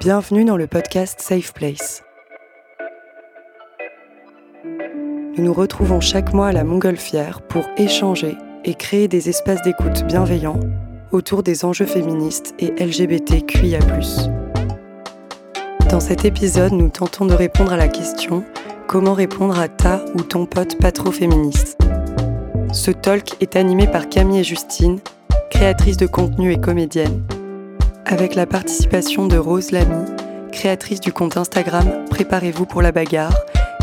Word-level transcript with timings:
Bienvenue 0.00 0.44
dans 0.44 0.56
le 0.56 0.68
podcast 0.68 1.20
Safe 1.20 1.52
Place. 1.52 2.04
Nous 5.36 5.42
nous 5.42 5.52
retrouvons 5.52 6.00
chaque 6.00 6.32
mois 6.32 6.46
à 6.46 6.52
la 6.52 6.62
Montgolfière 6.62 7.42
pour 7.42 7.64
échanger 7.76 8.36
et 8.64 8.74
créer 8.74 9.08
des 9.08 9.28
espaces 9.28 9.60
d'écoute 9.62 10.04
bienveillants 10.04 10.60
autour 11.10 11.42
des 11.42 11.64
enjeux 11.64 11.84
féministes 11.84 12.54
et 12.60 12.72
LGBTQIA. 12.78 13.80
Dans 15.90 16.00
cet 16.00 16.24
épisode, 16.24 16.74
nous 16.74 16.90
tentons 16.90 17.26
de 17.26 17.34
répondre 17.34 17.72
à 17.72 17.76
la 17.76 17.88
question 17.88 18.44
Comment 18.86 19.14
répondre 19.14 19.58
à 19.58 19.66
ta 19.66 20.04
ou 20.14 20.22
ton 20.22 20.46
pote 20.46 20.78
pas 20.80 20.92
trop 20.92 21.10
féministe 21.10 21.76
Ce 22.72 22.92
talk 22.92 23.34
est 23.40 23.56
animé 23.56 23.88
par 23.88 24.08
Camille 24.08 24.40
et 24.40 24.44
Justine, 24.44 25.00
créatrices 25.50 25.96
de 25.96 26.06
contenu 26.06 26.52
et 26.52 26.60
comédiennes, 26.60 27.24
avec 28.08 28.34
la 28.34 28.46
participation 28.46 29.26
de 29.26 29.36
Rose 29.36 29.70
Lamy, 29.70 30.04
créatrice 30.50 31.00
du 31.00 31.12
compte 31.12 31.36
Instagram 31.36 32.06
Préparez-vous 32.10 32.64
pour 32.64 32.80
la 32.80 32.90
bagarre, 32.90 33.36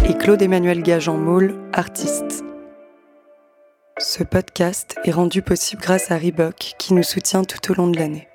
et 0.03 0.15
Claude-Emmanuel 0.15 0.81
Gajan-Maul, 0.81 1.55
artiste. 1.73 2.43
Ce 3.99 4.23
podcast 4.23 4.95
est 5.05 5.11
rendu 5.11 5.41
possible 5.41 5.81
grâce 5.81 6.11
à 6.11 6.17
Reebok 6.17 6.73
qui 6.77 6.93
nous 6.93 7.03
soutient 7.03 7.43
tout 7.43 7.71
au 7.71 7.75
long 7.75 7.87
de 7.87 7.97
l'année. 7.97 8.27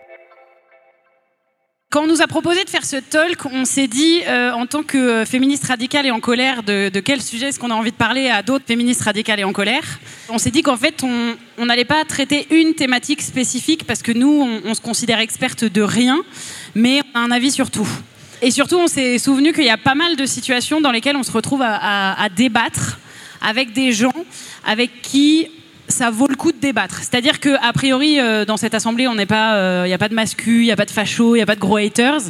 Quand 1.92 2.04
on 2.04 2.06
nous 2.06 2.22
a 2.22 2.28
proposé 2.28 2.62
de 2.62 2.70
faire 2.70 2.84
ce 2.84 2.94
talk, 2.94 3.46
on 3.46 3.64
s'est 3.64 3.88
dit, 3.88 4.20
euh, 4.28 4.52
en 4.52 4.66
tant 4.66 4.84
que 4.84 4.96
euh, 4.96 5.24
féministe 5.26 5.64
radicale 5.64 6.06
et 6.06 6.12
en 6.12 6.20
colère, 6.20 6.62
de, 6.62 6.88
quel 7.00 7.20
sujet 7.20 7.48
est-ce 7.48 7.58
qu'on 7.58 7.72
a 7.72 7.74
envie 7.74 7.90
de 7.90 7.96
parler 7.96 8.28
à 8.28 8.44
d'autres 8.44 8.64
féministes 8.64 9.02
radicales 9.02 9.40
et 9.40 9.42
en 9.42 9.52
colère? 9.52 9.98
On 10.28 10.38
s'est 10.38 10.52
dit 10.52 10.62
qu'en 10.62 10.76
fait, 10.76 11.02
on 11.02 11.66
n'allait 11.66 11.84
pas 11.84 12.04
traiter 12.04 12.46
une 12.52 12.74
thématique 12.74 13.22
spécifique 13.22 13.88
parce 13.88 14.02
que 14.02 14.12
nous, 14.12 14.60
on, 14.64 14.72
se 14.72 14.80
considère 14.80 15.18
experte 15.18 15.64
de 15.64 15.82
rien, 15.82 16.22
mais 16.76 17.02
on 17.12 17.18
a 17.18 17.22
un 17.22 17.30
avis 17.32 17.50
sur 17.50 17.72
tout. 17.72 17.88
Et 18.40 18.52
surtout, 18.52 18.76
on 18.76 18.86
s'est 18.86 19.18
souvenu 19.18 19.52
qu'il 19.52 19.64
y 19.64 19.68
a 19.68 19.76
pas 19.76 19.96
mal 19.96 20.14
de 20.14 20.26
situations 20.26 20.80
dans 20.80 20.92
lesquelles 20.92 21.16
on 21.16 21.24
se 21.24 21.32
retrouve 21.32 21.62
à 21.64 22.28
débattre 22.36 23.00
avec 23.40 23.72
des 23.72 23.90
gens 23.90 24.14
avec 24.64 25.02
qui 25.02 25.48
ça 25.90 26.10
vaut 26.10 26.28
le 26.28 26.36
coup 26.36 26.52
de 26.52 26.58
débattre. 26.58 26.98
C'est-à-dire 26.98 27.40
que 27.40 27.56
a 27.62 27.72
priori 27.72 28.20
euh, 28.20 28.44
dans 28.44 28.56
cette 28.56 28.74
assemblée, 28.74 29.08
on 29.08 29.14
n'est 29.14 29.26
pas, 29.26 29.52
il 29.52 29.58
euh, 29.58 29.86
n'y 29.86 29.92
a 29.92 29.98
pas 29.98 30.08
de 30.08 30.14
mascu, 30.14 30.60
il 30.60 30.64
n'y 30.64 30.72
a 30.72 30.76
pas 30.76 30.84
de 30.84 30.90
facho, 30.90 31.34
il 31.34 31.38
n'y 31.38 31.42
a 31.42 31.46
pas 31.46 31.54
de 31.54 31.60
gros 31.60 31.76
haters. 31.76 32.20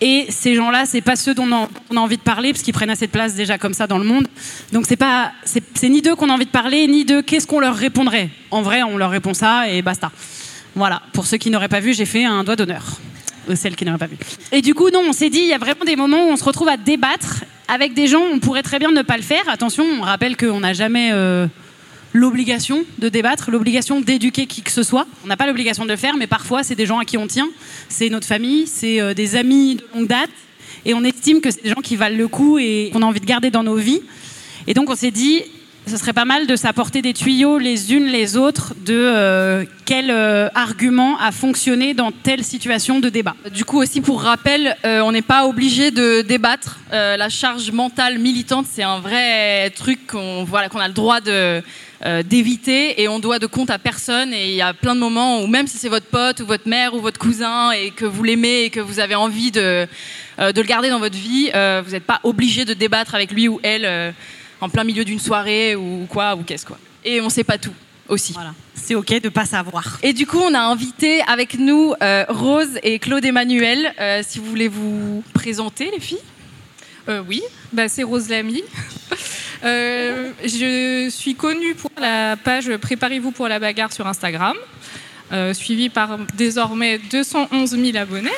Et 0.00 0.26
ces 0.30 0.54
gens-là, 0.54 0.84
c'est 0.84 1.00
pas 1.00 1.16
ceux 1.16 1.34
dont 1.34 1.68
on 1.90 1.96
a 1.96 2.00
envie 2.00 2.16
de 2.16 2.22
parler 2.22 2.52
parce 2.52 2.62
qu'ils 2.62 2.74
prennent 2.74 2.90
assez 2.90 3.06
de 3.06 3.12
place 3.12 3.34
déjà 3.34 3.56
comme 3.56 3.72
ça 3.72 3.86
dans 3.86 3.98
le 3.98 4.04
monde. 4.04 4.26
Donc 4.72 4.84
c'est 4.86 4.96
pas, 4.96 5.32
c'est 5.44 5.88
ni 5.88 6.02
d'eux 6.02 6.16
qu'on 6.16 6.28
a 6.28 6.32
envie 6.32 6.46
de 6.46 6.50
parler, 6.50 6.86
ni 6.86 7.04
de 7.04 7.20
qu'est-ce 7.20 7.46
qu'on 7.46 7.60
leur 7.60 7.76
répondrait. 7.76 8.30
En 8.50 8.62
vrai, 8.62 8.82
on 8.82 8.96
leur 8.96 9.10
répond 9.10 9.32
ça 9.32 9.68
et 9.68 9.82
basta. 9.82 10.10
Voilà. 10.74 11.02
Pour 11.12 11.26
ceux 11.26 11.36
qui 11.36 11.50
n'auraient 11.50 11.68
pas 11.68 11.80
vu, 11.80 11.94
j'ai 11.94 12.04
fait 12.04 12.24
un 12.24 12.44
doigt 12.44 12.56
d'honneur. 12.56 12.84
Celles 13.54 13.76
qui 13.76 13.84
n'auraient 13.84 13.98
pas 13.98 14.08
vu. 14.08 14.16
Et 14.50 14.60
du 14.60 14.74
coup, 14.74 14.90
non, 14.90 15.02
on 15.08 15.12
s'est 15.12 15.30
dit, 15.30 15.38
il 15.38 15.46
y 15.46 15.54
a 15.54 15.58
vraiment 15.58 15.84
des 15.86 15.94
moments 15.94 16.26
où 16.26 16.30
on 16.32 16.36
se 16.36 16.44
retrouve 16.44 16.68
à 16.68 16.76
débattre 16.76 17.44
avec 17.68 17.94
des 17.94 18.06
gens, 18.06 18.22
on 18.32 18.38
pourrait 18.38 18.62
très 18.62 18.78
bien 18.78 18.90
ne 18.90 19.02
pas 19.02 19.16
le 19.16 19.22
faire. 19.22 19.42
Attention, 19.48 19.84
on 19.84 20.02
rappelle 20.02 20.36
qu'on 20.36 20.60
n'a 20.60 20.72
jamais 20.72 21.10
euh, 21.12 21.46
l'obligation 22.16 22.84
de 22.98 23.08
débattre, 23.08 23.50
l'obligation 23.50 24.00
d'éduquer 24.00 24.46
qui 24.46 24.62
que 24.62 24.70
ce 24.70 24.82
soit. 24.82 25.06
On 25.24 25.28
n'a 25.28 25.36
pas 25.36 25.46
l'obligation 25.46 25.84
de 25.84 25.90
le 25.90 25.96
faire, 25.96 26.16
mais 26.16 26.26
parfois 26.26 26.62
c'est 26.62 26.74
des 26.74 26.86
gens 26.86 26.98
à 26.98 27.04
qui 27.04 27.18
on 27.18 27.26
tient, 27.26 27.48
c'est 27.88 28.08
notre 28.08 28.26
famille, 28.26 28.66
c'est 28.66 29.00
euh, 29.00 29.14
des 29.14 29.36
amis 29.36 29.76
de 29.76 29.84
longue 29.94 30.08
date, 30.08 30.30
et 30.84 30.94
on 30.94 31.04
estime 31.04 31.40
que 31.40 31.50
c'est 31.50 31.62
des 31.62 31.70
gens 31.70 31.82
qui 31.82 31.96
valent 31.96 32.16
le 32.16 32.28
coup 32.28 32.58
et 32.58 32.90
qu'on 32.92 33.02
a 33.02 33.06
envie 33.06 33.20
de 33.20 33.26
garder 33.26 33.50
dans 33.50 33.62
nos 33.62 33.76
vies. 33.76 34.00
Et 34.66 34.74
donc 34.74 34.88
on 34.88 34.96
s'est 34.96 35.10
dit, 35.10 35.42
ce 35.86 35.96
serait 35.96 36.12
pas 36.12 36.24
mal 36.24 36.46
de 36.46 36.56
s'apporter 36.56 37.02
des 37.02 37.12
tuyaux 37.12 37.58
les 37.58 37.92
unes 37.92 38.06
les 38.06 38.36
autres 38.36 38.74
de 38.84 38.94
euh, 38.94 39.64
quel 39.84 40.10
euh, 40.10 40.48
argument 40.54 41.18
a 41.18 41.30
fonctionné 41.32 41.94
dans 41.94 42.10
telle 42.12 42.42
situation 42.42 42.98
de 42.98 43.08
débat. 43.08 43.36
Du 43.52 43.64
coup 43.64 43.78
aussi 43.78 44.00
pour 44.00 44.22
rappel, 44.22 44.76
on 44.84 45.12
n'est 45.12 45.22
pas 45.22 45.46
obligé 45.46 45.90
de 45.90 46.22
débattre. 46.22 46.78
la 46.92 47.28
charge 47.28 47.70
mentale 47.72 48.18
militante, 48.18 48.66
c'est 48.70 48.82
un 48.82 49.00
vrai 49.00 49.70
truc 49.70 50.06
qu'on 50.06 50.44
voilà, 50.44 50.68
qu'on 50.68 50.80
a 50.80 50.88
le 50.88 50.94
droit 50.94 51.20
de 51.20 51.62
euh, 52.04 52.22
d'éviter 52.22 53.00
et 53.00 53.08
on 53.08 53.18
doit 53.18 53.38
de 53.38 53.46
compte 53.46 53.70
à 53.70 53.78
personne 53.78 54.34
et 54.34 54.50
il 54.50 54.54
y 54.54 54.60
a 54.60 54.74
plein 54.74 54.94
de 54.94 55.00
moments 55.00 55.40
où 55.40 55.46
même 55.46 55.66
si 55.66 55.78
c'est 55.78 55.88
votre 55.88 56.04
pote 56.04 56.40
ou 56.40 56.46
votre 56.46 56.68
mère 56.68 56.92
ou 56.92 57.00
votre 57.00 57.18
cousin 57.18 57.70
et 57.70 57.90
que 57.90 58.04
vous 58.04 58.22
l'aimez 58.22 58.64
et 58.64 58.70
que 58.70 58.80
vous 58.80 59.00
avez 59.00 59.14
envie 59.14 59.50
de, 59.50 59.86
euh, 60.38 60.52
de 60.52 60.60
le 60.60 60.66
garder 60.66 60.90
dans 60.90 60.98
votre 60.98 61.16
vie, 61.16 61.50
euh, 61.54 61.80
vous 61.82 61.92
n'êtes 61.92 62.04
pas 62.04 62.20
obligé 62.22 62.66
de 62.66 62.74
débattre 62.74 63.14
avec 63.14 63.32
lui 63.32 63.48
ou 63.48 63.60
elle 63.62 64.14
en 64.60 64.68
plein 64.68 64.84
milieu 64.84 65.06
d'une 65.06 65.18
soirée 65.18 65.74
ou 65.74 66.06
quoi 66.06 66.36
ou 66.36 66.42
qu'est-ce 66.42 66.66
quoi. 66.66 66.78
Et 67.02 67.22
on 67.22 67.30
sait 67.30 67.44
pas 67.44 67.56
tout 67.56 67.72
aussi. 68.08 68.34
Voilà. 68.34 68.52
C'est 68.74 68.94
ok 68.94 69.22
de 69.22 69.30
pas 69.30 69.46
savoir. 69.46 69.98
Et 70.02 70.12
du 70.12 70.26
coup, 70.26 70.38
on 70.38 70.52
a 70.52 70.60
invité 70.60 71.22
avec 71.22 71.58
nous 71.58 71.94
Rose 72.28 72.78
et 72.82 72.98
Claude 72.98 73.24
Emmanuel. 73.24 73.94
si 74.22 74.38
vous 74.38 74.44
voulez 74.44 74.68
vous 74.68 75.24
présenter, 75.32 75.90
les 75.90 76.00
filles. 76.00 76.18
oui, 77.26 77.40
bah, 77.72 77.88
c'est 77.88 78.02
Rose 78.02 78.28
Lamy. 78.28 78.62
Euh, 79.64 80.30
je 80.44 81.08
suis 81.10 81.34
connue 81.34 81.74
pour 81.74 81.90
la 81.98 82.36
page 82.36 82.76
Préparez-vous 82.76 83.30
pour 83.30 83.48
la 83.48 83.58
bagarre 83.58 83.92
sur 83.92 84.06
Instagram, 84.06 84.56
euh, 85.32 85.54
suivie 85.54 85.88
par 85.88 86.18
désormais 86.34 86.98
211 86.98 87.70
000 87.70 87.96
abonnés. 87.96 88.30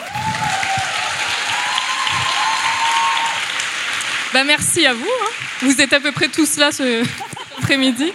Bah, 4.33 4.45
merci 4.45 4.87
à 4.87 4.93
vous. 4.93 5.05
Hein. 5.05 5.31
Vous 5.63 5.81
êtes 5.81 5.93
à 5.93 6.01
peu 6.01 6.13
près 6.13 6.29
tous 6.29 6.59
là 6.59 6.71
ce 6.71 7.03
après-midi. 7.59 8.13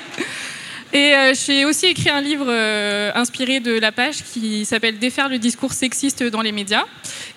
Et 0.93 1.15
euh, 1.15 1.33
j'ai 1.33 1.65
aussi 1.65 1.87
écrit 1.87 2.11
un 2.11 2.21
livre 2.21 2.45
euh, 2.47 3.11
inspiré 3.15 3.59
de 3.59 3.79
la 3.79 3.91
page 3.91 4.23
qui 4.23 4.63
s'appelle 4.63 4.99
Défaire 4.99 5.27
le 5.27 5.39
discours 5.39 5.73
sexiste 5.73 6.21
dans 6.21 6.43
les 6.43 6.51
médias, 6.51 6.83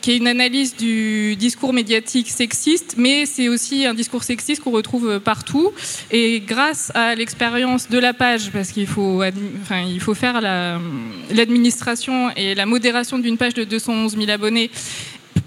qui 0.02 0.10
est 0.10 0.18
une 0.18 0.28
analyse 0.28 0.76
du 0.76 1.36
discours 1.36 1.72
médiatique 1.72 2.28
sexiste, 2.28 2.96
mais 2.98 3.24
c'est 3.24 3.48
aussi 3.48 3.86
un 3.86 3.94
discours 3.94 4.24
sexiste 4.24 4.62
qu'on 4.62 4.72
retrouve 4.72 5.20
partout. 5.20 5.72
Et 6.10 6.40
grâce 6.40 6.92
à 6.94 7.14
l'expérience 7.14 7.88
de 7.88 7.98
la 7.98 8.12
page, 8.12 8.50
parce 8.52 8.72
qu'il 8.72 8.86
faut, 8.86 9.22
il 9.24 10.00
faut 10.00 10.14
faire 10.14 10.42
l'administration 10.42 12.30
et 12.36 12.54
la 12.54 12.66
modération 12.66 13.18
d'une 13.18 13.38
page 13.38 13.54
de 13.54 13.64
211 13.64 14.18
000 14.18 14.28
abonnés, 14.28 14.70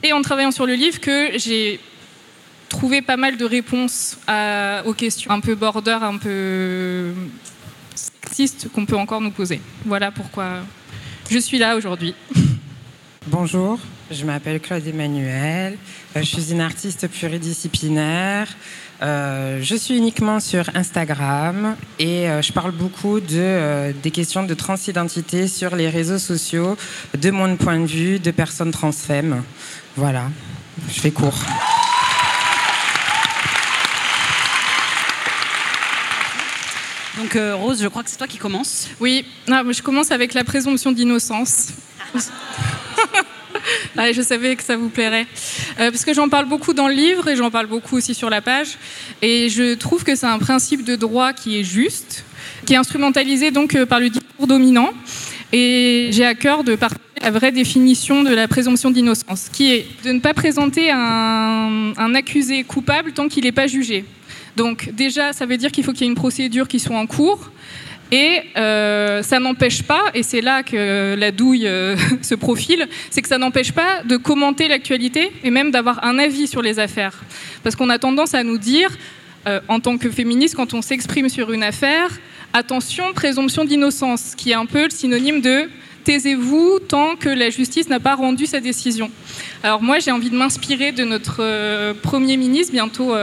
et 0.02 0.14
en 0.14 0.24
travaillant 0.24 0.52
sur 0.52 0.66
le 0.66 0.74
livre, 0.74 1.00
que 1.00 1.38
j'ai 1.38 1.80
trouvé 2.70 3.04
pas 3.04 3.18
mal 3.18 3.38
de 3.38 3.46
réponses 3.46 4.18
aux 4.88 4.94
questions 4.94 5.30
un 5.30 5.42
peu 5.42 5.54
border, 5.54 6.00
un 6.02 6.18
peu 6.18 7.14
qu'on 8.74 8.86
peut 8.86 8.98
encore 8.98 9.22
nous 9.22 9.32
poser. 9.32 9.62
Voilà 9.86 10.12
pourquoi 10.12 10.60
je 11.30 11.38
suis 11.38 11.58
là 11.58 11.76
aujourd'hui. 11.76 12.16
Bonjour, 13.28 13.78
je 14.10 14.26
m'appelle 14.26 14.60
Claude 14.60 14.88
Emmanuel, 14.88 15.78
euh, 16.16 16.22
je 16.22 16.26
suis 16.26 16.52
une 16.52 16.62
artiste 16.62 17.08
pluridisciplinaire. 17.08 18.48
Euh, 19.02 19.60
je 19.62 19.76
suis 19.76 19.98
uniquement 19.98 20.40
sur 20.40 20.70
Instagram 20.74 21.76
et 22.00 22.28
euh, 22.28 22.42
je 22.42 22.52
parle 22.52 22.72
beaucoup 22.72 23.20
de, 23.20 23.94
des 24.02 24.12
questions 24.12 24.44
de 24.44 24.54
transidentité 24.54 25.48
sur 25.48 25.76
les 25.76 25.90
réseaux 25.90 26.18
sociaux, 26.18 26.76
de 27.18 27.30
mon 27.30 27.56
point 27.56 27.80
de 27.80 27.86
vue 27.86 28.20
de 28.20 28.32
personnes 28.32 28.72
transfemmes. 28.72 29.44
Voilà, 29.96 30.24
je 30.88 31.00
fais 31.00 31.12
court. 31.12 31.40
Donc 37.20 37.36
euh, 37.36 37.56
Rose, 37.56 37.82
je 37.82 37.88
crois 37.90 38.02
que 38.02 38.10
c'est 38.10 38.18
toi 38.18 38.28
qui 38.28 38.38
commences. 38.38 38.88
Oui, 39.02 39.26
je 39.48 39.82
commence 39.82 40.12
avec 40.12 40.34
la 40.34 40.46
présomption 40.46 40.94
d'innocence. 40.94 41.74
je 43.98 44.22
savais 44.22 44.56
que 44.56 44.64
ça 44.64 44.78
vous 44.78 44.88
plairait. 44.88 45.28
Euh, 45.80 45.92
parce 45.92 46.06
que 46.06 46.14
j'en 46.14 46.30
parle 46.30 46.46
beaucoup 46.46 46.74
dans 46.74 46.88
le 46.88 46.94
livre 46.94 47.28
et 47.28 47.36
j'en 47.36 47.52
parle 47.52 47.68
beaucoup 47.68 47.98
aussi 47.98 48.14
sur 48.14 48.30
la 48.30 48.42
page. 48.42 48.78
Et 49.22 49.50
je 49.50 49.74
trouve 49.74 50.06
que 50.06 50.16
c'est 50.16 50.28
un 50.28 50.40
principe 50.40 50.86
de 50.86 50.96
droit 50.96 51.34
qui 51.34 51.60
est 51.60 51.64
juste, 51.64 52.24
qui 52.66 52.74
est 52.74 52.78
instrumentalisé 52.78 53.52
donc 53.52 53.76
euh, 53.76 53.86
par 53.86 54.00
le 54.00 54.10
discours 54.10 54.48
dominant. 54.48 54.92
Et 55.52 56.10
j'ai 56.12 56.26
à 56.26 56.36
cœur 56.36 56.64
de 56.64 56.76
partager 56.76 57.02
la 57.22 57.32
vraie 57.32 57.52
définition 57.52 58.24
de 58.24 58.34
la 58.34 58.48
présomption 58.48 58.92
d'innocence, 58.92 59.50
qui 59.52 59.74
est 59.74 59.88
de 60.06 60.14
ne 60.14 60.22
pas 60.22 60.34
présenter 60.34 60.90
un, 60.90 61.92
un 61.98 62.16
accusé 62.16 62.64
coupable 62.64 63.12
tant 63.12 63.28
qu'il 63.28 63.44
n'est 63.44 63.52
pas 63.52 63.68
jugé. 63.68 64.06
Donc 64.56 64.92
déjà, 64.94 65.34
ça 65.34 65.46
veut 65.46 65.58
dire 65.58 65.72
qu'il 65.72 65.84
faut 65.84 65.92
qu'il 65.94 66.02
y 66.02 66.06
ait 66.06 66.12
une 66.12 66.16
procédure 66.16 66.68
qui 66.68 66.80
soit 66.80 66.98
en 66.98 67.06
cours. 67.06 67.52
Et 68.12 68.42
euh, 68.58 69.22
ça 69.22 69.40
n'empêche 69.40 69.84
pas, 69.84 70.06
et 70.16 70.24
c'est 70.24 70.42
là 70.42 70.64
que 70.64 71.16
la 71.16 71.32
douille 71.32 71.68
euh, 71.68 71.96
se 72.24 72.34
profile, 72.34 72.88
c'est 73.12 73.22
que 73.22 73.28
ça 73.28 73.38
n'empêche 73.38 73.72
pas 73.72 74.04
de 74.04 74.18
commenter 74.18 74.68
l'actualité 74.68 75.32
et 75.44 75.52
même 75.52 75.70
d'avoir 75.70 76.04
un 76.04 76.18
avis 76.18 76.48
sur 76.48 76.64
les 76.64 76.80
affaires. 76.80 77.22
Parce 77.64 77.76
qu'on 77.76 77.90
a 77.90 78.00
tendance 78.00 78.34
à 78.34 78.44
nous 78.44 78.58
dire, 78.58 78.90
euh, 79.48 79.60
en 79.68 79.80
tant 79.80 79.98
que 79.98 80.10
féministe, 80.10 80.56
quand 80.56 80.74
on 80.74 80.82
s'exprime 80.82 81.30
sur 81.30 81.52
une 81.52 81.62
affaire, 81.62 82.10
attention, 82.52 83.14
présomption 83.14 83.64
d'innocence, 83.64 84.34
qui 84.36 84.52
est 84.52 84.56
un 84.56 84.66
peu 84.66 84.86
le 84.86 84.90
synonyme 84.90 85.42
de 85.42 85.70
taisez-vous 86.04 86.80
tant 86.88 87.16
que 87.16 87.30
la 87.30 87.52
justice 87.52 87.90
n'a 87.90 88.00
pas 88.00 88.16
rendu 88.16 88.48
sa 88.48 88.60
décision. 88.60 89.12
Alors 89.62 89.84
moi, 89.84 90.00
j'ai 90.00 90.12
envie 90.12 90.32
de 90.32 90.36
m'inspirer 90.36 90.92
de 90.92 91.04
notre 91.04 91.94
Premier 92.02 92.38
ministre, 92.38 92.72
bientôt 92.72 93.14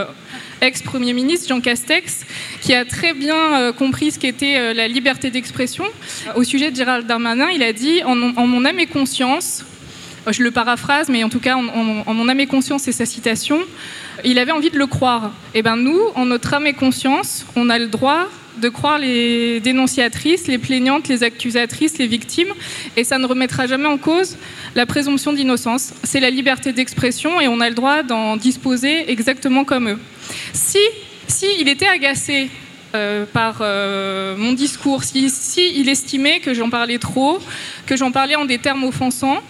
ex-premier 0.61 1.13
ministre 1.13 1.49
Jean 1.49 1.61
Castex, 1.61 2.25
qui 2.61 2.75
a 2.75 2.85
très 2.85 3.15
bien 3.15 3.61
euh, 3.61 3.73
compris 3.73 4.11
ce 4.11 4.19
qu'était 4.19 4.57
euh, 4.57 4.73
la 4.73 4.89
liberté 4.89 5.31
d'expression. 5.31 5.85
Au 6.35 6.45
sujet 6.45 6.71
de 6.71 6.77
Gérald 6.77 7.07
Darmanin, 7.07 7.51
il 7.51 7.63
a 7.63 7.73
dit 7.73 8.03
en, 8.05 8.15
mon 8.15 8.65
âme 8.65 8.79
et 8.79 8.87
conscience, 8.87 9.65
je 10.29 10.43
le 10.43 10.51
paraphrase, 10.51 11.09
mais 11.09 11.23
en 11.23 11.29
tout 11.29 11.41
cas, 11.41 11.57
en, 11.57 12.15
mon 12.15 12.29
âme 12.29 12.41
et 12.41 12.47
conscience, 12.47 12.83
c'est 12.83 12.93
sa 12.93 13.07
citation. 13.07 13.61
Il 14.25 14.39
avait 14.39 14.53
envie 14.53 14.71
de 14.71 14.79
le 14.79 14.87
croire. 14.87 15.33
Et 15.55 15.59
eh 15.59 15.63
ben 15.63 15.77
nous, 15.77 16.01
en 16.15 16.27
notre 16.27 16.55
âme 16.55 16.67
et 16.67 16.73
conscience, 16.73 17.47
on 17.55 17.71
a 17.71 17.79
le 17.79 17.87
droit 17.87 18.29
de 18.61 18.69
croire 18.69 18.99
les 18.99 19.61
dénonciatrices, 19.61 20.47
les 20.47 20.59
plaignantes, 20.59 21.09
les 21.09 21.23
accusatrices, 21.23 21.99
les 21.99 22.07
victimes, 22.07 22.53
et 22.97 23.05
ça 23.05 23.19
ne 23.19 23.27
remettra 23.27 23.67
jamais 23.67 23.87
en 23.87 23.99
cause 23.99 24.37
la 24.75 24.87
présomption 24.87 25.33
d'innocence. 25.33 25.93
C'est 26.05 26.21
la 26.21 26.31
liberté 26.31 26.73
d'expression 26.73 27.41
et 27.41 27.49
on 27.49 27.61
a 27.61 27.69
le 27.69 27.75
droit 27.75 28.03
d'en 28.03 28.37
disposer 28.37 29.11
exactement 29.11 29.65
comme 29.65 29.89
eux. 29.89 29.99
Si, 30.53 30.79
si 31.29 31.47
il 31.61 31.69
était 31.69 31.89
agacé 31.89 32.51
euh, 32.95 33.27
par 33.27 33.59
euh, 33.61 34.37
mon 34.37 34.53
discours, 34.53 35.05
si, 35.05 35.29
si 35.29 35.73
il 35.77 35.89
estimait 35.89 36.41
que 36.41 36.55
j'en 36.55 36.71
parlais 36.71 36.99
trop, 36.99 37.41
que 37.85 37.97
j'en 37.97 38.11
parlais 38.11 38.37
en 38.37 38.45
des 38.45 38.59
termes 38.59 38.85
offensants, 38.85 39.43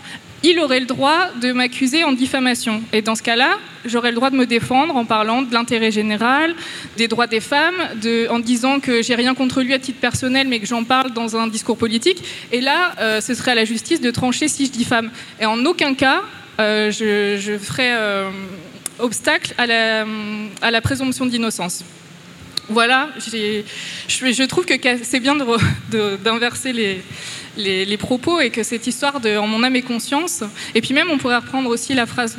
il 0.46 0.60
aurait 0.60 0.78
le 0.78 0.86
droit 0.86 1.28
de 1.42 1.50
m'accuser 1.50 2.04
en 2.04 2.12
diffamation. 2.12 2.80
Et 2.92 3.02
dans 3.02 3.16
ce 3.16 3.22
cas-là, 3.22 3.58
j'aurais 3.84 4.10
le 4.10 4.14
droit 4.14 4.30
de 4.30 4.36
me 4.36 4.46
défendre 4.46 4.94
en 4.94 5.04
parlant 5.04 5.42
de 5.42 5.52
l'intérêt 5.52 5.90
général, 5.90 6.54
des 6.96 7.08
droits 7.08 7.26
des 7.26 7.40
femmes, 7.40 7.74
de, 8.00 8.28
en 8.30 8.38
disant 8.38 8.78
que 8.78 9.02
j'ai 9.02 9.16
rien 9.16 9.34
contre 9.34 9.60
lui 9.60 9.74
à 9.74 9.80
titre 9.80 9.98
personnel, 9.98 10.46
mais 10.46 10.60
que 10.60 10.66
j'en 10.66 10.84
parle 10.84 11.10
dans 11.12 11.36
un 11.36 11.48
discours 11.48 11.76
politique. 11.76 12.22
Et 12.52 12.60
là, 12.60 12.94
euh, 13.00 13.20
ce 13.20 13.34
serait 13.34 13.52
à 13.52 13.54
la 13.56 13.64
justice 13.64 14.00
de 14.00 14.10
trancher 14.12 14.46
si 14.46 14.66
je 14.66 14.70
diffame. 14.70 15.10
Et 15.40 15.46
en 15.46 15.64
aucun 15.64 15.94
cas, 15.94 16.22
euh, 16.60 16.92
je, 16.92 17.38
je, 17.40 17.58
ferai 17.58 17.92
euh, 17.92 18.30
obstacle 19.00 19.52
à 19.58 19.66
la, 19.66 20.80
présomption 20.80 21.26
d'innocence. 21.26 21.84
Voilà, 22.68 23.10
je, 23.18 23.62
je, 24.08 24.42
trouve 24.44 24.64
que 24.64 24.74
c'est 25.02 25.20
bien 25.20 25.36
d'inverser 26.24 26.72
les, 26.72 27.00
les, 27.56 27.96
propos 27.96 28.40
et 28.40 28.50
que 28.50 28.62
cette 28.62 28.86
histoire 28.86 29.20
de 29.20 29.36
En 29.36 29.46
mon 29.46 29.62
âme 29.62 29.76
et 29.76 29.82
conscience, 29.82 30.44
et 30.74 30.80
puis 30.80 30.94
même 30.94 31.10
on 31.10 31.18
pourrait 31.18 31.36
reprendre 31.36 31.68
aussi 31.70 31.94
la 31.94 32.06
phrase 32.06 32.36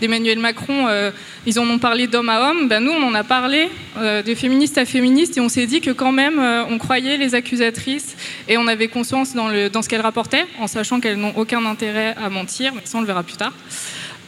d'Emmanuel 0.00 0.38
Macron, 0.38 0.88
euh, 0.88 1.10
ils 1.46 1.58
en 1.58 1.68
ont 1.68 1.78
parlé 1.78 2.06
d'homme 2.06 2.28
à 2.28 2.50
homme, 2.50 2.68
ben 2.68 2.80
nous 2.82 2.92
on 2.92 3.02
en 3.02 3.14
a 3.14 3.24
parlé 3.24 3.68
euh, 3.96 4.22
de 4.22 4.34
féministe 4.34 4.78
à 4.78 4.84
féministe 4.84 5.36
et 5.36 5.40
on 5.40 5.48
s'est 5.48 5.66
dit 5.66 5.80
que 5.80 5.90
quand 5.90 6.12
même 6.12 6.38
euh, 6.38 6.64
on 6.68 6.78
croyait 6.78 7.16
les 7.16 7.34
accusatrices 7.34 8.16
et 8.48 8.58
on 8.58 8.66
avait 8.66 8.88
conscience 8.88 9.34
dans, 9.34 9.48
le, 9.48 9.70
dans 9.70 9.82
ce 9.82 9.88
qu'elles 9.88 10.00
rapportaient, 10.00 10.46
en 10.58 10.66
sachant 10.66 11.00
qu'elles 11.00 11.18
n'ont 11.18 11.34
aucun 11.36 11.64
intérêt 11.64 12.14
à 12.22 12.28
mentir, 12.28 12.74
mais 12.74 12.82
ça 12.84 12.98
on 12.98 13.00
le 13.00 13.06
verra 13.06 13.22
plus 13.22 13.36
tard. 13.36 13.52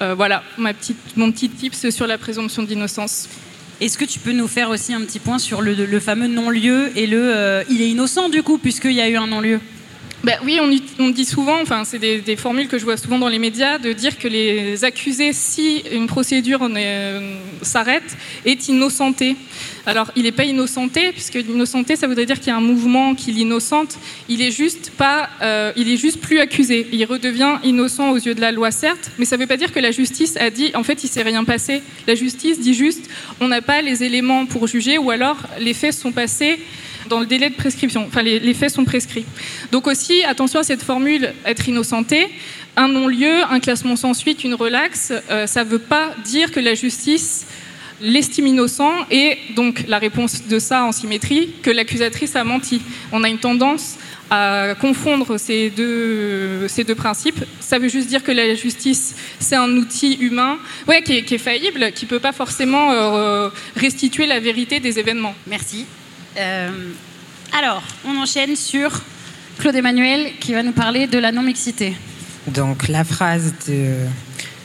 voilà 0.00 0.42
ma 0.58 0.74
petite, 0.74 1.16
mon 1.16 1.30
petit 1.30 1.48
tips 1.48 1.90
sur 1.90 2.06
la 2.06 2.19
présomption 2.19 2.62
d'innocence. 2.62 3.28
Est-ce 3.80 3.98
que 3.98 4.04
tu 4.04 4.20
peux 4.20 4.32
nous 4.32 4.48
faire 4.48 4.70
aussi 4.70 4.94
un 4.94 5.00
petit 5.00 5.19
point 5.19 5.38
sur 5.38 5.60
le, 5.60 5.74
le 5.74 6.00
fameux 6.00 6.28
non-lieu 6.28 6.92
et 6.96 7.06
le 7.06 7.64
il 7.69 7.82
est 7.82 7.90
innocent 7.90 8.28
du 8.28 8.42
coup 8.42 8.58
puisqu'il 8.58 8.92
y 8.92 9.00
a 9.00 9.08
eu 9.08 9.16
un 9.16 9.26
non-lieu? 9.26 9.60
Bah 10.24 10.34
oui, 10.44 10.60
on, 10.60 11.08
dit 11.10 11.24
souvent, 11.24 11.60
enfin, 11.60 11.82
c'est 11.84 11.98
des, 11.98 12.36
formules 12.36 12.69
que 12.69 12.78
je 12.78 12.84
vois 12.84 12.96
souvent 12.96 13.19
dans 13.19 13.28
les 13.28 13.40
médias, 13.40 13.78
de 13.78 13.92
dire 13.92 14.19
que 14.19 14.28
les 14.28 14.84
accusés, 14.84 15.32
si 15.32 15.82
une 15.92 16.06
procédure 16.06 16.60
euh, 16.62 17.36
s'arrête, 17.60 18.16
est 18.44 18.69
innocenté. 18.69 19.36
Alors, 19.84 20.12
il 20.14 20.22
n'est 20.22 20.32
pas 20.32 20.44
innocenté, 20.44 21.10
puisque 21.10 21.34
innocenté, 21.34 21.96
ça 21.96 22.06
voudrait 22.06 22.26
dire 22.26 22.38
qu'il 22.38 22.48
y 22.48 22.50
a 22.50 22.56
un 22.56 22.60
mouvement 22.60 23.16
qui 23.16 23.32
l'innocente. 23.32 23.98
Il 24.28 24.42
est 24.42 24.52
juste 24.52 24.92
pas, 24.96 25.28
euh, 25.42 25.72
il 25.74 25.90
est 25.90 25.96
juste 25.96 26.20
plus 26.20 26.38
accusé. 26.38 26.86
Il 26.92 27.04
redevient 27.04 27.58
innocent 27.64 28.10
aux 28.10 28.19
yeux 28.19 28.36
de 28.36 28.40
la 28.40 28.52
loi, 28.52 28.70
certes, 28.70 29.10
mais 29.19 29.24
ça 29.24 29.36
ne 29.36 29.40
veut 29.40 29.48
pas 29.48 29.56
dire 29.56 29.72
que 29.72 29.80
la 29.80 29.90
justice 29.90 30.36
a 30.36 30.50
dit, 30.50 30.70
en 30.76 30.84
fait, 30.84 31.02
il 31.02 31.08
s'est 31.08 31.22
rien 31.22 31.42
passé. 31.42 31.82
La 32.06 32.14
justice 32.14 32.60
dit 32.60 32.74
juste, 32.74 33.10
on 33.40 33.48
n'a 33.48 33.60
pas 33.60 33.82
les 33.82 34.04
éléments 34.04 34.46
pour 34.46 34.69
juger, 34.69 34.98
ou 34.98 35.10
alors 35.10 35.38
les 35.58 35.74
faits 35.74 35.94
sont 35.94 36.12
passés 36.12 36.60
dans 37.12 37.20
le 37.20 37.26
délai 37.26 37.50
de 37.50 37.54
prescription. 37.54 38.06
Enfin, 38.08 38.22
les, 38.22 38.54
faits 38.54 38.72
sont 38.72 38.86
prescrits. 38.86 39.26
Donc 39.70 39.86
aussi, 39.86 40.24
attention 40.24 40.60
à 40.60 40.62
cette 40.62 40.82
formule 40.82 41.34
être 41.44 41.68
innocenté. 41.68 42.26
Un 42.74 42.88
non-lieu, 42.88 43.42
un 43.50 43.60
classement 43.60 43.96
sans 43.96 44.14
suite, 44.14 44.44
une 44.44 44.54
relaxe, 44.54 45.12
euh, 45.30 45.46
ça 45.46 45.62
ne 45.62 45.68
veut 45.68 45.78
pas 45.78 46.14
dire 46.24 46.50
que 46.50 46.58
la 46.60 46.74
justice 46.74 47.46
l'estime 48.00 48.46
innocent 48.46 48.94
et 49.10 49.36
donc 49.54 49.84
la 49.88 49.98
réponse 49.98 50.48
de 50.48 50.58
ça 50.58 50.84
en 50.84 50.92
symétrie, 50.92 51.50
que 51.62 51.70
l'accusatrice 51.70 52.34
a 52.34 52.44
menti. 52.44 52.80
On 53.12 53.22
a 53.24 53.28
une 53.28 53.38
tendance 53.38 53.98
à 54.30 54.74
confondre 54.80 55.38
ces 55.38 55.68
deux, 55.68 56.66
ces 56.66 56.82
deux 56.82 56.94
principes. 56.94 57.44
Ça 57.60 57.78
veut 57.78 57.90
juste 57.90 58.08
dire 58.08 58.22
que 58.22 58.32
la 58.32 58.54
justice, 58.54 59.14
c'est 59.38 59.56
un 59.56 59.70
outil 59.76 60.14
humain 60.14 60.58
ouais, 60.88 61.02
qui, 61.02 61.12
est, 61.18 61.38
faillible, 61.38 61.92
qui 61.92 62.06
ne 62.06 62.10
peut 62.10 62.20
pas 62.20 62.32
forcément 62.32 62.90
euh, 62.90 63.50
restituer 63.76 64.24
la 64.24 64.40
vérité 64.40 64.80
des 64.80 64.98
événements. 64.98 65.34
Merci. 65.46 65.84
Euh, 66.37 66.70
alors, 67.52 67.82
on 68.06 68.17
enchaîne 68.17 68.56
sur 68.56 69.02
Claude 69.58 69.76
Emmanuel 69.76 70.32
qui 70.40 70.52
va 70.52 70.62
nous 70.62 70.73
parler 70.73 71.06
de 71.06 71.19
la 71.19 71.32
non-mixité. 71.32 71.94
Donc, 72.49 72.88
la 72.88 73.05
phrase 73.05 73.55
de. 73.69 73.94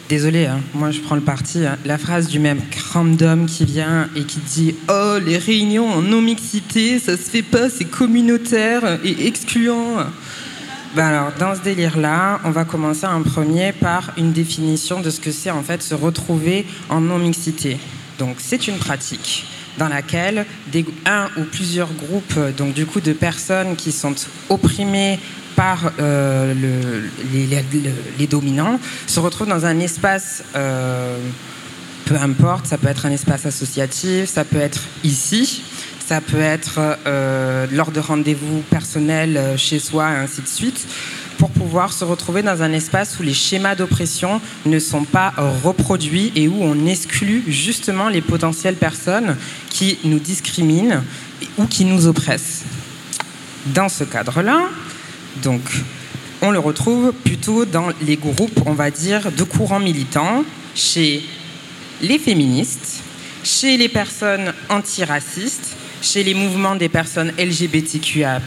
Désolé, 0.10 0.46
hein, 0.46 0.62
moi 0.74 0.92
je 0.92 1.02
prends 1.02 1.16
le 1.16 1.22
parti. 1.22 1.66
Hein. 1.66 1.78
La 1.84 1.98
phrase 1.98 2.30
du 2.30 2.40
même 2.40 2.62
random 2.94 3.46
qui 3.46 3.66
vient 3.66 4.10
et 4.16 4.24
qui 4.24 4.40
dit 4.40 4.74
Oh, 4.90 5.18
les 5.24 5.38
réunions 5.38 5.90
en 5.90 6.02
non-mixité, 6.02 6.98
ça 6.98 7.18
se 7.18 7.30
fait 7.30 7.42
pas, 7.42 7.69
c'est 7.69 7.86
communautaire 7.86 9.00
et 9.04 9.28
excluant. 9.28 9.98
Ben 10.96 11.08
alors, 11.08 11.34
dans 11.38 11.54
ce 11.54 11.62
délire-là, 11.62 12.40
on 12.46 12.52
va 12.52 12.64
commencer 12.64 13.06
en 13.06 13.22
premier 13.22 13.74
par 13.74 14.14
une 14.18 14.31
définition 14.31 15.02
de 15.02 15.10
ce 15.10 15.19
que 15.19 15.31
c'est 15.31 15.52
en 15.52 15.62
fait 15.62 15.84
se 15.84 15.94
retrouver 15.94 16.66
en 16.90 17.02
non-mixité. 17.02 17.78
Donc, 18.18 18.38
c'est 18.40 18.69
une 18.69 18.78
pratique 18.78 19.46
dans 19.77 19.88
laquelle 19.88 20.45
un 21.06 21.29
ou 21.38 21.44
plusieurs 21.44 21.94
groupes 21.94 22.39
donc 22.57 22.74
du 22.74 22.85
coup 22.85 23.01
de 23.01 23.13
personnes 23.13 23.75
qui 23.75 23.91
sont 23.91 24.15
opprimées 24.50 25.19
par 25.57 25.91
euh, 26.00 26.53
les, 27.33 28.27
dominants 28.27 28.79
se 29.07 29.19
retrouvent 29.19 29.47
dans 29.47 29.65
un 29.65 29.79
espace 29.79 30.44
euh, 30.56 31.18
peu 32.06 32.15
importe, 32.15 32.68
ça 32.68 32.77
peut 32.77 32.88
être 32.88 33.06
un 33.06 33.12
espace 33.12 33.45
associatif, 33.45 34.29
ça 34.29 34.45
peut 34.45 34.59
être 34.59 34.81
ici, 35.03 35.63
ça 36.00 36.21
peut 36.21 36.39
être 36.39 36.80
euh, 37.06 37.65
lors 37.71 37.91
de 37.91 38.00
rendez-vous 38.00 38.62
personnels 38.69 39.57
chez 39.57 39.80
soi, 39.80 40.09
et 40.12 40.15
ainsi 40.15 40.41
de 40.41 40.47
suite 40.47 40.88
pour 41.38 41.50
pouvoir 41.51 41.94
se 41.94 42.04
retrouver 42.04 42.42
dans 42.42 42.62
un 42.62 42.74
espace 42.74 43.19
où 43.19 43.24
les 43.24 43.34
schémas 43.34 43.75
d'oppression 43.75 44.42
ne 44.66 44.80
sont 44.80 45.04
pas 45.04 45.34
reproduits 45.63 46.31
et 46.36 46.48
où 46.48 46.63
on 46.63 46.86
exclut 46.86 47.44
justement 47.48 48.10
les 48.10 48.22
potentielles 48.22 48.75
personnes 48.75 49.38
qui 49.69 50.00
nous 50.04 50.19
discriminent 50.19 51.04
ou 51.57 51.66
qui 51.66 51.86
nous 51.86 52.07
oppressent. 52.07 52.63
Dans 53.68 53.89
ce 53.89 54.04
cadre-là, 54.04 54.69
donc, 55.42 55.62
on 56.42 56.51
le 56.51 56.60
retrouve 56.60 57.13
plutôt 57.13 57.66
dans 57.66 57.90
les 58.01 58.16
groupes, 58.16 58.62
on 58.66 58.74
va 58.74 58.92
dire, 58.92 59.31
de 59.31 59.44
courants 59.44 59.80
militants, 59.80 60.44
chez 60.76 61.23
les 62.02 62.19
féministes, 62.19 63.04
chez 63.44 63.78
les 63.78 63.90
personnes 63.90 64.54
antiracistes, 64.69 65.76
chez 66.02 66.23
les 66.23 66.33
mouvements 66.33 66.76
des 66.76 66.90
personnes 66.90 67.31
LGBTQA+, 67.38 68.40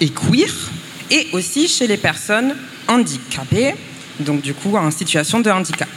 et 0.00 0.08
queer, 0.08 0.70
et 1.10 1.28
aussi 1.32 1.68
chez 1.68 1.86
les 1.86 1.96
personnes 1.96 2.54
handicapées, 2.88 3.74
donc 4.20 4.42
du 4.42 4.54
coup 4.54 4.76
en 4.76 4.90
situation 4.90 5.40
de 5.40 5.50
handicap. 5.50 5.88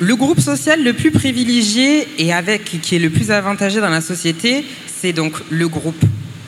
Le 0.00 0.16
groupe 0.16 0.40
social 0.40 0.82
le 0.82 0.92
plus 0.92 1.10
privilégié 1.10 2.08
et 2.18 2.32
avec 2.32 2.80
qui 2.80 2.96
est 2.96 2.98
le 2.98 3.10
plus 3.10 3.30
avantagé 3.30 3.80
dans 3.80 3.90
la 3.90 4.00
société, 4.00 4.64
c'est 4.86 5.12
donc 5.12 5.34
le 5.50 5.68
groupe 5.68 6.02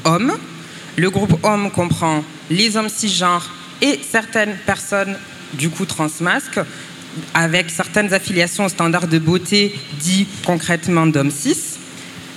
homme. 0.05 0.33
Le 0.97 1.11
groupe 1.11 1.39
homme 1.45 1.71
comprend 1.71 2.25
les 2.51 2.77
hommes 2.77 2.89
cisgenres 2.89 3.51
et 3.83 4.01
certaines 4.09 4.57
personnes 4.65 5.17
du 5.55 5.69
coup 5.69 5.85
transmasques 5.85 6.61
avec 7.35 7.71
certaines 7.71 8.13
affiliations 8.15 8.67
aux 8.67 8.71
standards 8.71 9.09
de 9.09 9.19
beauté 9.19 9.75
dit 10.01 10.27
concrètement 10.45 11.07
d'hommes 11.07 11.31
cis 11.31 11.75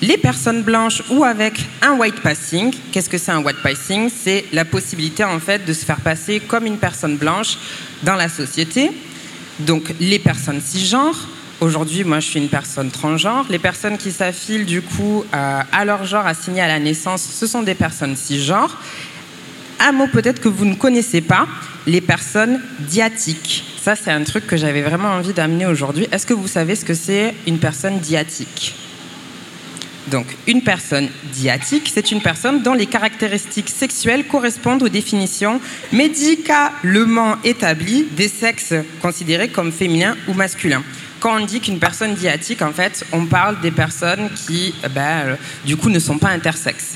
les 0.02 0.18
personnes 0.18 0.64
blanches 0.64 1.04
ou 1.10 1.24
avec 1.24 1.60
un 1.82 1.94
white 1.98 2.22
passing. 2.22 2.74
Qu'est-ce 2.92 3.10
que 3.10 3.18
c'est 3.18 3.32
un 3.32 3.42
white 3.42 3.62
passing? 3.62 4.10
C'est 4.10 4.46
la 4.54 4.66
possibilité 4.66 5.24
en 5.24 5.40
fait 5.40 5.66
de 5.66 5.74
se 5.74 5.86
faire 5.86 6.00
passer 6.00 6.40
comme 6.40 6.66
une 6.66 6.78
personne 6.78 7.18
blanche 7.18 7.58
dans 8.04 8.16
la 8.16 8.30
société. 8.30 8.92
Donc 9.60 9.94
les 10.00 10.20
personnes 10.20 10.62
cisgenres. 10.62 11.28
Aujourd'hui, 11.62 12.06
moi, 12.06 12.22
je 12.22 12.28
suis 12.28 12.40
une 12.40 12.48
personne 12.48 12.90
transgenre. 12.90 13.46
Les 13.50 13.60
personnes 13.60 13.98
qui 13.98 14.14
s'affilent 14.14 14.66
du 14.66 14.82
coup 14.82 15.26
à 15.34 15.84
leur 15.84 16.06
genre 16.06 16.26
assigné 16.26 16.62
à 16.62 16.70
la 16.70 16.80
naissance, 16.80 17.22
ce 17.22 17.46
sont 17.48 17.64
des 17.64 17.76
personnes 17.76 18.16
cisgenres. 18.16 18.78
Un 19.82 19.92
mot 19.92 20.08
peut-être 20.08 20.40
que 20.40 20.48
vous 20.48 20.64
ne 20.64 20.76
connaissez 20.76 21.20
pas, 21.20 21.48
les 21.86 22.00
personnes 22.00 22.62
diatiques. 22.80 23.66
Ça, 23.82 23.98
c'est 23.98 24.12
un 24.12 24.24
truc 24.24 24.48
que 24.48 24.56
j'avais 24.56 24.82
vraiment 24.82 25.10
envie 25.10 25.34
d'amener 25.34 25.66
aujourd'hui. 25.66 26.08
Est-ce 26.14 26.26
que 26.26 26.34
vous 26.34 26.48
savez 26.48 26.76
ce 26.76 26.86
que 26.86 26.94
c'est 26.94 27.34
une 27.46 27.60
personne 27.60 28.00
diatique? 28.00 28.76
Donc, 30.10 30.26
une 30.48 30.62
personne 30.62 31.10
diatique, 31.32 31.92
c'est 31.94 32.12
une 32.12 32.22
personne 32.22 32.62
dont 32.62 32.74
les 32.74 32.86
caractéristiques 32.86 33.70
sexuelles 33.70 34.26
correspondent 34.26 34.84
aux 34.84 34.90
définitions 34.90 35.62
médicalement 35.92 37.38
établies 37.44 38.06
des 38.12 38.28
sexes 38.28 38.74
considérés 39.02 39.50
comme 39.50 39.72
féminins 39.72 40.16
ou 40.28 40.34
masculins. 40.34 40.84
Quand 41.20 41.42
on 41.42 41.46
dit 41.46 41.60
qu'une 41.60 41.80
personne 41.80 42.16
diatique, 42.16 42.62
en 42.62 42.72
fait, 42.72 43.06
on 43.12 43.26
parle 43.26 43.60
des 43.62 43.72
personnes 43.72 44.30
qui, 44.48 44.74
ben, 44.96 45.38
du 45.66 45.76
coup, 45.76 45.90
ne 45.90 46.00
sont 46.00 46.18
pas 46.18 46.30
intersexes. 46.30 46.96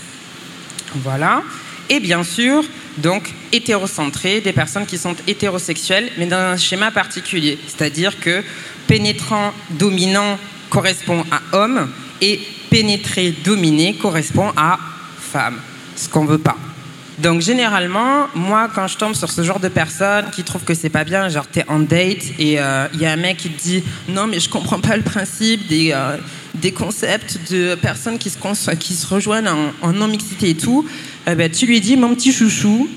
Voilà. 0.95 1.43
Et 1.89 1.99
bien 1.99 2.23
sûr, 2.23 2.63
donc 2.97 3.29
hétérocentrées, 3.51 4.39
des 4.39 4.53
personnes 4.53 4.85
qui 4.85 4.97
sont 4.97 5.15
hétérosexuelles, 5.27 6.09
mais 6.17 6.25
dans 6.25 6.37
un 6.37 6.57
schéma 6.57 6.91
particulier. 6.91 7.59
C'est-à-dire 7.67 8.19
que 8.19 8.43
pénétrant, 8.87 9.51
dominant 9.71 10.39
correspond 10.69 11.25
à 11.29 11.57
homme 11.57 11.89
et 12.21 12.39
pénétrer, 12.73 13.35
dominer 13.45 13.93
correspond 13.93 14.51
à 14.57 14.79
femme, 15.19 15.59
ce 15.95 16.09
qu'on 16.09 16.25
veut 16.25 16.39
pas. 16.39 16.57
Donc 17.19 17.39
généralement, 17.39 18.25
moi, 18.33 18.67
quand 18.73 18.87
je 18.87 18.97
tombe 18.97 19.13
sur 19.13 19.29
ce 19.29 19.43
genre 19.43 19.59
de 19.59 19.67
personnes 19.67 20.25
qui 20.31 20.43
trouvent 20.43 20.63
que 20.63 20.73
c'est 20.73 20.89
pas 20.89 21.03
bien, 21.03 21.29
genre 21.29 21.45
t'es 21.45 21.63
en 21.67 21.77
date 21.77 22.23
et 22.39 22.53
il 22.53 22.57
euh, 22.57 22.87
y 22.95 23.05
a 23.05 23.11
un 23.11 23.15
mec 23.15 23.37
qui 23.37 23.49
te 23.49 23.61
dit 23.61 23.83
non 24.09 24.25
mais 24.25 24.39
je 24.39 24.49
comprends 24.49 24.79
pas 24.79 24.97
le 24.97 25.03
principe 25.03 25.67
des, 25.67 25.91
euh, 25.93 26.17
des 26.55 26.71
concepts 26.71 27.51
de 27.51 27.75
personnes 27.75 28.17
qui 28.17 28.31
se, 28.31 28.71
qui 28.71 28.95
se 28.95 29.05
rejoignent 29.05 29.51
en, 29.83 29.93
non-mixité 29.93 30.49
et 30.49 30.57
tout, 30.57 30.83
eh 31.27 31.35
ben, 31.35 31.51
tu 31.51 31.67
lui 31.67 31.79
dis 31.79 31.95
mon 31.95 32.15
petit 32.15 32.33
chouchou, 32.33 32.89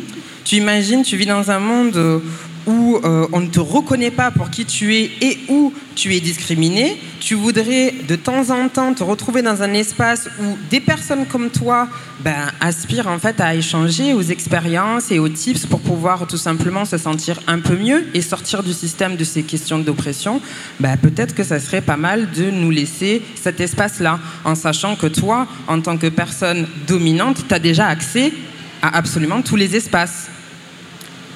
tu 0.47 0.57
imagines, 0.57 1.03
tu 1.03 1.19
vis 1.19 1.27
dans 1.27 1.51
un 1.51 1.59
monde 1.59 2.23
où 2.67 2.99
euh, 3.05 3.27
on 3.33 3.41
ne 3.41 3.47
te 3.47 3.61
reconnaît 3.61 4.11
pas 4.11 4.31
pour 4.31 4.51
qui 4.51 4.65
tu 4.65 4.95
es 4.95 5.11
et 5.21 5.39
où 5.49 5.73
tu 5.95 6.15
es 6.15 6.21
discriminé, 6.21 7.01
tu 7.21 7.35
voudrais 7.35 7.95
de 8.07 8.17
temps 8.17 8.51
en 8.51 8.69
temps 8.69 8.93
te 8.93 9.03
retrouver 9.03 9.43
dans 9.43 9.63
un 9.63 9.73
espace 9.73 10.29
où 10.41 10.57
des 10.71 10.81
personnes 10.81 11.27
comme 11.27 11.51
toi 11.51 11.89
ben, 12.21 12.51
aspirent 12.61 13.07
en 13.07 13.19
fait 13.19 13.41
à 13.41 13.55
échanger 13.55 14.15
aux 14.15 14.23
expériences 14.23 15.11
et 15.11 15.19
aux 15.19 15.29
tips 15.29 15.67
pour 15.67 15.81
pouvoir 15.81 16.27
tout 16.27 16.37
simplement 16.37 16.85
se 16.85 16.99
sentir 16.99 17.41
un 17.47 17.61
peu 17.61 17.77
mieux 17.77 18.07
et 18.15 18.21
sortir 18.21 18.63
du 18.63 18.73
système 18.73 19.17
de 19.17 19.25
ces 19.25 19.43
questions 19.43 19.79
d'oppression, 19.79 20.41
ben, 20.81 20.97
peut-être 20.97 21.35
que 21.35 21.45
ça 21.45 21.61
serait 21.61 21.81
pas 21.81 21.97
mal 21.97 22.31
de 22.33 22.51
nous 22.51 22.71
laisser 22.71 23.23
cet 23.35 23.61
espace-là, 23.61 24.19
en 24.45 24.55
sachant 24.55 24.97
que 24.97 25.07
toi, 25.07 25.47
en 25.69 25.81
tant 25.81 25.97
que 25.97 26.09
personne 26.09 26.67
dominante, 26.87 27.45
tu 27.49 27.55
as 27.55 27.59
déjà 27.59 27.87
accès 27.87 28.33
à 28.83 28.97
absolument 28.97 29.43
tous 29.43 29.57
les 29.57 29.77
espaces. 29.77 30.29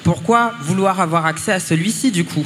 Pourquoi 0.03 0.53
vouloir 0.61 0.99
avoir 0.99 1.25
accès 1.25 1.51
à 1.51 1.59
celui-ci 1.59 2.11
du 2.11 2.25
coup? 2.25 2.45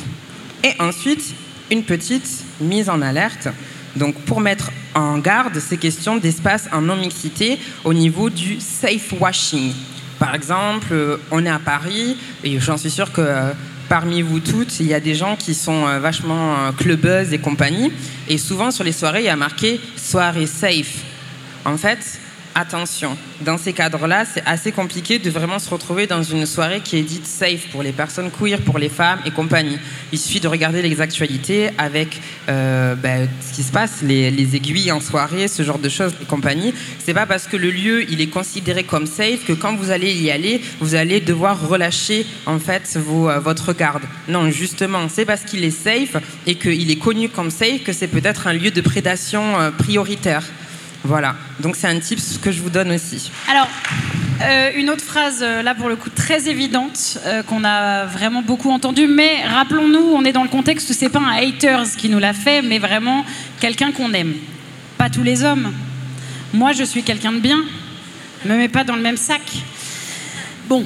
Et 0.63 0.73
ensuite, 0.79 1.33
une 1.71 1.83
petite 1.83 2.43
mise 2.59 2.89
en 2.89 3.01
alerte. 3.01 3.47
Donc 3.95 4.15
pour 4.21 4.41
mettre 4.41 4.71
en 4.93 5.17
garde 5.19 5.57
ces 5.59 5.77
questions 5.77 6.17
d'espace 6.17 6.67
en 6.71 6.81
non-mixité 6.81 7.59
au 7.83 7.93
niveau 7.93 8.29
du 8.29 8.59
safe 8.59 9.13
washing. 9.19 9.73
Par 10.19 10.35
exemple, 10.35 10.87
euh, 10.91 11.17
on 11.31 11.45
est 11.45 11.49
à 11.49 11.59
Paris 11.59 12.17
et 12.43 12.59
j'en 12.59 12.77
suis 12.77 12.89
sûre 12.89 13.11
que 13.11 13.21
euh, 13.21 13.51
parmi 13.89 14.21
vous 14.21 14.39
toutes, 14.39 14.79
il 14.79 14.87
y 14.87 14.93
a 14.93 14.99
des 14.99 15.15
gens 15.15 15.35
qui 15.35 15.53
sont 15.53 15.87
euh, 15.87 15.99
vachement 15.99 16.55
clubbeuses 16.77 17.33
et 17.33 17.39
compagnie. 17.39 17.91
Et 18.27 18.37
souvent 18.37 18.71
sur 18.71 18.83
les 18.83 18.91
soirées, 18.91 19.21
il 19.21 19.25
y 19.25 19.29
a 19.29 19.35
marqué 19.35 19.79
soirée 19.95 20.45
safe. 20.45 21.03
En 21.65 21.77
fait, 21.77 22.19
attention. 22.55 23.17
Dans 23.41 23.57
ces 23.57 23.73
cadres-là, 23.73 24.23
c'est 24.25 24.43
assez 24.45 24.71
compliqué 24.71 25.19
de 25.19 25.29
vraiment 25.29 25.59
se 25.59 25.69
retrouver 25.69 26.07
dans 26.07 26.23
une 26.23 26.45
soirée 26.45 26.79
qui 26.79 26.97
est 26.97 27.03
dite 27.03 27.27
safe 27.27 27.67
pour 27.69 27.83
les 27.83 27.91
personnes 27.91 28.31
queer, 28.31 28.61
pour 28.61 28.79
les 28.79 28.87
femmes 28.89 29.19
et 29.25 29.31
compagnie. 29.31 29.77
Il 30.13 30.17
suffit 30.17 30.39
de 30.39 30.47
regarder 30.47 30.81
les 30.81 31.01
actualités 31.01 31.69
avec 31.77 32.21
euh, 32.47 32.95
ben, 32.95 33.27
ce 33.41 33.53
qui 33.53 33.63
se 33.63 33.71
passe, 33.71 34.01
les, 34.01 34.55
aiguilles 34.55 34.91
en 34.91 35.01
soirée, 35.01 35.49
ce 35.49 35.63
genre 35.63 35.79
de 35.79 35.89
choses 35.89 36.13
et 36.21 36.25
compagnie. 36.25 36.73
C'est 36.99 37.13
pas 37.13 37.25
parce 37.25 37.45
que 37.45 37.57
le 37.57 37.69
lieu 37.69 38.09
il 38.09 38.21
est 38.21 38.27
considéré 38.27 38.83
comme 38.83 39.05
safe 39.05 39.45
que 39.45 39.53
quand 39.53 39.75
vous 39.75 39.91
allez 39.91 40.13
y 40.13 40.31
aller, 40.31 40.61
vous 40.79 40.95
allez 40.95 41.19
devoir 41.19 41.67
relâcher 41.67 42.25
en 42.45 42.59
fait 42.59 42.93
euh, 42.95 43.39
votre 43.39 43.73
garde. 43.73 44.03
Non, 44.29 44.49
justement, 44.49 45.09
c'est 45.09 45.25
parce 45.25 45.41
qu'il 45.41 45.63
est 45.65 45.71
safe 45.71 46.15
et 46.47 46.55
qu'il 46.55 46.89
est 46.89 46.99
connu 46.99 47.27
comme 47.27 47.51
safe 47.51 47.83
que 47.83 47.91
c'est 47.91 48.07
peut-être 48.07 48.47
un 48.47 48.53
lieu 48.53 48.71
de 48.71 48.81
prédation 48.81 49.59
euh, 49.59 49.71
prioritaire. 49.71 50.43
Voilà, 51.05 51.35
donc 51.59 51.75
c'est 51.75 51.85
un 51.85 51.99
tip 51.99 52.19
que 52.41 52.51
je 52.51 52.59
vous 52.61 52.71
donne 52.71 52.91
aussi. 52.91 53.29
Alors, 53.47 53.67
euh, 54.41 54.71
une 54.75 54.89
autre 54.89 55.03
phrase, 55.03 55.43
euh, 55.43 55.61
là 55.61 55.75
pour 55.75 55.87
le 55.87 55.95
coup 55.95 56.09
très 56.09 56.49
évidente, 56.49 57.19
euh, 57.27 57.43
qu'on 57.43 57.63
a 57.63 58.05
vraiment 58.05 58.41
beaucoup 58.41 58.71
entendue, 58.71 59.05
mais 59.05 59.45
rappelons-nous, 59.45 59.99
on 59.99 60.25
est 60.25 60.31
dans 60.31 60.41
le 60.41 60.49
contexte, 60.49 60.91
c'est 60.93 61.09
pas 61.09 61.19
un 61.19 61.35
haters 61.35 61.95
qui 61.95 62.09
nous 62.09 62.17
l'a 62.17 62.33
fait, 62.33 62.63
mais 62.63 62.79
vraiment 62.79 63.23
quelqu'un 63.59 63.91
qu'on 63.91 64.13
aime. 64.13 64.33
Pas 64.97 65.11
tous 65.11 65.21
les 65.21 65.43
hommes. 65.43 65.71
Moi, 66.55 66.71
je 66.71 66.83
suis 66.83 67.03
quelqu'un 67.03 67.33
de 67.33 67.39
bien, 67.39 67.59
me 68.45 68.57
mets 68.57 68.67
pas 68.67 68.83
dans 68.83 68.95
le 68.95 69.03
même 69.03 69.17
sac. 69.17 69.43
Bon, 70.67 70.83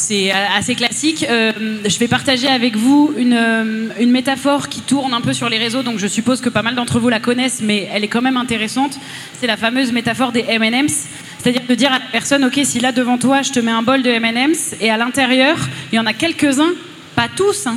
c'est 0.00 0.30
assez 0.30 0.74
classique. 0.74 1.26
Euh, 1.28 1.52
je 1.86 1.98
vais 1.98 2.08
partager 2.08 2.48
avec 2.48 2.76
vous 2.76 3.12
euh, 3.16 3.88
une, 3.98 4.10
métaphore 4.10 4.68
qui 4.68 4.80
tourne 4.80 5.12
un 5.12 5.20
peu 5.20 5.32
sur 5.32 5.48
les 5.48 5.58
réseaux, 5.58 5.82
donc 5.82 5.98
je 5.98 6.06
suppose 6.06 6.40
que 6.40 6.48
pas 6.48 6.62
mal 6.62 6.74
d'entre 6.74 6.98
vous 6.98 7.10
la 7.10 7.20
connaissent, 7.20 7.60
mais 7.62 7.88
elle 7.92 8.02
est 8.02 8.08
quand 8.08 8.22
même 8.22 8.38
intéressante. 8.38 8.98
C'est 9.38 9.46
la 9.46 9.56
fameuse 9.56 9.92
métaphore 9.92 10.32
des 10.32 10.44
M&M's. 10.48 11.06
C'est-à-dire 11.38 11.62
de 11.68 11.74
dire 11.74 11.90
à 11.92 11.98
la 11.98 12.04
personne, 12.12 12.44
ok, 12.44 12.60
si 12.64 12.80
là 12.80 12.92
devant 12.92 13.18
toi, 13.18 13.42
je 13.42 13.50
te 13.50 13.60
mets 13.60 13.70
un 13.70 13.82
bol 13.82 14.02
de 14.02 14.10
M&M's, 14.10 14.74
et 14.80 14.90
à 14.90 14.96
l'intérieur, 14.96 15.56
il 15.92 15.96
y 15.96 15.98
en 15.98 16.06
a 16.06 16.12
quelques-uns, 16.12 16.72
pas 17.14 17.28
tous, 17.34 17.66
hein, 17.66 17.76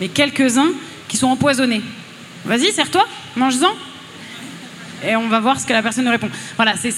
mais 0.00 0.08
quelques-uns 0.08 0.72
qui 1.08 1.16
sont 1.16 1.28
empoisonnés. 1.28 1.82
Vas-y, 2.44 2.72
serre-toi, 2.72 3.06
mange-en. 3.36 3.74
Et 5.06 5.16
on 5.16 5.28
va 5.28 5.40
voir 5.40 5.58
ce 5.58 5.66
que 5.66 5.72
la 5.72 5.82
personne 5.82 6.04
nous 6.04 6.10
répond. 6.10 6.28
Voilà, 6.56 6.74
c'est 6.76 6.90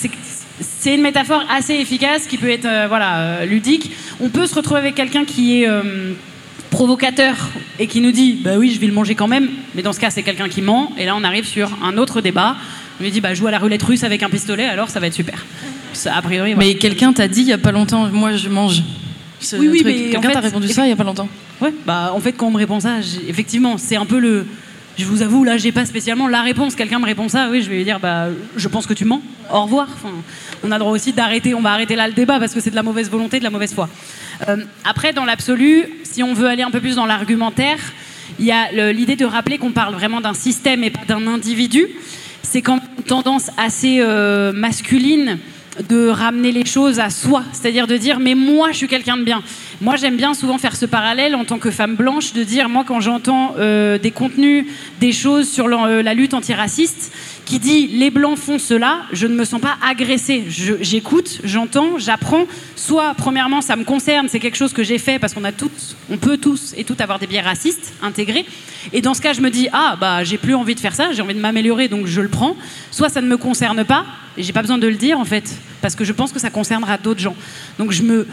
c'est 0.63 0.95
une 0.95 1.03
métaphore 1.03 1.45
assez 1.51 1.75
efficace 1.75 2.27
qui 2.27 2.39
peut 2.39 2.51
être 2.51 2.67
euh, 2.67 2.87
voilà, 2.89 3.19
euh, 3.19 3.45
ludique. 3.45 3.91
On 4.21 4.29
peut 4.29 4.47
se 4.47 4.55
retrouver 4.55 4.81
avec 4.81 4.95
quelqu'un 4.95 5.25
qui 5.25 5.63
est 5.63 5.69
euh, 5.69 6.13
provocateur 6.71 7.35
et 7.79 7.87
qui 7.87 8.01
nous 8.01 8.13
dit 8.13 8.41
bah 8.43 8.53
oui 8.57 8.73
je 8.75 8.81
vais 8.81 8.87
le 8.87 8.93
manger 8.93 9.15
quand 9.15 9.29
même. 9.29 9.49
Mais 9.75 9.83
dans 9.83 9.93
ce 9.93 10.01
cas 10.01 10.11
c'est 10.11 10.23
quelqu'un 10.23 10.49
qui 10.49 10.63
ment. 10.63 10.93
Et 10.99 11.05
là 11.05 11.15
on 11.17 11.25
arrive 11.25 11.45
sur 11.45 11.71
un 11.83 11.99
autre 11.99 12.21
débat. 12.21 12.57
On 13.01 13.03
lui 13.03 13.11
dit 13.11 13.21
bah 13.21 13.35
joue 13.35 13.47
à 13.47 13.51
la 13.51 13.59
roulette 13.59 13.83
russe 13.83 14.05
avec 14.05 14.23
un 14.23 14.31
pistolet 14.31 14.65
alors 14.65 14.89
ça 14.89 15.01
va 15.01 15.07
être 15.07 15.15
super. 15.15 15.45
A 16.07 16.23
priori 16.23 16.55
mais 16.55 16.75
quelqu'un 16.75 17.13
t'a 17.13 17.29
dit 17.29 17.43
il 17.43 17.49
y 17.49 17.53
a 17.53 17.59
pas 17.59 17.73
longtemps 17.73 18.09
moi 18.09 18.37
je 18.37 18.49
mange. 18.49 18.83
Oui 19.59 19.69
oui 19.69 19.83
mais 19.85 19.95
quelqu'un 20.11 20.31
t'a 20.31 20.41
répondu 20.41 20.69
ça 20.69 20.87
il 20.87 20.91
y 20.91 20.93
a 20.93 20.97
pas 20.97 21.05
longtemps? 21.05 21.29
Ouais 21.61 21.75
bah 21.87 22.13
en 22.15 22.21
fait 22.21 22.33
quand 22.33 22.47
on 22.47 22.53
me 22.53 22.59
répond 22.59 22.81
ça 22.81 22.99
effectivement 23.29 23.77
c'est 23.77 23.97
un 23.97 24.07
peu 24.07 24.19
le 24.19 24.47
je 24.99 25.05
vous 25.07 25.23
avoue, 25.23 25.45
là, 25.45 25.57
j'ai 25.57 25.73
pas 25.73 25.87
spécialement 25.87 26.29
la 26.29 26.43
réponse. 26.43 26.75
Quelqu'un 26.75 26.99
me 26.99 27.07
répond 27.07 27.29
ça, 27.29 27.49
oui, 27.51 27.63
je 27.63 27.71
vais 27.71 27.77
lui 27.77 27.85
dire, 27.85 27.99
bah, 27.99 28.29
je 28.57 28.69
pense 28.69 28.87
que 28.87 28.95
tu 28.95 29.05
mens. 29.05 29.23
Au 29.51 29.63
revoir. 29.63 29.89
Enfin, 29.93 30.11
on 30.63 30.71
a 30.71 30.79
droit 30.79 30.93
aussi 30.93 31.13
d'arrêter. 31.13 31.55
On 31.55 31.61
va 31.61 31.73
arrêter 31.73 31.97
là 31.97 32.09
le 32.09 32.15
débat 32.15 32.39
parce 32.39 32.53
que 32.53 32.61
c'est 32.61 32.71
de 32.71 32.77
la 32.77 32.83
mauvaise 32.83 33.11
volonté, 33.11 33.39
de 33.39 33.45
la 33.45 33.51
mauvaise 33.51 33.73
foi. 33.73 33.89
Euh, 34.49 34.59
après, 34.85 35.13
dans 35.13 35.25
l'absolu, 35.25 35.85
si 36.05 36.23
on 36.23 36.35
veut 36.35 36.47
aller 36.47 36.63
un 36.63 36.71
peu 36.71 36.81
plus 36.81 36.97
dans 36.97 37.07
l'argumentaire, 37.07 37.79
il 38.39 38.45
y 38.47 38.53
a 38.53 38.93
l'idée 38.93 39.17
de 39.17 39.25
rappeler 39.25 39.59
qu'on 39.59 39.73
parle 39.73 39.95
vraiment 39.95 40.21
d'un 40.21 40.35
système 40.35 40.85
et 40.85 40.91
pas 40.91 41.05
d'un 41.07 41.27
individu. 41.27 41.87
C'est 42.43 42.63
quand 42.63 42.77
même 42.77 42.89
une 42.99 43.05
tendance 43.05 43.51
assez 43.57 43.99
euh, 44.01 44.53
masculine 44.53 45.39
de 45.89 46.09
ramener 46.09 46.53
les 46.53 46.67
choses 46.67 47.01
à 47.01 47.11
soi, 47.11 47.45
c'est-à-dire 47.53 47.87
de 47.87 47.97
dire 47.97 48.21
mais 48.21 48.35
moi 48.35 48.73
je 48.73 48.77
suis 48.77 48.89
quelqu'un 48.89 49.17
de 49.17 49.25
bien. 49.25 49.43
Moi 49.81 49.97
j'aime 49.97 50.17
bien 50.17 50.35
souvent 50.35 50.59
faire 50.59 50.77
ce 50.77 50.87
parallèle 50.87 51.35
en 51.35 51.45
tant 51.45 51.59
que 51.59 51.71
femme 51.71 51.97
blanche, 51.97 52.33
de 52.35 52.45
dire 52.45 52.69
moi 52.69 52.85
quand 52.87 53.01
j'entends 53.01 53.55
euh, 53.59 53.99
des 53.99 54.11
contenus, 54.11 54.67
des 55.01 55.13
choses 55.13 55.49
sur 55.49 55.69
la, 55.69 56.03
la 56.03 56.15
lutte 56.15 56.35
antiraciste, 56.35 57.13
qui 57.53 57.59
dit 57.59 57.87
les 57.87 58.11
blancs 58.11 58.39
font 58.39 58.59
cela, 58.59 59.03
je 59.13 59.27
ne 59.27 59.35
me 59.35 59.45
sens 59.45 59.61
pas 59.61 59.77
agressée. 59.87 60.45
J'écoute, 60.49 61.41
j'entends, 61.45 61.99
j'apprends. 61.99 62.47
Soit, 62.77 63.13
premièrement, 63.15 63.61
ça 63.61 63.77
me 63.77 63.85
concerne, 63.85 64.27
c'est 64.31 64.41
quelque 64.41 64.57
chose 64.57 64.73
que 64.73 64.83
j'ai 64.83 64.97
fait 64.97 65.19
parce 65.19 65.35
qu'on 65.35 65.45
a 65.45 65.53
toutes, 65.53 65.97
on 66.09 66.17
peut 66.17 66.39
tous 66.39 66.73
et 66.79 66.85
toutes 66.85 67.03
avoir 67.03 67.19
des 67.19 67.27
biais 67.27 67.43
racistes 67.43 67.93
intégrés. 68.01 68.47
Et 68.95 69.03
dans 69.03 69.13
ce 69.13 69.21
cas, 69.21 69.35
je 69.35 69.43
me 69.43 69.51
dis 69.51 69.69
ah 69.71 69.99
bah 70.01 70.25
j'ai 70.25 70.39
plus 70.39 70.55
envie 70.55 70.75
de 70.75 70.81
faire 70.81 70.95
ça, 70.95 71.13
j'ai 71.13 71.21
envie 71.21 71.35
de 71.35 71.41
m'améliorer, 71.41 71.89
donc 71.89 72.07
je 72.07 72.23
le 72.23 72.29
prends. 72.29 72.57
Soit 72.91 73.11
ça 73.11 73.21
ne 73.21 73.27
me 73.27 73.37
concerne 73.37 73.85
pas 73.85 74.07
et 74.39 74.43
j'ai 74.43 74.55
pas 74.55 74.63
besoin 74.63 74.79
de 74.79 74.89
le 74.89 74.97
dire 74.97 75.21
en 75.21 75.27
fait 75.27 75.55
parce 75.83 75.95
que 75.95 76.05
je 76.05 76.13
pense 76.15 76.33
que 76.33 76.41
ça 76.41 76.49
concernera 76.49 76.97
d'autres 76.97 77.21
gens. 77.21 77.37
Donc 77.79 77.93
je 77.93 78.03
me 78.03 78.27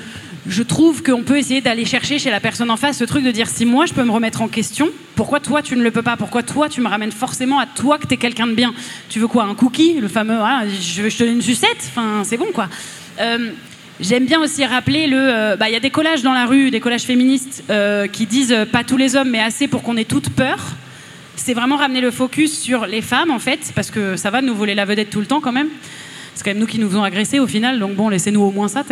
je 0.48 0.64
trouve 0.64 1.04
qu'on 1.04 1.24
peut 1.24 1.38
essayer 1.38 1.62
d'aller 1.62 1.86
chercher 1.86 2.20
chez 2.20 2.30
la 2.30 2.40
personne 2.40 2.72
en 2.72 2.78
face 2.78 2.98
ce 2.98 3.04
truc 3.04 3.24
de 3.24 3.32
dire 3.32 3.48
si 3.48 3.66
moi 3.66 3.86
je 3.86 3.94
peux 3.94 4.04
me 4.04 4.12
remettre 4.12 4.42
en 4.42 4.48
question, 4.48 4.90
pourquoi 5.16 5.40
toi 5.40 5.62
tu 5.62 5.76
ne 5.76 5.84
le 5.84 5.92
peux 5.92 6.02
pas? 6.02 6.18
Pourquoi 6.18 6.44
toi 6.44 6.70
tu 6.70 6.82
me 6.82 6.88
ramènes 6.88 7.12
forcément 7.12 7.60
à 7.60 7.66
toi 7.66 7.98
que 7.98 8.08
tu 8.08 8.14
es 8.14 8.18
quelqu'un 8.18 8.48
de 8.48 8.54
bien? 8.54 8.74
Tu 9.10 9.20
veux 9.20 9.28
quoi 9.28 9.44
Un 9.44 9.56
cookie? 9.56 10.00
Le 10.00 10.08
fameux 10.08 10.38
ah, 10.40 10.64
je, 10.68 11.10
te 11.10 11.24
donne 11.24 11.36
une 11.36 11.42
sucette? 11.42 11.78
Enfin, 11.88 12.24
c'est 12.24 12.38
bon 12.38 12.48
quoi. 12.54 12.70
Euh, 13.20 13.52
j'aime 14.00 14.26
bien 14.26 14.40
aussi 14.40 14.66
rappeler 14.66 15.08
le. 15.08 15.18
Euh, 15.20 15.56
bah, 15.56 15.70
il 15.70 15.74
y 15.74 15.78
a 15.78 15.82
des 15.82 15.90
collages 15.90 16.22
dans 16.22 16.34
la 16.34 16.46
rue, 16.46 16.72
des 16.72 16.80
collages 16.80 17.04
féministes 17.04 17.64
euh, 17.70 18.08
qui 18.08 18.26
disent 18.26 18.56
pas 18.72 18.84
tous 18.84 18.98
les 18.98 19.16
hommes, 19.16 19.30
mais 19.30 19.42
assez 19.42 19.68
pour 19.68 19.84
qu'on 19.84 19.98
ait 19.98 20.06
toute 20.06 20.30
peur. 20.30 20.58
C'est 21.36 21.54
vraiment 21.54 21.78
ramener 21.78 22.02
le 22.02 22.12
focus 22.12 22.60
sur 22.60 22.86
les 22.86 23.02
femmes 23.02 23.32
en 23.32 23.40
fait, 23.40 23.72
parce 23.74 23.92
que 23.92 24.16
ça 24.16 24.30
va 24.30 24.42
nous 24.42 24.56
voler 24.56 24.76
la 24.76 24.86
vedette 24.86 25.10
tout 25.10 25.22
le 25.22 25.26
temps 25.26 25.42
quand 25.42 25.54
même. 25.54 25.70
C'est 26.40 26.46
quand 26.46 26.52
même 26.52 26.60
nous 26.60 26.68
qui 26.68 26.80
nous 26.80 26.88
faisons 26.88 27.04
agresser 27.04 27.38
au 27.42 27.48
final, 27.48 27.80
donc 27.80 27.96
bon, 27.96 28.08
laissez-nous 28.08 28.40
au 28.40 28.50
moins 28.50 28.70
ça. 28.70 28.86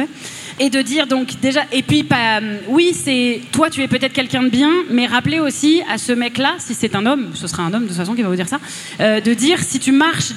Et 0.59 0.69
de 0.69 0.81
dire 0.81 1.07
donc 1.07 1.39
déjà, 1.39 1.61
et 1.71 1.81
puis 1.81 2.03
pas, 2.03 2.41
oui, 2.67 2.91
c'est 2.93 3.39
toi, 3.53 3.69
tu 3.69 3.81
es 3.81 3.87
peut-être 3.87 4.11
quelqu'un 4.11 4.43
de 4.43 4.49
bien, 4.49 4.69
mais 4.89 5.05
rappelez 5.05 5.39
aussi 5.39 5.81
à 5.89 5.97
ce 5.97 6.11
mec-là, 6.11 6.55
si 6.57 6.73
c'est 6.73 6.93
un 6.93 7.05
homme, 7.05 7.29
ce 7.35 7.47
sera 7.47 7.63
un 7.63 7.73
homme 7.73 7.83
de 7.83 7.87
toute 7.87 7.95
façon 7.95 8.15
qui 8.15 8.21
va 8.21 8.27
vous 8.27 8.35
dire 8.35 8.49
ça, 8.49 8.59
euh, 8.99 9.21
de 9.21 9.33
dire 9.33 9.63
si 9.63 9.79
tu 9.79 9.93
marches 9.93 10.33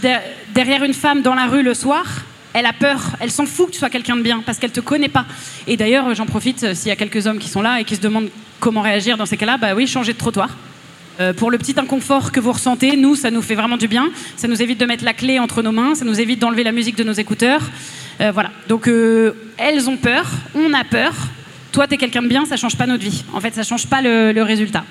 derrière 0.55 0.85
une 0.85 0.95
femme 0.95 1.21
dans 1.21 1.35
la 1.35 1.47
rue 1.47 1.65
le 1.65 1.75
soir, 1.75 2.05
elle 2.53 2.67
a 2.67 2.73
peur, 2.73 3.17
elle 3.19 3.33
s'en 3.33 3.45
fout 3.45 3.67
que 3.67 3.73
tu 3.73 3.81
sois 3.81 3.91
quelqu'un 3.91 4.15
de 4.15 4.23
bien 4.23 4.41
parce 4.47 4.59
qu'elle 4.59 4.71
te 4.71 4.79
connaît 4.79 5.09
pas. 5.09 5.27
Et 5.67 5.77
d'ailleurs, 5.77 6.15
j'en 6.15 6.27
profite 6.27 6.63
euh, 6.63 6.75
s'il 6.77 6.91
y 6.91 6.93
a 6.93 6.97
quelques 6.97 7.27
hommes 7.27 7.41
qui 7.41 7.49
sont 7.49 7.63
là 7.63 7.81
et 7.81 7.85
qui 7.85 7.97
se 7.97 8.01
demandent 8.01 8.31
comment 8.61 8.83
réagir 8.83 9.17
dans 9.17 9.27
ces 9.27 9.37
cas-là, 9.37 9.57
bah 9.57 9.75
oui, 9.75 9.89
changer 9.89 10.13
de 10.13 10.19
trottoir. 10.19 10.51
Euh, 11.21 11.35
pour 11.35 11.51
le 11.51 11.59
petit 11.59 11.75
inconfort 11.79 12.33
que 12.33 12.41
vous 12.41 12.53
ressentez, 12.53 12.97
nous, 12.97 13.15
ça 13.15 13.31
nous 13.31 13.43
fait 13.43 13.55
vraiment 13.55 13.77
du 13.77 13.89
bien. 13.89 14.09
Ça 14.37 14.49
nous 14.49 14.63
évite 14.63 14.81
de 14.81 14.87
mettre 14.87 15.05
la 15.05 15.13
clé 15.13 15.39
entre 15.39 15.63
nos 15.63 15.73
mains, 15.73 15.95
ça 15.95 16.05
nous 16.05 16.19
évite 16.19 16.39
d'enlever 16.39 16.65
la 16.65 16.73
musique 16.73 16.97
de 16.97 17.05
nos 17.05 17.13
écouteurs. 17.13 17.61
Euh, 18.21 18.33
voilà. 18.33 18.51
Donc, 18.69 18.89
euh, 18.89 19.33
elles 19.59 19.91
ont 19.91 19.99
peur, 19.99 20.31
on 20.55 20.73
a 20.73 20.85
peur. 20.85 21.13
toi, 21.73 21.87
t'es 21.87 21.99
quelqu'un 21.99 22.23
de 22.23 22.29
bien, 22.29 22.47
ça 22.47 22.57
change 22.57 22.77
pas 22.77 22.87
notre 22.87 23.05
vie. 23.05 23.25
En 23.35 23.41
fait, 23.41 23.55
ça 23.55 23.63
change 23.63 23.87
pas 23.87 24.01
le, 24.01 24.33
le 24.33 24.43
résultat. 24.43 24.85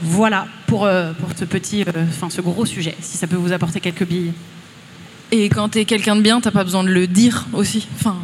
Voilà 0.00 0.46
pour, 0.66 0.88
pour 1.20 1.28
ce 1.36 1.44
petit, 1.44 1.84
enfin 2.08 2.28
ce 2.28 2.40
gros 2.40 2.66
sujet, 2.66 2.94
si 3.00 3.16
ça 3.16 3.26
peut 3.26 3.36
vous 3.36 3.52
apporter 3.52 3.80
quelques 3.80 4.04
billes. 4.04 4.32
Et 5.30 5.48
quand 5.48 5.68
t'es 5.70 5.84
quelqu'un 5.84 6.16
de 6.16 6.20
bien, 6.20 6.40
t'as 6.40 6.50
pas 6.50 6.64
besoin 6.64 6.84
de 6.84 6.90
le 6.90 7.06
dire 7.06 7.46
aussi. 7.52 7.86
Enfin, 7.96 8.16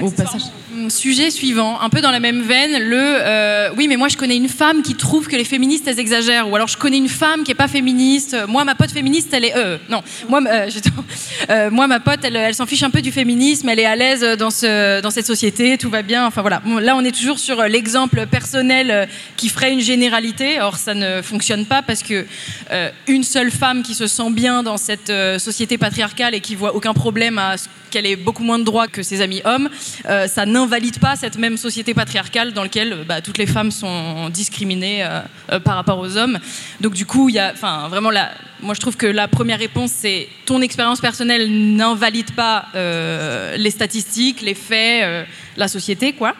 au 0.00 0.10
passage. 0.10 0.42
Sujet 0.90 1.30
suivant, 1.30 1.80
un 1.80 1.88
peu 1.88 2.00
dans 2.00 2.10
la 2.10 2.20
même 2.20 2.42
veine, 2.42 2.82
le 2.82 2.98
euh, 2.98 3.70
oui, 3.76 3.88
mais 3.88 3.96
moi 3.96 4.08
je 4.08 4.16
connais 4.16 4.36
une 4.36 4.48
femme 4.48 4.82
qui 4.82 4.94
trouve 4.94 5.28
que 5.28 5.36
les 5.36 5.44
féministes 5.44 5.86
elles 5.86 5.98
exagèrent, 5.98 6.48
ou 6.48 6.56
alors 6.56 6.68
je 6.68 6.76
connais 6.76 6.98
une 6.98 7.08
femme 7.08 7.44
qui 7.44 7.50
est 7.50 7.56
pas 7.56 7.68
féministe. 7.68 8.36
Moi, 8.48 8.64
ma 8.64 8.74
pote 8.74 8.90
féministe, 8.90 9.28
elle 9.32 9.44
est 9.44 9.56
euh, 9.56 9.78
non, 9.88 10.02
moi, 10.28 10.40
euh, 10.46 10.68
euh, 11.50 11.70
moi 11.70 11.86
ma 11.86 12.00
pote, 12.00 12.20
elle, 12.24 12.54
s'en 12.54 12.66
fiche 12.66 12.82
un 12.82 12.90
peu 12.90 13.02
du 13.02 13.12
féminisme, 13.12 13.68
elle 13.68 13.80
est 13.80 13.86
à 13.86 13.96
l'aise 13.96 14.22
dans 14.38 14.50
ce 14.50 15.00
dans 15.00 15.10
cette 15.10 15.26
société, 15.26 15.78
tout 15.78 15.90
va 15.90 16.02
bien. 16.02 16.26
Enfin 16.26 16.40
voilà, 16.40 16.62
là 16.80 16.96
on 16.96 17.04
est 17.04 17.16
toujours 17.16 17.38
sur 17.38 17.62
l'exemple 17.64 18.26
personnel 18.26 18.90
euh, 18.90 19.06
qui 19.36 19.48
ferait 19.48 19.72
une 19.72 19.80
généralité. 19.80 20.60
Or 20.60 20.76
ça 20.76 20.94
ne 20.94 21.22
fonctionne 21.22 21.66
pas 21.66 21.82
parce 21.82 22.02
que 22.02 22.26
euh, 22.70 22.90
une 23.06 23.24
seule 23.24 23.50
femme 23.50 23.82
qui 23.82 23.94
se 23.94 24.06
sent 24.06 24.30
bien 24.30 24.62
dans 24.62 24.76
cette 24.76 25.10
euh, 25.10 25.38
société 25.38 25.78
patriarcale 25.78 26.34
et 26.34 26.40
qui 26.40 26.54
voit 26.54 26.74
aucun 26.74 26.94
problème 26.94 27.38
à 27.38 27.56
ce 27.56 27.68
qu'elle 27.90 28.06
ait 28.06 28.16
beaucoup 28.16 28.42
moins 28.42 28.58
de 28.58 28.64
droits 28.64 28.88
que 28.88 29.02
ses 29.02 29.20
amis 29.20 29.40
hommes, 29.44 29.68
euh, 30.06 30.26
ça 30.26 30.44
n'invalide 30.44 30.75
pas 31.00 31.16
cette 31.16 31.38
même 31.38 31.56
société 31.56 31.94
patriarcale 31.94 32.52
dans 32.52 32.62
laquelle 32.62 32.92
euh, 32.92 33.04
bah, 33.04 33.20
toutes 33.20 33.38
les 33.38 33.46
femmes 33.46 33.70
sont 33.70 34.28
discriminées 34.30 35.04
euh, 35.04 35.20
euh, 35.52 35.60
par 35.60 35.74
rapport 35.76 35.98
aux 35.98 36.16
hommes. 36.16 36.38
Donc 36.80 36.94
du 36.94 37.06
coup, 37.06 37.28
il 37.28 37.34
y 37.34 37.38
a, 37.38 37.52
enfin 37.52 37.88
vraiment 37.88 38.10
la, 38.10 38.30
moi 38.60 38.74
je 38.74 38.80
trouve 38.80 38.96
que 38.96 39.06
la 39.06 39.28
première 39.28 39.58
réponse 39.58 39.90
c'est 39.92 40.28
ton 40.44 40.60
expérience 40.60 41.00
personnelle 41.00 41.50
n'invalide 41.76 42.30
pas 42.32 42.66
les 42.74 43.70
statistiques, 43.70 44.40
les 44.42 44.54
faits, 44.54 45.26
la 45.56 45.68
société 45.68 46.12
quoi. 46.12 46.34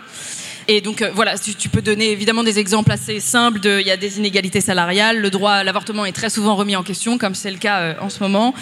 Et 0.69 0.81
donc 0.81 1.01
euh, 1.01 1.11
voilà, 1.15 1.39
tu, 1.39 1.55
tu 1.55 1.69
peux 1.69 1.81
donner 1.81 2.11
évidemment 2.11 2.43
des 2.43 2.59
exemples 2.59 2.91
assez 2.91 3.21
simples 3.21 3.61
de, 3.61 3.79
il 3.81 3.87
y 3.87 3.91
a 3.93 3.97
des 3.97 4.19
inégalités 4.19 4.61
salariales, 4.61 5.21
le 5.21 5.31
droit 5.31 5.53
à 5.53 5.65
l'avortement 5.65 6.05
est 6.05 6.13
très 6.13 6.29
souvent 6.29 6.57
remis 6.57 6.75
en 6.75 6.83
question, 6.83 7.19
comme 7.19 7.37
c'est 7.37 7.53
le 7.53 7.59
cas 7.59 7.79
euh, 7.79 7.95
en 8.01 8.11
ce 8.11 8.21
moment. 8.21 8.53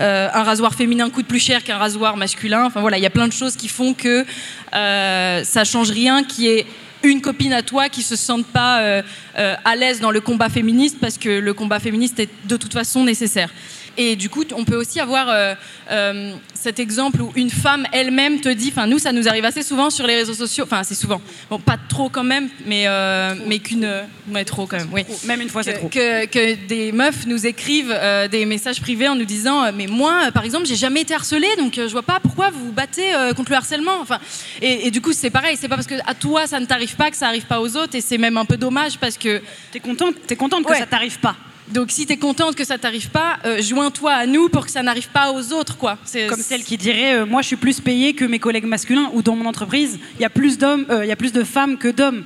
Euh, 0.00 0.28
un 0.32 0.42
rasoir 0.42 0.74
féminin 0.74 1.08
coûte 1.08 1.26
plus 1.26 1.38
cher 1.38 1.62
qu'un 1.62 1.78
rasoir 1.78 2.16
masculin. 2.16 2.64
Enfin 2.64 2.80
voilà, 2.80 2.98
il 2.98 3.02
y 3.02 3.06
a 3.06 3.10
plein 3.10 3.28
de 3.28 3.32
choses 3.32 3.54
qui 3.54 3.68
font 3.68 3.94
que 3.94 4.24
ça 4.72 5.64
change 5.64 5.90
rien, 5.90 6.24
qui 6.24 6.48
est 6.48 6.66
une 7.04 7.20
copine 7.20 7.52
à 7.52 7.62
toi 7.62 7.88
qui 7.88 8.02
se 8.02 8.16
sente 8.16 8.46
pas 8.46 9.02
à 9.34 9.76
l'aise 9.76 10.00
dans 10.00 10.10
le 10.10 10.20
combat 10.20 10.48
féministe 10.48 10.98
parce 11.00 11.18
que 11.18 11.28
le 11.28 11.54
combat 11.54 11.78
féministe 11.78 12.18
est 12.18 12.30
de 12.46 12.56
toute 12.56 12.72
façon 12.72 13.04
nécessaire. 13.04 13.50
Et 13.96 14.16
du 14.16 14.28
coup, 14.30 14.44
on 14.56 14.64
peut 14.64 14.76
aussi 14.76 15.00
avoir 15.00 15.28
euh, 15.28 15.54
euh, 15.90 16.32
cet 16.54 16.78
exemple 16.78 17.20
où 17.20 17.30
une 17.36 17.50
femme 17.50 17.86
elle-même 17.92 18.40
te 18.40 18.48
dit, 18.48 18.68
enfin 18.74 18.86
nous, 18.86 18.98
ça 18.98 19.12
nous 19.12 19.28
arrive 19.28 19.44
assez 19.44 19.62
souvent 19.62 19.90
sur 19.90 20.06
les 20.06 20.16
réseaux 20.16 20.34
sociaux, 20.34 20.64
enfin 20.64 20.78
assez 20.78 20.94
souvent, 20.94 21.20
bon 21.50 21.58
pas 21.58 21.76
trop 21.88 22.08
quand 22.08 22.24
même, 22.24 22.48
mais 22.66 22.84
euh, 22.86 23.34
mais 23.46 23.58
qu'une, 23.58 23.88
ouais 24.30 24.44
trop 24.44 24.66
quand 24.66 24.78
même, 24.78 24.88
oui. 24.92 25.02
Même 25.24 25.40
une 25.42 25.48
fois, 25.48 25.62
c'est 25.62 25.74
trop. 25.74 25.88
que, 25.88 26.24
que 26.26 26.54
des 26.66 26.92
meufs 26.92 27.26
nous 27.26 27.46
écrivent 27.46 27.94
des 28.30 28.46
messages 28.46 28.80
privés 28.80 29.08
en 29.08 29.14
nous 29.14 29.24
disant 29.24 29.70
mais 29.72 29.86
moi 29.86 30.30
par 30.32 30.44
exemple 30.44 30.66
j'ai 30.66 30.76
jamais 30.76 31.02
été 31.02 31.14
harcelée 31.14 31.48
donc 31.58 31.74
je 31.76 31.90
vois 31.92 32.02
pas 32.02 32.18
pourquoi 32.22 32.50
vous 32.50 32.66
vous 32.66 32.72
battez 32.72 33.12
contre 33.36 33.50
le 33.50 33.56
harcèlement 33.56 33.98
enfin 34.00 34.18
et, 34.60 34.86
et 34.86 34.90
du 34.90 35.00
coup 35.00 35.12
c'est 35.12 35.30
pareil 35.30 35.56
c'est 35.60 35.68
pas 35.68 35.76
parce 35.76 35.86
que 35.86 35.94
à 36.06 36.14
toi 36.14 36.46
ça 36.46 36.60
ne 36.60 36.66
t'arrive 36.66 36.96
pas 36.96 37.10
que 37.10 37.16
ça 37.16 37.26
arrive 37.28 37.44
pas 37.46 37.60
aux 37.60 37.76
autres 37.76 37.94
et 37.94 38.00
c'est 38.00 38.18
même 38.18 38.36
un 38.36 38.44
peu 38.44 38.56
dommage 38.56 38.98
parce 38.98 39.18
que 39.18 39.40
T'es 39.72 39.80
contente, 39.80 40.14
t'es 40.26 40.36
contente 40.36 40.64
que 40.64 40.70
Ouais. 40.72 40.78
ça 40.78 40.86
t'arrive 40.86 41.18
pas. 41.18 41.34
Donc 41.72 41.90
si 41.90 42.06
t'es 42.06 42.16
contente 42.16 42.54
que 42.54 42.64
ça 42.64 42.78
t'arrive 42.78 43.10
pas 43.10 43.38
euh, 43.44 43.60
joins-toi 43.62 44.12
à 44.12 44.26
nous 44.26 44.48
pour 44.48 44.66
que 44.66 44.70
ça 44.70 44.82
n'arrive 44.82 45.08
pas 45.08 45.32
aux 45.32 45.52
autres 45.52 45.76
quoi 45.76 45.98
c'est 46.04 46.26
Comme 46.26 46.40
celle 46.40 46.64
qui 46.64 46.76
dirait 46.76 47.14
euh, 47.14 47.26
Moi, 47.26 47.42
je 47.42 47.48
suis 47.48 47.56
plus 47.56 47.80
payée 47.80 48.14
que 48.14 48.24
mes 48.24 48.38
collègues 48.38 48.64
masculins, 48.64 49.10
ou 49.14 49.22
dans 49.22 49.36
mon 49.36 49.46
entreprise, 49.46 49.98
il 50.16 50.22
y 50.22 50.24
a 50.24 50.30
plus 50.30 50.58
d'hommes, 50.58 50.86
euh, 50.90 51.04
il 51.04 51.08
y 51.08 51.12
a 51.12 51.16
plus 51.16 51.32
de 51.32 51.44
femmes 51.44 51.78
que 51.78 51.88
d'hommes. 51.88 52.24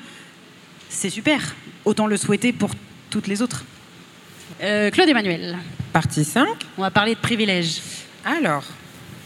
C'est 0.88 1.10
super. 1.10 1.54
Autant 1.84 2.06
le 2.06 2.16
souhaiter 2.16 2.52
pour 2.52 2.70
toutes 3.10 3.26
les 3.26 3.42
autres. 3.42 3.64
Euh, 4.62 4.90
Claude 4.90 5.08
Emmanuel, 5.08 5.58
Partie 5.92 6.24
5. 6.24 6.46
on 6.78 6.82
va 6.82 6.90
parler 6.90 7.14
de 7.14 7.20
privilèges. 7.20 7.80
Alors, 8.24 8.64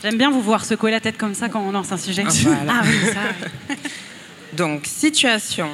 J'aime 0.03 0.17
bien 0.17 0.31
vous 0.31 0.41
voir 0.41 0.65
secouer 0.65 0.91
la 0.91 1.01
tête 1.01 1.19
comme 1.19 1.35
ça 1.35 1.51
quand 1.51 1.61
on 1.61 1.73
lance 1.73 1.93
un 1.93 1.99
sujet. 1.99 2.25
Ah, 2.27 2.33
voilà. 2.43 2.61
Ah 2.69 2.83
oui, 2.87 3.13
ça. 3.13 3.77
donc, 4.55 4.87
situation. 4.87 5.69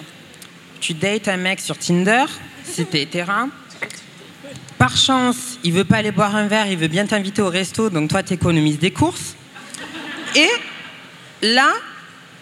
Tu 0.81 0.95
dates 0.95 1.29
un 1.29 1.37
mec 1.37 1.61
sur 1.61 1.79
Tinder, 1.79 2.25
si 2.65 2.85
t'es 2.85 3.07
terrain. 3.07 3.51
Par 4.79 4.97
chance, 4.97 5.59
il 5.65 5.73
veut 5.73 5.85
pas 5.85 5.97
aller 5.97 6.11
boire 6.11 6.37
un 6.37 6.49
verre, 6.49 6.67
il 6.67 6.77
veut 6.77 6.89
bien 6.89 7.07
t'inviter 7.07 7.41
au 7.41 7.49
resto, 7.49 7.89
donc 7.89 8.11
toi, 8.11 8.23
t'économises 8.23 8.79
des 8.79 8.91
courses. 8.91 9.35
Et 10.35 10.49
là, 11.43 11.73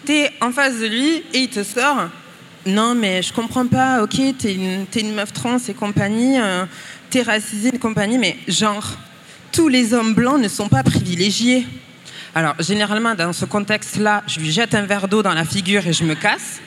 t'es 0.03 0.31
en 0.41 0.51
face 0.51 0.79
de 0.79 0.87
lui 0.87 1.23
et 1.33 1.39
il 1.39 1.49
te 1.49 1.63
sort 1.63 2.09
Non, 2.65 2.93
mais 2.93 3.21
je 3.21 3.31
comprends 3.31 3.65
pas, 3.67 4.03
ok, 4.03 4.19
t'es 4.37 4.53
une, 4.53 4.85
t'es 4.85 4.99
une 4.99 5.13
meuf 5.13 5.31
trans 5.31 5.57
et 5.65 5.73
compagnie, 5.73 6.37
euh, 6.37 6.65
t'es 7.09 7.21
racisée 7.21 7.71
et 7.73 7.79
compagnie, 7.79 8.17
mais 8.17 8.37
genre, 8.49 8.85
tous 9.53 9.69
les 9.69 9.93
hommes 9.93 10.13
blancs 10.13 10.41
ne 10.41 10.49
sont 10.49 10.67
pas 10.67 10.83
privilégiés. 10.83 11.65
Alors, 12.33 12.55
généralement, 12.59 13.15
dans 13.15 13.31
ce 13.31 13.45
contexte-là, 13.45 14.23
je 14.27 14.41
lui 14.41 14.51
jette 14.51 14.75
un 14.75 14.81
verre 14.81 15.07
d'eau 15.07 15.23
dans 15.23 15.33
la 15.33 15.45
figure 15.45 15.87
et 15.87 15.93
je 15.93 16.03
me 16.03 16.15
casse. 16.15 16.59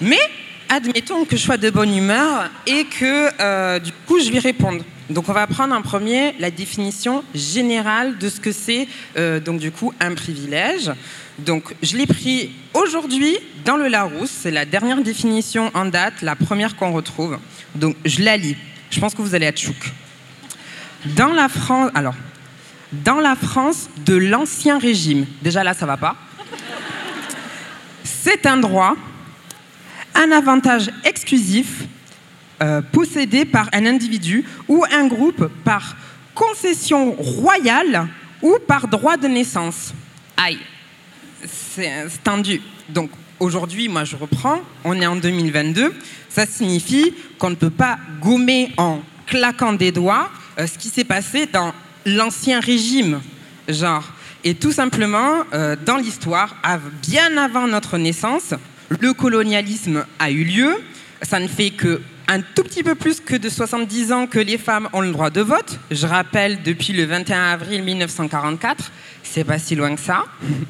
Mais 0.00 0.18
admettons 0.68 1.24
que 1.24 1.36
je 1.36 1.42
sois 1.42 1.56
de 1.56 1.70
bonne 1.70 1.96
humeur 1.96 2.50
et 2.66 2.84
que 2.84 3.30
euh, 3.40 3.78
du 3.78 3.92
coup 4.06 4.20
je 4.20 4.30
lui 4.30 4.38
réponde. 4.38 4.82
Donc 5.08 5.28
on 5.28 5.32
va 5.32 5.46
prendre 5.46 5.74
en 5.74 5.82
premier 5.82 6.34
la 6.40 6.50
définition 6.50 7.22
générale 7.34 8.18
de 8.18 8.28
ce 8.28 8.40
que 8.40 8.50
c'est 8.50 8.88
euh, 9.16 9.38
donc 9.38 9.60
du 9.60 9.70
coup 9.70 9.92
un 10.00 10.14
privilège. 10.14 10.90
Donc 11.38 11.74
je 11.82 11.96
l'ai 11.96 12.06
pris 12.06 12.50
aujourd'hui 12.74 13.36
dans 13.64 13.76
le 13.76 13.88
Larousse, 13.88 14.30
c'est 14.30 14.50
la 14.50 14.64
dernière 14.64 15.02
définition 15.02 15.70
en 15.74 15.84
date, 15.84 16.22
la 16.22 16.34
première 16.34 16.76
qu'on 16.76 16.92
retrouve. 16.92 17.38
Donc 17.74 17.96
je 18.04 18.22
la 18.22 18.36
lis. 18.36 18.56
Je 18.90 19.00
pense 19.00 19.14
que 19.14 19.22
vous 19.22 19.34
allez 19.34 19.46
être 19.46 19.60
chouk. 19.60 19.92
Dans 21.16 21.32
la 21.32 21.48
France, 21.48 21.90
alors 21.94 22.14
dans 22.92 23.20
la 23.20 23.36
France 23.36 23.88
de 24.04 24.16
l'ancien 24.16 24.78
régime, 24.78 25.26
déjà 25.42 25.62
là 25.62 25.74
ça 25.74 25.86
va 25.86 25.96
pas. 25.96 26.16
C'est 28.02 28.46
un 28.46 28.56
droit 28.56 28.96
un 30.16 30.32
avantage 30.32 30.90
exclusif 31.04 31.84
euh, 32.62 32.80
possédé 32.80 33.44
par 33.44 33.68
un 33.72 33.84
individu 33.84 34.44
ou 34.66 34.84
un 34.90 35.06
groupe 35.06 35.50
par 35.62 35.96
concession 36.34 37.12
royale 37.12 38.08
ou 38.42 38.56
par 38.66 38.88
droit 38.88 39.16
de 39.16 39.28
naissance. 39.28 39.92
Aïe, 40.36 40.58
c'est 41.44 42.08
tendu. 42.24 42.62
Donc 42.88 43.10
aujourd'hui, 43.40 43.88
moi 43.88 44.04
je 44.04 44.16
reprends, 44.16 44.60
on 44.84 45.00
est 45.00 45.06
en 45.06 45.16
2022, 45.16 45.92
ça 46.30 46.46
signifie 46.46 47.12
qu'on 47.38 47.50
ne 47.50 47.54
peut 47.54 47.70
pas 47.70 47.98
gommer 48.20 48.72
en 48.78 49.02
claquant 49.26 49.72
des 49.72 49.92
doigts 49.92 50.30
euh, 50.58 50.66
ce 50.66 50.78
qui 50.78 50.88
s'est 50.88 51.04
passé 51.04 51.46
dans 51.46 51.74
l'ancien 52.06 52.60
régime, 52.60 53.20
genre. 53.68 54.04
Et 54.44 54.54
tout 54.54 54.72
simplement, 54.72 55.42
euh, 55.52 55.76
dans 55.84 55.96
l'histoire, 55.96 56.54
bien 57.02 57.36
avant 57.36 57.66
notre 57.66 57.98
naissance, 57.98 58.54
le 58.88 59.12
colonialisme 59.12 60.04
a 60.18 60.30
eu 60.30 60.44
lieu. 60.44 60.74
Ça 61.22 61.38
ne 61.40 61.48
fait 61.48 61.70
que 61.70 62.00
un 62.28 62.40
tout 62.40 62.64
petit 62.64 62.82
peu 62.82 62.94
plus 62.94 63.20
que 63.20 63.36
de 63.36 63.48
70 63.48 64.12
ans 64.12 64.26
que 64.26 64.38
les 64.38 64.58
femmes 64.58 64.88
ont 64.92 65.00
le 65.00 65.12
droit 65.12 65.30
de 65.30 65.40
vote. 65.40 65.78
Je 65.90 66.06
rappelle, 66.06 66.62
depuis 66.62 66.92
le 66.92 67.04
21 67.04 67.52
avril 67.52 67.82
1944, 67.82 68.90
c'est 69.22 69.44
pas 69.44 69.58
si 69.58 69.74
loin 69.74 69.94
que 69.94 70.00
ça. 70.00 70.24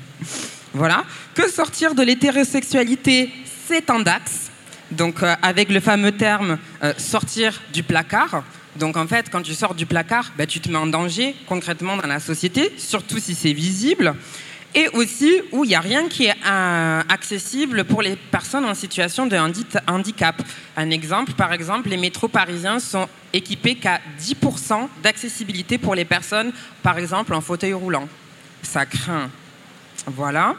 Voilà. 0.75 1.05
Que 1.35 1.51
sortir 1.51 1.95
de 1.95 2.03
l'hétérosexualité, 2.03 3.33
c'est 3.67 3.89
en 3.89 4.01
dax. 4.01 4.51
Donc, 4.91 5.23
euh, 5.23 5.35
avec 5.41 5.71
le 5.71 5.81
fameux 5.81 6.13
terme 6.13 6.59
euh, 6.83 6.93
sortir 6.99 7.63
du 7.73 7.83
placard. 7.83 8.45
Donc, 8.77 8.99
en 8.99 9.07
fait, 9.07 9.31
quand 9.31 9.41
tu 9.41 9.55
sors 9.55 9.75
du 9.75 9.87
placard, 9.87 10.33
bah, 10.37 10.45
tu 10.45 10.61
te 10.61 10.69
mets 10.69 10.77
en 10.77 10.87
danger 10.87 11.35
concrètement 11.47 11.97
dans 11.97 12.07
la 12.07 12.21
société, 12.21 12.75
surtout 12.77 13.19
si 13.19 13.35
c'est 13.35 13.55
visible. 13.55 14.15
Et 14.79 14.89
aussi 14.93 15.41
où 15.53 15.65
il 15.65 15.69
n'y 15.69 15.75
a 15.75 15.81
rien 15.81 16.07
qui 16.07 16.27
est 16.27 16.35
euh, 16.47 17.03
accessible 17.09 17.85
pour 17.85 18.03
les 18.03 18.15
personnes 18.15 18.67
en 18.67 18.75
situation 18.75 19.27
de 19.27 19.35
handi- 19.35 19.65
handicap. 19.89 20.43
Un 20.77 20.91
exemple, 20.91 21.33
par 21.33 21.55
exemple, 21.55 21.89
les 21.89 21.97
métros 21.97 22.29
parisiens 22.29 22.79
sont 22.79 23.09
équipés 23.33 23.77
qu'à 23.77 24.01
10% 24.21 24.87
d'accessibilité 25.03 25.79
pour 25.79 25.95
les 25.95 26.05
personnes, 26.05 26.53
par 26.83 26.99
exemple, 26.99 27.33
en 27.33 27.41
fauteuil 27.41 27.73
roulant. 27.73 28.07
Ça 28.63 28.85
craint. 28.85 29.31
Voilà. 30.07 30.55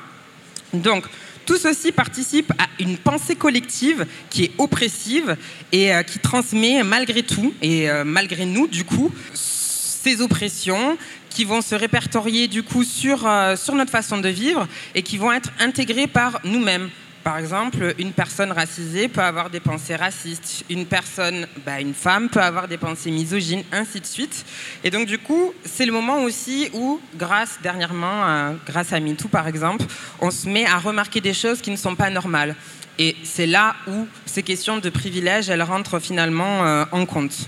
Donc, 0.74 1.06
tout 1.46 1.58
ceci 1.58 1.92
participe 1.92 2.52
à 2.58 2.66
une 2.80 2.98
pensée 2.98 3.36
collective 3.36 4.08
qui 4.32 4.46
est 4.46 4.52
oppressive 4.58 5.38
et 5.72 5.94
euh, 5.94 6.02
qui 6.02 6.18
transmet 6.18 6.82
malgré 6.84 7.22
tout 7.22 7.54
et 7.62 7.88
euh, 7.88 8.04
malgré 8.04 8.46
nous, 8.46 8.68
du 8.68 8.84
coup, 8.84 9.12
ces 9.34 10.22
oppressions 10.22 10.98
qui 11.30 11.44
vont 11.44 11.62
se 11.62 11.76
répertorier 11.76 12.48
du 12.48 12.64
coup 12.64 12.84
sur, 12.84 13.28
euh, 13.28 13.56
sur 13.56 13.76
notre 13.76 13.92
façon 13.92 14.18
de 14.18 14.30
vivre 14.30 14.68
et 14.96 15.04
qui 15.04 15.18
vont 15.18 15.32
être 15.32 15.52
intégrées 15.60 16.08
par 16.08 16.40
nous-mêmes. 16.44 16.90
Par 17.24 17.38
exemple, 17.38 17.94
une 18.00 18.14
personne 18.14 18.54
racisée 18.54 19.10
peut 19.10 19.22
avoir 19.22 19.50
des 19.50 19.60
pensées 19.60 19.98
racistes, 19.98 20.64
une 20.70 20.86
personne, 20.86 21.46
bah, 21.66 21.82
une 21.82 21.94
femme 21.94 22.30
peut 22.30 22.42
avoir 22.42 22.70
des 22.70 22.78
pensées 22.78 23.12
misogynes, 23.12 23.66
ainsi 23.74 24.00
de 24.00 24.06
suite. 24.06 24.46
Et 24.84 24.92
donc 24.92 25.08
du 25.08 25.18
coup, 25.18 25.54
c'est 25.66 25.86
le 25.86 25.92
moment 25.92 26.24
aussi 26.24 26.70
où, 26.74 27.02
grâce 27.16 27.60
dernièrement, 27.62 28.56
grâce 28.66 28.94
à 28.94 29.02
MeToo 29.02 29.28
par 29.28 29.48
exemple, 29.50 29.86
on 30.22 30.32
se 30.32 30.48
met 30.48 30.66
à 30.66 30.78
remarquer 30.78 31.20
des 31.20 31.34
choses 31.34 31.60
qui 31.60 31.70
ne 31.70 31.76
sont 31.76 31.96
pas 31.96 32.10
normales. 32.10 32.56
Et 33.00 33.16
c'est 33.24 33.46
là 33.46 33.76
où 33.88 34.08
ces 34.26 34.42
questions 34.42 34.78
de 34.78 34.90
privilèges, 34.90 35.50
elles 35.50 35.62
rentrent 35.62 36.00
finalement 36.00 36.66
euh, 36.66 36.86
en 36.92 37.06
compte. 37.06 37.48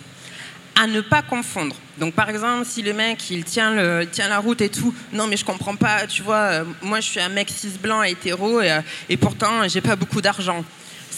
À 0.76 0.86
ne 0.86 1.02
pas 1.02 1.22
confondre. 1.22 1.76
Donc 2.00 2.14
par 2.14 2.30
exemple, 2.30 2.66
si 2.66 2.82
le 2.82 2.94
mec, 2.94 3.30
il 3.30 3.44
tient, 3.44 3.74
la 3.74 4.40
route 4.40 4.62
et 4.62 4.70
tout, 4.70 4.94
non 5.14 5.28
mais 5.28 5.38
je 5.38 5.46
comprends 5.46 5.76
pas, 5.76 6.08
tu 6.08 6.22
vois, 6.22 6.36
euh, 6.36 6.64
moi 6.82 7.00
je 7.00 7.10
suis 7.10 7.20
un 7.20 7.30
mec 7.30 7.50
cis 7.50 7.78
blanc 7.82 8.04
hétéro 8.04 8.62
et, 8.62 8.72
euh, 8.72 8.82
et 9.10 9.18
pourtant 9.18 9.68
j'ai 9.68 9.82
pas 9.82 9.96
beaucoup 9.96 10.22
d'argent 10.22 10.64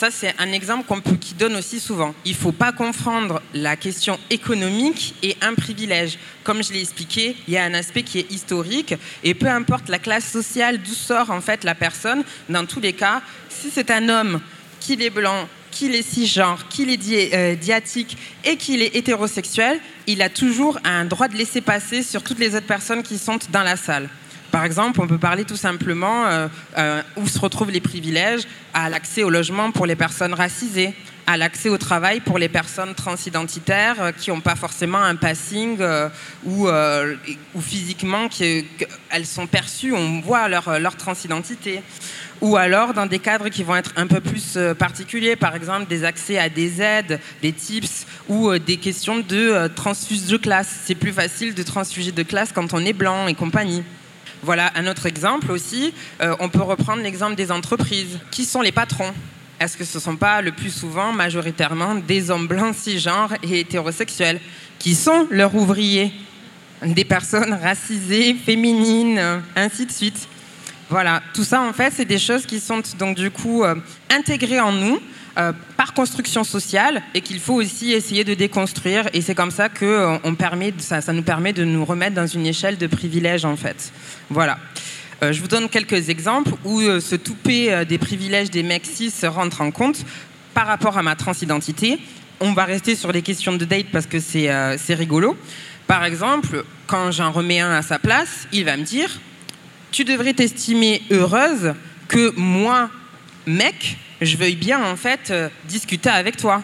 ça, 0.01 0.09
c'est 0.09 0.33
un 0.39 0.51
exemple 0.51 0.87
qu'on 0.87 0.99
peut, 0.99 1.15
qui 1.15 1.35
donne 1.35 1.55
aussi 1.55 1.79
souvent. 1.79 2.15
Il 2.25 2.33
faut 2.33 2.51
pas 2.51 2.71
confondre 2.71 3.39
la 3.53 3.75
question 3.75 4.17
économique 4.31 5.13
et 5.21 5.37
un 5.41 5.53
privilège. 5.53 6.17
Comme 6.43 6.63
je 6.63 6.73
l'ai 6.73 6.81
expliqué, 6.81 7.35
il 7.47 7.53
y 7.53 7.57
a 7.57 7.65
un 7.65 7.75
aspect 7.75 8.01
qui 8.01 8.17
est 8.17 8.31
historique 8.31 8.95
et 9.23 9.35
peu 9.35 9.45
importe 9.45 9.89
la 9.89 9.99
classe 9.99 10.25
sociale 10.25 10.79
d'où 10.79 10.95
sort 10.95 11.29
en 11.29 11.39
fait 11.39 11.63
la 11.63 11.75
personne, 11.75 12.23
dans 12.49 12.65
tous 12.65 12.79
les 12.79 12.93
cas, 12.93 13.21
si 13.47 13.69
c'est 13.69 13.91
un 13.91 14.09
homme, 14.09 14.41
qu'il 14.79 15.03
est 15.03 15.11
blanc, 15.11 15.47
qu'il 15.71 15.95
est 15.95 16.03
cisgenre, 16.03 16.67
qu'il 16.69 16.89
est 16.89 17.33
euh, 17.33 17.55
diatique 17.55 18.17
et 18.43 18.57
qu'il 18.57 18.81
est 18.81 18.95
hétérosexuel, 18.95 19.79
il 20.07 20.21
a 20.21 20.29
toujours 20.29 20.79
un 20.83 21.05
droit 21.05 21.27
de 21.27 21.35
laisser 21.35 21.61
passer 21.61 22.03
sur 22.03 22.21
toutes 22.21 22.39
les 22.39 22.55
autres 22.55 22.67
personnes 22.67 23.01
qui 23.01 23.17
sont 23.17 23.39
dans 23.51 23.63
la 23.63 23.77
salle. 23.77 24.09
Par 24.51 24.65
exemple, 24.65 24.99
on 25.01 25.07
peut 25.07 25.17
parler 25.17 25.45
tout 25.45 25.55
simplement 25.55 26.25
euh, 26.25 26.47
euh, 26.77 27.01
où 27.15 27.27
se 27.27 27.39
retrouvent 27.39 27.71
les 27.71 27.79
privilèges 27.79 28.41
à 28.73 28.89
l'accès 28.89 29.23
au 29.23 29.29
logement 29.29 29.71
pour 29.71 29.85
les 29.85 29.95
personnes 29.95 30.33
racisées, 30.33 30.93
à 31.25 31.37
l'accès 31.37 31.69
au 31.69 31.77
travail 31.77 32.19
pour 32.19 32.37
les 32.37 32.49
personnes 32.49 32.93
transidentitaires 32.93 34.11
qui 34.17 34.29
n'ont 34.29 34.41
pas 34.41 34.57
forcément 34.57 34.97
un 34.97 35.15
passing 35.15 35.77
ou, 36.43 36.67
physiquement 37.61 38.27
qui, 38.27 38.65
elles 39.09 39.25
sont 39.25 39.47
perçues, 39.47 39.93
on 39.93 40.19
voit 40.19 40.49
leur 40.49 40.97
transidentité 40.97 41.81
ou 42.41 42.57
alors 42.57 42.93
dans 42.93 43.05
des 43.05 43.19
cadres 43.19 43.49
qui 43.49 43.63
vont 43.63 43.75
être 43.75 43.93
un 43.95 44.07
peu 44.07 44.19
plus 44.19 44.57
particuliers, 44.77 45.35
par 45.35 45.55
exemple 45.55 45.87
des 45.87 46.03
accès 46.03 46.37
à 46.37 46.49
des 46.49 46.81
aides, 46.81 47.19
des 47.41 47.53
tips 47.53 48.05
ou 48.27 48.57
des 48.57 48.77
questions 48.77 49.19
de 49.19 49.67
transfuge 49.75 50.25
de 50.25 50.37
classe. 50.37 50.81
C'est 50.85 50.95
plus 50.95 51.13
facile 51.13 51.53
de 51.53 51.63
transfuger 51.63 52.11
de 52.11 52.23
classe 52.23 52.51
quand 52.51 52.73
on 52.73 52.83
est 52.83 52.93
blanc 52.93 53.27
et 53.27 53.35
compagnie. 53.35 53.83
Voilà 54.43 54.71
un 54.75 54.87
autre 54.87 55.05
exemple 55.05 55.51
aussi. 55.51 55.93
Euh, 56.21 56.35
on 56.39 56.49
peut 56.49 56.63
reprendre 56.63 57.03
l'exemple 57.03 57.35
des 57.35 57.51
entreprises. 57.51 58.17
Qui 58.31 58.45
sont 58.45 58.61
les 58.61 58.71
patrons? 58.71 59.13
Est-ce 59.59 59.77
que 59.77 59.83
ce 59.83 59.99
ne 59.99 60.01
sont 60.01 60.15
pas 60.15 60.41
le 60.41 60.51
plus 60.51 60.71
souvent, 60.71 61.13
majoritairement, 61.13 61.93
des 61.93 62.31
hommes 62.31 62.47
blancs, 62.47 62.75
cisgenres 62.75 63.33
et 63.43 63.59
hétérosexuels? 63.59 64.39
Qui 64.79 64.95
sont 64.95 65.27
leurs 65.29 65.53
ouvriers? 65.53 66.11
Des 66.83 67.05
personnes 67.05 67.53
racisées, 67.53 68.33
féminines, 68.33 69.21
ainsi 69.55 69.85
de 69.85 69.91
suite. 69.91 70.27
Voilà, 70.91 71.23
tout 71.33 71.45
ça 71.45 71.61
en 71.61 71.71
fait, 71.71 71.93
c'est 71.95 72.03
des 72.03 72.19
choses 72.19 72.45
qui 72.45 72.59
sont 72.59 72.81
donc 72.99 73.15
du 73.15 73.31
coup 73.31 73.63
euh, 73.63 73.75
intégrées 74.09 74.59
en 74.59 74.73
nous 74.73 74.99
euh, 75.37 75.53
par 75.77 75.93
construction 75.93 76.43
sociale 76.43 77.01
et 77.13 77.21
qu'il 77.21 77.39
faut 77.39 77.53
aussi 77.53 77.93
essayer 77.93 78.25
de 78.25 78.33
déconstruire. 78.33 79.07
Et 79.13 79.21
c'est 79.21 79.33
comme 79.33 79.51
ça 79.51 79.69
que 79.69 79.85
euh, 79.85 80.17
on 80.25 80.35
permet, 80.35 80.73
ça, 80.79 80.99
ça, 80.99 81.13
nous 81.13 81.21
permet 81.21 81.53
de 81.53 81.63
nous 81.63 81.85
remettre 81.85 82.15
dans 82.15 82.27
une 82.27 82.45
échelle 82.45 82.77
de 82.77 82.87
privilèges 82.87 83.45
en 83.45 83.55
fait. 83.55 83.93
Voilà. 84.29 84.57
Je 85.21 85.39
vous 85.39 85.47
donne 85.47 85.69
quelques 85.69 86.09
exemples 86.09 86.51
où 86.65 86.81
ce 86.81 87.15
toupet 87.15 87.85
des 87.85 87.99
privilèges 87.99 88.49
des 88.49 88.63
mecs 88.63 88.87
cis 88.87 89.13
rentre 89.27 89.61
en 89.61 89.69
compte 89.69 90.03
par 90.53 90.65
rapport 90.65 90.97
à 90.97 91.03
ma 91.03 91.15
transidentité. 91.15 91.99
On 92.41 92.53
va 92.53 92.65
rester 92.65 92.95
sur 92.95 93.11
les 93.11 93.21
questions 93.21 93.53
de 93.53 93.63
date 93.63 93.85
parce 93.93 94.07
que 94.07 94.19
c'est 94.19 94.95
rigolo. 94.95 95.37
Par 95.85 96.03
exemple, 96.03 96.65
quand 96.87 97.11
j'en 97.11 97.31
remets 97.31 97.59
un 97.59 97.71
à 97.71 97.83
sa 97.83 97.99
place, 97.99 98.47
il 98.51 98.65
va 98.65 98.77
me 98.77 98.83
dire 98.83 99.11
Tu 99.91 100.05
devrais 100.05 100.33
t'estimer 100.33 101.01
heureuse 101.11 101.73
que 102.07 102.33
moi, 102.37 102.89
mec, 103.45 103.97
je 104.21 104.37
veuille 104.37 104.55
bien 104.55 104.81
en 104.81 104.95
fait 104.95 105.31
euh, 105.31 105.49
discuter 105.65 106.09
avec 106.09 106.37
toi. 106.37 106.61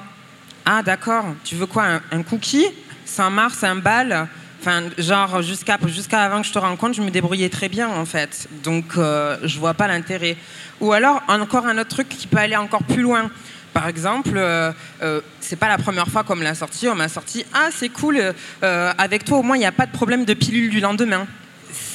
Ah 0.66 0.82
d'accord, 0.82 1.26
tu 1.44 1.56
veux 1.56 1.66
quoi 1.66 2.00
un, 2.10 2.24
cookie 2.24 2.68
Saint-Mars, 3.04 3.66
un 3.66 3.76
bal? 3.76 4.30
Enfin, 4.62 4.84
genre, 4.98 5.42
jusqu'à 5.42 5.78
avant 6.14 6.42
que 6.42 6.48
je 6.48 6.54
te 6.54 6.60
rencontre, 6.60 6.96
je 6.96 7.02
me 7.02 7.10
débrouillais 7.10 7.50
très 7.50 7.68
bien, 7.68 7.90
en 7.90 8.06
fait. 8.06 8.48
Donc, 8.64 8.94
euh, 8.98 9.38
je 9.44 9.60
vois 9.60 9.74
pas 9.74 9.88
l'intérêt. 9.88 10.38
Ou 10.80 10.94
alors, 10.94 11.22
encore 11.28 11.66
un 11.66 11.78
autre 11.78 11.90
truc 11.90 12.08
qui 12.08 12.28
peut 12.28 12.38
aller 12.38 12.56
encore 12.56 12.84
plus 12.84 13.02
loin. 13.02 13.30
Par 13.74 13.90
exemple, 13.90 14.34
euh, 14.36 14.72
euh 15.02 15.20
c'est 15.42 15.58
pas 15.58 15.68
la 15.68 15.78
première 15.78 16.08
fois 16.08 16.24
qu'on 16.24 16.36
me 16.38 16.44
l'a 16.44 16.56
sorti. 16.56 16.88
On 16.88 16.96
m'a 16.96 17.10
sorti 17.10 17.46
Ah, 17.54 17.70
c'est 17.72 17.90
cool, 17.90 18.22
avec 18.62 19.26
toi, 19.26 19.40
au 19.40 19.44
moins, 19.44 19.58
il 19.58 19.62
n'y 19.62 19.66
a 19.66 19.74
pas 19.74 19.86
de 19.86 19.92
problème 19.92 20.24
de 20.24 20.34
pilule 20.34 20.70
du 20.70 20.80
lendemain. 20.80 21.28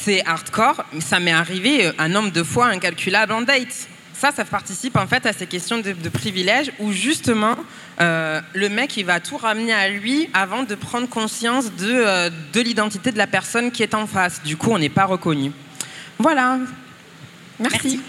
C'est 0.04 0.26
hardcore, 0.26 0.84
mais 0.92 1.00
ça 1.00 1.20
m'est 1.20 1.32
arrivé 1.32 1.90
un 1.98 2.08
nombre 2.08 2.32
de 2.32 2.42
fois 2.42 2.66
incalculable 2.66 3.32
en 3.32 3.42
date 3.42 3.88
ça, 4.22 4.30
ça 4.30 4.44
participe 4.44 4.96
en 4.96 5.08
fait 5.08 5.26
à 5.26 5.32
ces 5.32 5.48
questions 5.48 5.78
de, 5.78 6.08
privilèges 6.08 6.70
où 6.78 6.92
justement 6.92 7.56
euh, 8.00 8.40
le 8.54 8.68
mec 8.68 8.96
il 8.96 9.04
va 9.04 9.18
tout 9.18 9.36
ramener 9.36 9.72
à 9.72 9.88
lui 9.88 10.28
avant 10.32 10.62
de 10.62 10.76
prendre 10.76 11.08
conscience 11.08 11.72
de, 11.74 11.90
euh, 11.90 12.30
de 12.52 12.60
l'identité 12.60 13.10
de 13.10 13.18
la 13.18 13.26
personne 13.26 13.72
qui 13.72 13.82
est 13.82 13.94
en 13.94 14.06
face. 14.06 14.40
Du 14.44 14.56
coup, 14.56 14.70
on 14.70 14.78
n'est 14.78 14.88
pas 14.88 15.06
reconnu. 15.06 15.50
Voilà. 16.20 16.58
Merci. 17.58 18.00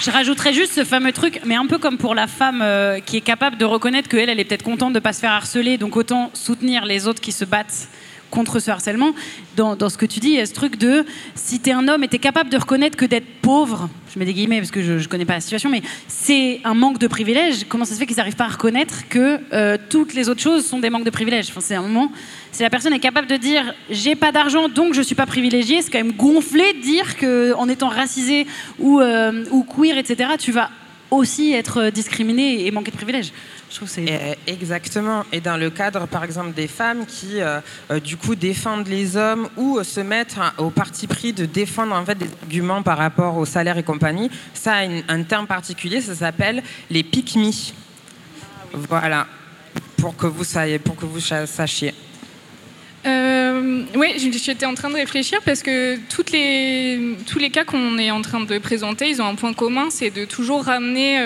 Je 0.00 0.10
rajouterais 0.10 0.54
juste 0.54 0.72
ce 0.72 0.84
fameux 0.84 1.12
truc, 1.12 1.42
mais 1.44 1.56
un 1.56 1.66
peu 1.66 1.76
comme 1.76 1.98
pour 1.98 2.14
la 2.14 2.26
femme 2.26 2.62
euh, 2.62 3.00
qui 3.00 3.18
est 3.18 3.20
capable 3.20 3.58
de 3.58 3.66
reconnaître 3.66 4.08
qu'elle, 4.08 4.30
elle 4.30 4.40
est 4.40 4.46
peut-être 4.46 4.62
contente 4.62 4.94
de 4.94 4.98
ne 4.98 5.02
pas 5.02 5.12
se 5.12 5.20
faire 5.20 5.32
harceler, 5.32 5.76
donc 5.76 5.94
autant 5.94 6.30
soutenir 6.32 6.86
les 6.86 7.06
autres 7.06 7.20
qui 7.20 7.32
se 7.32 7.44
battent 7.44 7.88
contre 8.30 8.60
ce 8.60 8.70
harcèlement, 8.70 9.12
dans, 9.56 9.76
dans, 9.76 9.88
ce 9.88 9.98
que 9.98 10.06
tu 10.06 10.20
dis, 10.20 10.28
il 10.28 10.34
y 10.34 10.40
a 10.40 10.46
ce 10.46 10.54
truc 10.54 10.76
de 10.76 11.04
si 11.34 11.60
tu 11.60 11.70
es 11.70 11.72
un 11.72 11.88
homme 11.88 12.04
et 12.04 12.08
tu 12.08 12.16
es 12.16 12.18
capable 12.18 12.50
de 12.50 12.56
reconnaître 12.56 12.96
que 12.96 13.04
d'être 13.04 13.26
pauvre, 13.42 13.88
je 14.12 14.18
mets 14.18 14.24
des 14.24 14.34
guillemets 14.34 14.58
parce 14.58 14.70
que 14.70 14.82
je 14.82 14.92
ne 14.94 15.04
connais 15.04 15.24
pas 15.24 15.34
la 15.34 15.40
situation, 15.40 15.70
mais 15.70 15.82
c'est 16.06 16.60
un 16.64 16.74
manque 16.74 16.98
de 16.98 17.06
privilèges, 17.06 17.64
comment 17.68 17.84
ça 17.84 17.94
se 17.94 17.98
fait 17.98 18.06
qu'ils 18.06 18.16
n'arrivent 18.16 18.36
pas 18.36 18.44
à 18.44 18.48
reconnaître 18.48 19.08
que 19.08 19.38
euh, 19.52 19.76
toutes 19.88 20.14
les 20.14 20.28
autres 20.28 20.40
choses 20.40 20.66
sont 20.66 20.78
des 20.78 20.90
manques 20.90 21.04
de 21.04 21.10
privilèges? 21.10 21.48
Enfin, 21.50 21.60
C'est 21.60 21.74
un 21.74 21.82
moment, 21.82 22.10
si 22.52 22.62
la 22.62 22.70
personne 22.70 22.92
est 22.92 23.00
capable 23.00 23.26
de 23.26 23.36
dire 23.36 23.74
j'ai 23.90 24.14
pas 24.14 24.32
d'argent 24.32 24.68
donc 24.68 24.94
je 24.94 25.02
suis 25.02 25.14
pas 25.14 25.26
privilégié, 25.26 25.82
c'est 25.82 25.90
quand 25.90 25.98
même 25.98 26.12
gonflé 26.12 26.72
de 26.74 26.80
dire 26.80 27.16
qu'en 27.16 27.68
étant 27.68 27.88
racisé 27.88 28.46
ou, 28.78 29.00
euh, 29.00 29.44
ou 29.50 29.62
queer, 29.64 29.98
etc., 29.98 30.30
tu 30.38 30.52
vas 30.52 30.70
aussi 31.10 31.52
être 31.52 31.90
discriminé 31.90 32.66
et 32.66 32.70
manquer 32.70 32.90
de 32.90 32.96
privilèges. 32.96 33.32
Euh, 33.98 34.34
exactement. 34.46 35.24
Et 35.32 35.40
dans 35.40 35.56
le 35.56 35.70
cadre, 35.70 36.06
par 36.06 36.24
exemple, 36.24 36.52
des 36.52 36.68
femmes 36.68 37.06
qui, 37.06 37.40
euh, 37.40 37.60
euh, 37.90 38.00
du 38.00 38.16
coup, 38.16 38.34
défendent 38.34 38.88
les 38.88 39.16
hommes 39.16 39.48
ou 39.56 39.82
se 39.82 40.00
mettent 40.00 40.36
au 40.58 40.70
parti 40.70 41.06
pris 41.06 41.32
de 41.32 41.44
défendre 41.44 41.94
en 41.94 42.04
fait 42.04 42.16
des 42.16 42.28
arguments 42.42 42.82
par 42.82 42.98
rapport 42.98 43.36
au 43.36 43.44
salaire 43.44 43.78
et 43.78 43.82
compagnie, 43.82 44.30
ça 44.54 44.76
a 44.76 44.86
un 45.08 45.22
terme 45.22 45.46
particulier, 45.46 46.00
ça 46.00 46.14
s'appelle 46.14 46.62
les 46.90 47.02
pick 47.02 47.38
Voilà, 48.72 49.26
pour 49.96 50.16
que 50.16 50.26
vous. 50.26 50.44
Pour 50.84 50.96
que 50.96 51.06
vous 51.06 51.20
sachiez. 51.20 51.94
Oui, 53.04 54.32
j'étais 54.42 54.66
en 54.66 54.74
train 54.74 54.90
de 54.90 54.94
réfléchir 54.94 55.40
parce 55.44 55.62
que 55.62 55.96
toutes 56.08 56.30
les, 56.32 57.16
tous 57.26 57.38
les 57.38 57.50
cas 57.50 57.64
qu'on 57.64 57.98
est 57.98 58.10
en 58.10 58.22
train 58.22 58.40
de 58.40 58.58
présenter, 58.58 59.08
ils 59.08 59.22
ont 59.22 59.26
un 59.26 59.34
point 59.34 59.52
commun, 59.52 59.88
c'est 59.90 60.10
de 60.10 60.24
toujours 60.24 60.64
ramener 60.64 61.18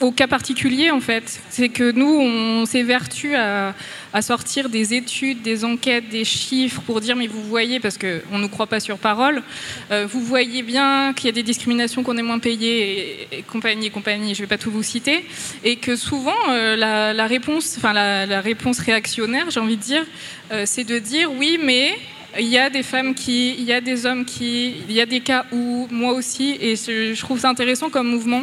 au 0.00 0.10
cas 0.10 0.26
particulier 0.26 0.90
en 0.90 1.00
fait. 1.00 1.40
C'est 1.50 1.68
que 1.68 1.90
nous, 1.90 2.20
on 2.20 2.66
s'évertue 2.66 3.34
à, 3.34 3.74
à 4.14 4.22
sortir 4.22 4.68
des 4.68 4.94
études, 4.94 5.42
des 5.42 5.64
enquêtes, 5.64 6.08
des 6.08 6.24
chiffres 6.24 6.80
pour 6.82 7.00
dire 7.00 7.16
mais 7.16 7.26
vous 7.26 7.42
voyez, 7.42 7.80
parce 7.80 7.98
qu'on 7.98 8.36
ne 8.36 8.42
nous 8.42 8.48
croit 8.48 8.68
pas 8.68 8.78
sur 8.78 8.96
parole, 8.96 9.42
euh, 9.90 10.06
vous 10.08 10.20
voyez 10.20 10.62
bien 10.62 11.12
qu'il 11.14 11.26
y 11.26 11.28
a 11.28 11.32
des 11.32 11.42
discriminations, 11.42 12.04
qu'on 12.04 12.16
est 12.16 12.22
moins 12.22 12.38
payé 12.38 13.26
et, 13.32 13.42
compagnie 13.42 13.86
et 13.88 13.90
compagnie, 13.90 14.34
je 14.34 14.40
ne 14.40 14.46
vais 14.46 14.56
pas 14.56 14.56
tout 14.56 14.70
vous 14.70 14.84
citer, 14.84 15.26
et 15.64 15.76
que 15.76 15.96
souvent 15.96 16.32
euh, 16.50 16.76
la, 16.76 17.26
réponse, 17.26 17.76
la, 17.82 18.40
réponse 18.40 18.78
réactionnaire, 18.78 19.50
j'ai 19.50 19.58
envie 19.58 19.76
de 19.76 19.82
dire, 19.82 20.04
euh, 20.52 20.62
c'est 20.64 20.84
de 20.84 21.00
dire 21.00 21.32
oui 21.32 21.58
mais 21.60 21.92
il 22.38 22.46
y 22.46 22.58
a 22.58 22.70
des 22.70 22.82
femmes 22.82 23.14
qui, 23.14 23.54
il 23.54 23.64
y 23.64 23.72
a 23.72 23.80
des 23.80 24.06
hommes 24.06 24.24
qui, 24.24 24.76
il 24.88 24.94
y 24.94 25.00
a 25.00 25.06
des 25.06 25.20
cas 25.20 25.44
où 25.52 25.86
moi 25.90 26.12
aussi, 26.12 26.56
et 26.60 26.76
je, 26.76 27.18
trouve 27.20 27.38
ça 27.38 27.48
intéressant 27.48 27.90
comme 27.90 28.08
mouvement. 28.08 28.42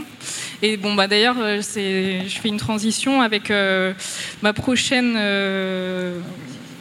Et 0.61 0.77
bon, 0.77 0.93
bah 0.93 1.07
d'ailleurs, 1.07 1.37
euh, 1.39 1.61
je 1.61 2.39
fais 2.39 2.49
une 2.49 2.57
transition 2.57 3.21
avec 3.21 3.49
euh, 3.49 3.93
euh, 4.43 6.19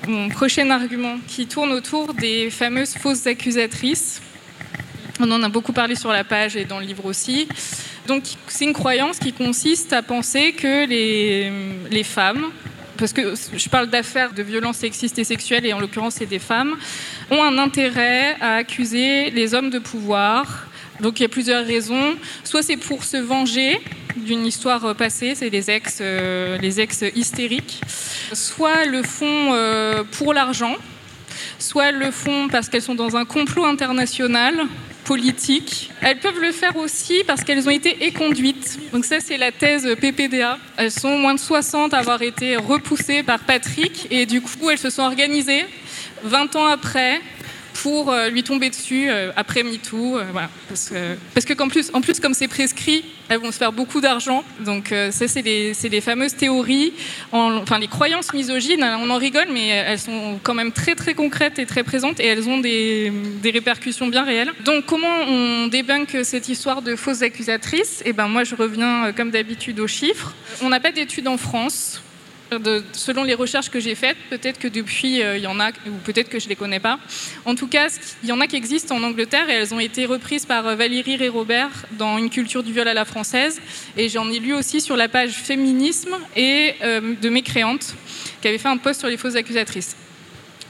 mon 0.07 0.29
prochain 0.29 0.71
argument 0.71 1.17
qui 1.27 1.47
tourne 1.47 1.73
autour 1.73 2.15
des 2.15 2.51
fameuses 2.51 2.95
fausses 2.95 3.27
accusatrices. 3.27 4.21
On 5.19 5.31
en 5.31 5.43
a 5.43 5.49
beaucoup 5.49 5.73
parlé 5.73 5.95
sur 5.95 6.11
la 6.11 6.25
page 6.25 6.57
et 6.57 6.65
dans 6.65 6.79
le 6.79 6.87
livre 6.87 7.07
aussi. 7.07 7.49
Donc, 8.07 8.25
c'est 8.47 8.65
une 8.65 8.73
croyance 8.73 9.19
qui 9.19 9.33
consiste 9.33 9.93
à 9.93 10.03
penser 10.03 10.53
que 10.53 10.87
les 10.87 12.05
femmes, 12.05 12.47
parce 13.01 13.15
que 13.15 13.35
je 13.57 13.69
parle 13.71 13.89
d'affaires 13.89 14.33
de 14.33 14.43
violences 14.43 14.77
sexistes 14.77 15.19
et 15.19 15.25
sexuelles, 15.25 15.65
et 15.65 15.73
en 15.73 15.81
l'occurrence 15.81 16.17
c'est 16.19 16.27
des 16.27 16.39
femmes, 16.39 16.77
ont 17.31 17.43
un 17.43 17.57
intérêt 17.59 18.37
à 18.41 18.57
accuser 18.57 19.31
les 19.31 19.55
hommes 19.55 19.71
de 19.71 19.79
pouvoir 19.79 20.67
Donc 21.01 21.19
il 21.19 21.23
y 21.23 21.27
a 21.27 21.31
plusieurs 21.31 21.65
raisons. 21.65 22.15
Soit 22.45 22.63
c'est 22.63 22.77
pour 22.77 23.05
se 23.05 23.17
venger 23.17 23.81
d'une 24.17 24.45
histoire 24.45 24.95
passée, 24.95 25.35
c'est 25.35 25.49
les 25.49 25.71
ex, 25.71 25.99
euh, 26.03 26.59
les 26.59 26.79
ex 26.79 27.05
hystériques. 27.17 27.81
Soit 28.35 28.85
le 28.85 29.03
font 29.03 29.55
euh, 29.55 30.05
pour 30.13 30.35
l'argent, 30.35 30.77
soit 31.59 31.93
le 31.93 32.11
font 32.11 32.49
parce 32.49 32.69
qu'elles 32.69 32.83
sont 32.83 32.95
dans 32.95 33.17
un 33.17 33.25
complot 33.25 33.65
international 33.65 34.67
Elles 36.03 36.19
peuvent 36.19 36.41
le 36.41 36.53
faire 36.53 36.77
aussi 36.77 37.25
parce 37.27 37.43
qu'elles 37.43 37.67
ont 37.67 37.71
été 37.71 38.05
éconduites. 38.05 38.79
Donc 38.93 39.05
ça, 39.05 39.19
c'est 39.21 39.39
la 39.39 39.51
thèse 39.51 39.89
PPDA. 40.01 40.59
Elles 40.77 40.93
sont 40.93 41.19
moins 41.19 41.35
de 41.35 41.41
60 41.41 41.95
à 41.95 41.99
avoir 41.99 42.23
été 42.23 42.57
repoussées 42.57 43.23
par 43.23 43.41
Patrick 43.41 44.07
et 44.11 44.27
du 44.27 44.41
coup, 44.41 44.71
elles 44.71 44.79
se 44.79 44.91
sont 44.91 45.03
organisées 45.03 45.65
20 46.23 46.57
ans 46.57 46.67
après 46.67 47.21
pour 47.75 48.11
euh, 48.11 48.29
lui 48.29 48.43
tomber 48.43 48.71
dessus 48.71 49.09
euh, 49.09 49.33
après 49.37 49.63
MeToo. 49.63 50.19
Euh, 50.19 50.25
voilà. 50.33 50.51
Parce, 50.69 50.93
parce 51.35 51.47
que 51.47 51.55
qu'en 51.55 51.69
plus, 51.69 51.91
en 51.93 52.01
plus, 52.01 52.21
comme 52.21 52.35
c'est 52.35 52.49
prescrit, 52.49 53.05
elles 53.29 53.39
vont 53.39 53.53
se 53.53 53.59
faire 53.59 53.73
beaucoup 53.73 54.01
d'argent. 54.01 54.45
Donc 54.61 54.93
ça, 55.11 55.29
c'est 55.29 55.43
les, 55.43 55.73
les 55.83 56.01
fameuses 56.01 56.35
théories, 56.35 56.93
en- 57.33 57.59
enfin 57.59 57.79
les 57.79 57.87
croyances 57.87 58.33
misogynes. 58.35 58.83
On 58.83 59.09
en 59.09 59.17
rigole, 59.19 59.47
mais 59.53 59.69
elles 59.69 59.99
sont 60.01 60.41
quand 60.43 60.55
même 60.55 60.73
très 60.73 60.95
très 60.97 61.15
concrètes 61.15 61.59
et 61.61 61.67
très 61.67 61.85
présentes 61.85 62.19
et 62.19 62.27
elles 62.27 62.49
ont 62.49 62.59
des, 62.59 63.13
des 63.43 63.51
répercussions 63.53 64.09
bien 64.09 64.25
réelles. 64.25 64.53
Donc 64.65 64.87
comment 64.87 65.07
on 65.29 65.69
débunk 65.69 66.19
cette 66.25 66.49
histoire 66.49 66.83
de 66.83 66.97
fausses 66.97 67.23
accusatrices? 67.23 68.03
Eh 68.05 68.13
ben 68.13 68.27
moi, 68.27 68.43
je 68.45 68.57
reviens 68.57 69.13
comme 69.17 69.31
d'habitude 69.31 69.79
aux 69.79 69.87
chiffres. 69.87 70.35
On 70.61 70.69
n'a 70.69 70.81
pas 70.81 70.91
d'études 70.91 71.29
en 71.29 71.37
France. 71.39 72.03
Selon 72.93 73.23
les 73.23 73.35
recherches 73.35 73.71
que 73.71 73.79
j'ai 73.79 73.95
faites, 73.95 74.17
peut-être 74.29 74.59
que 74.59 74.67
depuis 74.67 75.23
euh, 75.23 75.37
il 75.37 75.43
y 75.43 75.47
en 75.47 75.61
a, 75.61 75.71
ou 75.87 75.93
peut-être 76.05 76.29
que 76.29 76.41
je 76.41 76.49
les 76.49 76.57
connais 76.57 76.81
pas. 76.81 76.99
En 77.45 77.55
tout 77.55 77.69
cas, 77.69 77.89
il 78.25 78.29
y 78.29 78.33
en 78.33 78.41
a 78.41 78.49
qui 78.49 78.57
existent 78.57 78.97
en 78.97 79.03
Angleterre 79.05 79.49
et 79.49 79.55
elles 79.55 79.73
ont 79.73 79.79
été 79.79 80.05
reprises 80.05 80.47
par 80.47 80.67
euh, 80.67 80.75
Valérie 80.75 81.17
Ré 81.17 81.29
Robert 81.29 81.71
dans 81.93 82.19
Une 82.19 82.29
culture 82.29 82.65
du 82.65 82.73
viol 82.73 82.89
à 82.89 82.95
la 82.95 83.05
française. 83.05 83.61
Et 83.97 84.09
j'en 84.09 84.29
ai 84.31 84.41
lu 84.41 84.53
aussi 84.53 84.81
sur 84.81 84.97
la 84.97 85.09
page 85.09 85.31
Féminisme 85.31 86.17
et 86.35 86.75
euh, 86.83 87.15
de 87.21 87.29
Mécréante, 87.29 87.95
qui 88.43 88.49
avait 88.49 88.59
fait 88.59 88.69
un 88.69 88.79
post 88.79 89.01
sur 89.01 89.09
les 89.09 89.17
fausses 89.17 89.37
accusatrices. 89.37 89.97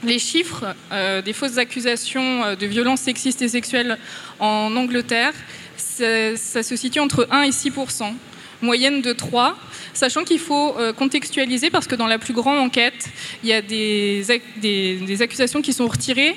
Les 0.03 0.19
chiffres 0.19 0.75
euh, 0.91 1.23
des 1.23 1.33
fausses 1.33 1.57
accusations 1.57 2.55
de 2.55 2.65
violences 2.67 3.01
sexistes 3.01 3.41
et 3.41 3.47
sexuelles 3.47 3.97
en 4.39 4.75
Angleterre, 4.75 5.33
ça 5.77 6.63
se 6.63 6.75
situe 6.75 6.99
entre 6.99 7.27
1 7.31 7.43
et 7.43 7.49
6% 7.49 8.13
moyenne 8.61 9.01
de 9.01 9.13
3, 9.13 9.57
sachant 9.93 10.23
qu'il 10.23 10.39
faut 10.39 10.75
euh, 10.77 10.93
contextualiser 10.93 11.69
parce 11.69 11.87
que 11.87 11.95
dans 11.95 12.07
la 12.07 12.17
plus 12.19 12.33
grande 12.33 12.57
enquête, 12.59 13.09
il 13.43 13.49
y 13.49 13.53
a 13.53 13.61
des, 13.61 14.23
ac- 14.29 14.41
des- 14.57 14.97
des 14.97 15.21
accusations 15.21 15.61
qui 15.61 15.73
sont 15.73 15.87
retirées 15.87 16.35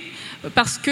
parce 0.54 0.76
qu'on 0.78 0.90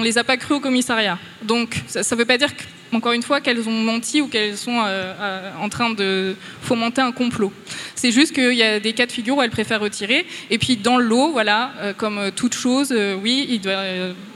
ne 0.00 0.04
les 0.04 0.16
a 0.18 0.24
pas 0.24 0.36
crues 0.36 0.54
au 0.54 0.60
commissariat. 0.60 1.18
Donc 1.42 1.76
ça 1.86 2.00
ne 2.00 2.18
veut 2.18 2.24
pas 2.24 2.38
dire, 2.38 2.48
encore 2.92 3.12
une 3.12 3.22
fois, 3.22 3.40
qu'elles 3.40 3.68
ont 3.68 3.72
menti 3.92 4.22
ou 4.22 4.28
qu'elles 4.28 4.56
sont 4.56 4.80
euh, 4.80 4.84
euh, 5.20 5.50
en 5.60 5.68
train 5.68 5.90
de 5.90 6.34
fomenter 6.62 7.02
un 7.02 7.12
complot. 7.12 7.52
C'est 7.94 8.12
juste 8.12 8.32
qu'il 8.32 8.54
y 8.54 8.62
a 8.62 8.80
des 8.80 8.92
cas 8.94 9.06
de 9.06 9.12
figure 9.12 9.36
où 9.36 9.42
elles 9.42 9.50
préfèrent 9.50 9.80
retirer. 9.80 10.26
Et 10.50 10.58
puis 10.58 10.76
dans 10.76 10.96
l'eau, 10.98 11.32
voilà, 11.32 11.72
comme 11.98 12.30
toute 12.34 12.54
chose, 12.54 12.94
oui, 13.22 13.60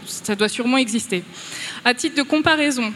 ça 0.07 0.35
doit 0.35 0.49
sûrement 0.49 0.77
exister. 0.77 1.23
À 1.85 1.95
titre 1.95 2.17
de 2.17 2.23
comparaison, 2.23 2.93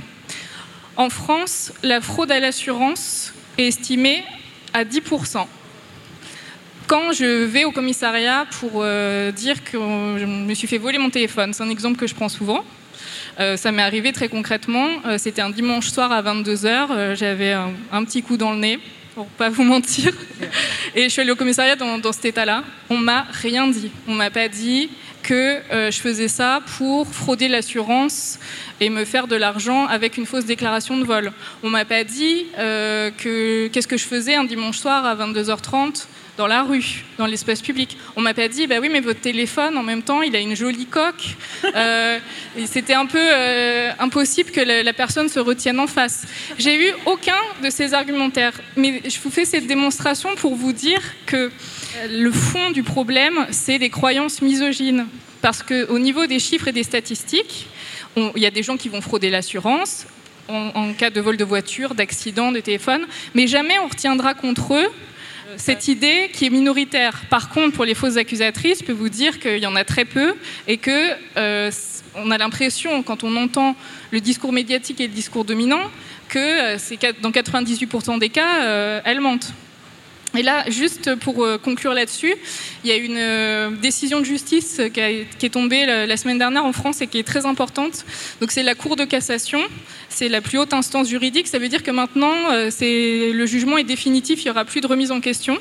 en 0.97 1.09
France, 1.11 1.73
la 1.83 2.01
fraude 2.01 2.31
à 2.31 2.41
l'assurance 2.41 3.33
est 3.59 3.69
estimée 3.69 4.25
à 4.73 4.85
10%. 4.85 5.47
Quand 6.87 7.13
je 7.13 7.45
vais 7.45 7.65
au 7.65 7.71
commissariat 7.71 8.47
pour 8.61 8.83
euh, 8.83 9.33
dire 9.33 9.65
que 9.65 9.79
je 10.19 10.27
me 10.27 10.53
suis 10.55 10.67
fait 10.67 10.79
voler 10.79 10.99
mon 10.99 11.09
téléphone, 11.09 11.55
c'est 11.55 11.63
un 11.63 11.71
exemple 11.71 11.97
que 11.97 12.07
je 12.07 12.15
prends 12.15 12.29
souvent. 12.29 12.63
Euh, 13.41 13.57
ça 13.57 13.73
m'est 13.73 13.83
arrivé 13.83 14.13
très 14.13 14.29
concrètement. 14.29 14.89
Euh, 15.07 15.17
C'était 15.17 15.41
un 15.41 15.51
dimanche 15.51 15.89
soir 15.89 16.13
à 16.13 16.23
22h. 16.23 17.15
J'avais 17.15 17.53
un, 17.53 17.73
un 17.91 18.05
petit 18.05 18.23
coup 18.23 18.37
dans 18.37 18.53
le 18.53 18.59
nez, 18.59 18.79
pour 19.15 19.27
pas 19.27 19.49
vous 19.49 19.65
mentir. 19.65 20.13
Et 20.95 21.05
je 21.05 21.09
suis 21.09 21.23
allée 21.23 21.31
au 21.31 21.37
commissariat 21.37 21.75
dans, 21.75 21.99
dans 21.99 22.13
cet 22.13 22.27
état-là. 22.27 22.65
On 22.91 22.99
m'a 22.99 23.27
rien 23.31 23.67
dit. 23.69 23.91
On 24.07 24.15
m'a 24.15 24.31
pas 24.31 24.49
dit 24.49 24.91
que 25.25 25.59
euh, 25.73 25.91
je 25.91 25.99
faisais 26.01 26.29
ça 26.29 26.61
pour 26.77 27.09
frauder 27.09 27.49
l'assurance 27.49 28.39
et 28.81 28.91
me 28.91 29.05
faire 29.05 29.27
de 29.27 29.35
l'argent 29.35 29.87
avec 29.87 30.17
une 30.19 30.27
fausse 30.27 30.45
déclaration 30.45 30.97
de 30.99 31.05
vol. 31.05 31.33
On 31.63 31.71
m'a 31.71 31.85
pas 31.85 32.05
dit 32.05 32.47
euh, 32.59 33.11
que 33.11 33.69
qu'est-ce 33.69 33.89
que 33.89 33.97
je 33.97 34.05
faisais 34.05 34.35
un 34.35 34.45
dimanche 34.45 34.79
soir 34.79 35.05
à 35.05 35.17
22h30 35.17 36.07
dans 36.37 36.49
la 36.49 36.65
rue, 36.65 37.05
dans 37.17 37.27
l'espace 37.27 37.63
public. 37.63 37.97
On 38.17 38.21
m'a 38.21 38.35
pas 38.35 38.49
dit, 38.49 38.67
bah 38.67 38.77
oui, 38.81 38.89
mais 38.91 39.01
votre 39.01 39.21
téléphone, 39.21 39.79
en 39.79 39.85
même 39.85 40.03
temps, 40.03 40.21
il 40.21 40.35
a 40.35 40.41
une 40.41 40.57
jolie 40.57 40.87
coque. 40.87 41.37
Euh, 41.77 42.19
C'était 42.67 42.95
un 42.95 43.07
peu 43.07 43.29
impossible 44.01 44.51
que 44.51 44.61
la, 44.61 44.83
la 44.83 44.93
personne 44.93 45.29
se 45.29 45.39
retienne 45.39 45.79
en 45.79 45.87
face. 45.87 46.25
J'ai 46.59 46.89
eu 46.89 46.93
aucun 47.07 47.39
de 47.63 47.71
ces 47.71 47.95
argumentaires, 47.95 48.61
mais 48.77 49.01
je 49.09 49.19
vous 49.23 49.31
fais 49.31 49.45
cette 49.45 49.67
démonstration 49.69 50.35
pour 50.35 50.57
vous 50.57 50.73
dire 50.73 51.01
que 51.27 51.51
le 52.09 52.31
fond 52.31 52.71
du 52.71 52.83
problème, 52.83 53.47
c'est 53.51 53.79
les 53.79 53.91
croyances 53.91 54.43
misogynes. 54.43 55.07
Parce 55.43 55.63
qu'au 55.63 55.99
niveau 55.99 56.27
des 56.27 56.39
chiffres 56.39 56.69
et 56.69 56.73
des 56.73 56.83
statistiques, 56.83 57.67
il 58.17 58.43
y 58.43 58.47
a 58.47 58.51
des 58.51 58.63
gens 58.63 58.77
qui 58.77 58.89
vont 58.89 59.01
frauder 59.01 59.31
l'assurance 59.31 60.07
en, 60.49 60.93
cas 60.93 61.11
de 61.11 61.21
vol 61.21 61.37
de 61.37 61.45
voiture, 61.45 61.95
d'accident, 61.95 62.53
de 62.53 62.61
téléphone, 62.61 63.07
mais 63.35 63.47
jamais 63.47 63.79
on 63.79 63.89
retiendra 63.89 64.35
contre 64.35 64.75
eux 64.75 64.87
euh, 64.87 65.55
cette 65.57 65.89
idée 65.89 66.31
qui 66.33 66.45
est 66.45 66.51
minoritaire. 66.51 67.23
Par 67.31 67.49
contre, 67.49 67.75
pour 67.75 67.87
les 67.87 67.95
fausses 67.95 68.19
accusatrices, 68.19 68.81
je 68.81 68.85
peux 68.85 68.93
vous 68.93 69.09
dire 69.09 69.41
qu'il 69.41 69.59
y 69.59 69.67
en 69.67 69.75
a 69.75 69.85
très 69.85 70.05
peu 70.05 70.35
et 70.69 70.77
que 70.77 71.11
euh, 71.39 71.71
on 72.15 72.31
a 72.31 72.39
l'impression, 72.39 73.03
quand 73.03 73.25
on 73.25 73.37
entend 73.37 73.75
le 74.11 74.21
discours 74.21 74.53
médiatique 74.53 75.01
et 75.01 75.07
le 75.07 75.15
discours 75.15 75.45
dominant, 75.45 75.91
que 76.29 76.75
euh, 76.75 77.13
dans 77.23 77.31
98% 77.31 78.19
des 78.19 78.29
cas, 78.29 78.63
euh, 78.63 79.01
elles 79.05 79.21
mentent. 79.21 79.53
Et 80.37 80.43
là, 80.43 80.65
juste 80.69 81.15
pour 81.17 81.45
euh, 81.45 81.59
conclure 81.59 81.95
là-dessus, 81.95 82.35
il 82.83 82.91
y 82.91 82.93
a 82.93 82.97
une 82.97 83.17
euh, 83.17 83.71
décision 83.71 84.19
de 84.19 84.25
justice 84.25 84.81
qui, 84.93 85.01
est 85.01 85.53
tombée 85.53 85.87
la, 85.87 86.17
semaine 86.17 86.39
dernière 86.39 86.65
en 86.65 86.73
France 86.73 87.01
et 87.01 87.07
qui 87.07 87.19
est 87.19 87.27
très 87.27 87.47
importante. 87.47 88.05
Donc 88.41 88.51
c'est 88.51 88.65
la 88.65 88.75
Cour 88.75 88.97
de 88.97 89.05
cassation, 89.05 89.61
c'est 90.09 90.29
la 90.29 90.41
plus 90.41 90.59
haute 90.59 90.73
instance 90.73 91.09
juridique. 91.09 91.47
Ça 91.47 91.61
veut 91.61 91.69
dire 91.69 91.85
que 91.85 91.93
maintenant, 91.93 92.35
euh, 92.51 92.71
le 92.81 93.47
jugement 93.47 93.79
est 93.79 93.85
définitif, 93.85 94.41
il 94.43 94.47
n'y 94.47 94.51
aura 94.51 94.65
plus 94.65 94.81
de 94.81 94.89
remise 94.89 95.13
en 95.13 95.21
question. 95.21 95.59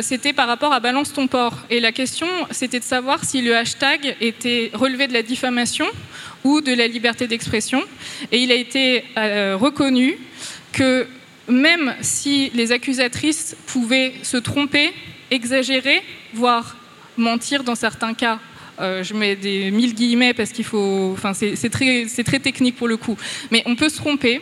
C'était 0.00 0.32
par 0.32 0.48
rapport 0.48 0.72
à 0.72 0.80
Balance 0.80 1.12
ton 1.12 1.26
port. 1.26 1.54
Et 1.68 1.80
la 1.80 1.92
question, 1.92 2.26
c'était 2.50 2.78
de 2.78 2.84
savoir 2.84 3.24
si 3.24 3.42
le 3.42 3.54
hashtag 3.54 4.16
était 4.22 4.70
relevé 4.72 5.06
de 5.06 5.12
la 5.12 5.22
diffamation 5.22 5.86
ou 6.44 6.62
de 6.62 6.72
la 6.72 6.86
liberté 6.86 7.26
d'expression. 7.26 7.82
Et 8.32 8.38
il 8.38 8.50
a 8.50 8.54
été 8.54 9.04
reconnu 9.16 10.16
que 10.72 11.06
même 11.48 11.94
si 12.00 12.50
les 12.54 12.72
accusatrices 12.72 13.56
pouvaient 13.66 14.14
se 14.22 14.36
tromper, 14.36 14.92
exagérer, 15.30 16.02
voire 16.34 16.76
mentir 17.16 17.64
dans 17.64 17.74
certains 17.74 18.14
cas, 18.14 18.38
euh, 18.80 19.02
je 19.02 19.14
mets 19.14 19.36
des 19.36 19.70
mille 19.70 19.94
guillemets 19.94 20.34
parce 20.34 20.50
qu'il 20.50 20.64
faut, 20.64 21.10
enfin 21.12 21.32
c'est 21.34 21.70
très, 21.70 22.06
très 22.06 22.38
technique 22.38 22.76
pour 22.76 22.88
le 22.88 22.96
coup, 22.96 23.16
mais 23.50 23.62
on 23.66 23.74
peut 23.74 23.88
se 23.88 23.96
tromper, 23.96 24.40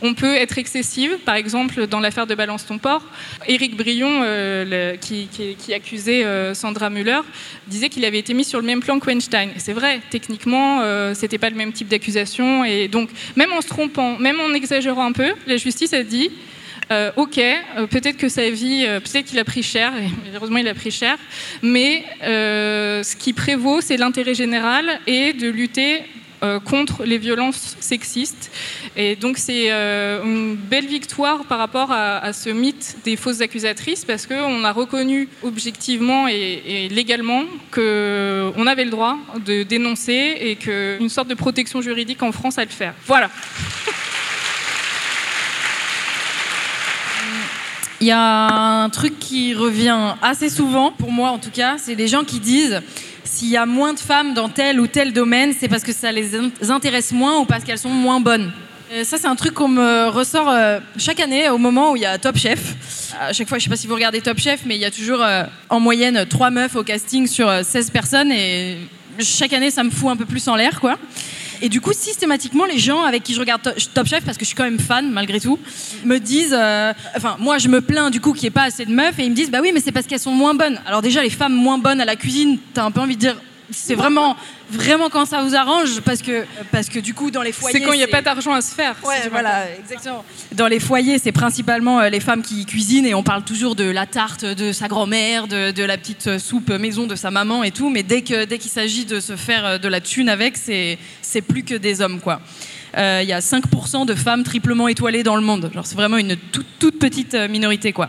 on 0.00 0.14
peut 0.14 0.34
être 0.34 0.58
excessive. 0.58 1.18
Par 1.24 1.34
exemple, 1.34 1.86
dans 1.86 2.00
l'affaire 2.00 2.26
de 2.26 2.34
Balance 2.34 2.66
ton 2.66 2.78
port, 2.78 3.02
Éric 3.46 3.76
Brion, 3.76 4.20
euh, 4.22 4.96
qui, 4.96 5.28
accusait 5.74 6.24
euh, 6.24 6.54
Sandra 6.54 6.90
Müller, 6.90 7.20
disait 7.66 7.88
qu'il 7.88 8.04
avait 8.04 8.18
été 8.18 8.34
mis 8.34 8.44
sur 8.44 8.60
le 8.60 8.66
même 8.66 8.80
plan 8.80 8.98
que 8.98 9.10
C'est 9.56 9.72
vrai, 9.72 10.00
techniquement, 10.10 10.82
c'était 11.14 11.38
pas 11.38 11.50
le 11.50 11.56
même 11.56 11.72
type 11.72 11.88
d'accusation, 11.88 12.64
et 12.64 12.88
donc 12.88 13.10
même 13.36 13.52
en 13.52 13.60
se 13.60 13.68
trompant, 13.68 14.18
même 14.18 14.40
en 14.40 14.52
exagérant 14.54 15.06
un 15.06 15.12
peu, 15.12 15.32
la 15.46 15.56
justice 15.56 15.92
a 15.92 16.02
dit. 16.02 16.30
Euh, 16.90 17.10
ok, 17.16 17.38
euh, 17.38 17.86
peut-être 17.86 18.16
que 18.16 18.28
sa 18.28 18.50
vie, 18.50 18.84
euh, 18.86 19.00
peut-être 19.00 19.26
qu'il 19.26 19.38
a 19.38 19.44
pris 19.44 19.62
cher, 19.62 19.92
et 19.96 20.08
il 20.58 20.68
a 20.68 20.74
pris 20.74 20.90
cher, 20.90 21.16
mais 21.62 22.04
ce 22.22 23.16
qui 23.16 23.32
prévaut, 23.32 23.80
c'est 23.80 23.96
l'intérêt 23.96 24.34
général 24.34 25.00
et 25.06 25.32
de 25.32 25.48
lutter 25.48 26.02
contre 26.66 27.04
les 27.04 27.16
violences 27.16 27.74
sexistes. 27.80 28.50
Et 28.96 29.16
donc 29.16 29.38
c'est 29.38 29.70
une 29.70 30.56
belle 30.56 30.84
victoire 30.84 31.46
par 31.46 31.58
rapport 31.58 31.90
à, 31.90 32.34
ce 32.34 32.50
mythe 32.50 32.96
des 33.02 33.16
fausses 33.16 33.40
accusatrices, 33.40 34.04
parce 34.04 34.26
qu'on 34.26 34.62
a 34.62 34.72
reconnu 34.72 35.28
objectivement 35.42 36.28
et, 36.28 36.62
et 36.66 36.88
légalement 36.90 37.44
qu'on 37.70 38.66
avait 38.66 38.84
le 38.84 38.90
droit 38.90 39.16
de 39.42 39.62
dénoncer 39.62 40.36
et 40.38 40.56
qu'une 40.56 41.08
sorte 41.08 41.28
de 41.28 41.34
protection 41.34 41.80
juridique 41.80 42.22
en 42.22 42.32
France 42.32 42.58
à 42.58 42.64
le 42.64 42.70
faire. 42.70 42.92
Voilà. 43.06 43.30
Il 48.04 48.08
y 48.08 48.12
a 48.12 48.82
un 48.82 48.90
truc 48.90 49.18
qui 49.18 49.54
revient 49.54 49.96
assez 50.20 50.50
souvent, 50.50 50.90
pour 50.92 51.10
moi 51.10 51.30
en 51.30 51.38
tout 51.38 51.48
cas, 51.50 51.76
c'est 51.78 51.94
les 51.94 52.06
gens 52.06 52.22
qui 52.22 52.38
disent 52.38 52.82
s'il 53.24 53.48
y 53.48 53.56
a 53.56 53.64
moins 53.64 53.94
de 53.94 53.98
femmes 53.98 54.34
dans 54.34 54.50
tel 54.50 54.78
ou 54.78 54.86
tel 54.86 55.14
domaine, 55.14 55.54
c'est 55.58 55.68
parce 55.68 55.82
que 55.82 55.94
ça 55.94 56.12
les 56.12 56.36
in- 56.36 56.50
intéresse 56.68 57.12
moins 57.12 57.38
ou 57.38 57.46
parce 57.46 57.64
qu'elles 57.64 57.78
sont 57.78 57.88
moins 57.88 58.20
bonnes. 58.20 58.52
Et 58.94 59.04
ça, 59.04 59.16
c'est 59.16 59.26
un 59.26 59.36
truc 59.36 59.54
qu'on 59.54 59.68
me 59.68 60.08
ressort 60.10 60.50
euh, 60.50 60.80
chaque 60.98 61.18
année 61.18 61.48
au 61.48 61.56
moment 61.56 61.92
où 61.92 61.96
il 61.96 62.02
y 62.02 62.04
a 62.04 62.18
Top 62.18 62.36
Chef. 62.36 62.74
À 63.18 63.32
chaque 63.32 63.48
fois, 63.48 63.56
je 63.58 63.64
sais 63.64 63.70
pas 63.70 63.76
si 63.76 63.86
vous 63.86 63.94
regardez 63.94 64.20
Top 64.20 64.38
Chef, 64.38 64.60
mais 64.66 64.74
il 64.74 64.82
y 64.82 64.84
a 64.84 64.90
toujours 64.90 65.22
euh, 65.22 65.44
en 65.70 65.80
moyenne 65.80 66.26
3 66.28 66.50
meufs 66.50 66.76
au 66.76 66.82
casting 66.82 67.26
sur 67.26 67.48
euh, 67.48 67.62
16 67.62 67.88
personnes 67.88 68.30
et 68.32 68.76
chaque 69.18 69.54
année, 69.54 69.70
ça 69.70 69.82
me 69.82 69.88
fout 69.90 70.10
un 70.10 70.16
peu 70.16 70.26
plus 70.26 70.46
en 70.46 70.56
l'air, 70.56 70.78
quoi. 70.78 70.98
Et 71.62 71.68
du 71.68 71.80
coup, 71.80 71.92
systématiquement, 71.92 72.64
les 72.64 72.78
gens 72.78 73.02
avec 73.02 73.22
qui 73.22 73.34
je 73.34 73.40
regarde 73.40 73.62
Top 73.94 74.06
Chef, 74.06 74.24
parce 74.24 74.36
que 74.36 74.44
je 74.44 74.48
suis 74.48 74.56
quand 74.56 74.64
même 74.64 74.78
fan 74.78 75.10
malgré 75.10 75.40
tout, 75.40 75.58
me 76.04 76.18
disent, 76.18 76.56
euh, 76.56 76.92
enfin, 77.16 77.36
moi 77.38 77.58
je 77.58 77.68
me 77.68 77.80
plains 77.80 78.10
du 78.10 78.20
coup 78.20 78.32
qu'il 78.32 78.42
n'y 78.42 78.48
ait 78.48 78.50
pas 78.50 78.64
assez 78.64 78.84
de 78.84 78.92
meufs, 78.92 79.18
et 79.18 79.24
ils 79.24 79.30
me 79.30 79.36
disent, 79.36 79.50
bah 79.50 79.58
oui, 79.62 79.70
mais 79.72 79.80
c'est 79.80 79.92
parce 79.92 80.06
qu'elles 80.06 80.18
sont 80.18 80.32
moins 80.32 80.54
bonnes. 80.54 80.80
Alors 80.86 81.02
déjà, 81.02 81.22
les 81.22 81.30
femmes 81.30 81.54
moins 81.54 81.78
bonnes 81.78 82.00
à 82.00 82.04
la 82.04 82.16
cuisine, 82.16 82.58
t'as 82.72 82.84
un 82.84 82.90
peu 82.90 83.00
envie 83.00 83.16
de 83.16 83.20
dire, 83.20 83.36
c'est 83.70 83.94
vraiment, 83.94 84.36
vraiment 84.74 85.08
quand 85.08 85.24
ça 85.24 85.42
vous 85.42 85.54
arrange, 85.54 86.00
parce 86.00 86.22
que, 86.22 86.44
parce 86.70 86.88
que 86.88 86.98
du 86.98 87.14
coup, 87.14 87.30
dans 87.30 87.42
les 87.42 87.52
foyers. 87.52 87.78
C'est 87.78 87.84
quand 87.84 87.92
il 87.92 87.98
n'y 87.98 88.04
a 88.04 88.08
pas 88.08 88.22
d'argent 88.22 88.52
à 88.52 88.60
se 88.60 88.74
faire. 88.74 88.96
Ouais, 89.04 89.28
voilà, 89.30 89.70
exactement. 89.78 90.24
Dans 90.52 90.66
les 90.66 90.80
foyers, 90.80 91.18
c'est 91.18 91.32
principalement 91.32 92.00
euh, 92.00 92.08
les 92.08 92.20
femmes 92.20 92.42
qui 92.42 92.66
cuisinent 92.66 93.06
et 93.06 93.14
on 93.14 93.22
parle 93.22 93.44
toujours 93.44 93.74
de 93.74 93.84
la 93.84 94.06
tarte 94.06 94.44
de 94.44 94.72
sa 94.72 94.88
grand-mère, 94.88 95.46
de, 95.46 95.70
de 95.70 95.82
la 95.82 95.96
petite 95.96 96.26
euh, 96.26 96.38
soupe 96.38 96.70
maison 96.70 97.06
de 97.06 97.14
sa 97.14 97.30
maman 97.30 97.64
et 97.64 97.70
tout, 97.70 97.90
mais 97.90 98.02
dès 98.02 98.22
qu'il 98.22 98.46
dès 98.46 98.58
qu'il 98.58 98.70
s'agit 98.70 99.04
de 99.04 99.20
se 99.20 99.36
faire 99.36 99.64
euh, 99.64 99.78
de 99.78 99.88
la 99.88 100.00
thune 100.00 100.28
avec, 100.28 100.56
c'est 100.56 100.98
plus 101.42 101.62
que 101.62 101.74
des 101.74 102.00
hommes, 102.00 102.20
quoi. 102.20 102.40
Euh, 102.96 103.20
Il 103.22 103.28
y 103.28 103.32
a 103.32 103.40
5% 103.40 104.06
de 104.06 104.14
femmes 104.14 104.44
triplement 104.44 104.86
étoilées 104.88 105.22
dans 105.22 105.36
le 105.36 105.42
monde. 105.42 105.70
Genre, 105.74 105.86
c'est 105.86 105.96
vraiment 105.96 106.16
une 106.16 106.36
toute, 106.36 106.66
toute 106.78 106.98
petite 106.98 107.34
minorité, 107.34 107.92
quoi. 107.92 108.08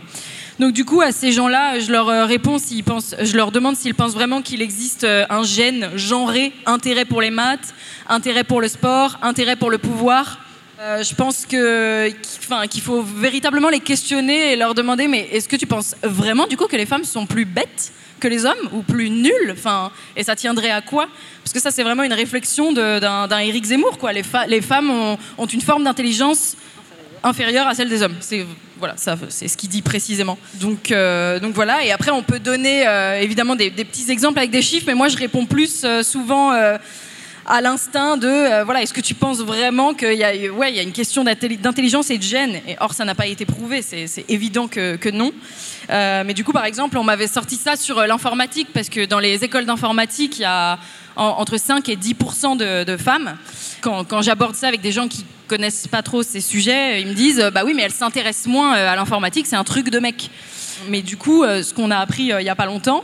Donc 0.58 0.72
du 0.72 0.86
coup, 0.86 1.02
à 1.02 1.12
ces 1.12 1.32
gens-là, 1.32 1.80
je 1.80 1.92
leur 1.92 2.08
euh, 2.08 2.24
réponds 2.24 2.58
s'ils 2.58 2.82
pensent, 2.82 3.14
je 3.20 3.36
leur 3.36 3.52
demande 3.52 3.76
s'ils 3.76 3.94
pensent 3.94 4.14
vraiment 4.14 4.40
qu'il 4.40 4.62
existe 4.62 5.04
euh, 5.04 5.26
un 5.28 5.42
gène 5.42 5.90
genré, 5.96 6.52
intérêt 6.64 7.04
pour 7.04 7.20
les 7.20 7.30
maths, 7.30 7.74
intérêt 8.08 8.42
pour 8.42 8.62
le 8.62 8.68
sport, 8.68 9.18
intérêt 9.20 9.56
pour 9.56 9.70
le 9.70 9.76
pouvoir. 9.76 10.38
Euh, 10.80 11.02
je 11.02 11.14
pense 11.14 11.44
que, 11.44 12.10
enfin, 12.38 12.66
qu'il 12.68 12.80
faut 12.80 13.02
véritablement 13.02 13.68
les 13.68 13.80
questionner 13.80 14.52
et 14.52 14.56
leur 14.56 14.74
demander, 14.74 15.08
mais 15.08 15.28
est-ce 15.30 15.46
que 15.46 15.56
tu 15.56 15.66
penses 15.66 15.94
vraiment 16.02 16.46
du 16.46 16.56
coup 16.56 16.66
que 16.66 16.76
les 16.76 16.86
femmes 16.86 17.04
sont 17.04 17.26
plus 17.26 17.44
bêtes 17.44 17.92
que 18.18 18.28
les 18.28 18.46
hommes 18.46 18.70
ou 18.72 18.80
plus 18.80 19.10
nulles? 19.10 19.52
Enfin, 19.52 19.90
et 20.16 20.22
ça 20.22 20.36
tiendrait 20.36 20.70
à 20.70 20.80
quoi? 20.80 21.06
Parce 21.44 21.52
que 21.52 21.60
ça, 21.60 21.70
c'est 21.70 21.82
vraiment 21.82 22.02
une 22.02 22.14
réflexion 22.14 22.72
d'un, 22.72 23.38
Éric 23.40 23.64
Zemmour, 23.64 23.98
quoi. 23.98 24.14
Les, 24.14 24.22
femmes 24.22 24.90
ont 24.90 25.46
une 25.46 25.60
forme 25.60 25.84
d'intelligence 25.84 26.56
inférieure 27.22 27.66
à 27.66 27.74
celle 27.74 27.88
des 27.88 28.02
hommes. 28.02 28.16
C'est 28.20 28.44
voilà, 28.78 28.96
ça, 28.96 29.16
c'est 29.28 29.48
ce 29.48 29.56
qu'il 29.56 29.68
dit 29.68 29.82
précisément. 29.82 30.38
Donc, 30.54 30.90
euh, 30.90 31.40
donc 31.40 31.54
voilà. 31.54 31.84
Et 31.84 31.92
après, 31.92 32.10
on 32.10 32.22
peut 32.22 32.38
donner 32.38 32.86
euh, 32.86 33.20
évidemment 33.20 33.56
des, 33.56 33.70
petits 33.70 34.10
exemples 34.10 34.38
avec 34.38 34.50
des 34.50 34.62
chiffres, 34.62 34.84
mais 34.86 34.94
moi, 34.94 35.08
je 35.08 35.16
réponds 35.16 35.46
plus 35.46 35.82
euh, 35.84 36.02
souvent. 36.02 36.52
À 37.48 37.60
l'instinct 37.60 38.16
de 38.16 38.26
euh, 38.26 38.64
voilà 38.64 38.82
est-ce 38.82 38.92
que 38.92 39.00
tu 39.00 39.14
penses 39.14 39.38
vraiment 39.38 39.94
qu'il 39.94 40.14
y 40.14 40.24
a 40.24 40.32
ouais 40.52 40.70
il 40.72 40.76
y 40.76 40.80
a 40.80 40.82
une 40.82 40.92
question 40.92 41.22
d'intelli- 41.24 41.58
d'intelligence 41.58 42.10
et 42.10 42.18
de 42.18 42.22
gène? 42.22 42.60
Et 42.66 42.76
or 42.80 42.92
ça 42.92 43.04
n'a 43.04 43.14
pas 43.14 43.26
été 43.26 43.44
prouvé 43.46 43.82
c'est 43.82 44.24
évident 44.28 44.66
que, 44.68 45.10
non. 45.10 45.30
Euh, 45.90 46.24
mais 46.26 46.34
du 46.34 46.42
coup 46.44 46.52
par 46.52 46.64
exemple 46.64 46.98
on 46.98 47.04
m'avait 47.04 47.28
sorti 47.28 47.56
ça 47.56 47.76
sur 47.76 47.98
euh, 47.98 48.06
l'informatique 48.06 48.68
parce 48.74 48.88
que 48.88 49.04
dans 49.04 49.20
les 49.20 49.44
écoles 49.44 49.64
d'informatique 49.66 50.38
il 50.38 50.42
y 50.42 50.44
a 50.46 50.78
en- 51.14 51.24
entre 51.38 51.56
5 51.58 51.88
et 51.88 51.96
10 51.96 52.14
de, 52.58 52.84
de 52.84 52.96
femmes. 52.96 53.36
Quand, 53.80 54.22
j'aborde 54.22 54.56
ça 54.56 54.66
avec 54.68 54.80
des 54.80 54.90
gens 54.92 55.06
qui 55.06 55.24
connaissent 55.46 55.86
pas 55.86 56.02
trop 56.02 56.24
ces 56.24 56.40
sujets 56.40 57.00
ils 57.00 57.06
me 57.06 57.14
disent 57.14 57.50
bah 57.54 57.62
oui 57.64 57.72
mais 57.74 57.82
elles 57.82 57.92
s'intéressent 57.92 58.46
moins 58.46 58.72
à 58.72 58.96
l'informatique 58.96 59.46
c'est 59.46 59.56
un 59.56 59.64
truc 59.64 59.90
de 59.90 59.98
mec. 60.00 60.30
Mais 60.88 61.00
du 61.00 61.16
coup, 61.16 61.42
ce 61.44 61.72
qu'on 61.72 61.90
a 61.90 61.96
appris 61.98 62.24
il 62.24 62.42
y 62.44 62.48
a 62.50 62.54
pas 62.54 62.66
longtemps, 62.66 63.02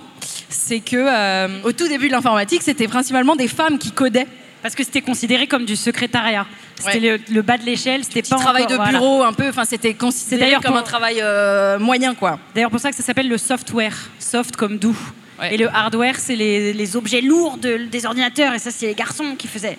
c'est 0.48 0.80
que 0.80 0.96
euh, 0.96 1.48
au 1.64 1.72
tout 1.72 1.88
début 1.88 2.06
de 2.08 2.12
l'informatique, 2.12 2.62
c'était 2.62 2.88
principalement 2.88 3.37
des 3.37 3.48
femmes 3.48 3.78
qui 3.78 3.90
codaient. 3.92 4.26
Parce 4.62 4.76
que 4.76 4.85
c'était 4.85 5.00
considéré 5.00 5.48
comme 5.48 5.64
du 5.64 5.74
secrétariat. 5.74 6.46
C'était 6.78 7.00
le, 7.00 7.18
le 7.35 7.42
bas 7.42 7.58
de 7.58 7.64
l'échelle, 7.64 8.04
c'était 8.04 8.22
pas 8.22 8.37
travail 8.37 8.62
encore- 8.62 8.70
de 8.70 8.76
voilà. 8.76 8.92
bureau, 8.92 9.22
un 9.24 9.32
peu. 9.32 9.48
Enfin, 9.48 9.64
c'était 9.64 9.94
considéré 9.94 10.42
d'ailleurs 10.42 10.61
comme 10.62 10.70
pour- 10.70 10.78
un 10.80 10.85
travail 10.85 11.16
euh, 11.20 11.80
moyen, 11.80 12.14
quoi. 12.14 12.38
D'ailleurs 12.54 12.70
pour 12.70 12.78
ça 12.78 12.90
que 12.90 12.96
ça 12.96 13.02
s'appelle 13.02 13.28
le 13.28 13.38
software, 13.38 13.96
soft 14.20 14.54
comme 14.54 14.78
doux. 14.78 14.96
Ouais. 15.40 15.55
Et 15.55 15.57
le 15.57 15.68
hardware, 15.68 16.16
c'est 16.18 16.37
les, 16.37 16.73
les 16.73 16.97
objets 16.97 17.21
lourds 17.23 17.57
de- 17.57 17.79
des 17.90 18.07
ordinateurs, 18.07 18.53
et 18.55 18.59
ça, 18.59 18.71
c'est 18.71 18.87
les 18.87 18.95
garçons 18.95 19.35
qui 19.37 19.49
faisaient. 19.49 19.79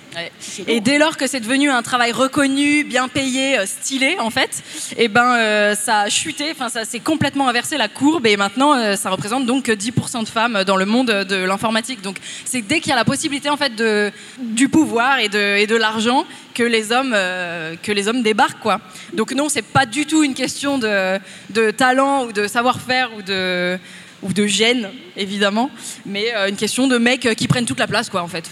Et 0.67 0.79
dès 0.81 0.97
lors 0.97 1.15
que 1.15 1.27
c'est 1.27 1.39
devenu 1.39 1.69
un 1.69 1.81
travail 1.83 2.11
reconnu, 2.11 2.83
bien 2.83 3.07
payé, 3.07 3.59
euh, 3.59 3.65
stylé, 3.65 4.17
en 4.19 4.29
fait, 4.31 4.63
et 4.97 5.07
ben 5.07 5.35
euh, 5.35 5.75
ça 5.75 5.99
a 6.01 6.09
chuté. 6.09 6.45
Enfin, 6.51 6.69
ça 6.69 6.85
s'est 6.85 6.99
complètement 6.99 7.47
inversé 7.47 7.77
la 7.77 7.87
courbe, 7.87 8.25
et 8.25 8.35
maintenant, 8.35 8.73
euh, 8.75 8.95
ça 8.95 9.09
représente 9.11 9.45
donc 9.45 9.67
10% 9.69 10.23
de 10.23 10.27
femmes 10.27 10.63
dans 10.65 10.75
le 10.75 10.85
monde 10.85 11.07
de 11.11 11.35
l'informatique. 11.45 12.01
Donc, 12.01 12.17
c'est 12.45 12.61
dès 12.61 12.79
qu'il 12.79 12.89
y 12.89 12.93
a 12.93 12.95
la 12.97 13.05
possibilité, 13.05 13.49
en 13.49 13.57
fait, 13.57 13.75
de 13.75 14.11
du 14.39 14.69
pouvoir 14.69 15.19
et 15.19 15.29
de, 15.29 15.57
et 15.57 15.67
de 15.67 15.75
l'argent 15.75 16.25
que 16.55 16.63
les 16.63 16.91
hommes 16.91 17.13
euh, 17.15 17.75
que 17.81 17.91
les 17.91 18.07
hommes 18.07 18.21
débarquent, 18.23 18.59
quoi. 18.59 18.79
Donc 19.13 19.31
non, 19.33 19.49
c'est 19.49 19.61
pas 19.63 19.85
du 19.85 20.05
tout 20.05 20.23
une 20.23 20.33
question 20.33 20.77
de, 20.77 21.19
de 21.51 21.71
talent 21.71 22.25
ou 22.25 22.31
de 22.31 22.47
savoir-faire 22.47 23.09
ou 23.17 23.21
de 23.21 23.77
ou 24.23 24.33
de 24.33 24.47
gêne, 24.47 24.89
évidemment, 25.17 25.69
mais 26.05 26.33
euh, 26.35 26.49
une 26.49 26.55
question 26.55 26.87
de 26.87 26.97
mecs 26.97 27.25
euh, 27.25 27.33
qui 27.33 27.47
prennent 27.47 27.65
toute 27.65 27.79
la 27.79 27.87
place, 27.87 28.09
quoi, 28.09 28.21
en 28.21 28.27
fait. 28.27 28.49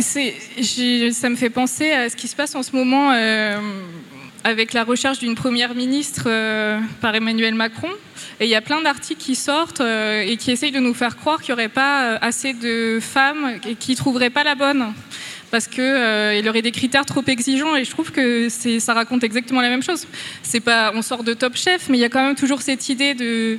Ça 0.00 1.28
me 1.28 1.36
fait 1.36 1.50
penser 1.50 1.90
à 1.92 2.08
ce 2.08 2.16
qui 2.16 2.28
se 2.28 2.36
passe 2.36 2.54
en 2.54 2.62
ce 2.62 2.74
moment 2.74 3.12
euh, 3.12 3.58
avec 4.46 4.74
la 4.74 4.84
recherche 4.84 5.18
d'une 5.18 5.34
première 5.34 5.74
ministre 5.74 6.24
euh, 6.26 6.78
par 7.00 7.12
Emmanuel 7.16 7.54
Macron. 7.54 7.90
Et 8.38 8.44
il 8.44 8.48
y 8.48 8.54
a 8.54 8.60
plein 8.60 8.80
d'articles 8.80 9.20
qui 9.20 9.34
sortent 9.34 9.80
euh, 9.80 10.22
et 10.22 10.36
qui 10.36 10.52
essayent 10.52 10.70
de 10.70 10.78
nous 10.78 10.94
faire 10.94 11.16
croire 11.16 11.42
qu'il 11.42 11.52
n'y 11.52 11.60
aurait 11.60 11.68
pas 11.68 12.04
euh, 12.04 12.18
assez 12.20 12.52
de 12.52 13.00
femmes 13.00 13.58
et 13.68 13.74
qui 13.74 13.90
ne 13.90 13.96
trouveraient 13.96 14.30
pas 14.30 14.44
la 14.44 14.54
bonne. 14.54 14.92
Parce 15.50 15.66
qu'il 15.66 15.82
y 15.82 16.48
aurait 16.48 16.62
des 16.62 16.70
critères 16.70 17.04
trop 17.04 17.24
exigeants 17.26 17.74
et 17.74 17.84
je 17.84 17.90
trouve 17.90 18.12
que 18.12 18.48
ça 18.48 18.94
raconte 18.94 19.24
exactement 19.24 19.60
la 19.60 19.68
même 19.68 19.82
chose. 19.82 20.06
Pas, 20.64 20.92
on 20.94 21.02
sort 21.02 21.24
de 21.24 21.34
Top 21.34 21.56
Chef, 21.56 21.88
mais 21.88 21.98
il 21.98 22.00
y 22.00 22.04
a 22.04 22.08
quand 22.08 22.24
même 22.24 22.34
toujours 22.36 22.62
cette 22.62 22.88
idée 22.88 23.14
de, 23.14 23.58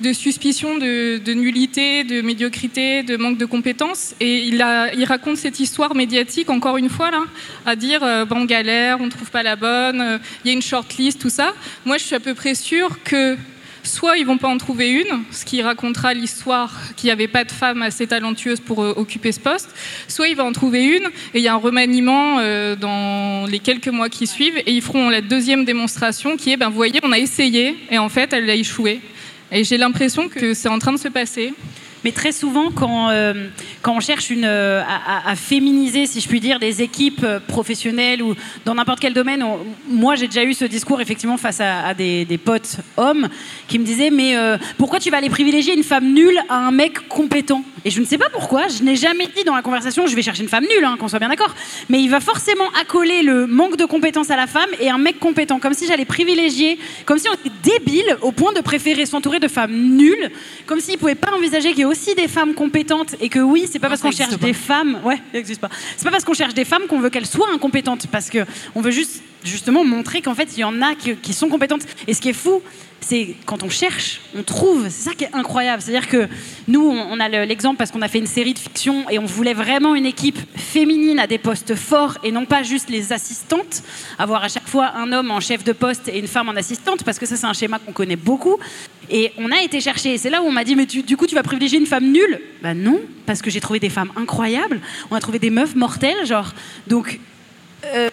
de 0.00 0.12
suspicion 0.12 0.78
de, 0.78 1.32
nullité, 1.32 2.04
de 2.04 2.20
médiocrité, 2.20 3.02
de 3.02 3.16
manque 3.16 3.38
de 3.38 3.44
compétences. 3.44 4.14
Et 4.20 4.44
il, 4.44 4.62
raconte 5.04 5.36
cette 5.36 5.60
histoire 5.60 5.94
médiatique, 5.94 6.50
encore 6.50 6.76
une 6.76 6.88
fois, 6.88 7.10
là, 7.10 7.22
à 7.66 7.76
dire 7.76 8.02
euh, 8.02 8.24
bon, 8.24 8.40
on 8.40 8.44
galère, 8.44 9.00
on 9.00 9.06
ne 9.06 9.10
trouve 9.10 9.30
pas 9.30 9.42
la 9.42 9.56
bonne, 9.56 10.00
euh, 10.00 10.18
il 10.44 10.48
y 10.48 10.50
a 10.50 10.54
une 10.54 10.62
shortlist, 10.62 11.20
tout 11.20 11.30
ça. 11.30 11.54
Moi, 11.84 11.98
je 11.98 12.04
suis 12.04 12.14
à 12.14 12.20
peu 12.20 12.34
près 12.34 12.54
sûre 12.54 12.98
que 13.04 13.36
soit 13.82 14.18
ils 14.18 14.26
vont 14.26 14.38
pas 14.38 14.48
en 14.48 14.58
trouver 14.58 14.90
une, 14.90 15.22
ce 15.30 15.44
qui 15.44 15.62
racontera 15.62 16.14
l'histoire 16.14 16.72
qu'il 16.96 17.08
n'y 17.08 17.12
avait 17.12 17.28
pas 17.28 17.44
de 17.44 17.52
femme 17.52 17.82
assez 17.82 18.06
talentueuse 18.06 18.60
pour 18.60 18.82
euh, 18.82 18.94
occuper 18.96 19.32
ce 19.32 19.40
poste, 19.40 19.70
soit 20.08 20.28
il 20.28 20.36
va 20.36 20.44
en 20.44 20.52
trouver 20.52 20.84
une 20.84 21.04
et 21.34 21.38
il 21.38 21.42
y 21.42 21.48
a 21.48 21.54
un 21.54 21.58
remaniement 21.58 22.38
euh, 22.38 22.76
dans 22.76 23.46
les 23.46 23.58
quelques 23.58 23.88
mois 23.88 24.08
qui 24.08 24.26
suivent 24.26 24.58
et 24.58 24.72
ils 24.72 24.82
feront 24.82 25.08
la 25.08 25.20
deuxième 25.20 25.64
démonstration 25.64 26.36
qui 26.36 26.52
est, 26.52 26.56
ben, 26.56 26.68
vous 26.68 26.76
voyez, 26.76 27.00
on 27.02 27.12
a 27.12 27.18
essayé 27.18 27.76
et 27.90 27.98
en 27.98 28.08
fait, 28.08 28.32
elle 28.32 28.48
a 28.48 28.54
échoué. 28.54 29.00
Et 29.52 29.64
j'ai 29.64 29.76
l'impression 29.76 30.28
que 30.28 30.54
c'est 30.54 30.68
en 30.68 30.78
train 30.78 30.92
de 30.92 30.98
se 30.98 31.08
passer. 31.08 31.52
Mais 32.04 32.12
très 32.12 32.32
souvent, 32.32 32.70
quand, 32.70 33.10
euh, 33.10 33.48
quand 33.82 33.94
on 33.94 34.00
cherche 34.00 34.28
euh, 34.30 34.82
à, 34.86 35.36
féminiser, 35.36 36.06
si 36.06 36.20
je 36.20 36.28
puis 36.28 36.40
dire, 36.40 36.58
des 36.58 36.82
équipes 36.82 37.24
euh, 37.24 37.40
professionnelles 37.40 38.22
ou 38.22 38.34
dans 38.64 38.74
n'importe 38.74 39.00
quel 39.00 39.12
domaine, 39.12 39.44
moi 39.88 40.14
j'ai 40.14 40.26
déjà 40.26 40.44
eu 40.44 40.54
ce 40.54 40.64
discours 40.64 41.00
effectivement 41.00 41.36
face 41.36 41.60
à, 41.60 41.92
des, 41.94 42.40
potes 42.42 42.78
hommes 42.96 43.28
qui 43.68 43.78
me 43.78 43.84
disaient 43.84 44.10
Mais 44.10 44.34
pourquoi 44.78 44.98
tu 44.98 45.10
vas 45.10 45.18
aller 45.18 45.28
privilégier 45.28 45.74
une 45.74 45.82
femme 45.82 46.12
nulle 46.12 46.38
à 46.48 46.56
un 46.56 46.70
mec 46.70 47.08
compétent? 47.08 47.62
Et 47.84 47.90
je 47.90 48.00
ne 48.00 48.06
sais 48.06 48.18
pas 48.18 48.28
pourquoi, 48.30 48.68
je 48.68 48.82
n'ai 48.82 48.96
jamais 48.96 49.26
dit 49.34 49.44
dans 49.44 49.54
la 49.54 49.62
conversation 49.62 50.06
Je 50.06 50.14
vais 50.14 50.22
chercher 50.22 50.42
une 50.42 50.48
femme 50.48 50.64
nulle, 50.64 50.84
hein, 50.84 50.96
qu'on 50.98 51.08
soit 51.08 51.18
bien 51.18 51.28
d'accord. 51.28 51.54
Mais 51.88 52.00
il 52.00 52.08
va 52.08 52.20
forcément 52.20 52.68
accoler 52.80 53.22
le 53.22 53.46
manque 53.46 53.76
de 53.76 53.84
compétences 53.84 54.30
à 54.30 54.36
la 54.36 54.46
femme 54.46 54.68
et 54.80 54.90
un 54.90 54.98
mec 54.98 55.18
compétent, 55.18 55.58
comme 55.58 55.74
si 55.74 55.86
j'allais 55.86 56.04
privilégier, 56.04 56.78
comme 57.04 57.18
si 57.18 57.28
on 57.28 57.34
était 57.34 57.78
débile 57.78 58.16
au 58.22 58.32
point 58.32 58.52
de 58.52 58.60
préférer 58.60 59.06
s'entourer 59.06 59.40
de 59.40 59.48
femmes 59.48 59.72
nulles, 59.72 60.30
comme 60.66 60.80
s'ils 60.80 60.94
ne 60.94 60.98
pouvaient 60.98 61.14
pas 61.14 61.32
envisager 61.32 61.72
qu'il 61.72 61.86
aussi 61.90 62.14
des 62.14 62.28
femmes 62.28 62.54
compétentes 62.54 63.16
et 63.20 63.28
que 63.28 63.40
oui, 63.40 63.68
c'est 63.70 63.78
pas 63.78 63.88
parce 63.88 64.00
qu'on 64.00 64.10
cherche 64.12 64.36
pas. 64.36 64.46
des 64.46 64.52
femmes, 64.52 65.00
ouais, 65.04 65.16
ça 65.32 65.38
existe 65.38 65.60
pas. 65.60 65.68
C'est 65.96 66.04
pas 66.04 66.10
parce 66.10 66.24
qu'on 66.24 66.34
cherche 66.34 66.54
des 66.54 66.64
femmes 66.64 66.86
qu'on 66.88 67.00
veut 67.00 67.10
qu'elles 67.10 67.26
soient 67.26 67.50
incompétentes, 67.52 68.06
parce 68.06 68.30
que 68.30 68.46
on 68.74 68.80
veut 68.80 68.92
juste 68.92 69.22
justement 69.42 69.84
montrer 69.84 70.20
qu'en 70.22 70.34
fait 70.34 70.56
il 70.56 70.60
y 70.60 70.64
en 70.64 70.80
a 70.82 70.94
qui, 70.94 71.16
qui 71.16 71.32
sont 71.32 71.48
compétentes. 71.48 71.82
Et 72.06 72.14
ce 72.14 72.20
qui 72.20 72.28
est 72.28 72.34
fou, 72.34 72.62
c'est 73.00 73.34
quand 73.46 73.62
on 73.62 73.70
cherche, 73.70 74.20
on 74.36 74.42
trouve. 74.42 74.84
C'est 74.90 75.08
ça 75.08 75.14
qui 75.14 75.24
est 75.24 75.34
incroyable. 75.34 75.82
C'est-à-dire 75.82 76.08
que 76.08 76.28
nous, 76.68 76.82
on, 76.86 77.18
a 77.18 77.28
le- 77.28 77.44
l'exemple 77.44 77.76
parce 77.78 77.90
qu'on 77.90 78.02
a 78.02 78.08
fait 78.08 78.18
une 78.18 78.26
série 78.26 78.54
de 78.54 78.58
fiction 78.58 79.08
et 79.08 79.18
on 79.18 79.24
voulait 79.24 79.54
vraiment 79.54 79.94
une 79.94 80.06
équipe 80.06 80.38
féminine 80.56 81.18
à 81.18 81.26
des 81.26 81.38
postes 81.38 81.74
forts 81.74 82.18
et 82.22 82.30
non 82.32 82.44
pas 82.44 82.62
juste 82.62 82.90
les 82.90 83.12
assistantes. 83.12 83.82
Avoir 84.18 84.44
à 84.44 84.48
chaque 84.48 84.68
fois 84.68 84.92
un 84.96 85.12
homme 85.12 85.30
en 85.30 85.40
chef 85.40 85.64
de 85.64 85.72
poste 85.72 86.08
et 86.08 86.18
une 86.18 86.28
femme 86.28 86.48
en 86.48 86.56
assistante, 86.56 87.02
parce 87.04 87.18
que 87.18 87.26
ça 87.26 87.36
c'est 87.36 87.46
un 87.46 87.52
schéma 87.54 87.78
qu'on 87.78 87.92
connaît 87.92 88.16
beaucoup. 88.16 88.58
Et 89.08 89.32
on 89.38 89.50
a 89.50 89.60
été 89.62 89.80
chercher. 89.80 90.18
C'est 90.18 90.30
là 90.30 90.40
où 90.42 90.46
on 90.46 90.52
m'a 90.52 90.62
dit, 90.62 90.76
mais 90.76 90.86
du 90.86 91.16
coup, 91.16 91.26
tu 91.26 91.34
vas 91.34 91.42
privilégier 91.42 91.78
une 91.78 91.86
femme 91.86 92.12
nulle? 92.12 92.40
Bah 92.62 92.74
non, 92.74 93.00
parce 93.26 93.42
que 93.42 93.50
j'ai 93.50 93.60
trouvé 93.60 93.80
des 93.80 93.88
femmes 93.90 94.12
incroyables. 94.14 94.80
On 95.10 95.16
a 95.16 95.20
trouvé 95.20 95.38
des 95.40 95.50
meufs 95.50 95.74
mortelles, 95.74 96.24
genre. 96.26 96.52
Donc, 96.86 97.18
euh, 97.86 98.08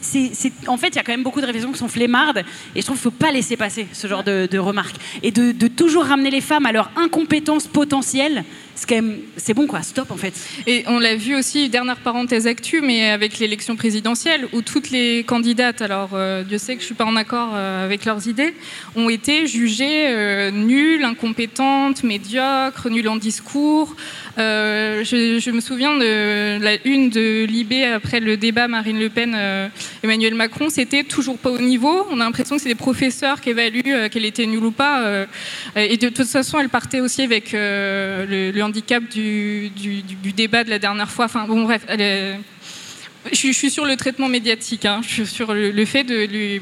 c'est- 0.00 0.52
en 0.66 0.76
fait, 0.76 0.88
il 0.88 0.96
y 0.96 0.98
a 0.98 1.02
quand 1.02 1.12
même 1.12 1.22
beaucoup 1.22 1.40
de 1.40 1.46
révisions 1.46 1.72
qui 1.72 1.78
sont 1.78 1.88
flemmardes. 1.88 2.44
Et 2.74 2.80
je 2.80 2.86
trouve 2.86 2.98
qu'il 2.98 3.08
ne 3.08 3.12
faut 3.12 3.18
pas 3.18 3.32
laisser 3.32 3.56
passer 3.56 3.86
ce 3.92 4.06
genre 4.06 4.24
de, 4.24 4.58
remarques. 4.58 4.96
Et 5.22 5.30
de, 5.30 5.68
toujours 5.68 6.04
ramener 6.04 6.30
les 6.30 6.40
femmes 6.40 6.66
à 6.66 6.72
leur 6.72 6.90
incompétence 6.96 7.66
potentielle 7.66 8.44
c'est 8.74 9.02
c'est 9.36 9.54
bon 9.54 9.66
quoi, 9.66 9.82
stop 9.82 10.10
en 10.10 10.16
fait. 10.16 10.34
Et 10.66 10.84
on 10.86 10.98
l'a 10.98 11.14
vu 11.14 11.34
aussi, 11.34 11.68
dernière 11.68 11.98
parenthèse 11.98 12.46
actu, 12.46 12.80
mais 12.80 13.10
avec 13.10 13.38
l'élection 13.38 13.76
présidentielle, 13.76 14.46
où 14.52 14.62
toutes 14.62 14.90
les 14.90 15.24
candidates, 15.24 15.82
alors 15.82 16.10
euh, 16.14 16.42
Dieu 16.42 16.58
sait 16.58 16.74
que 16.74 16.80
je 16.80 16.86
suis 16.86 16.94
pas 16.94 17.04
en 17.04 17.16
accord 17.16 17.50
euh, 17.54 17.84
avec 17.84 18.04
leurs 18.04 18.28
idées, 18.28 18.54
ont 18.96 19.08
été 19.08 19.46
jugées 19.46 20.08
euh, 20.08 20.50
nulles, 20.50 21.04
incompétentes, 21.04 22.02
médiocres, 22.02 22.88
nulles 22.90 23.08
en 23.08 23.16
discours. 23.16 23.94
Euh, 24.38 25.04
je, 25.04 25.50
me 25.50 25.60
souviens 25.60 25.96
de 25.98 26.62
la 26.62 26.76
une 26.84 27.10
de 27.10 27.44
Libé 27.44 27.84
après 27.84 28.20
le 28.20 28.36
débat 28.36 28.68
Marine 28.68 28.98
Le 28.98 29.08
Pen, 29.08 29.34
euh, 29.36 29.68
Emmanuel 30.02 30.34
Macron, 30.34 30.70
c'était 30.70 31.04
toujours 31.04 31.38
pas 31.38 31.50
au 31.50 31.58
niveau. 31.58 32.06
On 32.10 32.20
a 32.20 32.24
l'impression 32.24 32.56
que 32.56 32.62
c'est 32.62 32.68
des 32.68 32.74
professeurs 32.74 33.40
qui 33.40 33.50
évaluent 33.50 33.82
euh, 33.86 34.08
qu'elle 34.08 34.24
était 34.24 34.46
nulle 34.46 34.64
ou 34.64 34.70
pas. 34.70 35.26
et 35.76 35.96
de 35.96 36.08
toute 36.08 36.28
façon, 36.28 36.58
elle 36.58 36.68
partait 36.68 37.00
aussi 37.00 37.22
avec 37.22 37.52
le, 37.52 38.62
handicap 38.62 39.02
du, 39.08 39.70
du- 39.70 40.32
débat 40.32 40.64
de 40.64 40.70
la 40.70 40.78
dernière 40.78 41.10
fois. 41.10 41.26
Enfin 41.26 41.44
bon, 41.46 41.64
bref, 41.64 41.82
je, 43.30 43.36
suis- 43.36 43.52
je 43.52 43.58
suis 43.58 43.70
sur 43.70 43.84
le 43.84 43.96
traitement 43.96 44.28
médiatique. 44.28 44.84
hein. 44.84 45.00
Je 45.06 45.08
suis 45.22 45.26
sur 45.26 45.54
le, 45.54 45.70
le 45.70 45.84
fait 45.84 46.04
de, 46.04 46.24
lui- 46.26 46.60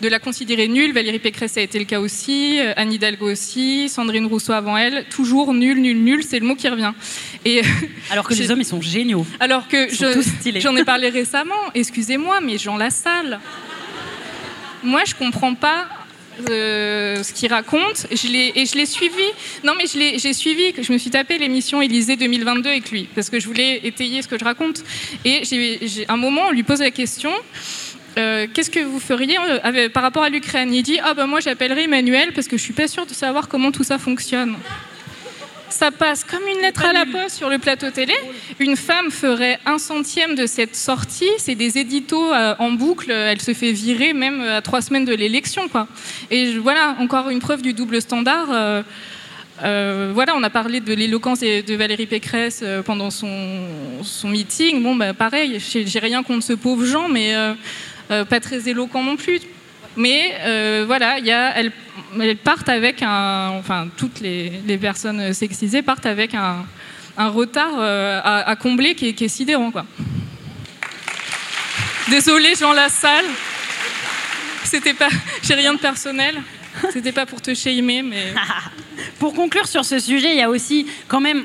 de 0.00 0.08
la 0.08 0.18
considérer 0.18 0.66
nulle. 0.68 0.92
Valérie 0.92 1.18
Pécresse 1.18 1.56
a 1.56 1.60
été 1.60 1.78
le 1.78 1.84
cas 1.84 2.00
aussi, 2.00 2.58
euh, 2.60 2.72
Anne 2.76 2.92
Hidalgo 2.92 3.30
aussi, 3.30 3.88
Sandrine 3.88 4.26
Rousseau 4.26 4.52
avant 4.52 4.76
elle. 4.76 5.04
Toujours 5.10 5.54
nul, 5.54 5.80
nul, 5.80 5.96
nul, 6.02 6.22
c'est 6.24 6.38
le 6.40 6.46
mot 6.46 6.54
qui 6.56 6.68
revient. 6.68 6.92
Et 7.44 7.62
Alors 8.10 8.26
que 8.28 8.34
les 8.34 8.50
hommes, 8.50 8.60
ils 8.60 8.64
sont 8.64 8.80
géniaux. 8.82 9.24
alors 9.38 9.68
que 9.68 9.88
je- 9.88 10.58
j'en 10.60 10.76
ai 10.76 10.84
parlé 10.84 11.08
récemment, 11.10 11.54
excusez-moi, 11.74 12.40
mais 12.40 12.58
Jean 12.58 12.76
Lassalle, 12.76 13.38
moi 14.82 15.02
je 15.06 15.14
comprends 15.14 15.54
pas 15.54 15.86
ce 16.48 17.32
qu'il 17.32 17.52
raconte. 17.52 18.06
Je 18.10 18.28
et 18.30 18.66
je 18.66 18.74
l'ai 18.76 18.86
suivi. 18.86 19.22
Non, 19.64 19.74
mais 19.76 19.86
je 19.86 20.18
j'ai 20.18 20.32
suivi. 20.32 20.72
Je 20.80 20.92
me 20.92 20.98
suis 20.98 21.10
tapé 21.10 21.38
l'émission 21.38 21.82
Élysée 21.82 22.16
2022 22.16 22.68
avec 22.70 22.90
lui 22.90 23.08
parce 23.14 23.30
que 23.30 23.40
je 23.40 23.46
voulais 23.46 23.80
étayer 23.84 24.22
ce 24.22 24.28
que 24.28 24.38
je 24.38 24.44
raconte. 24.44 24.82
Et 25.24 25.42
j'ai, 25.44 26.06
un 26.08 26.16
moment, 26.16 26.42
on 26.48 26.50
lui 26.52 26.62
pose 26.62 26.80
la 26.80 26.90
question. 26.90 27.32
euh, 28.18 28.46
Qu'est-ce 28.52 28.70
que 28.70 28.80
vous 28.80 29.00
feriez 29.00 29.36
euh, 29.38 29.88
par 29.88 30.02
rapport 30.02 30.22
à 30.22 30.28
l'Ukraine? 30.30 30.72
Il 30.72 30.82
dit 30.82 30.98
Ah 31.02 31.14
ben 31.14 31.26
moi 31.26 31.40
j'appellerai 31.40 31.84
Emmanuel 31.84 32.32
parce 32.34 32.48
que 32.48 32.56
je 32.56 32.62
suis 32.62 32.72
pas 32.72 32.88
sûre 32.88 33.06
de 33.06 33.14
savoir 33.14 33.48
comment 33.48 33.72
tout 33.72 33.84
ça 33.84 33.98
fonctionne. 33.98 34.56
Ça 35.80 35.90
passe 35.90 36.24
comme 36.24 36.46
une 36.46 36.60
lettre 36.60 36.84
à 36.84 36.92
la 36.92 37.06
poste 37.06 37.36
sur 37.38 37.48
le 37.48 37.56
plateau 37.56 37.90
télé. 37.90 38.12
Une 38.58 38.76
femme 38.76 39.10
ferait 39.10 39.58
un 39.64 39.78
centième 39.78 40.34
de 40.34 40.44
cette 40.44 40.76
sortie. 40.76 41.30
C'est 41.38 41.54
des 41.54 41.78
éditos 41.78 42.34
euh, 42.34 42.54
en 42.58 42.72
boucle. 42.72 43.10
Elle 43.10 43.40
se 43.40 43.54
fait 43.54 43.72
virer 43.72 44.12
même 44.12 44.42
à 44.42 44.60
trois 44.60 44.82
semaines 44.82 45.06
de 45.06 45.14
l'élection. 45.14 45.68
quoi. 45.68 45.88
Et 46.30 46.58
voilà, 46.58 46.96
encore 46.98 47.30
une 47.30 47.38
preuve 47.38 47.62
du 47.62 47.72
double 47.72 48.02
standard. 48.02 48.48
euh, 48.52 48.82
euh, 49.62 50.10
voilà, 50.12 50.34
on 50.36 50.42
a 50.42 50.50
parlé 50.50 50.80
de 50.80 50.92
l'éloquence 50.92 51.40
de 51.40 51.74
Valérie 51.74 52.04
Pécresse 52.04 52.60
euh, 52.62 52.82
pendant 52.82 53.08
son, 53.08 53.62
son 54.02 54.28
meeting. 54.28 54.82
Bon, 54.82 54.96
bah, 54.96 55.14
pareil, 55.14 55.60
j'ai 55.60 55.98
rien 55.98 56.22
contre 56.22 56.44
ce 56.44 56.52
pauvre 56.52 56.84
Jean, 56.84 57.08
mais 57.08 57.34
euh, 57.34 57.54
euh, 58.10 58.26
pas 58.26 58.40
très 58.40 58.68
éloquent 58.68 59.02
non 59.02 59.16
plus. 59.16 59.40
Mais 59.96 60.34
euh, 60.40 60.84
voilà, 60.86 61.18
elles, 61.18 62.36
partent 62.36 62.68
avec 62.68 63.02
un. 63.02 63.50
Enfin, 63.58 63.88
toutes 63.96 64.20
les, 64.20 64.78
personnes 64.80 65.32
sexisées 65.32 65.82
partent 65.82 66.06
avec 66.06 66.34
un, 66.34 66.64
retard 67.18 67.74
euh, 67.78 68.20
à, 68.24 68.56
combler 68.56 68.94
qui 68.94 69.08
est, 69.08 69.12
qui 69.12 69.24
est 69.24 69.28
sidérant, 69.28 69.70
quoi. 69.70 69.84
Désolée, 72.08 72.54
Jean 72.58 72.72
Lassalle. 72.72 73.26
C'était 74.64 74.94
pas. 74.94 75.08
J'ai 75.42 75.54
rien 75.54 75.74
de 75.74 75.78
personnel. 75.78 76.40
C'était 76.92 77.12
pas 77.12 77.26
pour 77.26 77.40
te 77.40 77.54
shamer, 77.54 78.02
mais. 78.02 78.34
Pour 79.18 79.34
conclure 79.34 79.66
sur 79.66 79.84
ce 79.84 79.98
sujet, 79.98 80.32
il 80.32 80.36
y 80.36 80.42
a 80.42 80.50
aussi 80.50 80.86
quand 81.08 81.20
même 81.20 81.44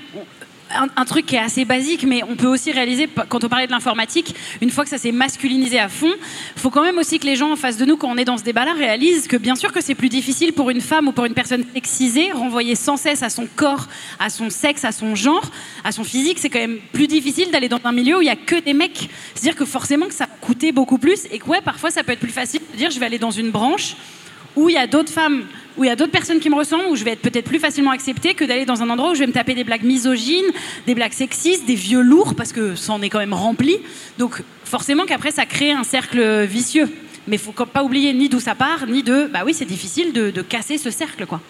un, 0.75 1.05
truc 1.05 1.25
qui 1.25 1.35
est 1.35 1.39
assez 1.39 1.65
basique, 1.65 2.03
mais 2.03 2.23
on 2.23 2.35
peut 2.35 2.47
aussi 2.47 2.71
réaliser, 2.71 3.07
quand 3.29 3.43
on 3.43 3.49
parlait 3.49 3.67
de 3.67 3.71
l'informatique, 3.71 4.35
une 4.61 4.69
fois 4.69 4.83
que 4.83 4.89
ça 4.89 4.97
s'est 4.97 5.11
masculinisé 5.11 5.79
à 5.79 5.89
fond, 5.89 6.11
il 6.55 6.61
faut 6.61 6.69
quand 6.69 6.83
même 6.83 6.97
aussi 6.97 7.19
que 7.19 7.25
les 7.25 7.35
gens 7.35 7.51
en 7.51 7.55
face 7.55 7.77
de 7.77 7.85
nous, 7.85 7.97
quand 7.97 8.09
on 8.09 8.17
est 8.17 8.25
dans 8.25 8.37
ce 8.37 8.43
débat-là, 8.43 8.73
réalisent 8.73 9.27
que 9.27 9.37
bien 9.37 9.55
sûr 9.55 9.71
que 9.71 9.81
c'est 9.81 9.95
plus 9.95 10.09
difficile 10.09 10.53
pour 10.53 10.69
une 10.69 10.81
femme 10.81 11.07
ou 11.07 11.11
pour 11.11 11.25
une 11.25 11.33
personne 11.33 11.63
sexisée, 11.73 12.31
renvoyée 12.31 12.75
sans 12.75 12.97
cesse 12.97 13.23
à 13.23 13.29
son 13.29 13.47
corps, 13.55 13.87
à 14.19 14.29
son 14.29 14.49
sexe, 14.49 14.85
à 14.85 14.91
son 14.91 15.15
genre, 15.15 15.49
à 15.83 15.91
son 15.91 16.03
physique, 16.03 16.39
c'est 16.39 16.49
quand 16.49 16.59
même 16.59 16.79
plus 16.91 17.07
difficile 17.07 17.51
d'aller 17.51 17.69
dans 17.69 17.79
un 17.83 17.91
milieu 17.91 18.17
où 18.17 18.21
il 18.21 18.27
y 18.27 18.29
a 18.29 18.35
que 18.35 18.59
des 18.59 18.73
mecs. 18.73 19.09
C'est-à-dire 19.33 19.55
que 19.55 19.65
forcément 19.65 20.07
que 20.07 20.13
ça 20.13 20.27
coûtait 20.41 20.71
beaucoup 20.71 20.97
plus 20.97 21.25
et 21.31 21.39
que 21.39 21.45
ouais, 21.45 21.61
parfois 21.61 21.91
ça 21.91 22.03
peut 22.03 22.11
être 22.11 22.19
plus 22.19 22.29
facile 22.29 22.61
de 22.71 22.77
dire 22.77 22.91
je 22.91 22.99
vais 22.99 23.05
aller 23.05 23.19
dans 23.19 23.31
une 23.31 23.51
branche 23.51 23.95
où 24.55 24.69
il 24.69 24.75
y 24.75 24.77
a 24.77 24.87
d'autres 24.87 25.11
femmes, 25.11 25.43
où 25.77 25.83
il 25.83 25.87
y 25.87 25.89
a 25.89 25.95
d'autres 25.95 26.11
personnes 26.11 26.39
qui 26.39 26.49
me 26.49 26.55
ressemblent, 26.55 26.85
où 26.89 26.95
je 26.95 27.03
vais 27.03 27.11
être 27.11 27.21
peut-être 27.21 27.45
plus 27.45 27.59
facilement 27.59 27.91
acceptée 27.91 28.33
que 28.33 28.45
d'aller 28.45 28.65
dans 28.65 28.81
un 28.81 28.89
endroit 28.89 29.11
où 29.11 29.15
je 29.15 29.19
vais 29.19 29.27
me 29.27 29.33
taper 29.33 29.53
des 29.53 29.63
blagues 29.63 29.83
misogynes, 29.83 30.45
des 30.87 30.95
blagues 30.95 31.13
sexistes, 31.13 31.65
des 31.65 31.75
vieux 31.75 32.01
lourds, 32.01 32.35
parce 32.35 32.53
que 32.53 32.75
ça 32.75 32.93
en 32.93 33.01
est 33.01 33.09
quand 33.09 33.19
même 33.19 33.33
rempli. 33.33 33.77
Donc 34.17 34.41
forcément 34.63 35.05
qu'après, 35.05 35.31
ça 35.31 35.45
crée 35.45 35.71
un 35.71 35.83
cercle 35.83 36.43
vicieux. 36.45 36.89
Mais 37.27 37.37
il 37.37 37.39
faut 37.39 37.51
pas 37.51 37.83
oublier 37.83 38.13
ni 38.13 38.29
d'où 38.29 38.39
ça 38.39 38.53
part, 38.55 38.85
ni 38.87 39.01
de... 39.01 39.27
Bah 39.33 39.41
oui, 39.45 39.53
c'est 39.53 39.65
difficile 39.65 40.13
de, 40.13 40.41
casser 40.41 40.77
ce 40.77 40.91
cercle, 40.91 41.25
quoi. 41.25 41.41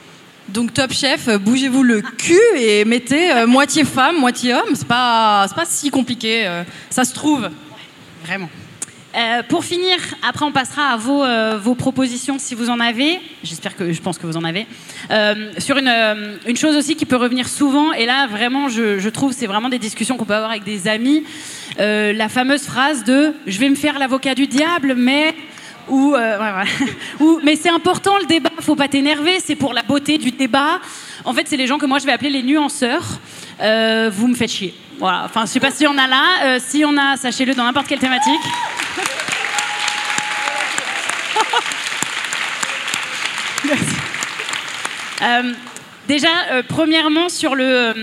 Donc 0.48 0.74
Top 0.74 0.94
Chef, 0.94 1.28
euh, 1.28 1.40
bougez-vous 1.40 1.82
le 1.82 2.02
cul 2.02 2.40
et 2.56 2.86
mettez 2.86 3.32
euh, 3.32 3.48
moitié 3.48 3.84
femme, 3.84 4.20
moitié 4.20 4.54
homme. 4.54 4.76
C'est 4.76 4.88
pas, 4.88 5.48
pas 5.56 5.66
si 5.66 5.90
compliqué. 5.90 6.46
euh, 6.46 6.64
ça 6.92 7.04
se 7.04 7.16
trouve. 7.16 7.50
Vraiment. 8.24 8.48
Euh, 9.16 9.44
pour 9.48 9.64
finir, 9.64 9.96
après 10.28 10.44
on 10.44 10.52
passera 10.52 10.90
à 10.90 10.98
vos, 10.98 11.24
euh, 11.24 11.58
vos 11.58 11.74
propositions 11.74 12.38
si 12.38 12.54
vous 12.54 12.70
en 12.70 12.82
avez. 12.82 13.22
J'espère 13.44 13.78
que 13.78 13.94
je 13.94 14.02
pense 14.02 14.18
que 14.18 14.28
vous 14.28 14.36
en 14.36 14.44
avez. 14.44 14.68
Euh, 15.10 15.52
sur 15.58 15.78
une, 15.78 16.38
une 16.46 16.58
chose 16.58 16.76
aussi 16.76 16.98
qui 16.98 17.06
peut 17.06 17.16
revenir 17.16 17.48
souvent, 17.48 17.94
et 17.94 18.06
là 18.06 18.28
vraiment 18.28 18.68
je, 18.68 19.00
je 19.00 19.10
trouve 19.10 19.32
c'est 19.32 19.48
vraiment 19.48 19.70
des 19.70 19.80
discussions 19.80 20.18
qu'on 20.18 20.26
peut 20.26 20.36
avoir 20.36 20.52
avec 20.52 20.66
des 20.66 20.90
amis. 20.90 21.24
La 21.78 22.28
fameuse 22.28 22.64
phrase 22.64 23.06
de 23.06 23.34
je 23.48 23.58
vais 23.58 23.70
me 23.70 23.76
faire 23.76 24.00
l'avocat 24.00 24.36
du 24.36 24.48
diable, 24.48 24.96
mais 24.98 25.34
ou. 25.88 26.16
Ou, 27.22 27.40
mais 27.44 27.56
c'est 27.56 27.70
important 27.70 28.18
le 28.20 28.26
débat, 28.26 28.50
faut 28.60 28.76
pas 28.76 28.88
t'énerver, 28.90 29.40
c'est 29.40 29.56
pour 29.56 29.74
la 29.74 29.84
beauté 29.84 30.18
du 30.18 30.32
débat. 30.32 30.82
En 31.24 31.34
fait, 31.34 31.48
c'est 31.48 31.58
les 31.58 31.68
gens 31.68 31.78
que 31.78 31.86
moi 31.86 32.00
je 32.00 32.06
vais 32.06 32.12
appeler 32.12 32.32
les 32.32 32.44
nuanceurs. 32.44 33.20
Vous 33.60 34.28
me 34.28 34.36
faites 34.36 34.52
chier. 34.52 34.74
Voilà. 35.00 35.24
Enfin, 35.26 35.46
je 35.46 35.52
sais 35.52 35.60
pas 35.60 35.72
s'il 35.72 35.86
y 35.86 35.88
en 35.88 35.98
a 35.98 36.08
là. 36.08 36.24
Euh, 36.44 36.60
s'il 36.60 36.82
y 36.82 36.86
en 36.86 36.98
a, 36.98 37.18
sachez-le 37.18 37.54
dans 37.54 37.64
n'importe 37.64 37.88
quelle 37.88 38.00
thématique. 38.00 38.42
Euh, 45.22 45.54
déjà, 46.10 46.28
euh, 46.52 46.62
premièrement, 46.68 47.30
sur 47.30 47.56
le, 47.56 47.94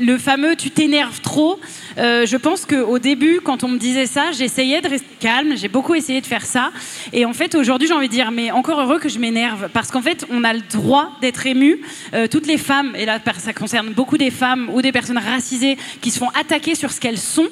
le 0.00 0.18
fameux 0.18 0.56
tu 0.56 0.70
t'énerves 0.70 1.20
trop, 1.20 1.60
euh, 1.98 2.26
je 2.26 2.36
pense 2.36 2.66
qu'au 2.66 2.98
début, 2.98 3.40
quand 3.42 3.64
on 3.64 3.68
me 3.68 3.78
disait 3.78 4.06
ça, 4.06 4.32
j'essayais 4.32 4.80
de 4.80 4.88
rester 4.88 5.06
calme, 5.20 5.56
j'ai 5.56 5.68
beaucoup 5.68 5.94
essayé 5.94 6.20
de 6.20 6.26
faire 6.26 6.44
ça. 6.44 6.70
Et 7.12 7.24
en 7.24 7.32
fait, 7.32 7.54
aujourd'hui, 7.54 7.88
j'ai 7.88 7.94
envie 7.94 8.08
de 8.08 8.12
dire, 8.12 8.30
mais 8.30 8.50
encore 8.50 8.80
heureux 8.80 8.98
que 8.98 9.08
je 9.08 9.18
m'énerve, 9.18 9.68
parce 9.72 9.90
qu'en 9.90 10.02
fait, 10.02 10.26
on 10.30 10.44
a 10.44 10.52
le 10.52 10.62
droit 10.72 11.10
d'être 11.20 11.46
ému. 11.46 11.80
Euh, 12.14 12.26
toutes 12.26 12.46
les 12.46 12.58
femmes, 12.58 12.94
et 12.96 13.04
là, 13.04 13.18
ça 13.38 13.52
concerne 13.52 13.90
beaucoup 13.90 14.18
des 14.18 14.30
femmes 14.30 14.70
ou 14.72 14.82
des 14.82 14.92
personnes 14.92 15.18
racisées 15.18 15.76
qui 16.00 16.10
se 16.10 16.18
font 16.18 16.30
attaquer 16.30 16.74
sur 16.74 16.90
ce 16.90 17.00
qu'elles 17.00 17.18
sont 17.18 17.48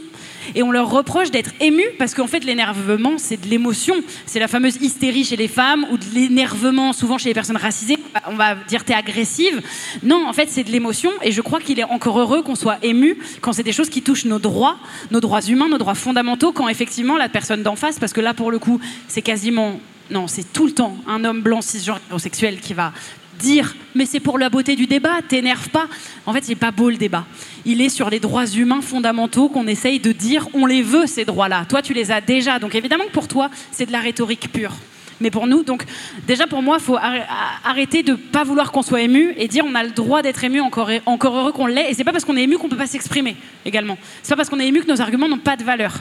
et 0.55 0.63
on 0.63 0.71
leur 0.71 0.91
reproche 0.91 1.31
d'être 1.31 1.51
émus 1.61 1.89
parce 1.99 2.15
qu'en 2.15 2.27
fait 2.27 2.45
l'énervement 2.45 3.19
c'est 3.19 3.41
de 3.41 3.49
l'émotion. 3.49 3.95
C'est 4.27 4.41
la 4.41 4.49
fameuse 4.49 4.77
hystérie 4.81 5.25
chez 5.25 5.37
les 5.37 5.49
femmes 5.49 5.87
ou 5.91 5.97
de 5.97 6.05
l'énervement 6.15 6.93
souvent 6.93 7.19
chez 7.19 7.29
les 7.29 7.35
personnes 7.35 7.57
racisées. 7.57 7.99
On 8.27 8.37
va 8.37 8.55
dire 8.55 8.85
t'es 8.85 8.95
agressive. 8.95 9.63
Non 10.03 10.27
en 10.29 10.33
fait 10.33 10.49
c'est 10.51 10.65
de 10.65 10.71
l'émotion. 10.71 11.11
Et 11.23 11.33
je 11.33 11.41
crois 11.41 11.61
qu'il 11.61 11.79
est 11.79 11.85
encore 11.85 12.19
heureux 12.19 12.43
qu'on 12.43 12.55
soit 12.55 12.79
ému 12.83 13.19
quand 13.41 13.53
c'est 13.53 13.63
des 13.63 13.73
choses 13.73 13.89
qui 13.89 14.03
touchent 14.03 14.25
nos 14.25 14.39
droits 14.39 14.77
nos 15.11 15.21
droits 15.21 15.43
humains 15.43 15.69
nos 15.69 15.79
droits 15.79 15.95
fondamentaux 15.95 16.53
quand 16.53 16.69
effectivement 16.69 17.17
la 17.17 17.29
personne 17.29 17.63
d'en 17.63 17.77
face 17.77 17.99
parce 17.99 18.13
que 18.13 18.21
là 18.21 18.35
pour 18.35 18.51
le 18.51 18.59
coup 18.59 18.81
c'est 19.07 19.23
quasiment 19.23 19.81
non 20.11 20.27
c'est 20.27 20.53
tout 20.53 20.67
le 20.67 20.73
temps 20.73 20.97
un 21.07 21.25
homme 21.25 21.43
blanc 21.43 21.61
cisgenre 21.61 21.99
hétérosexuel 21.99 22.61
qui 22.61 22.75
va 22.75 22.93
dire 23.39 23.75
mais 23.95 24.07
c'est 24.07 24.21
pour 24.21 24.39
la 24.39 24.51
beauté 24.51 24.77
du 24.77 24.87
débat, 24.87 25.23
t'énerve 25.27 25.69
pas. 25.71 25.87
En 26.27 26.33
fait, 26.33 26.47
il 26.47 26.51
n'est 26.51 26.57
pas 26.57 26.71
beau 26.71 26.91
le 26.91 26.97
débat. 26.97 27.25
Il 27.65 27.81
est 27.81 27.89
sur 27.89 28.11
les 28.11 28.21
droits 28.21 28.47
humains 28.47 28.81
fondamentaux 28.83 29.49
qu'on 29.49 29.67
essaye 29.67 29.99
de 30.01 30.13
dire 30.13 30.49
on 30.55 30.67
les 30.67 30.83
veut 30.83 31.07
ces 31.07 31.25
droits-là. 31.25 31.65
Toi, 31.69 31.83
tu 31.83 31.93
les 31.95 32.11
as 32.13 32.21
déjà. 32.21 32.59
Donc 32.59 32.75
évidemment 32.75 33.05
que 33.05 33.13
pour 33.13 33.29
toi, 33.29 33.51
c'est 33.73 33.87
de 33.87 33.93
la 33.93 34.01
rhétorique 34.01 34.53
pure. 34.53 34.73
Mais 35.21 35.33
pour 35.33 35.49
nous, 35.49 35.65
donc 35.65 35.85
déjà 36.29 36.47
pour 36.47 36.63
moi, 36.63 36.77
il 36.79 36.85
faut 36.85 36.97
arr- 36.97 37.25
arrêter 37.65 38.05
de 38.05 38.15
pas 38.15 38.45
vouloir 38.45 38.71
qu'on 38.71 38.83
soit 38.83 39.01
ému 39.01 39.35
et 39.37 39.49
dire 39.49 39.65
on 39.67 39.75
a 39.75 39.83
le 39.83 39.91
droit 39.91 40.23
d'être 40.23 40.45
ému, 40.45 40.61
encore, 40.61 40.89
heureux 41.37 41.51
qu'on 41.51 41.67
l'est. 41.67 41.91
Et 41.91 41.95
c'est 41.95 42.05
pas 42.05 42.13
parce 42.13 42.25
qu'on 42.25 42.37
est 42.37 42.45
ému 42.45 42.57
qu'on 42.57 42.69
peut 42.69 42.77
pas 42.77 42.87
s'exprimer 42.87 43.35
également. 43.65 43.99
C'est 44.23 44.31
pas 44.31 44.37
parce 44.37 44.49
qu'on 44.49 44.61
est 44.61 44.69
ému 44.69 44.81
que 44.81 44.87
nos 44.87 45.01
arguments 45.01 45.29
n'ont 45.29 45.39
pas 45.39 45.57
de 45.57 45.65
valeur. 45.65 45.95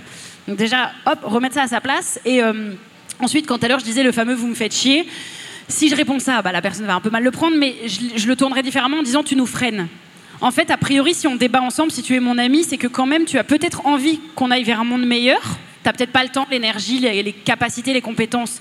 Donc 0.48 0.58
déjà, 0.58 0.92
hop, 1.08 1.20
remettre 1.24 1.56
ça 1.56 1.64
à 1.64 1.68
sa 1.68 1.82
place. 1.82 2.20
Et 2.26 2.44
euh, 2.44 2.74
ensuite, 3.20 3.48
quand 3.48 3.64
à 3.64 3.68
l'heure 3.68 3.80
je 3.80 3.86
disais 3.86 4.04
le 4.04 4.12
fameux 4.12 4.36
vous 4.36 4.48
me 4.48 4.54
faites 4.54 4.76
chier, 4.76 5.08
si 5.68 5.90
je 5.90 5.96
réponds 5.96 6.20
ça, 6.20 6.42
bah, 6.42 6.52
la 6.52 6.62
personne 6.62 6.86
va 6.86 6.96
un 6.96 7.02
peu 7.02 7.10
mal 7.10 7.24
le 7.24 7.32
prendre, 7.32 7.58
mais 7.58 7.76
je, 7.86 8.28
le 8.28 8.36
tournerai 8.36 8.62
différemment 8.64 9.00
en 9.00 9.04
disant 9.04 9.24
tu 9.24 9.36
nous 9.36 9.46
freines. 9.46 9.88
En 10.40 10.52
fait, 10.52 10.70
a 10.70 10.78
priori, 10.78 11.14
si 11.14 11.28
on 11.28 11.36
débat 11.36 11.62
ensemble, 11.62 11.92
si 11.92 12.04
tu 12.04 12.16
es 12.16 12.20
mon 12.20 12.38
ami, 12.38 12.64
c'est 12.64 12.78
que 12.78 12.88
quand 12.88 13.06
même 13.06 13.26
tu 13.26 13.38
as 13.38 13.44
peut-être 13.44 13.86
envie 13.86 14.20
qu'on 14.36 14.52
aille 14.52 14.64
vers 14.64 14.80
un 14.80 14.84
monde 14.84 15.06
meilleur. 15.06 15.42
Tu 15.42 15.90
n'as 15.90 15.94
peut-être 15.94 16.12
pas 16.12 16.24
le 16.24 16.30
temps, 16.30 16.46
l'énergie, 16.52 17.00
les, 17.00 17.24
les 17.24 17.34
capacités, 17.34 17.94
les 17.94 18.02
compétences 18.02 18.60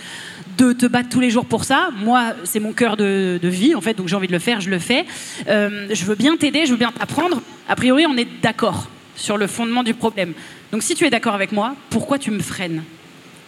de 0.56 0.72
te 0.72 0.86
battre 0.86 1.08
tous 1.08 1.20
les 1.20 1.30
jours 1.30 1.44
pour 1.44 1.64
ça. 1.64 1.90
Moi, 1.96 2.34
c'est 2.44 2.60
mon 2.60 2.72
cœur 2.72 2.96
de, 2.96 3.38
vie, 3.42 3.74
en 3.74 3.80
fait, 3.80 3.94
donc 3.94 4.08
j'ai 4.08 4.16
envie 4.16 4.26
de 4.26 4.32
le 4.32 4.38
faire, 4.38 4.60
je 4.60 4.70
le 4.70 4.78
fais. 4.78 5.04
Euh, 5.48 5.88
je 5.90 6.04
veux 6.04 6.14
bien 6.14 6.36
t'aider, 6.36 6.66
je 6.66 6.72
veux 6.72 6.78
bien 6.78 6.92
t'apprendre. 6.92 7.42
A 7.68 7.76
priori, 7.76 8.06
on 8.06 8.16
est 8.16 8.28
d'accord 8.42 8.88
sur 9.14 9.36
le 9.36 9.46
fondement 9.46 9.82
du 9.82 9.94
problème. 9.94 10.32
Donc 10.72 10.82
si 10.82 10.94
tu 10.94 11.04
es 11.04 11.10
d'accord 11.10 11.34
avec 11.34 11.52
moi, 11.52 11.74
pourquoi 11.90 12.18
tu 12.18 12.30
me 12.30 12.40
freines? 12.40 12.82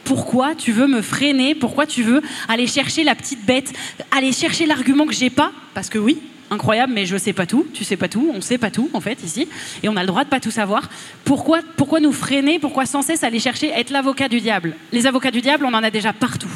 Pourquoi 0.08 0.54
tu 0.54 0.72
veux 0.72 0.86
me 0.86 1.02
freiner, 1.02 1.54
pourquoi 1.54 1.84
tu 1.84 2.02
veux 2.02 2.22
aller 2.48 2.66
chercher 2.66 3.04
la 3.04 3.14
petite 3.14 3.44
bête, 3.44 3.74
aller 4.10 4.32
chercher 4.32 4.64
l'argument 4.64 5.04
que 5.04 5.12
j'ai 5.12 5.28
pas, 5.28 5.52
parce 5.74 5.90
que 5.90 5.98
oui, 5.98 6.18
incroyable, 6.50 6.94
mais 6.94 7.04
je 7.04 7.18
sais 7.18 7.34
pas 7.34 7.44
tout, 7.44 7.66
tu 7.74 7.84
sais 7.84 7.98
pas 7.98 8.08
tout, 8.08 8.32
on 8.34 8.40
sait 8.40 8.56
pas 8.56 8.70
tout 8.70 8.88
en 8.94 9.02
fait 9.02 9.22
ici, 9.22 9.48
et 9.82 9.88
on 9.90 9.96
a 9.96 10.00
le 10.00 10.06
droit 10.06 10.24
de 10.24 10.30
pas 10.30 10.40
tout 10.40 10.50
savoir. 10.50 10.88
Pourquoi, 11.26 11.60
pourquoi 11.76 12.00
nous 12.00 12.12
freiner 12.12 12.58
Pourquoi 12.58 12.86
sans 12.86 13.02
cesse 13.02 13.22
aller 13.22 13.38
chercher 13.38 13.68
être 13.68 13.90
l'avocat 13.90 14.30
du 14.30 14.40
diable? 14.40 14.76
Les 14.92 15.06
avocats 15.06 15.30
du 15.30 15.42
diable, 15.42 15.66
on 15.66 15.74
en 15.74 15.82
a 15.82 15.90
déjà 15.90 16.14
partout. 16.14 16.48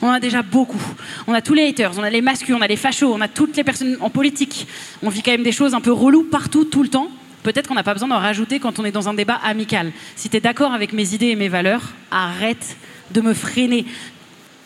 On 0.00 0.08
en 0.08 0.12
a 0.12 0.20
déjà 0.20 0.40
beaucoup. 0.40 0.82
On 1.26 1.34
a 1.34 1.42
tous 1.42 1.52
les 1.52 1.68
haters, 1.68 1.92
on 1.98 2.02
a 2.02 2.10
les 2.10 2.22
masculins, 2.22 2.56
on 2.58 2.62
a 2.62 2.66
les 2.66 2.76
fachos, 2.76 3.12
on 3.12 3.20
a 3.20 3.28
toutes 3.28 3.54
les 3.54 3.64
personnes 3.64 3.98
en 4.00 4.08
politique. 4.08 4.66
On 5.02 5.10
vit 5.10 5.22
quand 5.22 5.32
même 5.32 5.42
des 5.42 5.52
choses 5.52 5.74
un 5.74 5.82
peu 5.82 5.92
reloues 5.92 6.24
partout, 6.24 6.64
tout 6.64 6.82
le 6.82 6.88
temps. 6.88 7.08
Peut-être 7.42 7.68
qu'on 7.68 7.74
n'a 7.74 7.82
pas 7.82 7.92
besoin 7.92 8.08
d'en 8.08 8.18
rajouter 8.18 8.60
quand 8.60 8.78
on 8.78 8.86
est 8.86 8.92
dans 8.92 9.10
un 9.10 9.14
débat 9.14 9.38
amical. 9.44 9.92
Si 10.16 10.30
tu 10.30 10.38
es 10.38 10.40
d'accord 10.40 10.72
avec 10.72 10.94
mes 10.94 11.12
idées 11.12 11.28
et 11.28 11.36
mes 11.36 11.50
valeurs, 11.50 11.92
arrête 12.10 12.78
de 13.10 13.20
me 13.20 13.34
freiner. 13.34 13.84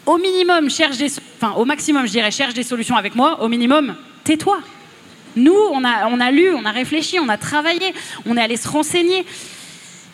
Au 0.07 0.17
minimum, 0.17 0.71
cherche 0.71 0.97
des, 0.97 1.13
enfin, 1.37 1.53
au 1.57 1.65
maximum, 1.65 2.07
je 2.07 2.13
dirais, 2.13 2.31
cherche 2.31 2.55
des 2.55 2.63
solutions 2.63 2.97
avec 2.97 3.15
moi. 3.15 3.43
Au 3.43 3.49
minimum, 3.49 3.95
tais-toi. 4.25 4.59
Nous, 5.37 5.57
on 5.73 5.85
a, 5.85 6.09
on 6.09 6.21
a 6.21 6.31
lu, 6.31 6.53
on 6.55 6.65
a 6.65 6.71
réfléchi, 6.71 7.19
on 7.21 7.29
a 7.29 7.37
travaillé, 7.37 7.95
on 8.27 8.37
est 8.37 8.41
allé 8.41 8.57
se 8.57 8.69
renseigner. 8.69 9.25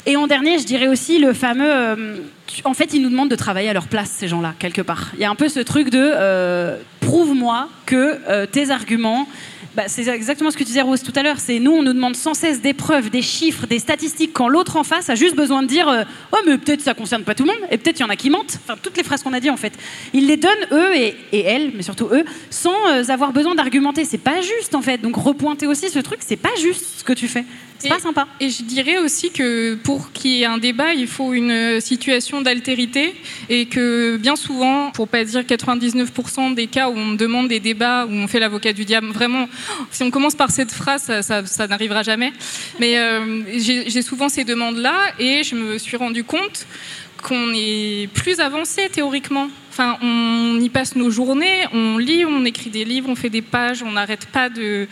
Et 0.07 0.17
en 0.17 0.27
dernier, 0.27 0.59
je 0.59 0.65
dirais 0.65 0.89
aussi 0.89 1.19
le 1.19 1.33
fameux. 1.33 1.71
Euh, 1.71 2.17
en 2.65 2.75
fait, 2.75 2.93
ils 2.93 3.01
nous 3.01 3.09
demandent 3.09 3.31
de 3.31 3.37
travailler 3.37 3.71
à 3.71 3.73
leur 3.73 3.89
place, 3.89 4.11
ces 4.11 4.29
gens-là, 4.29 4.55
quelque 4.59 4.83
part. 4.83 5.13
Il 5.15 5.21
y 5.21 5.25
a 5.25 5.31
un 5.31 5.35
peu 5.35 5.49
ce 5.49 5.61
truc 5.61 5.89
de 5.89 6.11
euh, 6.15 6.77
prouve-moi 7.01 7.69
que 7.87 8.19
euh, 8.29 8.45
tes 8.47 8.71
arguments, 8.71 9.27
bah, 9.75 9.85
c'est 9.89 10.07
exactement 10.07 10.51
ce 10.51 10.57
que 10.57 10.63
tu 10.63 10.69
disais 10.69 10.83
Rose 10.83 11.03
tout 11.03 11.13
à 11.17 11.23
l'heure. 11.23 11.41
C'est 11.41 11.59
nous, 11.59 11.73
on 11.73 11.83
nous 11.83 11.93
demande 11.93 12.15
sans 12.15 12.35
cesse 12.35 12.61
des 12.61 12.75
preuves, 12.75 13.11
des 13.11 13.23
chiffres, 13.23 13.67
des 13.67 13.79
statistiques, 13.79 14.33
quand 14.33 14.49
l'autre 14.49 14.77
en 14.77 14.85
face 14.85 15.11
a 15.11 15.15
juste 15.15 15.35
besoin 15.35 15.63
de 15.63 15.69
dire 15.69 15.89
euh, 15.89 16.05
oh 16.33 16.39
mais 16.47 16.59
peut-être 16.59 16.81
ça 16.81 16.95
concerne 16.95 17.25
pas 17.25 17.35
tout 17.35 17.45
le 17.45 17.53
monde 17.53 17.61
et 17.71 17.79
peut-être 17.79 17.99
il 17.99 18.03
y 18.03 18.07
en 18.07 18.11
a 18.11 18.17
qui 18.17 18.31
mentent. 18.31 18.59
Enfin 18.63 18.79
toutes 18.81 18.97
les 18.97 19.03
phrases 19.03 19.23
qu'on 19.23 19.33
a 19.33 19.41
dit 19.41 19.51
en 19.51 19.57
fait, 19.57 19.73
ils 20.13 20.27
les 20.27 20.37
donnent 20.37 20.53
eux 20.71 20.97
et, 20.97 21.17
elles, 21.33 21.73
mais 21.75 21.83
surtout 21.83 22.09
eux, 22.13 22.25
sans 22.51 22.77
euh, 22.89 23.03
avoir 23.09 23.33
besoin 23.33 23.55
d'argumenter. 23.55 24.05
C'est 24.05 24.19
pas 24.19 24.41
juste 24.41 24.75
en 24.75 24.83
fait. 24.83 24.99
Donc 24.99 25.17
repointer 25.17 25.67
aussi 25.67 25.91
ce 25.91 25.99
truc, 25.99 26.21
c'est 26.25 26.37
pas 26.37 26.55
juste 26.61 26.99
ce 26.99 27.05
que 27.05 27.13
tu 27.13 27.27
fais. 27.27 27.45
C'est 27.85 27.95
pas 27.95 28.01
sympa. 28.01 28.27
Et 28.41 28.49
je 28.49 28.63
dirais 28.63 28.99
aussi 28.99 29.31
que 29.31 29.75
pour 29.75 30.11
qu'il 30.13 30.33
y 30.33 30.43
ait 30.43 30.47
un 30.47 30.59
débat, 30.59 30.95
il 30.95 31.07
faut 31.07 31.33
une 31.35 31.81
situation 31.81 32.41
d'altérité 32.41 33.15
et 33.49 33.67
que 33.67 34.17
bien 34.17 34.37
souvent, 34.37 34.91
pour 34.93 35.07
pas 35.07 35.23
dire 35.25 35.43
99% 35.43 36.55
des 36.55 36.67
cas 36.67 36.89
où 36.89 36.97
on 36.97 37.13
demande 37.13 37.49
des 37.49 37.61
débats, 37.61 38.07
où 38.07 38.13
on 38.13 38.27
fait 38.27 38.41
l'avocat 38.41 38.73
du 38.73 38.85
diable, 38.85 39.09
vraiment, 39.09 39.49
si 39.91 40.03
on 40.03 40.11
commence 40.11 40.35
par 40.35 40.51
cette 40.51 40.73
phrase, 40.73 41.21
ça, 41.21 41.67
n'arrivera 41.67 42.03
jamais. 42.03 42.33
Mais 42.81 42.99
euh, 42.99 43.43
j'ai 43.59 44.03
souvent 44.03 44.29
ces 44.29 44.45
demandes-là 44.45 44.97
et 45.19 45.43
je 45.45 45.55
me 45.55 45.79
suis 45.79 45.97
rendu 45.97 46.25
compte 46.25 46.67
qu'on 47.23 47.53
est 47.55 48.09
plus 48.13 48.41
avancé 48.41 48.89
théoriquement. 48.91 49.49
Enfin, 49.71 49.99
on 50.03 50.61
y 50.61 50.69
passe 50.69 50.95
nos 50.95 51.11
journées, 51.11 51.67
on 51.73 51.99
lit, 51.99 52.25
on 52.25 52.45
écrit 52.45 52.71
des 52.71 52.85
livres, 52.85 53.09
on 53.09 53.17
fait 53.17 53.31
des 53.31 53.43
pages, 53.43 53.83
on 53.83 53.93
n'arrête 53.93 54.27
pas 54.27 54.49
de, 54.49 54.87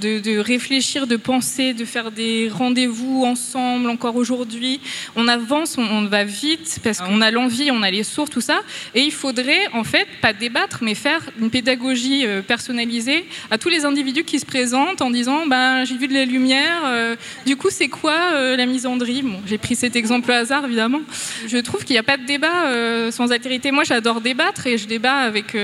de, 0.00 0.38
réfléchir, 0.38 1.06
de 1.06 1.16
penser, 1.16 1.74
de 1.74 1.84
faire 1.84 2.10
des 2.10 2.48
rendez-vous 2.52 3.24
ensemble 3.24 3.90
encore 3.90 4.16
aujourd'hui. 4.16 4.80
On 5.16 5.28
avance, 5.28 5.76
on, 5.78 6.04
va 6.04 6.24
vite 6.24 6.80
parce 6.82 6.98
qu'on 7.00 7.20
a 7.20 7.30
l'envie, 7.30 7.70
on 7.70 7.82
a 7.82 7.90
les 7.90 8.04
sources, 8.04 8.30
tout 8.30 8.40
ça. 8.40 8.60
Et 8.94 9.02
il 9.02 9.12
faudrait 9.12 9.66
en 9.72 9.84
fait 9.84 10.06
pas 10.22 10.32
débattre, 10.32 10.78
mais 10.82 10.94
faire 10.94 11.20
une 11.40 11.50
pédagogie 11.50 12.26
euh, 12.26 12.42
personnalisée 12.42 13.26
à 13.50 13.58
tous 13.58 13.68
les 13.68 13.84
individus 13.84 14.24
qui 14.24 14.38
se 14.38 14.46
présentent 14.46 15.02
en 15.02 15.10
disant 15.10 15.46
ben, 15.46 15.84
j'ai 15.84 15.96
vu 15.96 16.08
de 16.08 16.14
la 16.14 16.24
lumière, 16.24 16.82
euh, 16.86 17.16
du 17.46 17.56
coup 17.56 17.68
c'est 17.70 17.88
quoi 17.88 18.16
euh, 18.34 18.56
la 18.56 18.66
misandrie? 18.66 19.22
Bon, 19.22 19.40
J'ai 19.46 19.58
pris 19.58 19.74
cet 19.74 19.96
exemple 19.96 20.30
au 20.30 20.34
hasard 20.34 20.64
évidemment. 20.64 21.00
Je 21.46 21.58
trouve 21.58 21.84
qu'il 21.84 21.94
n'y 21.94 22.00
a 22.00 22.02
pas 22.02 22.16
de 22.16 22.24
débat 22.24 23.10
sans 23.10 23.32
altérité. 23.32 23.70
Moi 23.70 23.84
j'adore 23.84 24.20
débattre 24.20 24.66
et 24.66 24.78
je 24.78 24.86
débat 24.86 25.16
avec, 25.16 25.56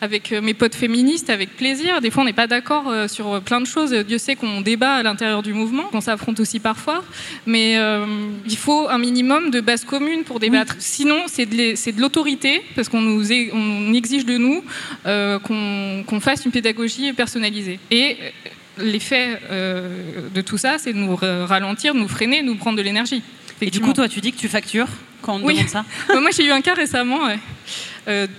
avec 0.00 0.32
mes 0.32 0.54
potes 0.54 0.74
féministes 0.74 1.30
avec 1.30 1.56
plaisir. 1.56 2.00
Des 2.00 2.10
fois 2.10 2.22
on 2.22 2.26
n'est 2.26 2.32
pas 2.32 2.46
d'accord 2.46 2.92
sur 3.08 3.40
plein 3.48 3.60
de 3.62 3.66
choses. 3.66 3.92
Dieu 3.92 4.18
sait 4.18 4.36
qu'on 4.36 4.60
débat 4.60 4.96
à 4.96 5.02
l'intérieur 5.02 5.42
du 5.42 5.54
mouvement, 5.54 5.84
qu'on 5.84 6.02
s'affronte 6.02 6.38
aussi 6.38 6.60
parfois. 6.60 7.02
Mais 7.46 7.78
euh, 7.78 8.04
il 8.46 8.58
faut 8.58 8.88
un 8.90 8.98
minimum 8.98 9.50
de 9.50 9.62
base 9.62 9.86
commune 9.86 10.22
pour 10.22 10.38
débattre. 10.38 10.76
Sinon, 10.78 11.22
c'est 11.26 11.46
de 11.46 12.00
l'autorité, 12.00 12.62
parce 12.76 12.90
qu'on 12.90 13.00
nous 13.00 13.32
on 13.54 13.94
exige 13.94 14.26
de 14.26 14.36
nous 14.36 14.62
euh, 15.06 15.38
qu'on 15.38 16.20
fasse 16.20 16.44
une 16.44 16.52
pédagogie 16.52 17.14
personnalisée. 17.14 17.80
Et 17.90 18.18
euh, 18.20 18.84
l'effet 18.84 19.40
de 19.50 20.40
tout 20.42 20.58
ça, 20.58 20.76
c'est 20.76 20.92
de 20.92 20.98
nous 20.98 21.16
ralentir, 21.16 21.94
de 21.94 21.98
nous 22.00 22.08
freiner, 22.08 22.42
de 22.42 22.46
nous 22.46 22.56
prendre 22.56 22.76
de 22.76 22.82
l'énergie. 22.82 23.22
Et 23.62 23.70
du 23.70 23.80
coup, 23.80 23.94
toi, 23.94 24.08
tu 24.08 24.20
dis 24.20 24.30
que 24.32 24.38
tu 24.38 24.48
factures 24.48 24.88
quand 25.22 25.36
on 25.36 25.38
demande 25.38 25.68
ça 25.68 25.86
Moi, 26.20 26.30
j'ai 26.36 26.44
eu 26.44 26.50
un 26.50 26.60
cas 26.60 26.74
récemment, 26.74 27.20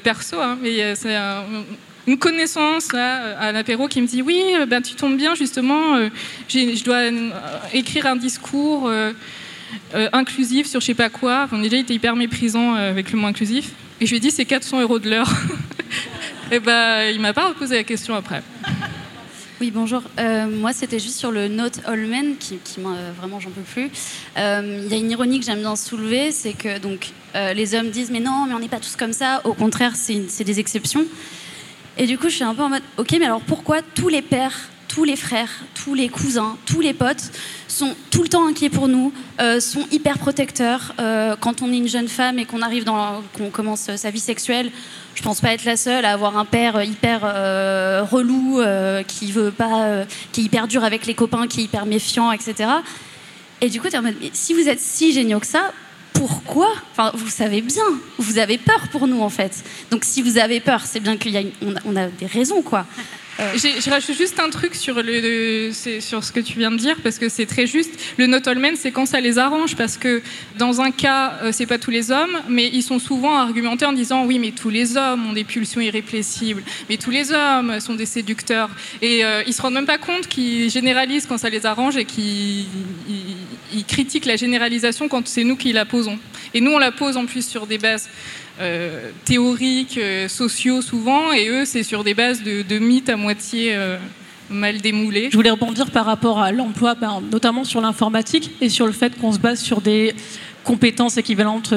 perso, 0.03 0.39
hein, 0.39 0.59
mais 0.61 0.93
c'est 0.93 1.15
un 1.15 1.43
une 2.07 2.17
connaissance 2.17 2.91
là, 2.93 3.37
à 3.39 3.51
l'apéro 3.51 3.87
qui 3.87 4.01
me 4.01 4.07
dit 4.07 4.21
oui, 4.21 4.41
euh, 4.55 4.65
ben, 4.65 4.81
tu 4.81 4.95
tombes 4.95 5.17
bien 5.17 5.35
justement, 5.35 5.95
euh, 5.95 6.09
je 6.49 6.83
dois 6.83 7.11
euh, 7.11 7.29
écrire 7.73 8.07
un 8.07 8.15
discours 8.15 8.91
inclusif 10.13 10.67
sur 10.67 10.81
je 10.81 10.87
sais 10.87 10.93
pas 10.95 11.09
quoi. 11.09 11.43
Enfin, 11.45 11.59
déjà, 11.59 11.77
il 11.77 11.81
était 11.81 11.93
hyper 11.93 12.15
méprisant 12.15 12.73
avec 12.73 13.11
le 13.11 13.19
mot 13.19 13.27
inclusif. 13.27 13.71
Et 14.01 14.05
je 14.05 14.11
lui 14.11 14.17
ai 14.17 14.19
dit 14.19 14.31
c'est 14.31 14.45
400 14.45 14.81
euros 14.81 14.99
de 14.99 15.09
l'heure. 15.09 15.31
et 16.51 16.59
ben, 16.59 17.09
il 17.13 17.19
m'a 17.19 17.33
pas 17.33 17.49
reposé 17.49 17.75
la 17.75 17.83
question 17.83 18.15
après. 18.15 18.41
Oui, 19.61 19.71
bonjour. 19.71 20.01
moi, 20.17 20.73
c'était 20.73 20.99
juste 20.99 21.17
sur 21.17 21.31
le 21.31 21.47
Note 21.47 21.81
Allman, 21.85 22.37
qui, 22.39 22.57
qui 22.63 22.79
vraiment, 22.79 23.39
j'en 23.39 23.49
peux 23.49 23.61
plus. 23.61 23.89
Il 24.37 24.87
y 24.87 24.93
a 24.93 24.97
une 24.97 25.11
ironie 25.11 25.39
que 25.39 25.45
j'aime 25.45 25.59
bien 25.59 25.75
soulever, 25.75 26.31
c'est 26.31 26.53
que 26.53 26.79
donc 26.79 27.09
les 27.35 27.75
hommes 27.75 27.89
disent 27.89 28.09
mais 28.09 28.21
non, 28.21 28.45
mais 28.47 28.53
on 28.55 28.59
n'est 28.59 28.69
pas 28.69 28.79
tous 28.79 28.95
comme 28.95 29.13
ça. 29.13 29.41
Au 29.43 29.53
contraire, 29.53 29.93
c'est 29.95 30.43
des 30.43 30.59
exceptions. 30.59 31.05
Et 32.01 32.07
du 32.07 32.17
coup, 32.17 32.29
je 32.29 32.35
suis 32.35 32.45
un 32.45 32.55
peu 32.55 32.63
en 32.63 32.69
mode, 32.69 32.81
ok, 32.97 33.13
mais 33.19 33.25
alors 33.25 33.41
pourquoi 33.41 33.81
tous 33.81 34.07
les 34.07 34.21
pères, 34.21 34.69
tous 34.87 35.03
les 35.03 35.17
frères, 35.17 35.49
tous 35.83 35.93
les 35.93 36.07
cousins, 36.07 36.55
tous 36.65 36.79
les 36.79 36.93
potes 36.93 37.29
sont 37.67 37.93
tout 38.09 38.23
le 38.23 38.29
temps 38.29 38.47
inquiets 38.47 38.69
pour 38.69 38.87
nous, 38.87 39.11
euh, 39.41 39.59
sont 39.59 39.85
hyper 39.91 40.17
protecteurs 40.17 40.93
euh, 40.99 41.35
quand 41.37 41.61
on 41.61 41.73
est 41.73 41.77
une 41.77 41.89
jeune 41.89 42.07
femme 42.07 42.39
et 42.39 42.45
qu'on 42.45 42.61
arrive 42.61 42.85
dans, 42.85 43.21
qu'on 43.37 43.49
commence 43.49 43.93
sa 43.97 44.11
vie 44.11 44.21
sexuelle? 44.21 44.71
Je 45.13 45.21
pense 45.21 45.41
pas 45.41 45.51
être 45.51 45.65
la 45.65 45.75
seule 45.75 46.05
à 46.05 46.13
avoir 46.13 46.37
un 46.37 46.45
père 46.45 46.81
hyper 46.81 47.19
euh, 47.25 48.05
relou, 48.09 48.61
qui 49.05 49.33
veut 49.33 49.51
pas, 49.51 50.05
qui 50.31 50.39
est 50.39 50.43
hyper 50.45 50.69
dur 50.69 50.85
avec 50.85 51.05
les 51.05 51.15
copains, 51.15 51.47
qui 51.47 51.59
est 51.59 51.63
hyper 51.65 51.85
méfiant, 51.85 52.31
etc. 52.31 52.69
Et 53.59 53.69
du 53.69 53.81
coup, 53.81 53.87
es 53.87 53.97
en 53.97 54.03
mode, 54.03 54.15
si 54.31 54.53
vous 54.53 54.69
êtes 54.69 54.79
si 54.79 55.11
géniaux 55.11 55.41
que 55.41 55.47
ça, 55.47 55.73
pourquoi 56.19 56.69
Enfin, 56.91 57.11
vous 57.13 57.29
savez 57.29 57.61
bien, 57.61 57.85
vous 58.17 58.39
avez 58.39 58.57
peur 58.57 58.89
pour 58.91 59.07
nous 59.07 59.21
en 59.21 59.29
fait. 59.29 59.63
Donc 59.89 60.03
si 60.03 60.21
vous 60.21 60.37
avez 60.37 60.59
peur, 60.59 60.81
c'est 60.85 60.99
bien 60.99 61.15
qu'il 61.15 61.31
y 61.31 61.37
a, 61.37 61.43
on 61.85 61.95
a 61.95 62.07
des 62.07 62.25
raisons 62.25 62.61
quoi. 62.61 62.85
Euh, 63.39 63.53
je 63.55 63.89
rajoute 63.89 64.17
juste 64.17 64.39
un 64.39 64.49
truc 64.49 64.75
sur, 64.75 64.95
ce 64.97 66.31
que 66.31 66.39
tu 66.41 66.59
viens 66.59 66.71
de 66.71 66.77
dire, 66.77 66.97
parce 67.01 67.17
que 67.17 67.29
c'est 67.29 67.45
très 67.45 67.67
juste. 67.67 67.91
Le 68.17 68.27
not 68.27 68.47
all 68.47 68.59
men, 68.59 68.75
c'est 68.75 68.91
quand 68.91 69.05
ça 69.05 69.21
les 69.21 69.37
arrange, 69.37 69.75
parce 69.75 69.97
que 69.97 70.21
dans 70.57 70.81
un 70.81 70.91
cas, 70.91 71.39
euh, 71.43 71.51
c'est 71.53 71.65
pas 71.65 71.77
tous 71.77 71.91
les 71.91 72.11
hommes, 72.11 72.37
mais 72.49 72.67
ils 72.67 72.83
sont 72.83 72.99
souvent 72.99 73.37
argumentés 73.37 73.85
en 73.85 73.93
disant 73.93 74.25
oui, 74.25 74.39
mais 74.39 74.51
tous 74.51 74.69
les 74.69 74.97
hommes 74.97 75.29
ont 75.29 75.33
des 75.33 75.45
pulsions 75.45 75.79
irrépressibles, 75.79 76.63
mais 76.89 76.97
tous 76.97 77.11
les 77.11 77.31
hommes 77.31 77.79
sont 77.79 77.95
des 77.95 78.05
séducteurs. 78.05 78.69
Et 79.01 79.23
euh, 79.23 79.41
ils 79.47 79.53
se 79.53 79.61
rendent 79.61 79.75
même 79.75 79.85
pas 79.85 79.97
compte 79.97 80.27
qu'ils 80.27 80.69
généralisent 80.69 81.25
quand 81.25 81.37
ça 81.37 81.49
les 81.49 81.65
arrange 81.65 81.95
et 81.95 82.05
qu'ils 82.05 82.65
critiquent 83.87 84.25
la 84.25 84.35
généralisation 84.35 85.07
quand 85.07 85.27
c'est 85.27 85.45
nous 85.45 85.55
qui 85.55 85.71
la 85.71 85.85
posons. 85.85 86.19
Et 86.53 86.61
nous, 86.61 86.71
on 86.71 86.79
la 86.79 86.91
pose 86.91 87.15
en 87.15 87.25
plus 87.25 87.47
sur 87.47 87.67
des 87.67 87.77
bases 87.77 88.09
euh, 88.59 89.11
théoriques, 89.23 89.97
euh, 89.97 90.27
sociaux 90.27 90.81
souvent, 90.81 91.31
et 91.31 91.47
eux, 91.47 91.63
c'est 91.63 91.83
sur 91.83 92.03
des 92.03 92.13
bases 92.13 92.43
de, 92.43 92.79
mythes 92.79 93.07
à 93.07 93.15
moitié 93.15 93.73
euh, 93.73 93.97
mal 94.49 94.81
démoulés. 94.81 95.29
Je 95.31 95.37
voulais 95.37 95.49
rebondir 95.49 95.89
par 95.91 96.05
rapport 96.05 96.39
à 96.39 96.51
l'emploi, 96.51 96.93
ben, 96.93 97.21
notamment 97.31 97.63
sur 97.63 97.79
l'informatique, 97.79 98.51
et 98.59 98.67
sur 98.67 98.85
le 98.85 98.91
fait 98.91 99.17
qu'on 99.17 99.31
se 99.31 99.39
base 99.39 99.61
sur 99.61 99.79
des 99.79 100.13
compétences 100.65 101.15
équivalentes 101.15 101.73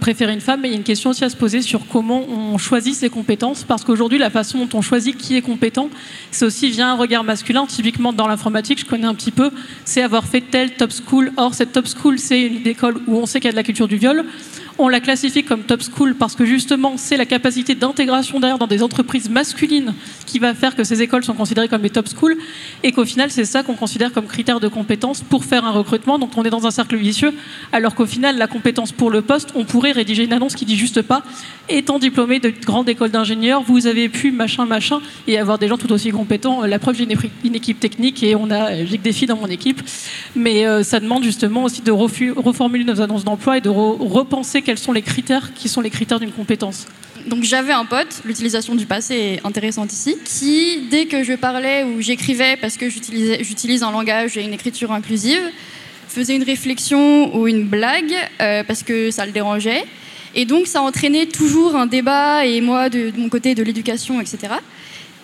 préférer 0.00 0.32
une 0.32 0.40
femme, 0.40 0.62
mais 0.62 0.68
il 0.68 0.72
y 0.72 0.74
a 0.74 0.78
une 0.78 0.82
question 0.82 1.10
aussi 1.10 1.24
à 1.24 1.30
se 1.30 1.36
poser 1.36 1.62
sur 1.62 1.86
comment 1.86 2.28
on 2.28 2.58
choisit 2.58 2.94
ses 2.94 3.08
compétences, 3.08 3.62
parce 3.62 3.84
qu'aujourd'hui, 3.84 4.18
la 4.18 4.28
façon 4.28 4.66
dont 4.66 4.78
on 4.78 4.82
choisit 4.82 5.16
qui 5.16 5.36
est 5.36 5.42
compétent, 5.42 5.90
c'est 6.32 6.44
aussi 6.44 6.68
via 6.70 6.88
un 6.88 6.96
regard 6.96 7.22
masculin. 7.22 7.66
Typiquement, 7.66 8.12
dans 8.12 8.26
l'informatique, 8.26 8.80
je 8.80 8.84
connais 8.84 9.06
un 9.06 9.14
petit 9.14 9.30
peu, 9.30 9.52
c'est 9.84 10.02
avoir 10.02 10.24
fait 10.24 10.40
telle 10.40 10.72
top 10.72 10.90
school. 10.90 11.32
Or, 11.36 11.54
cette 11.54 11.70
top 11.70 11.86
school, 11.86 12.18
c'est 12.18 12.42
une 12.42 12.66
école 12.66 12.96
où 13.06 13.16
on 13.16 13.26
sait 13.26 13.38
qu'il 13.38 13.46
y 13.46 13.50
a 13.50 13.52
de 13.52 13.56
la 13.56 13.62
culture 13.62 13.86
du 13.86 13.96
viol 13.96 14.24
On 14.78 14.88
la 14.88 15.00
classifie 15.00 15.42
comme 15.42 15.62
top 15.62 15.80
school 15.82 16.14
parce 16.14 16.34
que 16.34 16.44
justement, 16.44 16.98
c'est 16.98 17.16
la 17.16 17.24
capacité 17.24 17.74
d'intégration 17.74 18.40
d'ailleurs 18.40 18.58
dans 18.58 18.66
des 18.66 18.82
entreprises 18.82 19.30
masculines 19.30 19.94
qui 20.26 20.38
va 20.38 20.52
faire 20.52 20.76
que 20.76 20.84
ces 20.84 21.00
écoles 21.00 21.24
sont 21.24 21.32
considérées 21.32 21.68
comme 21.68 21.80
des 21.80 21.88
top 21.88 22.06
schools 22.08 22.36
et 22.82 22.92
qu'au 22.92 23.06
final, 23.06 23.30
c'est 23.30 23.46
ça 23.46 23.62
qu'on 23.62 23.74
considère 23.74 24.12
comme 24.12 24.26
critère 24.26 24.60
de 24.60 24.68
compétence 24.68 25.22
pour 25.22 25.46
faire 25.46 25.64
un 25.64 25.70
recrutement. 25.70 26.18
Donc 26.18 26.36
on 26.36 26.44
est 26.44 26.50
dans 26.50 26.66
un 26.66 26.70
cercle 26.70 26.96
vicieux, 26.96 27.32
alors 27.72 27.94
qu'au 27.94 28.04
final, 28.04 28.36
la 28.36 28.46
compétence 28.48 28.92
pour 28.92 29.10
le 29.10 29.22
poste, 29.22 29.50
on 29.54 29.64
pourrait 29.64 29.92
rédiger 29.92 30.24
une 30.24 30.34
annonce 30.34 30.54
qui 30.54 30.66
dit 30.66 30.76
juste 30.76 31.00
pas 31.00 31.22
étant 31.68 31.98
diplômé 31.98 32.38
de 32.38 32.50
grande 32.50 32.88
école 32.88 33.10
d'ingénieurs, 33.10 33.62
vous 33.62 33.86
avez 33.86 34.08
pu 34.08 34.30
machin 34.30 34.66
machin 34.66 35.00
et 35.26 35.38
avoir 35.38 35.58
des 35.58 35.68
gens 35.68 35.78
tout 35.78 35.90
aussi 35.92 36.10
compétents. 36.10 36.64
La 36.64 36.78
preuve, 36.78 36.96
j'ai 36.96 37.08
une 37.44 37.54
équipe 37.54 37.80
technique 37.80 38.22
et 38.22 38.36
on 38.36 38.50
a 38.50 38.84
j'ai 38.84 38.98
que 38.98 39.02
des 39.02 39.12
filles 39.12 39.28
dans 39.28 39.36
mon 39.36 39.46
équipe, 39.46 39.80
mais 40.34 40.66
euh, 40.66 40.82
ça 40.82 41.00
demande 41.00 41.24
justement 41.24 41.64
aussi 41.64 41.80
de 41.82 41.90
reformuler 41.90 42.84
nos 42.84 43.00
annonces 43.00 43.24
d'emploi 43.24 43.58
et 43.58 43.60
de 43.60 43.70
repenser 43.70 44.62
quels 44.66 44.78
sont 44.78 44.92
les 44.92 45.02
critères 45.02 45.54
qui 45.54 45.68
sont 45.68 45.80
les 45.80 45.90
critères 45.90 46.18
d'une 46.18 46.32
compétence. 46.32 46.86
Donc 47.28 47.44
j'avais 47.44 47.72
un 47.72 47.84
pote, 47.84 48.20
l'utilisation 48.24 48.74
du 48.74 48.84
passé 48.84 49.14
est 49.14 49.46
intéressante 49.46 49.92
ici, 49.92 50.16
qui 50.24 50.88
dès 50.90 51.06
que 51.06 51.22
je 51.22 51.34
parlais 51.34 51.84
ou 51.84 52.00
j'écrivais 52.00 52.56
parce 52.56 52.76
que 52.76 52.88
j'utilise 52.90 53.84
un 53.84 53.92
langage 53.92 54.36
et 54.36 54.42
une 54.42 54.52
écriture 54.52 54.90
inclusive, 54.90 55.40
faisait 56.08 56.34
une 56.34 56.42
réflexion 56.42 57.36
ou 57.36 57.46
une 57.46 57.62
blague 57.62 58.12
euh, 58.40 58.64
parce 58.64 58.82
que 58.82 59.12
ça 59.12 59.24
le 59.24 59.30
dérangeait. 59.30 59.84
Et 60.34 60.44
donc 60.46 60.66
ça 60.66 60.82
entraînait 60.82 61.26
toujours 61.26 61.76
un 61.76 61.86
débat 61.86 62.44
et 62.44 62.60
moi 62.60 62.88
de, 62.88 63.12
mon 63.16 63.28
côté 63.28 63.54
de 63.54 63.62
l'éducation, 63.62 64.20
etc. 64.20 64.54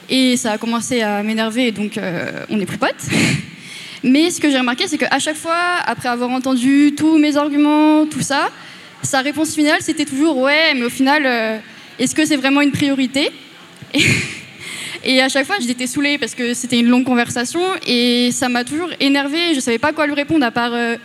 Et 0.09 0.37
ça 0.37 0.53
a 0.53 0.59
commencé 0.59 1.03
à 1.03 1.25
m'énerver, 1.25 1.73
donc 1.73 1.99
euh, 1.99 2.45
on 2.49 2.59
n'est 2.59 2.67
plus 2.67 2.79
potes. 2.79 3.07
Mais 4.05 4.31
ce 4.31 4.41
que 4.41 4.51
j'ai 4.51 4.59
remarqué, 4.59 4.87
c'est 4.87 4.99
qu'à 4.99 5.19
chaque 5.19 5.37
fois, 5.37 5.59
après 5.85 6.09
avoir 6.09 6.31
entendu 6.31 6.95
tous 6.97 7.19
mes 7.19 7.37
arguments, 7.37 8.07
tout 8.07 8.23
ça, 8.23 8.51
sa 9.03 9.21
réponse 9.21 9.55
finale, 9.55 9.79
c'était 9.81 10.05
toujours 10.05 10.39
ouais, 10.39 10.75
mais 10.75 10.85
au 10.85 10.91
final, 10.91 11.25
euh, 11.27 11.59
est-ce 11.99 12.15
que 12.15 12.25
c'est 12.25 12.37
vraiment 12.37 12.61
une 12.61 12.73
priorité? 12.73 13.31
Et, 15.05 15.21
à 15.21 15.29
chaque 15.29 15.47
fois, 15.47 15.57
j'étais 15.61 15.89
saoulée 15.89 16.17
parce 16.17 16.35
que 16.35 16.55
c'était 16.55 16.79
une 16.79 16.87
longue 16.87 17.05
conversation 17.05 17.61
et 17.85 18.31
ça 18.31 18.49
m'a 18.49 18.63
toujours 18.63 18.89
énervée. 19.01 19.51
Je 19.51 19.57
ne 19.57 19.61
savais 19.61 19.79
pas 19.79 19.93
quoi 19.93 20.07
lui 20.07 20.15
répondre 20.15 20.47
à 20.47 20.53
part 20.53 20.73
euh, 20.73 20.97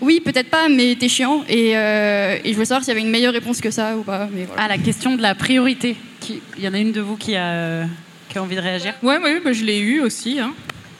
oui, 0.00 0.20
peut-être 0.20 0.50
pas, 0.50 0.68
mais 0.68 0.96
t'es 0.98 1.08
chiant. 1.08 1.44
Euh, 1.48 2.38
et, 2.42 2.48
je 2.48 2.54
voulais 2.54 2.66
savoir 2.66 2.82
s'il 2.82 2.92
y 2.92 2.96
avait 2.96 3.06
une 3.06 3.10
meilleure 3.10 3.32
réponse 3.32 3.60
que 3.60 3.70
ça 3.70 3.96
ou 3.96 4.02
pas. 4.02 4.28
Mais 4.32 4.48
Ah, 4.56 4.66
la 4.66 4.78
question 4.78 5.14
de 5.16 5.22
la 5.22 5.36
priorité. 5.36 5.96
Il 6.28 6.64
y 6.64 6.66
en 6.66 6.74
a 6.74 6.78
une 6.78 6.90
de 6.90 7.00
vous 7.00 7.16
qui 7.16 7.36
a, 7.36 7.84
qui 8.28 8.36
a 8.36 8.42
envie 8.42 8.56
de 8.56 8.60
réagir? 8.60 8.94
Ouais, 9.04 9.18
ouais 9.18 9.40
bah, 9.40 9.52
je 9.52 9.62
l'ai 9.62 9.78
eu 9.78 10.00
aussi. 10.00 10.40
Hein. 10.40 10.52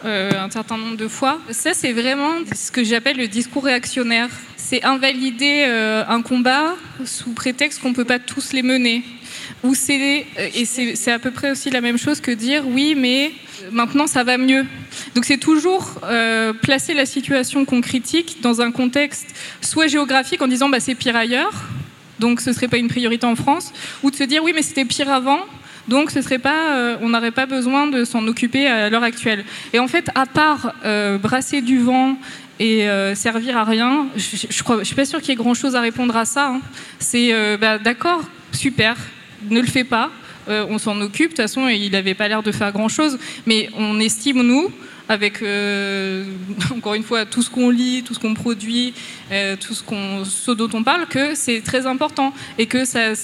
un 0.04 0.48
certain 0.48 0.78
nombre 0.78 0.96
de 0.96 1.08
fois. 1.08 1.40
Ça, 1.50 1.74
c'est 1.74 1.92
vraiment 1.92 2.30
ce 2.54 2.70
que 2.70 2.84
j'appelle 2.84 3.16
le 3.16 3.26
discours 3.26 3.64
réactionnaire. 3.64 4.28
C'est 4.68 4.82
invalider 4.82 5.64
un 6.08 6.22
combat 6.22 6.74
sous 7.04 7.32
prétexte 7.34 7.80
qu'on 7.80 7.90
ne 7.90 7.94
peut 7.94 8.04
pas 8.04 8.18
tous 8.18 8.52
les 8.52 8.62
mener 8.62 9.04
c'est 9.74 10.26
et 10.54 10.64
c'est 10.64 11.12
à 11.12 11.18
peu 11.18 11.30
près 11.30 11.50
aussi 11.50 11.70
la 11.70 11.80
même 11.80 11.98
chose 11.98 12.20
que 12.20 12.30
dire 12.30 12.64
oui, 12.66 12.94
mais 12.96 13.32
maintenant 13.70 14.06
ça 14.06 14.24
va 14.24 14.38
mieux. 14.38 14.64
Donc 15.14 15.24
c'est 15.24 15.38
toujours 15.38 16.00
euh, 16.04 16.52
placer 16.52 16.94
la 16.94 17.06
situation 17.06 17.64
qu'on 17.64 17.80
critique 17.80 18.38
dans 18.42 18.60
un 18.60 18.70
contexte 18.70 19.28
soit 19.60 19.86
géographique 19.86 20.42
en 20.42 20.48
disant 20.48 20.68
bah, 20.68 20.80
c'est 20.80 20.94
pire 20.94 21.16
ailleurs, 21.16 21.52
donc 22.18 22.40
ce 22.40 22.52
serait 22.52 22.68
pas 22.68 22.78
une 22.78 22.88
priorité 22.88 23.26
en 23.26 23.36
France, 23.36 23.72
ou 24.02 24.10
de 24.10 24.16
se 24.16 24.24
dire 24.24 24.42
oui 24.42 24.52
mais 24.54 24.62
c'était 24.62 24.84
pire 24.84 25.10
avant, 25.10 25.40
donc 25.88 26.10
ce 26.10 26.20
serait 26.22 26.38
pas, 26.38 26.74
euh, 26.74 26.96
on 27.00 27.10
n'aurait 27.10 27.30
pas 27.30 27.46
besoin 27.46 27.86
de 27.86 28.04
s'en 28.04 28.26
occuper 28.26 28.66
à 28.66 28.90
l'heure 28.90 29.04
actuelle. 29.04 29.44
Et 29.72 29.78
en 29.78 29.88
fait, 29.88 30.10
à 30.14 30.26
part 30.26 30.74
euh, 30.84 31.18
brasser 31.18 31.60
du 31.60 31.78
vent 31.78 32.16
et 32.58 32.88
servir 33.14 33.56
à 33.56 33.64
rien, 33.64 34.06
je, 34.16 34.74
ne 34.74 34.84
suis 34.84 34.94
pas 34.94 35.04
sûre 35.04 35.20
qu'il 35.20 35.30
y 35.30 35.32
ait 35.32 35.36
grand 35.36 35.54
chose 35.54 35.76
à 35.76 35.80
répondre 35.80 36.16
à 36.16 36.24
ça. 36.24 36.48
Hein. 36.48 36.60
C'est 36.98 37.32
bah, 37.58 37.78
d'accord, 37.78 38.22
super, 38.52 38.96
ne 39.50 39.60
le 39.60 39.66
fait 39.66 39.84
pas. 39.84 40.10
Euh, 40.48 40.66
on 40.68 40.78
s'en 40.78 41.00
occupe. 41.00 41.30
De 41.30 41.36
toute 41.36 41.36
façon, 41.38 41.68
il 41.68 41.90
n'avait 41.90 42.14
pas 42.14 42.28
l'air 42.28 42.42
de 42.42 42.52
faire 42.52 42.72
grand-chose. 42.72 43.18
Mais 43.46 43.68
on 43.76 43.98
estime, 43.98 44.42
nous, 44.42 44.70
avec, 45.08 45.42
euh, 45.42 46.24
encore 46.76 46.94
une 46.94 47.02
fois, 47.02 47.24
tout 47.24 47.42
ce 47.42 47.50
qu'on 47.50 47.70
lit, 47.70 48.02
tout 48.04 48.14
ce 48.14 48.20
qu'on 48.20 48.34
produit, 48.34 48.94
euh, 49.32 49.56
tout 49.56 49.74
ce 49.74 50.50
dont 50.52 50.68
on 50.72 50.84
parle, 50.84 51.06
que 51.06 51.34
c'est 51.34 51.60
très 51.62 51.86
important 51.86 52.32
et 52.58 52.66
que 52.66 52.84
ça, 52.84 53.14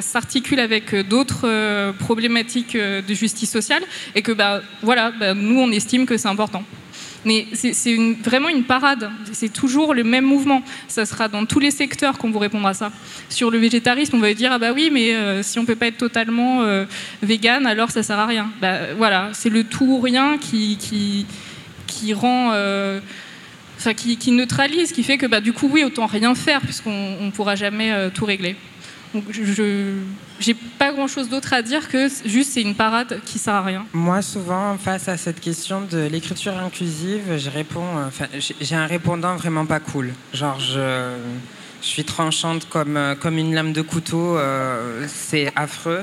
s'articule 0.00 0.60
avec 0.60 0.94
d'autres 1.08 1.92
problématiques 1.98 2.76
de 2.76 3.14
justice 3.14 3.50
sociale 3.50 3.82
et 4.14 4.22
que, 4.22 4.32
bah, 4.32 4.62
voilà, 4.82 5.10
bah, 5.10 5.34
nous, 5.34 5.58
on 5.58 5.70
estime 5.70 6.06
que 6.06 6.16
c'est 6.16 6.28
important. 6.28 6.64
Mais 7.24 7.46
c'est 7.52 7.96
vraiment 8.22 8.48
une 8.48 8.64
parade. 8.64 9.10
C'est 9.32 9.52
toujours 9.52 9.94
le 9.94 10.04
même 10.04 10.24
mouvement. 10.24 10.62
Ça 10.88 11.06
sera 11.06 11.28
dans 11.28 11.46
tous 11.46 11.58
les 11.58 11.70
secteurs 11.70 12.18
qu'on 12.18 12.30
vous 12.30 12.38
répondra 12.38 12.70
à 12.70 12.74
ça. 12.74 12.92
Sur 13.28 13.50
le 13.50 13.58
végétarisme, 13.58 14.16
on 14.16 14.20
va 14.20 14.34
dire 14.34 14.52
ah 14.52 14.58
bah 14.58 14.72
oui, 14.74 14.90
mais 14.92 15.14
euh, 15.14 15.42
si 15.42 15.58
on 15.58 15.64
peut 15.64 15.76
pas 15.76 15.86
être 15.86 15.98
totalement 15.98 16.62
euh, 16.62 16.84
vegan, 17.22 17.66
alors 17.66 17.90
ça 17.90 18.02
sert 18.02 18.18
à 18.18 18.26
rien. 18.26 18.50
Bah, 18.60 18.94
voilà, 18.96 19.30
c'est 19.32 19.50
le 19.50 19.64
tout 19.64 19.86
ou 19.86 20.00
rien 20.00 20.38
qui 20.38 20.76
qui, 21.86 22.12
rend 22.12 22.50
euh, 22.52 23.00
Enfin, 23.76 23.94
qui, 23.94 24.30
neutralise, 24.30 24.92
qui 24.92 25.02
fait 25.02 25.18
que 25.18 25.26
bah, 25.26 25.40
du 25.40 25.52
coup, 25.52 25.68
oui, 25.70 25.84
autant 25.84 26.06
rien 26.06 26.34
faire, 26.34 26.60
puisqu'on 26.60 27.20
ne 27.20 27.30
pourra 27.30 27.54
jamais 27.54 27.92
tout 28.14 28.24
régler. 28.24 28.56
Donc, 29.12 29.24
je 29.30 30.00
n'ai 30.46 30.54
pas 30.54 30.92
grand-chose 30.92 31.28
d'autre 31.28 31.52
à 31.52 31.62
dire 31.62 31.88
que 31.88 32.08
juste 32.24 32.52
c'est 32.52 32.62
une 32.62 32.74
parade 32.74 33.20
qui 33.24 33.38
sert 33.38 33.54
à 33.54 33.62
rien. 33.62 33.86
Moi, 33.92 34.22
souvent, 34.22 34.76
face 34.78 35.08
à 35.08 35.16
cette 35.16 35.40
question 35.40 35.82
de 35.82 36.06
l'écriture 36.06 36.56
inclusive, 36.58 37.38
enfin, 38.06 38.26
j'ai 38.60 38.74
un 38.74 38.86
répondant 38.86 39.36
vraiment 39.36 39.66
pas 39.66 39.80
cool. 39.80 40.12
Genre, 40.32 40.58
je, 40.60 41.10
suis 41.80 42.04
tranchante 42.04 42.66
comme, 42.68 42.98
comme 43.20 43.36
une 43.36 43.54
lame 43.54 43.72
de 43.72 43.82
couteau, 43.82 44.38
euh, 44.38 45.06
c'est 45.06 45.52
affreux. 45.54 46.02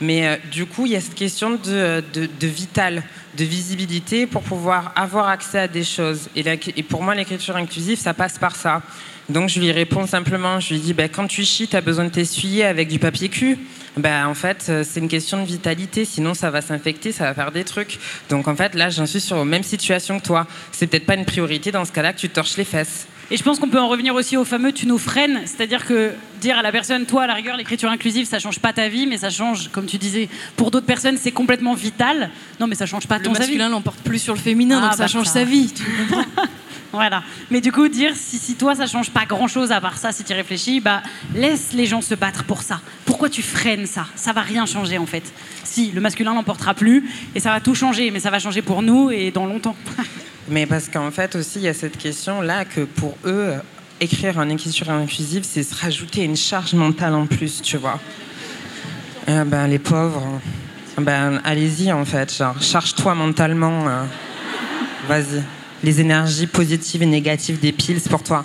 Mais 0.00 0.26
euh, 0.26 0.36
du 0.50 0.66
coup, 0.66 0.86
il 0.86 0.92
y 0.92 0.96
a 0.96 1.00
cette 1.00 1.14
question 1.14 1.50
de, 1.50 2.02
de, 2.12 2.46
vital, 2.46 3.02
de 3.36 3.44
visibilité 3.44 4.26
pour 4.26 4.42
pouvoir 4.42 4.92
avoir 4.96 5.28
accès 5.28 5.58
à 5.58 5.68
des 5.68 5.84
choses. 5.84 6.28
Et 6.36 6.82
pour 6.82 7.02
moi, 7.02 7.14
l'écriture 7.14 7.56
inclusive, 7.56 7.98
ça 7.98 8.14
passe 8.14 8.38
par 8.38 8.54
ça. 8.54 8.82
Donc 9.28 9.50
je 9.50 9.60
lui 9.60 9.72
réponds 9.72 10.06
simplement, 10.06 10.58
je 10.58 10.72
lui 10.72 10.80
dis, 10.80 10.94
bah, 10.94 11.08
quand 11.08 11.26
tu 11.26 11.44
chies, 11.44 11.68
tu 11.68 11.76
as 11.76 11.82
besoin 11.82 12.04
de 12.04 12.10
t'essuyer 12.10 12.64
avec 12.64 12.88
du 12.88 12.98
papier 12.98 13.28
cul. 13.28 13.58
Bah, 13.98 14.26
en 14.26 14.34
fait, 14.34 14.66
euh, 14.68 14.84
c'est 14.88 15.00
une 15.00 15.08
question 15.08 15.42
de 15.42 15.46
vitalité, 15.46 16.04
sinon 16.04 16.32
ça 16.32 16.50
va 16.50 16.62
s'infecter, 16.62 17.12
ça 17.12 17.24
va 17.24 17.34
faire 17.34 17.52
des 17.52 17.64
trucs. 17.64 17.98
Donc 18.30 18.48
en 18.48 18.56
fait, 18.56 18.74
là, 18.74 18.88
j'en 18.88 19.06
suis 19.06 19.20
sur 19.20 19.36
la 19.36 19.44
même 19.44 19.64
situation 19.64 20.18
que 20.18 20.24
toi. 20.24 20.46
C'est 20.72 20.86
peut-être 20.86 21.04
pas 21.04 21.14
une 21.14 21.26
priorité 21.26 21.72
dans 21.72 21.84
ce 21.84 21.92
cas-là 21.92 22.12
que 22.14 22.18
tu 22.18 22.30
torches 22.30 22.56
les 22.56 22.64
fesses. 22.64 23.06
Et 23.30 23.36
je 23.36 23.42
pense 23.42 23.58
qu'on 23.58 23.68
peut 23.68 23.80
en 23.80 23.88
revenir 23.88 24.14
aussi 24.14 24.38
au 24.38 24.44
fameux 24.44 24.72
tu 24.72 24.86
nous 24.86 24.96
freines, 24.96 25.42
c'est-à-dire 25.44 25.84
que 25.84 26.12
dire 26.40 26.56
à 26.56 26.62
la 26.62 26.72
personne, 26.72 27.04
toi, 27.04 27.24
à 27.24 27.26
la 27.26 27.34
rigueur, 27.34 27.58
l'écriture 27.58 27.90
inclusive, 27.90 28.26
ça 28.26 28.38
change 28.38 28.58
pas 28.58 28.72
ta 28.72 28.88
vie, 28.88 29.06
mais 29.06 29.18
ça 29.18 29.28
change, 29.28 29.68
comme 29.68 29.84
tu 29.84 29.98
disais, 29.98 30.30
pour 30.56 30.70
d'autres 30.70 30.86
personnes, 30.86 31.18
c'est 31.18 31.32
complètement 31.32 31.74
vital. 31.74 32.30
Non, 32.58 32.66
mais 32.66 32.74
ça 32.74 32.86
change 32.86 33.06
pas 33.06 33.18
ton 33.18 33.32
vie. 33.32 33.34
Le 33.34 33.40
masculin 33.40 33.68
l'emporte 33.68 34.00
plus 34.00 34.18
sur 34.18 34.32
le 34.32 34.40
féminin, 34.40 34.80
donc 34.80 34.90
ah, 34.92 34.96
ça 34.96 35.02
bah, 35.04 35.08
change 35.08 35.26
sa 35.26 35.44
vie. 35.44 35.74
Tu 35.82 35.84
comprends 35.84 36.24
Voilà. 36.92 37.22
Mais 37.50 37.60
du 37.60 37.70
coup, 37.70 37.88
dire 37.88 38.12
si, 38.14 38.38
si 38.38 38.54
toi 38.54 38.74
ça 38.74 38.86
change 38.86 39.10
pas 39.10 39.26
grand 39.26 39.48
chose 39.48 39.72
à 39.72 39.80
part 39.80 39.98
ça, 39.98 40.12
si 40.12 40.24
tu 40.24 40.32
réfléchis, 40.32 40.80
bah 40.80 41.02
laisse 41.34 41.72
les 41.72 41.86
gens 41.86 42.00
se 42.00 42.14
battre 42.14 42.44
pour 42.44 42.62
ça. 42.62 42.80
Pourquoi 43.04 43.28
tu 43.28 43.42
freines 43.42 43.86
ça? 43.86 44.06
Ça 44.14 44.32
va 44.32 44.40
rien 44.40 44.64
changer 44.66 44.98
en 44.98 45.06
fait. 45.06 45.32
Si 45.64 45.90
le 45.92 46.00
masculin 46.00 46.34
n'emportera 46.34 46.74
plus 46.74 47.08
et 47.34 47.40
ça 47.40 47.50
va 47.50 47.60
tout 47.60 47.74
changer, 47.74 48.10
mais 48.10 48.20
ça 48.20 48.30
va 48.30 48.38
changer 48.38 48.62
pour 48.62 48.82
nous 48.82 49.10
et 49.10 49.30
dans 49.30 49.46
longtemps. 49.46 49.76
mais 50.48 50.66
parce 50.66 50.88
qu'en 50.88 51.10
fait 51.10 51.36
aussi 51.36 51.58
il 51.58 51.64
y 51.64 51.68
a 51.68 51.74
cette 51.74 51.98
question 51.98 52.40
là 52.40 52.64
que 52.64 52.80
pour 52.80 53.16
eux 53.26 53.54
écrire 54.00 54.38
en 54.38 54.48
écriture 54.48 54.90
inclusive, 54.90 55.44
c'est 55.44 55.62
se 55.62 55.74
rajouter 55.74 56.24
une 56.24 56.36
charge 56.36 56.72
mentale 56.72 57.14
en 57.14 57.26
plus, 57.26 57.60
tu 57.60 57.76
vois. 57.76 57.98
Euh, 59.28 59.44
ben 59.44 59.66
les 59.66 59.78
pauvres, 59.78 60.40
ben 60.96 61.40
allez-y 61.44 61.92
en 61.92 62.04
fait, 62.04 62.42
charge-toi 62.60 63.14
mentalement. 63.14 63.88
Euh. 63.88 64.04
Vas-y 65.06 65.57
les 65.82 66.00
énergies 66.00 66.46
positives 66.46 67.02
et 67.02 67.06
négatives 67.06 67.60
des 67.60 67.72
piles 67.72 68.00
pour 68.08 68.22
toi 68.22 68.44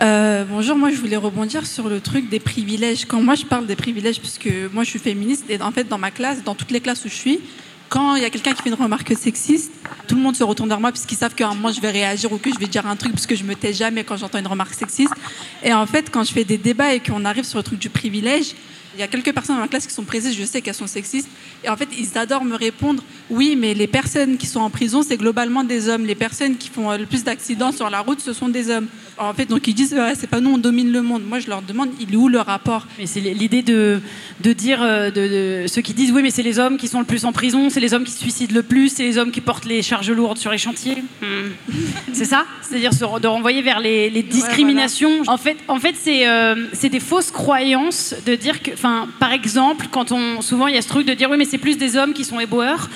euh, 0.00 0.44
bonjour, 0.50 0.76
moi 0.76 0.90
je 0.90 0.96
voulais 0.96 1.16
rebondir 1.16 1.64
sur 1.66 1.88
le 1.88 2.00
truc 2.00 2.28
des 2.28 2.40
privilèges. 2.40 3.04
Quand 3.06 3.22
moi 3.22 3.36
je 3.36 3.44
parle 3.44 3.64
des 3.68 3.76
privilèges, 3.76 4.18
puisque 4.18 4.50
moi 4.72 4.82
je 4.82 4.90
suis 4.90 4.98
féministe, 4.98 5.44
et 5.48 5.62
en 5.62 5.70
fait 5.70 5.84
dans 5.84 5.98
ma 5.98 6.10
classe, 6.10 6.42
dans 6.42 6.56
toutes 6.56 6.72
les 6.72 6.80
classes 6.80 7.04
où 7.04 7.08
je 7.08 7.14
suis, 7.14 7.40
quand 7.88 8.16
il 8.16 8.22
y 8.22 8.26
a 8.26 8.30
quelqu'un 8.30 8.54
qui 8.54 8.62
fait 8.62 8.70
une 8.70 8.74
remarque 8.74 9.14
sexiste, 9.16 9.70
tout 10.08 10.16
le 10.16 10.20
monde 10.20 10.34
se 10.34 10.42
retourne 10.42 10.68
vers 10.68 10.80
moi 10.80 10.90
puisqu'ils 10.90 11.16
savent 11.16 11.36
qu'à 11.36 11.48
un 11.48 11.54
moment 11.54 11.70
je 11.70 11.80
vais 11.80 11.92
réagir 11.92 12.32
ou 12.32 12.38
que 12.38 12.52
je 12.52 12.58
vais 12.58 12.66
dire 12.66 12.84
un 12.88 12.96
truc 12.96 13.12
parce 13.12 13.26
que 13.26 13.36
je 13.36 13.44
me 13.44 13.54
tais 13.54 13.72
jamais 13.72 14.02
quand 14.02 14.16
j'entends 14.16 14.40
une 14.40 14.48
remarque 14.48 14.74
sexiste. 14.74 15.14
Et 15.62 15.72
en 15.72 15.86
fait, 15.86 16.10
quand 16.10 16.24
je 16.24 16.32
fais 16.32 16.42
des 16.42 16.58
débats 16.58 16.92
et 16.92 16.98
qu'on 16.98 17.24
arrive 17.24 17.44
sur 17.44 17.58
le 17.58 17.62
truc 17.62 17.78
du 17.78 17.90
privilège, 17.90 18.56
Il 18.94 19.00
y 19.00 19.02
a 19.02 19.08
quelques 19.08 19.32
personnes 19.32 19.56
dans 19.56 19.62
ma 19.62 19.68
classe 19.68 19.86
qui 19.86 19.92
sont 19.92 20.04
précises, 20.04 20.36
je 20.36 20.44
sais 20.44 20.60
qu'elles 20.60 20.74
sont 20.74 20.86
sexistes. 20.86 21.28
Et 21.64 21.68
en 21.68 21.76
fait, 21.76 21.88
ils 21.98 22.16
adorent 22.18 22.44
me 22.44 22.56
répondre 22.56 23.02
oui, 23.30 23.56
mais 23.58 23.74
les 23.74 23.86
personnes 23.86 24.36
qui 24.36 24.46
sont 24.46 24.60
en 24.60 24.70
prison, 24.70 25.02
c'est 25.02 25.16
globalement 25.16 25.64
des 25.64 25.88
hommes. 25.88 26.04
Les 26.04 26.14
personnes 26.14 26.56
qui 26.56 26.68
font 26.68 26.92
le 26.96 27.06
plus 27.06 27.24
d'accidents 27.24 27.72
sur 27.72 27.88
la 27.88 28.00
route, 28.00 28.20
ce 28.20 28.32
sont 28.32 28.48
des 28.48 28.70
hommes. 28.70 28.86
En 29.16 29.32
fait, 29.32 29.46
donc 29.46 29.66
ils 29.66 29.74
disent 29.74 29.94
ouais, 29.94 30.14
c'est 30.14 30.26
pas 30.26 30.40
nous, 30.40 30.50
on 30.50 30.58
domine 30.58 30.92
le 30.92 31.00
monde. 31.00 31.22
Moi, 31.24 31.38
je 31.38 31.48
leur 31.48 31.62
demande 31.62 31.90
il 32.00 32.12
est 32.12 32.16
où 32.16 32.28
le 32.28 32.40
rapport? 32.40 32.86
Mais 32.98 33.06
c'est 33.06 33.20
l'idée 33.20 33.62
de, 33.62 34.00
de 34.40 34.52
dire 34.52 34.82
euh, 34.82 35.10
de, 35.10 35.62
de 35.62 35.66
ceux 35.68 35.82
qui 35.82 35.94
disent 35.94 36.12
oui, 36.12 36.22
mais 36.22 36.30
c'est 36.30 36.42
les 36.42 36.58
hommes 36.58 36.76
qui 36.76 36.88
sont 36.88 36.98
le 36.98 37.06
plus 37.06 37.24
en 37.24 37.32
prison, 37.32 37.70
c'est 37.70 37.80
les 37.80 37.94
hommes 37.94 38.04
qui 38.04 38.12
se 38.12 38.18
suicident 38.18 38.54
le 38.54 38.62
plus, 38.62 38.88
c'est 38.90 39.04
les 39.04 39.16
hommes 39.18 39.30
qui 39.30 39.40
portent 39.40 39.64
les 39.64 39.82
charges 39.82 40.10
lourdes 40.10 40.38
sur 40.38 40.50
les 40.50 40.58
chantiers. 40.58 41.02
Hmm. 41.22 41.72
c'est 42.12 42.24
ça? 42.24 42.44
C'est-à-dire 42.62 42.90
de 43.20 43.26
renvoyer 43.26 43.62
vers 43.62 43.80
les, 43.80 44.10
les 44.10 44.22
discriminations. 44.22 45.22
En 45.26 45.38
fait, 45.38 45.56
en 45.68 45.78
fait 45.78 45.94
c'est 45.98 46.28
euh, 46.28 46.66
c'est 46.72 46.88
des 46.88 47.00
fausses 47.00 47.30
croyances 47.30 48.14
de 48.26 48.34
dire 48.34 48.62
que, 48.62 48.72
enfin, 48.84 49.08
par 49.18 49.32
exemple, 49.32 49.86
quand 49.90 50.12
on 50.12 50.42
souvent 50.42 50.66
il 50.66 50.74
y 50.74 50.78
a 50.78 50.82
ce 50.82 50.88
truc 50.88 51.06
de 51.06 51.14
dire 51.14 51.30
oui, 51.30 51.38
mais 51.38 51.46
c'est 51.46 51.58
plus 51.58 51.78
des 51.78 51.96
hommes 51.96 52.12
qui 52.12 52.22
sont 52.22 52.38
éboueurs. 52.38 52.90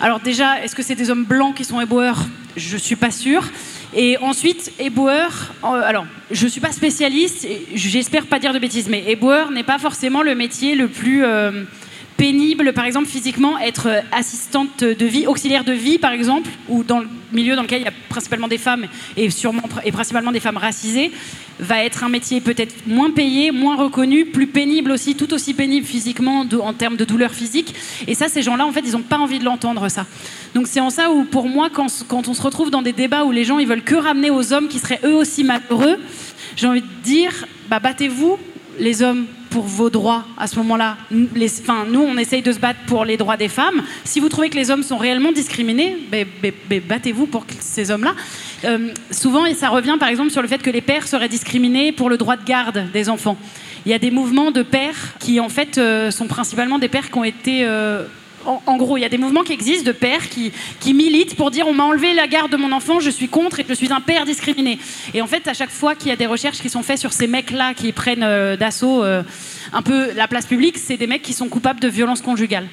Alors 0.00 0.20
déjà, 0.20 0.64
est-ce 0.64 0.74
que 0.74 0.82
c'est 0.82 0.94
des 0.94 1.10
hommes 1.10 1.24
blancs 1.24 1.54
qui 1.54 1.64
sont 1.64 1.80
éboueurs? 1.82 2.24
Je 2.56 2.78
suis 2.78 2.96
pas 2.96 3.10
sûre. 3.10 3.44
Et 3.94 4.16
ensuite, 4.18 4.72
éboueur, 4.78 5.52
euh, 5.62 5.82
alors 5.84 6.06
je 6.30 6.46
suis 6.46 6.62
pas 6.62 6.72
spécialiste, 6.72 7.46
j'espère 7.74 8.26
pas 8.26 8.38
dire 8.38 8.54
de 8.54 8.58
bêtises, 8.58 8.88
mais 8.88 9.04
éboueur 9.06 9.50
n'est 9.50 9.64
pas 9.64 9.78
forcément 9.78 10.22
le 10.22 10.34
métier 10.34 10.76
le 10.76 10.88
plus 10.88 11.24
euh, 11.24 11.64
pénible, 12.16 12.72
par 12.72 12.84
exemple 12.84 13.06
physiquement, 13.06 13.58
être 13.58 13.88
euh, 13.88 14.00
assistante 14.12 14.84
de 14.84 15.06
vie, 15.06 15.26
auxiliaire 15.26 15.64
de 15.64 15.72
vie 15.72 15.98
par 15.98 16.12
exemple, 16.12 16.48
ou 16.68 16.82
dans 16.84 17.00
le 17.00 17.08
milieu 17.32 17.56
dans 17.56 17.62
lequel 17.62 17.80
il 17.82 17.84
y 17.84 17.88
a 17.88 17.94
principalement 18.08 18.48
des 18.48 18.58
femmes 18.58 18.86
et 19.16 19.30
sûrement 19.30 19.62
et 19.84 19.92
principalement 19.92 20.32
des 20.32 20.40
femmes 20.40 20.56
racisées, 20.56 21.10
va 21.60 21.84
être 21.84 22.02
un 22.04 22.08
métier 22.08 22.40
peut-être 22.40 22.86
moins 22.86 23.10
payé, 23.10 23.50
moins 23.50 23.76
reconnu, 23.76 24.26
plus 24.26 24.46
pénible 24.46 24.90
aussi, 24.90 25.14
tout 25.14 25.32
aussi 25.32 25.54
pénible 25.54 25.86
physiquement 25.86 26.44
en 26.62 26.72
termes 26.72 26.96
de 26.96 27.04
douleur 27.04 27.32
physique. 27.32 27.74
Et 28.06 28.14
ça, 28.14 28.28
ces 28.28 28.42
gens-là, 28.42 28.66
en 28.66 28.72
fait, 28.72 28.82
ils 28.84 28.92
n'ont 28.92 29.02
pas 29.02 29.18
envie 29.18 29.38
de 29.38 29.44
l'entendre 29.44 29.88
ça. 29.88 30.06
Donc 30.54 30.66
c'est 30.66 30.80
en 30.80 30.90
ça 30.90 31.10
où, 31.10 31.24
pour 31.24 31.48
moi, 31.48 31.68
quand, 31.72 31.86
quand 32.08 32.28
on 32.28 32.34
se 32.34 32.42
retrouve 32.42 32.70
dans 32.70 32.82
des 32.82 32.92
débats 32.92 33.24
où 33.24 33.32
les 33.32 33.44
gens 33.44 33.58
ils 33.58 33.68
veulent 33.68 33.84
que 33.84 33.94
ramener 33.94 34.30
aux 34.30 34.52
hommes 34.52 34.68
qui 34.68 34.78
seraient 34.78 35.00
eux 35.04 35.14
aussi 35.14 35.44
malheureux, 35.44 35.98
j'ai 36.56 36.66
envie 36.66 36.82
de 36.82 37.02
dire, 37.02 37.46
bah, 37.68 37.80
battez-vous 37.80 38.38
les 38.78 39.02
hommes 39.02 39.26
pour 39.50 39.64
vos 39.64 39.88
droits 39.88 40.24
à 40.36 40.46
ce 40.48 40.56
moment-là. 40.56 40.96
Enfin, 41.12 41.86
nous, 41.88 42.00
on 42.00 42.16
essaye 42.16 42.42
de 42.42 42.52
se 42.52 42.58
battre 42.58 42.80
pour 42.86 43.04
les 43.04 43.16
droits 43.16 43.36
des 43.36 43.48
femmes. 43.48 43.82
Si 44.04 44.18
vous 44.18 44.28
trouvez 44.28 44.50
que 44.50 44.56
les 44.56 44.70
hommes 44.70 44.82
sont 44.82 44.96
réellement 44.96 45.30
discriminés, 45.30 45.96
ben, 46.10 46.26
ben, 46.42 46.52
ben, 46.68 46.80
battez-vous 46.80 47.26
pour 47.26 47.46
ces 47.60 47.90
hommes-là. 47.90 48.14
Euh, 48.64 48.88
souvent, 49.10 49.46
et 49.46 49.54
ça 49.54 49.68
revient 49.68 49.96
par 50.00 50.08
exemple 50.08 50.30
sur 50.30 50.42
le 50.42 50.48
fait 50.48 50.62
que 50.62 50.70
les 50.70 50.80
pères 50.80 51.06
seraient 51.06 51.28
discriminés 51.28 51.92
pour 51.92 52.10
le 52.10 52.16
droit 52.16 52.36
de 52.36 52.44
garde 52.44 52.90
des 52.92 53.08
enfants. 53.08 53.36
Il 53.86 53.92
y 53.92 53.94
a 53.94 53.98
des 53.98 54.10
mouvements 54.10 54.50
de 54.50 54.62
pères 54.62 55.14
qui, 55.20 55.38
en 55.38 55.48
fait, 55.48 55.78
euh, 55.78 56.10
sont 56.10 56.26
principalement 56.26 56.78
des 56.78 56.88
pères 56.88 57.10
qui 57.10 57.18
ont 57.18 57.24
été 57.24 57.64
euh, 57.64 58.06
en, 58.46 58.76
gros, 58.76 58.96
il 58.96 59.00
y 59.00 59.04
a 59.04 59.08
des 59.08 59.18
mouvements 59.18 59.42
qui 59.42 59.52
existent 59.52 59.86
de 59.86 59.92
pères 59.92 60.28
qui, 60.28 60.52
militent 60.94 61.36
pour 61.36 61.50
dire 61.50 61.66
on 61.66 61.74
m'a 61.74 61.84
enlevé 61.84 62.14
la 62.14 62.26
garde 62.26 62.50
de 62.52 62.56
mon 62.56 62.72
enfant, 62.72 63.00
je 63.00 63.10
suis 63.10 63.28
contre 63.28 63.60
et 63.60 63.66
je 63.68 63.74
suis 63.74 63.92
un 63.92 64.00
père 64.00 64.24
discriminé. 64.24 64.78
Et 65.12 65.22
en 65.22 65.26
fait, 65.26 65.46
à 65.48 65.54
chaque 65.54 65.70
fois 65.70 65.94
qu'il 65.94 66.08
y 66.08 66.12
a 66.12 66.16
des 66.16 66.26
recherches 66.26 66.58
qui 66.60 66.68
sont 66.68 66.82
faites 66.82 66.98
sur 66.98 67.12
ces 67.12 67.26
mecs-là 67.26 67.74
qui 67.74 67.92
prennent 67.92 68.22
euh, 68.22 68.56
d'assaut 68.56 69.02
euh, 69.02 69.22
un 69.72 69.82
peu 69.82 70.12
la 70.12 70.28
place 70.28 70.46
publique, 70.46 70.78
c'est 70.78 70.96
des 70.96 71.06
mecs 71.06 71.22
qui 71.22 71.32
sont 71.32 71.48
coupables 71.48 71.80
de 71.80 71.88
violence 71.88 72.20
conjugale. 72.20 72.68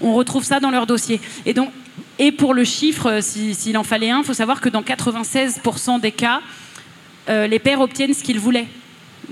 On 0.00 0.14
retrouve 0.14 0.44
ça 0.44 0.60
dans 0.60 0.70
leur 0.70 0.86
dossier. 0.86 1.20
Et 1.46 1.54
donc, 1.54 1.70
et 2.18 2.32
pour 2.32 2.54
le 2.54 2.64
chiffre, 2.64 3.06
euh, 3.10 3.20
si- 3.20 3.54
s'il 3.54 3.76
en 3.78 3.84
fallait 3.84 4.10
un, 4.10 4.18
il 4.20 4.24
faut 4.24 4.34
savoir 4.34 4.60
que 4.60 4.68
dans 4.68 4.82
96% 4.82 6.00
des 6.00 6.12
cas, 6.12 6.40
les 7.28 7.60
pères 7.60 7.80
obtiennent 7.80 8.12
ce 8.14 8.24
qu'ils 8.24 8.40
voulaient 8.40 8.66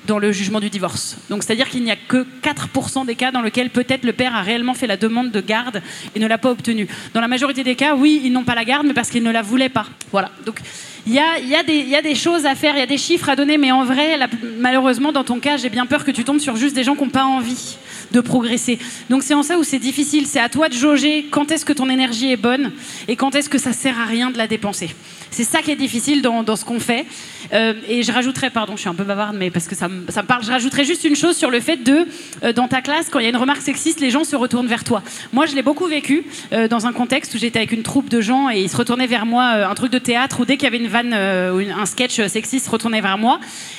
dans 0.07 0.18
le 0.18 0.32
jugement 0.32 0.61
du 0.61 0.70
divorce. 0.70 1.16
Donc 1.30 1.42
c'est-à-dire 1.42 1.68
qu'il 1.68 1.82
n'y 1.84 1.90
a 1.90 1.96
que 1.96 2.26
4% 2.42 3.07
des 3.07 3.14
cas 3.14 3.30
dans 3.30 3.42
lesquels 3.42 3.70
peut-être 3.70 4.05
le 4.05 4.12
père 4.12 4.34
a 4.34 4.42
réellement 4.42 4.74
fait 4.74 4.86
la 4.86 4.96
demande 4.96 5.30
de 5.30 5.40
garde 5.40 5.82
et 6.14 6.20
ne 6.20 6.26
l'a 6.26 6.38
pas 6.38 6.51
obtenue. 6.51 6.88
Dans 7.14 7.20
la 7.20 7.28
majorité 7.28 7.64
des 7.64 7.74
cas, 7.74 7.94
oui, 7.94 8.20
ils 8.24 8.32
n'ont 8.32 8.44
pas 8.44 8.55
la 8.55 8.64
garde, 8.64 8.86
mais 8.86 8.94
parce 8.94 9.11
qu'ils 9.11 9.22
ne 9.22 9.30
la 9.30 9.42
voulaient 9.42 9.68
pas. 9.68 9.86
Voilà. 10.12 10.30
Donc 10.46 10.61
il 11.07 11.14
y 11.14 11.20
a, 11.20 12.03
des- 12.03 12.14
choses 12.14 12.46
à 12.46 12.55
faire, 12.55 12.74
il 12.76 12.80
y 12.80 12.82
a 12.82 12.86
des 12.86 12.99
chiffres 12.99 13.28
à 13.28 13.36
donner, 13.36 13.59
mais 13.59 13.72
en 13.72 13.84
vrai, 13.84 14.18
malheureusement, 14.59 15.12
dans 15.12 15.24
ton 15.24 15.38
cas, 15.38 15.57
j'ai 15.57 15.68
bien 15.68 15.86
peur 15.86 16.05
que 16.05 16.11
tu 16.11 16.24
tombes 16.24 16.40
sur 16.40 16.57
juste 16.57 16.74
des 16.74 16.84
gens 16.84 16.94
qui 16.94 17.03
n'ont 17.05 17.11
pas 17.11 17.24
envie 17.24 17.76
de 18.12 18.20
progresser. 18.20 18.78
Donc 19.11 19.22
c'est 19.22 19.34
en 19.34 19.42
ça 19.42 19.59
où 19.59 19.64
c'est 19.64 19.78
difficile. 19.78 20.26
C'est 20.26 20.40
à 20.40 20.49
toi 20.49 20.68
de 20.68 20.74
jauger 20.74 21.26
quand 21.30 21.51
est-ce 21.51 21.64
que 21.64 21.72
ton 21.72 21.88
énergie 21.90 22.32
est 22.32 22.36
bonne 22.36 22.72
et 23.07 23.16
quand 23.16 23.34
est-ce 23.34 23.49
que 23.49 23.59
ça 23.59 23.72
sert 23.72 23.99
à 24.01 24.05
rien 24.05 24.30
de 24.30 24.38
la 24.38 24.46
dépenser. 24.46 24.90
C'est 25.30 25.44
ça 25.44 25.61
qui 25.61 25.70
est 25.70 25.76
difficile 25.76 26.22
dans, 26.22 26.57
ce 26.57 26.64
qu'on 26.64 26.80
fait. 26.80 27.05
Euh, 27.53 27.74
et 27.88 28.03
je 28.03 28.12
rajouterais, 28.12 28.51
pardon, 28.51 28.76
je 28.76 28.80
suis 28.80 28.88
un 28.88 28.94
peu 28.94 29.05
bavarde, 29.05 29.36
mais 29.36 29.51
parce 29.51 29.66
que 29.66 29.74
ça 29.74 29.88
me, 29.88 30.01
parle, 30.22 30.42
je 30.42 30.51
rajouterais 30.51 30.84
juste 30.84 31.05
une 31.05 31.16
chose 31.16 31.36
sur 31.36 31.51
le 31.51 31.61
fait 31.61 31.76
de, 31.76 32.07
euh, 32.42 32.53
dans 32.53 32.68
ta 32.68 32.80
classe, 32.80 33.09
quand 33.11 33.18
il 33.18 33.24
y 33.24 33.26
a 33.26 33.30
une 33.30 33.36
remarque 33.36 33.61
sexiste, 33.61 34.01
les 34.01 34.11
gens 34.11 34.24
se 34.24 34.36
retournent 34.36 34.66
vers 34.66 34.84
toi. 34.84 35.03
Moi, 35.32 35.46
je 35.46 35.55
l'ai 35.55 35.62
beaucoup 35.62 35.86
vécu 35.86 36.24
euh, 36.53 36.68
dans 36.68 36.86
un 36.86 36.92
contexte 36.92 37.34
où 37.34 37.38
j'étais 37.38 37.59
avec 37.59 37.72
une 37.72 37.82
troupe 37.82 38.09
de 38.09 38.20
gens 38.20 38.51
et 38.51 38.61
ils 38.61 38.68
se 38.70 38.76
retournaient 38.76 39.07
vers 39.07 39.26
moi, 39.26 39.44
un 39.44 39.74
truc 39.74 39.92
de 39.92 39.99
théâtre 39.99 40.40
où 40.40 40.44
dès 40.44 40.57
qu'il 40.57 40.64
y 40.64 40.66
avait 40.66 40.78
une 40.78 40.88
vanne 40.89 41.12
euh, 41.14 41.55
ou 41.55 41.61
une- 41.61 41.70
un 41.72 41.86
sketch 41.86 42.18
euh, 42.18 42.28
sexiste, 42.28 42.68
retournaient 42.68 43.01
vers 43.01 43.18
moi. 43.18 43.39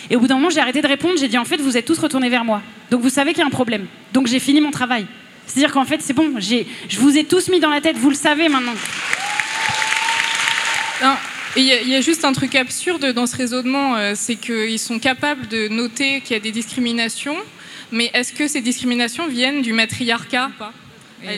Et 0.10 0.16
au 0.16 0.20
bout 0.20 0.28
d'un 0.28 0.36
moment, 0.36 0.50
j'ai 0.50 0.60
arrêté 0.62 0.82
de 0.82 0.88
répondre, 0.88 1.16
j'ai 1.20 1.28
dit 1.28 1.38
en 1.38 1.46
fait, 1.46 1.58
vous 1.60 1.76
êtes 1.78 1.86
tous 1.86 2.00
retournés 2.00 2.30
vers 2.30 2.46
moi. 2.46 2.62
Donc 2.92 3.02
vous 3.02 3.10
savez 3.10 3.32
qu'il 3.32 3.40
y 3.40 3.44
a 3.44 3.48
un 3.48 3.50
problème. 3.52 3.86
Donc 4.14 4.28
j'ai 4.28 4.40
fini 4.40 4.62
mon 4.62 4.72
travail. 4.72 5.06
C'est-à-dire 5.48 5.72
qu'en 5.74 5.86
fait, 5.86 6.02
c'est 6.02 6.14
bon, 6.14 6.34
j'ai- 6.38 6.68
je 6.88 7.00
vous 7.00 7.18
ai 7.18 7.24
tous 7.24 7.50
mis 7.50 7.60
dans 7.60 7.72
la 7.72 7.82
tête, 7.82 7.98
vous 7.98 8.10
le 8.12 8.16
savez 8.16 8.50
maintenant. 8.50 8.76
Non, 11.02 11.16
Il 11.56 11.64
y, 11.64 11.72
a- 11.72 11.82
il 11.82 11.90
y 11.90 11.96
a 11.96 12.02
juste 12.02 12.26
un 12.26 12.32
truc 12.34 12.54
absurde 12.54 13.12
dans 13.14 13.26
ce 13.26 13.36
raisonnement, 13.36 13.96
euh, 13.96 14.14
c'est 14.16 14.36
qu'ils 14.36 14.78
sont 14.78 15.00
capables 15.00 15.48
de 15.48 15.68
noter 15.68 16.22
qu'il 16.22 16.34
y 16.34 16.36
a 16.36 16.40
des 16.40 16.52
discriminations, 16.52 17.36
mais 17.92 18.12
est-ce 18.14 18.34
que 18.34 18.48
ces 18.48 18.62
discriminations 18.62 19.28
viennent 19.28 19.64
du 19.64 19.74
matriarcat 19.74 20.52
ou 20.54 20.60
pas? 20.60 20.74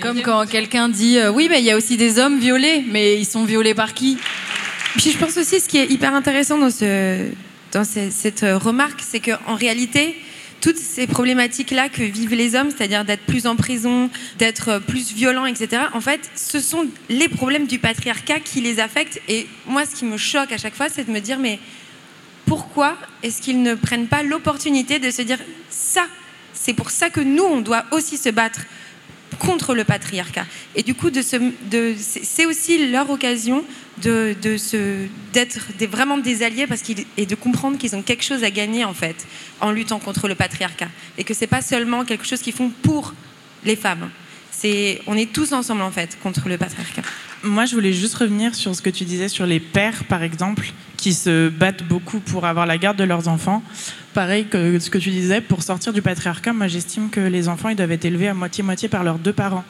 Comme 0.02 0.22
quand 0.22 0.46
quelqu'un 0.50 0.90
dit 0.90 1.18
euh, 1.18 1.32
oui, 1.32 1.48
mais 1.50 1.60
il 1.60 1.66
y 1.66 1.72
a 1.72 1.78
aussi 1.78 1.96
des 1.96 2.20
hommes 2.20 2.40
violés, 2.40 2.84
mais 2.90 3.18
ils 3.20 3.26
sont 3.26 3.46
violés 3.46 3.74
par 3.74 3.94
qui? 3.94 4.18
Puis 4.98 5.12
je 5.12 5.18
pense 5.18 5.38
aussi, 5.38 5.60
ce 5.60 5.68
qui 5.68 5.78
est 5.78 5.90
hyper 5.90 6.14
intéressant 6.14 6.58
dans, 6.58 6.70
ce, 6.70 7.30
dans 7.72 7.84
ce- 7.84 8.10
cette 8.12 8.42
remarque, 8.42 9.02
c'est 9.08 9.20
qu'en 9.20 9.56
réalité, 9.56 10.16
toutes 10.60 10.78
ces 10.78 11.08
problématiques-là 11.08 11.90
que 11.90 12.04
vivent 12.04 12.36
les 12.36 12.56
hommes, 12.56 12.70
c'est-à-dire 12.70 13.04
d'être 13.04 13.26
plus 13.26 13.48
en 13.48 13.56
prison, 13.56 14.10
d'être 14.38 14.80
plus 14.80 15.12
violents, 15.14 15.46
etc., 15.46 15.84
en 15.94 16.02
fait, 16.02 16.20
ce 16.36 16.60
sont 16.60 16.86
les 17.10 17.28
problèmes 17.30 17.66
du 17.68 17.80
patriarcat 17.80 18.40
qui 18.42 18.62
les 18.62 18.80
affectent. 18.80 19.20
Et 19.28 19.48
moi, 19.66 19.86
ce 19.86 19.96
qui 19.96 20.06
me 20.06 20.18
choque 20.18 20.52
à 20.52 20.58
chaque 20.58 20.76
fois, 20.76 20.88
c'est 20.90 21.06
de 21.08 21.12
me 21.12 21.20
dire, 21.20 21.40
mais 21.40 21.58
pourquoi 22.46 22.98
est-ce 23.24 23.42
qu'ils 23.42 23.62
ne 23.64 23.74
prennent 23.76 24.08
pas 24.08 24.24
l'opportunité 24.24 25.00
de 25.00 25.10
se 25.10 25.22
dire, 25.24 25.40
ça, 25.70 26.04
c'est 26.54 26.74
pour 26.74 26.92
ça 26.92 27.10
que 27.10 27.22
nous, 27.22 27.44
on 27.44 27.62
doit 27.62 27.86
aussi 27.92 28.18
se 28.18 28.30
battre 28.30 28.62
contre 29.40 29.74
le 29.74 29.84
patriarcat. 29.86 30.46
Et 30.76 30.84
du 30.84 30.94
coup, 30.94 31.10
c'est 31.98 32.46
aussi 32.46 32.88
leur 32.92 33.10
occasion 33.10 33.64
de, 34.02 34.36
d'être 35.34 35.60
vraiment 35.90 36.18
des 36.18 36.44
alliés 36.44 36.68
parce 36.68 36.82
et 37.18 37.26
de 37.26 37.36
comprendre 37.36 37.78
qu'ils 37.78 37.96
ont 37.96 38.02
quelque 38.02 38.24
chose 38.24 38.44
à 38.44 38.52
gagner 38.52 38.86
en 38.86 38.94
fait 38.94 39.26
en 39.60 39.72
luttant 39.72 40.00
contre 40.00 40.28
le 40.28 40.36
patriarcat. 40.36 40.90
Et 41.18 41.24
que 41.24 41.34
c'est 41.34 41.48
pas 41.48 41.62
seulement 41.62 42.06
quelque 42.06 42.26
chose 42.26 42.42
qu'ils 42.42 42.54
font 42.54 42.72
pour 42.82 43.14
les 43.64 43.76
femmes. 43.76 44.10
C'est, 44.52 45.02
on 45.08 45.16
est 45.16 45.32
tous 45.32 45.54
ensemble 45.54 45.82
en 45.82 45.92
fait 45.92 46.18
contre 46.22 46.48
le 46.50 46.58
patriarcat. 46.58 47.02
Moi, 47.44 47.66
je 47.66 47.74
voulais 47.74 47.94
juste 47.94 48.14
revenir 48.16 48.54
sur 48.54 48.76
ce 48.76 48.82
que 48.82 48.92
tu 48.92 49.04
disais 49.06 49.28
sur 49.28 49.48
les 49.48 49.60
pères, 49.60 50.04
par 50.04 50.22
exemple, 50.22 50.72
qui 50.98 51.14
se 51.14 51.50
battent 51.50 51.84
beaucoup 51.84 52.20
pour 52.20 52.46
avoir 52.46 52.68
la 52.68 52.78
garde 52.78 52.98
de 52.98 53.04
leurs 53.04 53.28
enfants. 53.28 53.64
Pareil 54.14 54.46
que 54.46 54.78
ce 54.78 54.92
que 54.92 55.00
tu 55.00 55.10
disais, 55.10 55.42
pour 55.42 55.64
sortir 55.64 55.94
du 55.94 56.04
patriarcat, 56.04 56.54
moi 56.54 56.68
j'estime 56.68 57.10
que 57.10 57.22
les 57.22 57.48
enfants 57.48 57.70
ils 57.70 57.76
doivent 57.76 57.92
être 57.94 58.06
élevés 58.06 58.28
à 58.28 58.36
moitié-moitié 58.36 58.90
par 58.90 59.04
leurs 59.04 59.18
deux 59.18 59.34
parents. 59.34 59.64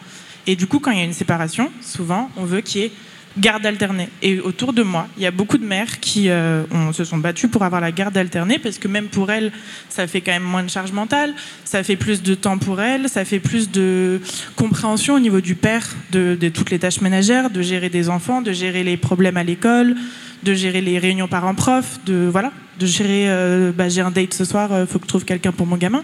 Et 0.47 0.55
du 0.55 0.67
coup, 0.67 0.79
quand 0.79 0.91
il 0.91 0.97
y 0.97 1.01
a 1.01 1.05
une 1.05 1.13
séparation, 1.13 1.71
souvent, 1.81 2.29
on 2.35 2.43
veut 2.43 2.61
qu'il 2.61 2.81
y 2.81 2.83
ait 2.85 2.91
garde 3.37 3.65
alternée. 3.65 4.09
Et 4.21 4.39
autour 4.39 4.73
de 4.73 4.83
moi, 4.83 5.07
il 5.17 5.23
y 5.23 5.25
a 5.25 5.31
beaucoup 5.31 5.57
de 5.57 5.65
mères 5.65 5.99
qui 5.99 6.29
euh, 6.29 6.63
se 6.91 7.03
sont 7.03 7.17
battues 7.17 7.47
pour 7.47 7.63
avoir 7.63 7.81
la 7.81 7.91
garde 7.91 8.17
alternée, 8.17 8.59
parce 8.59 8.77
que 8.77 8.87
même 8.87 9.07
pour 9.07 9.31
elles, 9.31 9.51
ça 9.89 10.07
fait 10.07 10.21
quand 10.21 10.31
même 10.31 10.43
moins 10.43 10.63
de 10.63 10.69
charge 10.69 10.91
mentale, 10.91 11.33
ça 11.63 11.83
fait 11.83 11.95
plus 11.95 12.21
de 12.23 12.35
temps 12.35 12.57
pour 12.57 12.81
elles, 12.81 13.09
ça 13.09 13.25
fait 13.25 13.39
plus 13.39 13.71
de 13.71 14.19
compréhension 14.55 15.15
au 15.15 15.19
niveau 15.19 15.41
du 15.41 15.55
père 15.55 15.87
de, 16.11 16.35
toutes 16.49 16.71
les 16.71 16.79
tâches 16.79 17.01
ménagères, 17.01 17.49
de 17.49 17.61
gérer 17.61 17.89
des 17.89 18.09
enfants, 18.09 18.41
de 18.41 18.51
gérer 18.51 18.83
les 18.83 18.97
problèmes 18.97 19.37
à 19.37 19.43
l'école, 19.43 19.95
de 20.43 20.53
gérer 20.53 20.81
les 20.81 20.99
réunions 20.99 21.27
parents-prof, 21.27 21.99
de 22.05 22.27
voilà, 22.31 22.51
de 22.79 22.85
gérer. 22.85 23.29
euh, 23.29 23.71
bah, 23.71 23.89
j'ai 23.89 24.01
un 24.01 24.11
date 24.11 24.33
ce 24.33 24.43
soir, 24.43 24.69
il 24.79 24.87
faut 24.87 24.99
que 24.99 25.05
je 25.05 25.09
trouve 25.09 25.25
quelqu'un 25.25 25.51
pour 25.51 25.67
mon 25.67 25.77
gamin. 25.77 26.03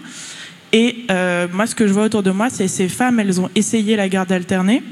Et 0.72 1.06
euh, 1.10 1.46
moi, 1.52 1.66
ce 1.66 1.74
que 1.74 1.86
je 1.86 1.92
vois 1.92 2.04
autour 2.04 2.22
de 2.22 2.30
moi, 2.30 2.50
c'est 2.50 2.68
ces 2.68 2.88
femmes, 2.88 3.20
elles 3.20 3.40
ont 3.40 3.48
essayé 3.54 3.96
la 3.96 4.08
garde 4.08 4.30
alternée, 4.32 4.82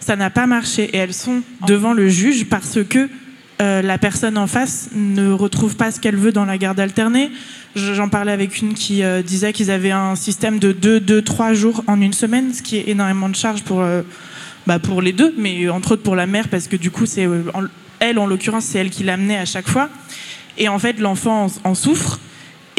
ça 0.00 0.16
n'a 0.16 0.30
pas 0.30 0.46
marché 0.46 0.84
et 0.84 0.96
elles 0.96 1.14
sont 1.14 1.42
devant 1.66 1.92
le 1.92 2.08
juge 2.08 2.46
parce 2.46 2.78
que 2.88 3.08
euh, 3.62 3.82
la 3.82 3.98
personne 3.98 4.38
en 4.38 4.46
face 4.46 4.88
ne 4.94 5.30
retrouve 5.32 5.76
pas 5.76 5.90
ce 5.92 6.00
qu'elle 6.00 6.16
veut 6.16 6.32
dans 6.32 6.46
la 6.46 6.56
garde 6.56 6.80
alternée. 6.80 7.30
Je- 7.76 7.92
J'en 7.92 8.08
parlais 8.08 8.32
avec 8.32 8.58
une 8.62 8.72
qui 8.74 9.02
euh, 9.02 9.20
disait 9.22 9.52
qu'ils 9.52 9.70
avaient 9.70 9.90
un 9.90 10.16
système 10.16 10.58
de 10.58 10.72
2, 10.72 10.98
2, 11.00 11.20
3 11.22 11.52
jours 11.52 11.84
en 11.86 12.00
une 12.00 12.14
semaine, 12.14 12.54
ce 12.54 12.62
qui 12.62 12.76
est 12.78 12.88
énormément 12.88 13.28
de 13.28 13.36
charge 13.36 13.62
pour, 13.62 13.82
euh, 13.82 14.00
bah, 14.66 14.78
pour 14.78 15.02
les 15.02 15.12
deux, 15.12 15.34
mais 15.36 15.68
entre 15.68 15.92
autres 15.92 16.02
pour 16.02 16.16
la 16.16 16.26
mère, 16.26 16.48
parce 16.48 16.68
que 16.68 16.76
du 16.76 16.90
coup, 16.90 17.04
c'est 17.04 17.28
elle, 17.98 18.18
en 18.18 18.26
l'occurrence, 18.26 18.64
c'est 18.64 18.78
elle 18.78 18.88
qui 18.90 19.04
l'amenait 19.04 19.36
à 19.36 19.44
chaque 19.44 19.68
fois. 19.68 19.90
Et 20.56 20.68
en 20.68 20.78
fait, 20.78 20.98
l'enfant 20.98 21.44
en, 21.64 21.70
en 21.70 21.74
souffre. 21.74 22.18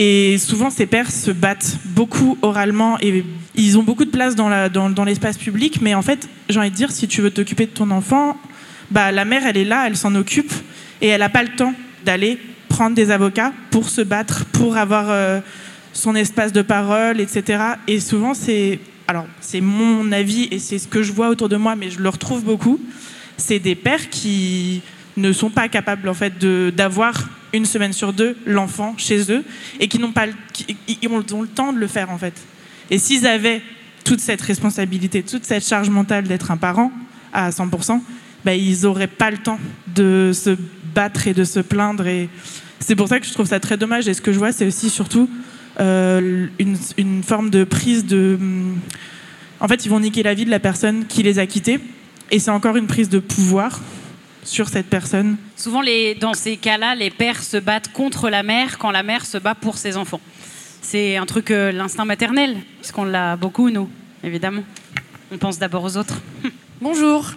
Et 0.04 0.40
souvent, 0.40 0.72
ces 0.72 0.88
pères 0.88 1.12
se 1.12 1.30
battent 1.30 1.78
beaucoup 1.86 2.36
oralement 2.42 2.98
et 3.02 3.24
ils 3.54 3.78
ont 3.78 3.84
beaucoup 3.84 4.04
de 4.04 4.10
place 4.10 4.36
dans, 4.36 5.06
l'espace 5.06 5.38
public. 5.38 5.80
Mais 5.80 5.94
en 5.94 6.02
fait, 6.02 6.28
j'ai 6.50 6.58
envie 6.58 6.72
de 6.72 6.76
dire, 6.76 6.92
si 6.92 7.08
tu 7.08 7.22
veux 7.22 7.30
t'occuper 7.30 7.68
de 7.68 7.72
ton 7.72 7.92
enfant, 7.92 8.36
bah, 8.90 9.12
la 9.12 9.26
mère, 9.26 9.46
elle 9.46 9.58
est 9.58 9.64
là, 9.64 9.86
elle 9.86 9.96
s'en 9.96 10.16
occupe 10.16 10.52
et 11.02 11.10
elle 11.10 11.20
n'a 11.20 11.30
pas 11.30 11.44
le 11.44 11.50
temps 11.50 11.76
d'aller 12.04 12.40
prendre 12.68 12.96
des 12.96 13.12
avocats 13.12 13.54
pour 13.70 13.90
se 13.90 14.02
battre, 14.02 14.46
pour 14.46 14.76
avoir 14.76 15.06
euh, 15.12 15.40
son 15.94 16.16
espace 16.16 16.52
de 16.52 16.64
parole, 16.64 17.22
etc. 17.22 17.62
Et 17.88 18.00
souvent, 18.00 18.34
c'est, 18.34 18.80
alors, 19.08 19.28
c'est 19.40 19.62
mon 19.62 20.12
avis 20.12 20.48
et 20.50 20.58
c'est 20.58 20.80
ce 20.80 20.88
que 20.88 21.04
je 21.04 21.12
vois 21.12 21.30
autour 21.30 21.48
de 21.48 21.58
moi, 21.58 21.76
mais 21.76 21.92
je 21.92 22.00
le 22.00 22.10
retrouve 22.10 22.44
beaucoup. 22.44 22.80
C'est 23.38 23.60
des 23.60 23.76
pères 23.76 24.10
qui 24.10 24.82
ne 25.18 25.32
sont 25.34 25.50
pas 25.50 25.68
capables 25.68 26.08
en 26.08 26.14
fait 26.14 26.34
d'avoir 26.76 27.28
une 27.54 27.66
semaine 27.66 27.94
sur 27.94 28.14
deux 28.14 28.38
l'enfant 28.46 28.96
chez 28.98 29.32
eux 29.32 29.44
et 29.80 29.88
qui 29.88 30.00
n'ont 30.00 30.12
pas, 30.12 30.26
ont, 30.28 31.18
le 31.18 31.48
temps 31.48 31.74
de 31.74 31.80
le 31.80 31.88
faire 31.88 32.10
en 32.10 32.18
fait. 32.18 32.34
Et 32.90 32.98
s'ils 32.98 33.28
avaient 33.28 33.62
toute 34.04 34.20
cette 34.20 34.42
responsabilité, 34.42 35.24
toute 35.24 35.46
cette 35.46 35.66
charge 35.66 35.90
mentale 35.90 36.28
d'être 36.28 36.52
un 36.52 36.58
parent 36.58 36.92
à 37.34 37.50
100%, 37.50 38.02
ben, 38.46 38.54
ils 38.54 38.84
n'auraient 38.84 39.08
pas 39.08 39.32
le 39.32 39.38
temps 39.38 39.60
de 39.94 40.32
se 40.34 40.58
battre 40.96 41.28
et 41.28 41.34
de 41.34 41.44
se 41.44 41.60
plaindre. 41.60 42.08
Et 42.08 42.30
c'est 42.80 42.96
pour 42.96 43.08
ça 43.08 43.20
que 43.20 43.26
je 43.26 43.34
trouve 43.34 43.46
ça 43.46 43.60
très 43.60 43.78
dommage. 43.78 44.08
Et 44.08 44.14
ce 44.14 44.22
que 44.22 44.34
je 44.34 44.40
vois, 44.40 44.52
c'est 44.52 44.66
aussi 44.66 44.90
surtout 44.90 45.30
euh, 45.80 46.48
une, 46.60 46.78
une 46.98 47.24
forme 47.24 47.50
de 47.50 47.64
prise 47.64 48.06
de... 48.06 48.38
En 49.60 49.68
fait, 49.68 49.86
ils 49.86 49.90
vont 49.90 50.00
niquer 50.00 50.24
la 50.24 50.34
vie 50.34 50.46
de 50.46 50.50
la 50.50 50.60
personne 50.60 51.06
qui 51.06 51.22
les 51.22 51.38
a 51.38 51.46
quittés. 51.46 51.80
Et 52.32 52.40
c'est 52.40 52.52
encore 52.52 52.78
une 52.78 52.88
prise 52.88 53.10
de 53.10 53.20
pouvoir 53.20 53.80
sur 54.44 54.70
cette 54.70 54.88
personne. 54.88 55.38
Souvent, 55.56 55.82
les, 55.82 56.16
dans 56.16 56.34
ces 56.34 56.58
cas-là, 56.58 56.96
les 56.96 57.10
pères 57.10 57.44
se 57.44 57.58
battent 57.58 57.92
contre 57.92 58.30
la 58.30 58.44
mère 58.44 58.78
quand 58.78 58.92
la 58.92 59.04
mère 59.04 59.26
se 59.26 59.38
bat 59.38 59.56
pour 59.56 59.78
ses 59.78 59.98
enfants. 59.98 60.22
C'est 60.82 61.18
un 61.18 61.26
truc, 61.26 61.52
euh, 61.52 61.72
l'instinct 61.72 62.06
maternel, 62.06 62.58
puisqu'on 62.80 63.04
l'a 63.04 63.36
beaucoup, 63.36 63.70
nous, 63.70 63.90
évidemment. 64.24 64.64
On 65.32 65.38
pense 65.38 65.60
d'abord 65.60 65.84
aux 65.84 65.98
autres. 65.98 66.22
Bonjour. 66.82 67.32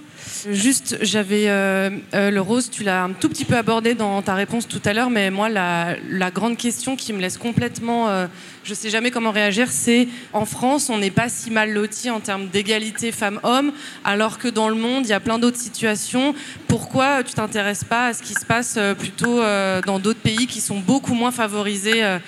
Juste, 0.51 0.99
j'avais 1.03 1.49
euh, 1.49 1.91
euh, 2.15 2.31
le 2.31 2.41
rose, 2.41 2.71
tu 2.71 2.83
l'as 2.83 3.05
un 3.05 3.11
tout 3.11 3.29
petit 3.29 3.45
peu 3.45 3.57
abordé 3.57 3.95
dans 3.95 4.23
ta 4.23 4.35
réponse 4.35 4.67
tout 4.67 4.81
à 4.85 4.93
l'heure, 4.95 5.11
mais 5.11 5.31
moi, 5.31 5.49
la, 5.49 5.97
la 6.09 6.31
grande 6.31 6.57
question 6.57 6.97
qui 6.97 7.13
me 7.13 7.21
laisse 7.21 7.37
complètement, 7.37 8.27
je 8.65 8.73
sais 8.73 8.89
jamais 8.89 9.11
comment 9.11 9.31
réagir, 9.31 9.71
c'est 9.71 10.09
en 10.33 10.47
France, 10.47 10.89
on 10.89 10.99
n'est 10.99 11.11
pas 11.11 11.29
si 11.29 11.51
mal 11.51 11.73
loti 11.73 12.11
en 12.11 12.21
termes 12.21 12.49
d'égalité 12.49 13.13
femmes-hommes, 13.13 13.73
alors 14.05 14.39
que 14.39 14.49
dans 14.49 14.71
le 14.71 14.75
monde, 14.75 15.05
il 15.05 15.11
y 15.11 15.13
a 15.13 15.21
plein 15.21 15.39
d'autres 15.39 15.59
situations. 15.59 16.35
Pourquoi 16.67 17.23
tu 17.23 17.35
t'intéresses 17.35 17.85
pas 17.85 18.07
à 18.07 18.13
ce 18.15 18.23
qui 18.23 18.33
se 18.33 18.47
passe 18.47 18.77
euh, 18.79 18.95
plutôt 18.95 19.41
euh, 19.41 19.83
dans 19.83 19.99
d'autres 19.99 20.21
pays 20.21 20.47
qui 20.47 20.63
sont 20.63 20.81
beaucoup 20.81 21.15
moins 21.15 21.31
favorisés 21.31 22.03
euh, 22.03 22.19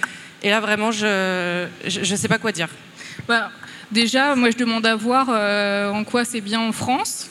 Et 0.42 0.50
là, 0.50 0.60
vraiment, 0.60 0.92
je 0.92 1.66
ne 1.86 2.16
sais 2.16 2.28
pas 2.28 2.38
quoi 2.38 2.52
dire. 2.52 2.68
Bah, 3.26 3.50
déjà, 3.90 4.34
moi, 4.36 4.50
je 4.50 4.58
demande 4.58 4.84
à 4.84 4.94
voir 4.94 5.30
en 5.94 6.04
quoi 6.04 6.24
c'est 6.26 6.42
bien 6.42 6.60
en 6.60 6.72
France. 6.72 7.30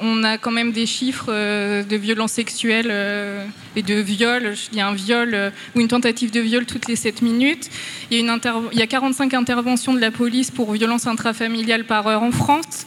On 0.00 0.24
a 0.24 0.38
quand 0.38 0.50
même 0.50 0.72
des 0.72 0.86
chiffres 0.86 1.26
euh, 1.28 1.82
de 1.82 1.96
violences 1.96 2.32
sexuelles 2.32 2.88
euh, 2.90 3.44
et 3.76 3.82
de 3.82 3.94
viols. 3.94 4.54
Il 4.72 4.78
y 4.78 4.80
a 4.80 4.88
un 4.88 4.94
viol 4.94 5.30
euh, 5.34 5.50
ou 5.74 5.80
une 5.80 5.88
tentative 5.88 6.30
de 6.30 6.40
viol 6.40 6.66
toutes 6.66 6.88
les 6.88 6.96
7 6.96 7.22
minutes. 7.22 7.70
Il 8.10 8.16
y, 8.16 8.20
a 8.20 8.22
une 8.22 8.30
interv- 8.30 8.68
il 8.72 8.78
y 8.78 8.82
a 8.82 8.86
45 8.86 9.34
interventions 9.34 9.94
de 9.94 10.00
la 10.00 10.10
police 10.10 10.50
pour 10.50 10.72
violences 10.72 11.06
intrafamiliales 11.06 11.84
par 11.84 12.06
heure 12.06 12.22
en 12.22 12.32
France. 12.32 12.86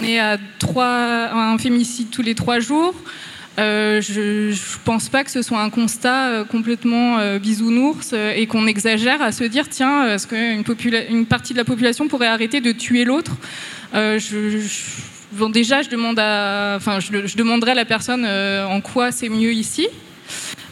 On 0.00 0.04
est 0.04 0.18
à, 0.18 0.38
un 0.76 1.58
féminicide 1.58 2.10
tous 2.10 2.22
les 2.22 2.34
3 2.34 2.60
jours. 2.60 2.94
Je 3.56 4.50
ne 4.50 4.84
pense 4.84 5.08
pas 5.08 5.24
que 5.24 5.30
ce 5.30 5.42
soit 5.42 5.60
un 5.60 5.70
constat 5.70 6.44
complètement 6.50 7.18
euh, 7.18 7.38
bisounours 7.38 8.12
et 8.12 8.46
qu'on 8.46 8.66
exagère 8.66 9.22
à 9.22 9.32
se 9.32 9.44
dire 9.44 9.68
tiens, 9.68 10.14
est-ce 10.14 10.26
qu'une 10.26 11.26
partie 11.26 11.52
de 11.52 11.58
la 11.58 11.64
population 11.64 12.08
pourrait 12.08 12.26
arrêter 12.26 12.60
de 12.60 12.72
tuer 12.72 13.04
l'autre? 13.04 13.32
Bon, 15.34 15.48
Déjà, 15.50 15.82
je, 15.82 15.88
demanderai 15.88 17.70
à 17.72 17.74
la 17.74 17.84
personne 17.84 18.24
euh, 18.26 18.66
en 18.66 18.80
quoi 18.80 19.12
c'est 19.12 19.28
mieux 19.28 19.52
ici. 19.52 19.88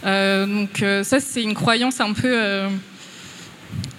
Euh, 0.04 0.46
donc 0.46 0.82
euh, 0.82 1.04
ça, 1.04 1.20
c'est 1.20 1.42
une 1.42 1.54
croyance 1.54 2.00
un 2.00 2.12
peu... 2.12 2.66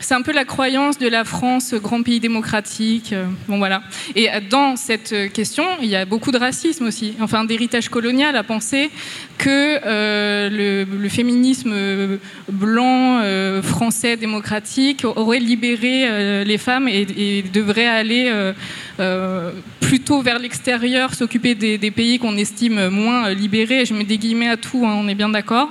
euh, 0.04 0.06
c'est 0.06 0.14
un 0.14 0.22
peu 0.22 0.34
la 0.34 0.46
croyance 0.46 0.98
de 0.98 1.08
la 1.08 1.24
France, 1.24 1.74
grand 1.74 2.04
pays 2.04 2.20
démocratique. 2.20 3.14
euh, 3.14 3.26
Bon 3.48 3.58
voilà. 3.58 3.84
Et 4.16 4.30
euh, 4.30 4.40
dans 4.50 4.76
cette 4.76 5.14
euh, 5.14 5.30
question, 5.30 5.64
il 5.82 5.90
y 5.90 5.96
a 5.96 6.06
beaucoup 6.06 6.32
de 6.32 6.38
racisme 6.38 6.86
aussi, 6.86 7.16
enfin 7.20 7.46
d'héritage 7.46 7.90
colonial 7.90 8.36
à 8.36 8.44
penser 8.44 8.90
que 9.38 9.80
euh, 9.86 10.86
le, 10.88 11.10
féminisme 11.10 11.72
euh, 11.74 12.18
blanc, 12.52 13.20
euh, 13.22 13.62
français, 13.62 14.18
démocratique 14.18 15.06
aurait 15.06 15.40
libéré 15.40 16.06
euh, 16.08 16.44
les 16.44 16.58
femmes 16.58 16.88
et, 16.88 17.44
devrait 17.54 17.88
aller 17.88 18.26
euh, 18.28 18.54
euh, 19.00 19.52
plutôt 19.80 20.22
vers 20.22 20.40
l'extérieur, 20.40 21.14
s'occuper 21.14 21.56
des, 21.56 21.92
pays 21.92 22.20
qu'on 22.20 22.38
estime 22.38 22.90
moins 22.90 23.28
euh, 23.28 23.34
libérés. 23.34 23.86
Je 23.86 23.94
mets 23.94 24.04
des 24.04 24.18
guillemets 24.18 24.50
à 24.50 24.58
tout, 24.58 24.84
hein, 24.86 24.96
on 24.98 25.08
est 25.08 25.16
bien 25.16 25.30
d'accord. 25.30 25.70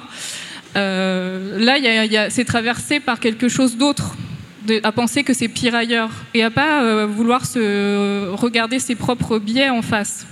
Euh, 0.77 1.59
là, 1.59 1.79
y 1.79 2.17
a- 2.17 2.31
c'est 2.31 2.45
traversé 2.45 3.01
par 3.01 3.21
quelque 3.21 3.49
chose 3.49 3.77
d'autre, 3.77 4.15
à 4.83 4.93
penser 4.93 5.25
que 5.25 5.35
c'est 5.35 5.49
pire 5.49 5.75
ailleurs, 5.75 6.11
et 6.35 6.43
à 6.43 6.51
pas 6.51 6.83
euh, 6.83 7.07
vouloir 7.07 7.45
se 7.47 8.29
regarder 8.31 8.79
ses 8.79 8.95
propres 8.95 9.39
biais 9.39 9.69
en 9.71 9.83
face. 9.83 10.27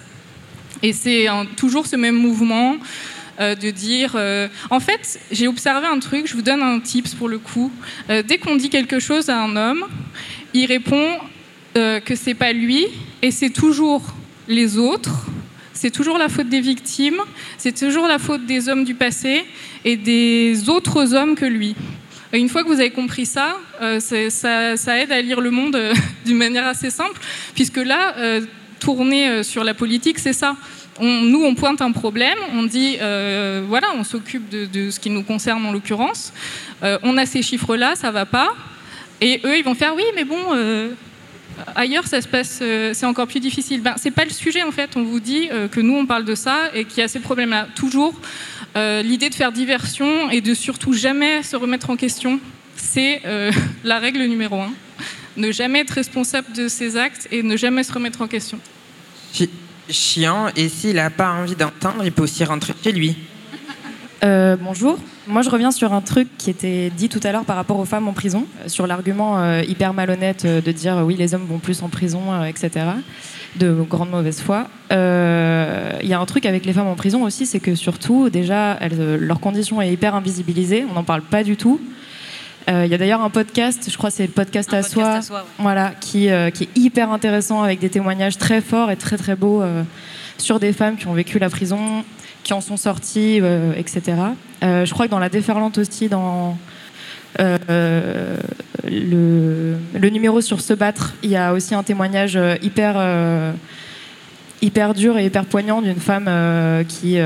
Et 0.83 0.93
c'est 0.93 1.27
toujours 1.57 1.87
ce 1.87 1.97
même 1.97 2.15
mouvement 2.17 2.77
euh, 3.41 3.55
de 3.55 3.71
dire. 3.71 4.17
en 4.71 4.81
fait, 4.81 5.21
j'ai 5.31 5.47
observé 5.49 5.87
un 5.87 5.99
truc. 5.99 6.27
Je 6.27 6.35
vous 6.35 6.43
donne 6.43 6.63
un 6.63 6.81
tips 6.81 7.15
pour 7.15 7.29
le 7.29 7.39
coup. 7.39 7.71
Dès 8.09 8.39
qu'on 8.39 8.57
dit 8.57 8.71
quelque 8.71 8.99
chose 8.99 9.29
à 9.29 9.43
un 9.43 9.57
homme, 9.57 9.85
il 10.55 10.67
répond 10.67 11.19
que 11.75 12.15
c'est 12.15 12.35
pas 12.35 12.53
lui, 12.53 12.87
et 13.23 13.31
c'est 13.31 13.51
toujours 13.51 14.03
les 14.49 14.79
autres. 14.79 15.27
C'est 15.81 15.91
toujours 15.91 16.19
la 16.19 16.29
faute 16.29 16.51
des 16.51 16.61
victimes, 16.61 17.23
c'est 17.57 17.75
toujours 17.75 18.07
la 18.07 18.19
faute 18.19 18.45
des 18.45 18.69
hommes 18.69 18.85
du 18.85 18.95
passé 18.95 19.47
et 19.87 19.97
des 19.97 20.69
autres 20.69 21.15
hommes 21.15 21.35
que 21.35 21.47
lui. 21.47 21.75
Une 22.35 22.51
fois 22.51 22.65
que 22.65 22.69
vous 22.69 22.81
avez 22.81 22.91
compris 22.91 23.25
ça, 23.25 23.57
euh, 23.81 23.99
ça, 23.99 24.99
aide 24.99 25.11
à 25.11 25.23
lire 25.23 25.41
le 25.41 25.51
monde 25.51 25.77
euh, 25.77 25.95
d'une 26.27 26.37
manière 26.37 26.67
assez 26.67 26.91
simple, 26.91 27.19
puisque 27.55 27.79
là, 27.79 28.15
euh, 28.19 28.43
tourner 28.79 29.31
euh, 29.31 29.43
sur 29.43 29.65
la 29.65 29.73
politique, 29.73 30.19
c'est 30.19 30.35
ça. 30.35 30.55
Nous, 31.01 31.43
on 31.43 31.55
pointe 31.55 31.81
un 31.81 31.93
problème, 31.93 32.37
on 32.53 32.65
dit, 32.65 32.99
voilà, 32.99 33.87
on 33.97 34.05
s'occupe 34.05 34.51
de, 34.51 34.91
ce 34.91 35.01
qui 35.01 35.09
nous 35.09 35.23
concerne 35.23 35.65
en 35.65 35.73
l'occurrence, 35.73 36.35
on 36.83 37.17
a 37.17 37.25
ces 37.25 37.41
chiffres-là, 37.41 37.95
ça 37.95 38.11
va 38.11 38.27
pas, 38.27 38.53
et 39.23 39.41
eux, 39.47 39.57
ils 39.57 39.65
vont 39.65 39.75
faire, 39.75 39.95
oui, 39.97 40.05
mais 40.15 40.25
bon, 40.25 40.37
ailleurs, 41.75 42.07
ça 42.07 42.21
se 42.21 42.29
passe, 42.29 42.59
euh, 42.63 42.93
c'est 42.95 43.07
encore 43.07 43.27
plus 43.27 43.41
difficile. 43.41 43.81
Ben, 43.83 43.95
c'est 43.97 44.11
pas 44.11 44.25
le 44.25 44.31
sujet 44.31 44.63
en 44.63 44.71
fait. 44.71 44.91
On 44.97 45.03
vous 45.03 45.21
dit 45.21 45.49
euh, 45.53 45.69
que 45.69 45.81
nous, 45.81 45.95
on 45.95 46.07
parle 46.07 46.25
de 46.25 46.35
ça 46.35 46.71
et 46.75 46.85
qu'il 46.85 46.99
y 46.99 47.03
a 47.03 47.09
ces 47.09 47.21
problèmes-là. 47.21 47.69
Toujours, 47.75 48.15
euh, 48.77 49.03
l'idée 49.03 49.29
de 49.31 49.35
faire 49.35 49.53
diversion 49.53 50.31
et 50.31 50.41
de 50.41 50.55
surtout 50.55 50.93
jamais 50.93 51.43
se 51.43 51.57
remettre 51.57 51.91
en 51.91 51.97
question, 51.97 52.41
c'est 52.77 53.23
euh, 53.27 53.51
la 53.85 53.99
règle 53.99 54.23
numéro 54.25 54.61
un. 54.61 54.73
Ne 55.37 55.53
jamais 55.53 55.81
être 55.81 55.91
responsable 55.93 56.53
de 56.55 56.69
ses 56.69 56.97
actes 56.97 57.29
et 57.31 57.43
ne 57.43 57.57
jamais 57.57 57.83
se 57.85 57.93
remettre 57.93 58.21
en 58.23 58.27
question. 58.27 58.59
Chi- 59.33 59.49
Chiant, 59.89 60.49
et 60.57 60.69
s'il 60.69 60.95
n'a 60.97 61.11
pas 61.11 61.31
envie 61.33 61.57
d'entendre, 61.57 62.05
il 62.05 62.13
peut 62.13 62.23
aussi 62.23 62.45
rentrer 62.45 62.75
chez 62.83 62.93
lui. 62.93 63.17
Euh, 64.23 64.57
bonjour. 64.57 64.99
Moi, 65.31 65.43
je 65.43 65.51
reviens 65.51 65.71
sur 65.71 65.93
un 65.93 66.01
truc 66.01 66.29
qui 66.39 66.51
était 66.51 66.91
dit 66.91 67.09
tout 67.09 67.21
à 67.23 67.31
l'heure 67.31 67.45
par 67.45 67.55
rapport 67.55 67.79
aux 67.79 67.85
femmes 67.85 68.09
en 68.09 68.13
prison, 68.13 68.47
euh, 68.65 68.69
sur 68.69 68.87
l'argument 68.87 69.39
euh, 69.39 69.63
hyper 69.63 69.95
malhonnête 69.95 70.45
euh, 70.45 70.61
de 70.61 70.73
dire 70.73 71.03
oui, 71.05 71.15
les 71.17 71.35
hommes 71.35 71.47
vont 71.47 71.59
plus 71.59 71.83
en 71.83 71.89
prison, 71.89 72.45
etc., 72.45 72.71
de 73.57 73.73
grande 73.73 74.11
mauvaise 74.11 74.41
foi. 74.41 74.69
Euh, 74.93 75.93
Il 76.03 76.09
y 76.09 76.15
a 76.15 76.21
un 76.21 76.27
truc 76.27 76.47
avec 76.47 76.65
les 76.67 76.73
femmes 76.73 76.87
en 76.89 76.95
prison 76.95 77.23
aussi, 77.25 77.47
c'est 77.47 77.61
que 77.61 77.75
surtout, 77.75 78.29
déjà, 78.29 78.77
elles, 78.81 79.17
leur 79.17 79.41
condition 79.41 79.81
est 79.81 79.93
hyper 79.93 80.15
invisibilisée, 80.15 80.85
on 80.89 80.95
n'en 80.95 81.05
parle 81.05 81.23
pas 81.23 81.43
du 81.45 81.57
tout. 81.57 81.81
Euh, 82.69 82.85
Il 82.87 82.91
y 82.91 82.95
a 82.95 82.99
d'ailleurs 82.99 83.23
un 83.23 83.31
podcast, 83.31 83.89
je 83.91 83.97
crois 83.97 84.11
c'est 84.11 84.27
le 84.27 84.33
podcast, 84.33 84.73
à, 84.73 84.83
soi, 84.83 85.09
à 85.09 85.23
soi, 85.23 85.39
ouais. 85.39 85.45
voilà, 85.59 85.93
qui, 86.01 86.29
euh, 86.31 86.51
qui 86.51 86.65
est 86.65 86.79
hyper 86.79 87.11
intéressant 87.11 87.63
avec 87.63 87.81
des 87.81 87.89
témoignages 87.89 88.39
très 88.39 88.61
forts 88.61 88.91
et 88.91 88.97
très 88.97 89.17
très 89.17 89.35
beaux 89.35 89.63
euh, 89.63 89.83
sur 90.39 90.61
des 90.61 90.73
femmes 90.73 90.97
qui 90.97 91.07
ont 91.07 91.13
vécu 91.15 91.39
la 91.39 91.49
prison, 91.51 92.05
qui 92.51 92.55
en 92.55 92.61
sont 92.61 92.77
sorties, 92.77 93.39
euh, 93.41 93.73
etc. 93.77 94.17
Euh, 94.65 94.85
je 94.85 94.93
crois 94.93 95.07
que 95.07 95.13
dans 95.13 95.21
la 95.21 95.29
déferlante 95.29 95.79
aussi, 95.79 96.09
dans 96.09 96.59
euh, 97.39 98.37
le, 98.89 100.09
numéro 100.11 100.41
sur 100.41 100.61
se 100.61 100.73
battre, 100.73 101.15
il 101.23 101.31
y 101.31 101.37
a 101.37 101.53
aussi 101.53 101.77
un 101.77 101.85
témoignage 101.85 102.37
hyper 102.61 103.55
hyper 104.63 104.95
dur 104.95 105.17
et 105.17 105.27
hyper 105.27 105.45
poignant 105.45 105.81
d'une 105.81 106.01
femme 106.01 106.29
qui, 106.89 107.19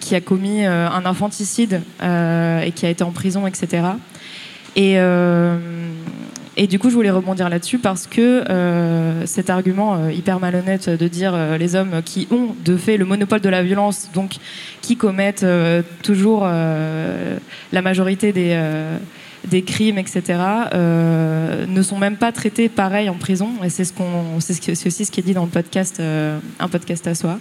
qui 0.00 0.14
a 0.14 0.20
commis 0.24 0.64
un 0.64 1.04
infanticide 1.04 1.82
et 2.00 2.72
qui 2.74 2.86
a 2.86 2.88
été 2.88 3.04
en 3.04 3.10
prison, 3.10 3.46
etc. 3.46 3.82
Et, 4.74 4.96
et 6.56 6.66
du 6.68 6.78
coup, 6.78 6.88
je 6.88 6.94
voulais 6.94 7.10
rebondir 7.10 7.48
là-dessus 7.48 7.78
parce 7.78 8.06
que 8.06 8.48
euh, 8.48 9.26
cet 9.26 9.50
argument 9.50 9.96
euh, 9.96 10.12
hyper 10.12 10.38
malhonnête 10.38 10.88
de 10.88 11.08
dire 11.08 11.32
euh, 11.34 11.58
les 11.58 11.74
hommes 11.74 12.00
qui 12.04 12.28
ont 12.30 12.54
de 12.64 12.76
fait 12.76 12.96
le 12.96 13.04
monopole 13.04 13.40
de 13.40 13.48
la 13.48 13.62
violence, 13.64 14.08
donc 14.14 14.36
qui 14.80 14.96
commettent 14.96 15.42
euh, 15.42 15.82
toujours 16.02 16.44
la 16.44 17.82
majorité 17.82 18.32
des, 18.32 19.62
crimes, 19.62 19.98
etc., 19.98 20.38
ne 20.74 21.82
sont 21.82 21.98
même 21.98 22.16
pas 22.16 22.30
traités 22.30 22.68
pareil 22.68 23.08
en 23.08 23.14
prison. 23.14 23.50
Et 23.64 23.68
c'est 23.68 23.84
ce 23.84 23.92
qu'on, 23.92 24.40
c'est, 24.40 24.86
aussi 24.86 25.04
ce 25.04 25.10
qui 25.10 25.20
est 25.20 25.24
dit 25.24 25.34
dans 25.34 25.44
le 25.44 25.50
podcast, 25.50 26.00
un 26.00 26.68
podcast 26.68 27.06
à 27.06 27.14
soi. 27.14 27.38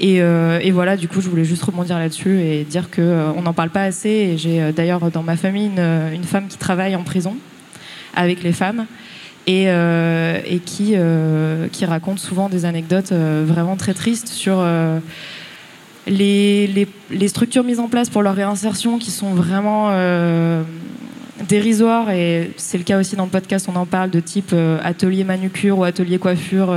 Et, 0.00 0.70
voilà, 0.70 0.96
du 0.96 1.08
coup, 1.08 1.20
je 1.20 1.28
voulais 1.28 1.44
juste 1.44 1.62
rebondir 1.62 1.98
là-dessus 1.98 2.40
et 2.40 2.64
dire 2.64 2.90
que 2.90 3.02
euh, 3.02 3.40
n'en 3.40 3.52
parle 3.52 3.70
pas 3.70 3.82
assez. 3.82 4.08
Et 4.08 4.38
j'ai 4.38 4.72
d'ailleurs 4.72 5.10
dans 5.10 5.22
ma 5.22 5.36
famille 5.36 5.70
une 6.12 6.24
femme 6.24 6.48
qui 6.48 6.56
travaille 6.56 6.96
en 6.96 7.02
prison 7.02 7.36
avec 8.14 8.42
les 8.42 8.52
femmes 8.52 8.86
et, 9.46 9.64
euh, 9.68 10.40
qui, 10.64 10.92
euh, 10.94 11.66
raconte 11.82 12.18
souvent 12.18 12.48
des 12.48 12.64
anecdotes 12.64 13.12
euh, 13.12 13.44
vraiment 13.46 13.76
très 13.76 13.94
tristes 13.94 14.28
sur 14.28 14.56
euh, 14.58 14.98
les, 16.06 16.86
structures 17.28 17.64
mises 17.64 17.80
en 17.80 17.88
place 17.88 18.10
pour 18.10 18.22
leur 18.22 18.34
réinsertion 18.34 18.98
qui 18.98 19.10
sont 19.10 19.34
vraiment 19.34 19.90
dérisoires. 21.48 22.10
Et 22.10 22.52
c'est 22.56 22.78
le 22.78 22.84
cas 22.84 22.98
aussi 22.98 23.16
dans 23.16 23.24
le 23.24 23.30
podcast, 23.30 23.68
on 23.72 23.76
en 23.76 23.86
parle 23.86 24.10
de 24.10 24.20
type 24.20 24.54
atelier 24.82 25.24
manucure 25.24 25.78
ou 25.78 25.84
atelier 25.84 26.18
coiffure. 26.18 26.74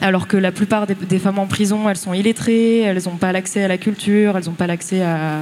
alors 0.00 0.28
que 0.28 0.36
la 0.36 0.52
plupart 0.52 0.86
des, 0.86 0.94
des 0.94 1.18
femmes 1.18 1.38
en 1.38 1.46
prison, 1.46 1.88
elles 1.88 1.96
sont 1.96 2.14
illettrées, 2.14 2.80
elles 2.80 3.02
n'ont 3.06 3.16
pas 3.16 3.32
l'accès 3.32 3.64
à 3.64 3.68
la 3.68 3.78
culture, 3.78 4.36
elles 4.36 4.46
n'ont 4.46 4.52
pas 4.52 4.66
l'accès 4.66 5.02
à, 5.02 5.40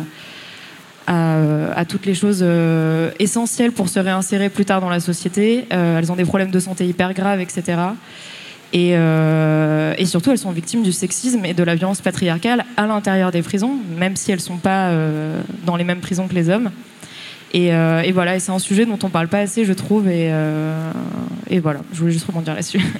à, 1.08 1.84
toutes 1.86 2.04
les 2.04 2.14
choses 2.14 2.40
euh, 2.42 3.10
essentielles 3.18 3.72
pour 3.72 3.88
se 3.88 3.98
réinsérer 3.98 4.50
plus 4.50 4.64
tard 4.64 4.80
dans 4.80 4.90
la 4.90 5.00
société. 5.00 5.64
Euh, 5.72 5.98
elles 5.98 6.12
ont 6.12 6.16
des 6.16 6.24
problèmes 6.24 6.50
de 6.50 6.60
santé 6.60 6.86
hyper 6.86 7.14
graves, 7.14 7.40
etc. 7.40 7.78
Et, 8.74 8.90
euh, 8.92 9.94
et 9.96 10.04
surtout, 10.04 10.30
elles 10.30 10.38
sont 10.38 10.50
victimes 10.50 10.82
du 10.82 10.92
sexisme 10.92 11.46
et 11.46 11.54
de 11.54 11.62
la 11.62 11.74
violence 11.74 12.02
patriarcale 12.02 12.66
à 12.76 12.86
l'intérieur 12.86 13.30
des 13.30 13.40
prisons, 13.40 13.76
même 13.96 14.16
si 14.16 14.30
elles 14.30 14.38
ne 14.38 14.42
sont 14.42 14.58
pas 14.58 14.92
dans 15.64 15.76
les 15.76 15.84
mêmes 15.84 16.00
prisons 16.00 16.28
que 16.28 16.34
les 16.34 16.50
hommes. 16.50 16.70
Et, 17.54 17.70
voilà, 18.12 18.38
c'est 18.38 18.52
un 18.52 18.58
sujet 18.58 18.84
dont 18.84 18.98
on 19.02 19.06
ne 19.06 19.12
parle 19.12 19.28
pas 19.28 19.38
assez, 19.38 19.64
je 19.64 19.72
trouve. 19.72 20.08
Et, 20.08 20.30
voilà, 21.60 21.80
je 21.94 22.00
voulais 22.00 22.12
juste 22.12 22.26
rebondir 22.26 22.54
là-dessus. 22.54 22.80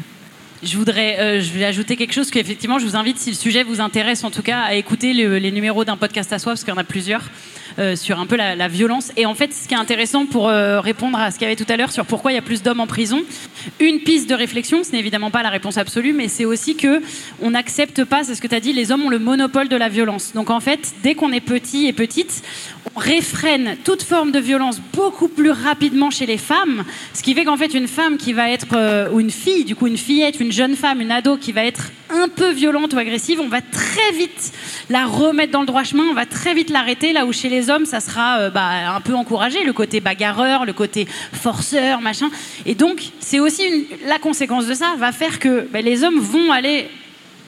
Je 0.61 0.77
voudrais, 0.77 1.41
je 1.41 1.53
vais 1.53 1.65
ajouter 1.65 1.95
quelque 1.95 2.13
chose 2.13 2.33
qu'effectivement, 2.33 2.81
je 2.81 2.85
vous 2.85 2.97
invite, 2.97 3.17
si 3.17 3.31
le 3.31 3.37
sujet 3.37 3.63
vous 3.63 3.81
intéresse, 3.81 4.25
en 4.25 4.33
tout 4.33 4.43
cas, 4.43 4.63
à 4.63 4.75
écouter 4.75 5.15
le- 5.15 5.39
les 5.39 5.53
numéros 5.53 5.85
d'un 5.85 5.97
podcast 5.97 6.33
à 6.33 6.41
soi, 6.41 6.51
parce 6.51 6.65
qu'il 6.65 6.75
y 6.75 6.77
en 6.77 6.81
a 6.81 6.83
plusieurs, 6.83 7.31
euh, 7.79 7.97
sur 7.97 8.19
un 8.19 8.27
peu 8.27 8.37
la, 8.37 8.69
violence. 8.69 9.13
Et 9.17 9.25
en 9.25 9.35
fait, 9.35 9.53
ce 9.55 9.69
qui 9.69 9.75
est 9.75 9.79
intéressant 9.79 10.27
pour 10.27 10.49
euh, 10.49 10.81
répondre 10.81 11.19
à 11.19 11.31
ce 11.31 11.39
qu'il 11.39 11.47
y 11.47 11.51
avait 11.51 11.57
tout 11.57 11.71
à 11.73 11.77
l'heure 11.77 11.93
sur 11.93 12.05
pourquoi 12.05 12.33
il 12.33 12.35
y 12.35 12.39
a 12.39 12.43
plus 12.43 12.63
d'hommes 12.63 12.81
en 12.81 12.87
prison, 12.87 13.23
une 13.81 14.01
piste 14.01 14.29
de 14.29 14.35
réflexion, 14.35 14.83
ce 14.83 14.93
n'est 14.93 14.99
évidemment 14.99 15.31
pas 15.31 15.43
la 15.43 15.49
réponse 15.49 15.79
absolue, 15.79 16.13
mais 16.13 16.29
c'est 16.29 16.45
aussi 16.45 16.77
que 16.77 17.01
on 17.41 17.53
n'accepte 17.53 18.05
pas, 18.05 18.25
c'est 18.25 18.35
ce 18.35 18.43
que 18.43 18.49
tu 18.49 18.55
as 18.55 18.61
dit, 18.61 18.73
les 18.73 18.91
hommes 18.91 19.05
ont 19.05 19.11
le 19.11 19.19
monopole 19.19 19.69
de 19.69 19.77
la 19.77 19.89
violence. 19.89 20.33
Donc 20.35 20.51
en 20.51 20.61
fait, 20.61 20.93
dès 21.03 21.15
qu'on 21.15 21.33
est 21.33 21.41
petit 21.41 21.87
et 21.87 21.93
petite, 21.93 22.43
on 22.95 22.99
réfrène 22.99 23.77
toute 23.85 24.03
forme 24.03 24.33
de 24.33 24.39
violence 24.39 24.81
beaucoup 24.93 25.29
plus 25.29 25.51
rapidement 25.51 26.11
chez 26.11 26.27
les 26.27 26.39
femmes, 26.39 26.85
ce 27.15 27.23
qui 27.23 27.35
fait 27.35 27.45
qu'en 27.45 27.57
fait 27.57 27.75
une 27.75 27.89
femme 27.89 28.17
qui 28.17 28.33
va 28.33 28.51
être 28.51 28.75
euh, 28.75 29.11
ou 29.11 29.21
une 29.21 29.31
fille, 29.31 29.65
du 29.65 29.77
coup 29.77 29.87
une 29.87 29.99
fillette, 29.99 30.41
une 30.41 30.53
jeune 30.53 30.75
femme, 30.75 31.01
une 31.01 31.13
ado 31.13 31.37
qui 31.37 31.53
va 31.53 31.65
être 31.65 31.91
un 32.11 32.29
peu 32.29 32.51
violente 32.51 32.95
ou 32.95 32.99
agressive, 32.99 33.41
on 33.41 33.49
va 33.49 33.61
très 33.61 34.13
vite 34.13 34.53
la 34.91 35.07
remettre 35.07 35.53
dans 35.53 35.61
le 35.61 35.67
droit 35.67 35.85
chemin, 35.85 36.05
on 36.11 36.15
va 36.15 36.27
très 36.27 36.55
vite 36.55 36.71
l'arrêter. 36.71 37.13
Là 37.13 37.27
où 37.27 37.33
chez 37.33 37.49
les 37.49 37.68
hommes, 37.71 37.87
ça 37.87 38.01
sera 38.01 38.39
euh, 38.41 38.51
bah, 38.51 38.95
un 38.95 39.01
peu 39.01 39.15
encouragé, 39.15 39.65
le 39.65 39.73
côté 39.73 40.01
bagarreur, 40.01 40.65
le 40.65 40.73
côté 40.73 41.07
forceur, 41.33 42.01
machin. 42.01 42.31
Et 42.67 42.75
donc 42.75 43.03
c'est 43.21 43.41
aussi 43.41 43.87
la 44.07 44.19
conséquence 44.19 44.67
de 44.67 44.75
ça 44.75 44.95
va 44.99 45.13
faire 45.13 45.39
que 45.39 45.69
bah, 45.73 45.81
les 45.81 46.05
hommes 46.05 46.19
vont 46.19 46.53
aller 46.53 46.89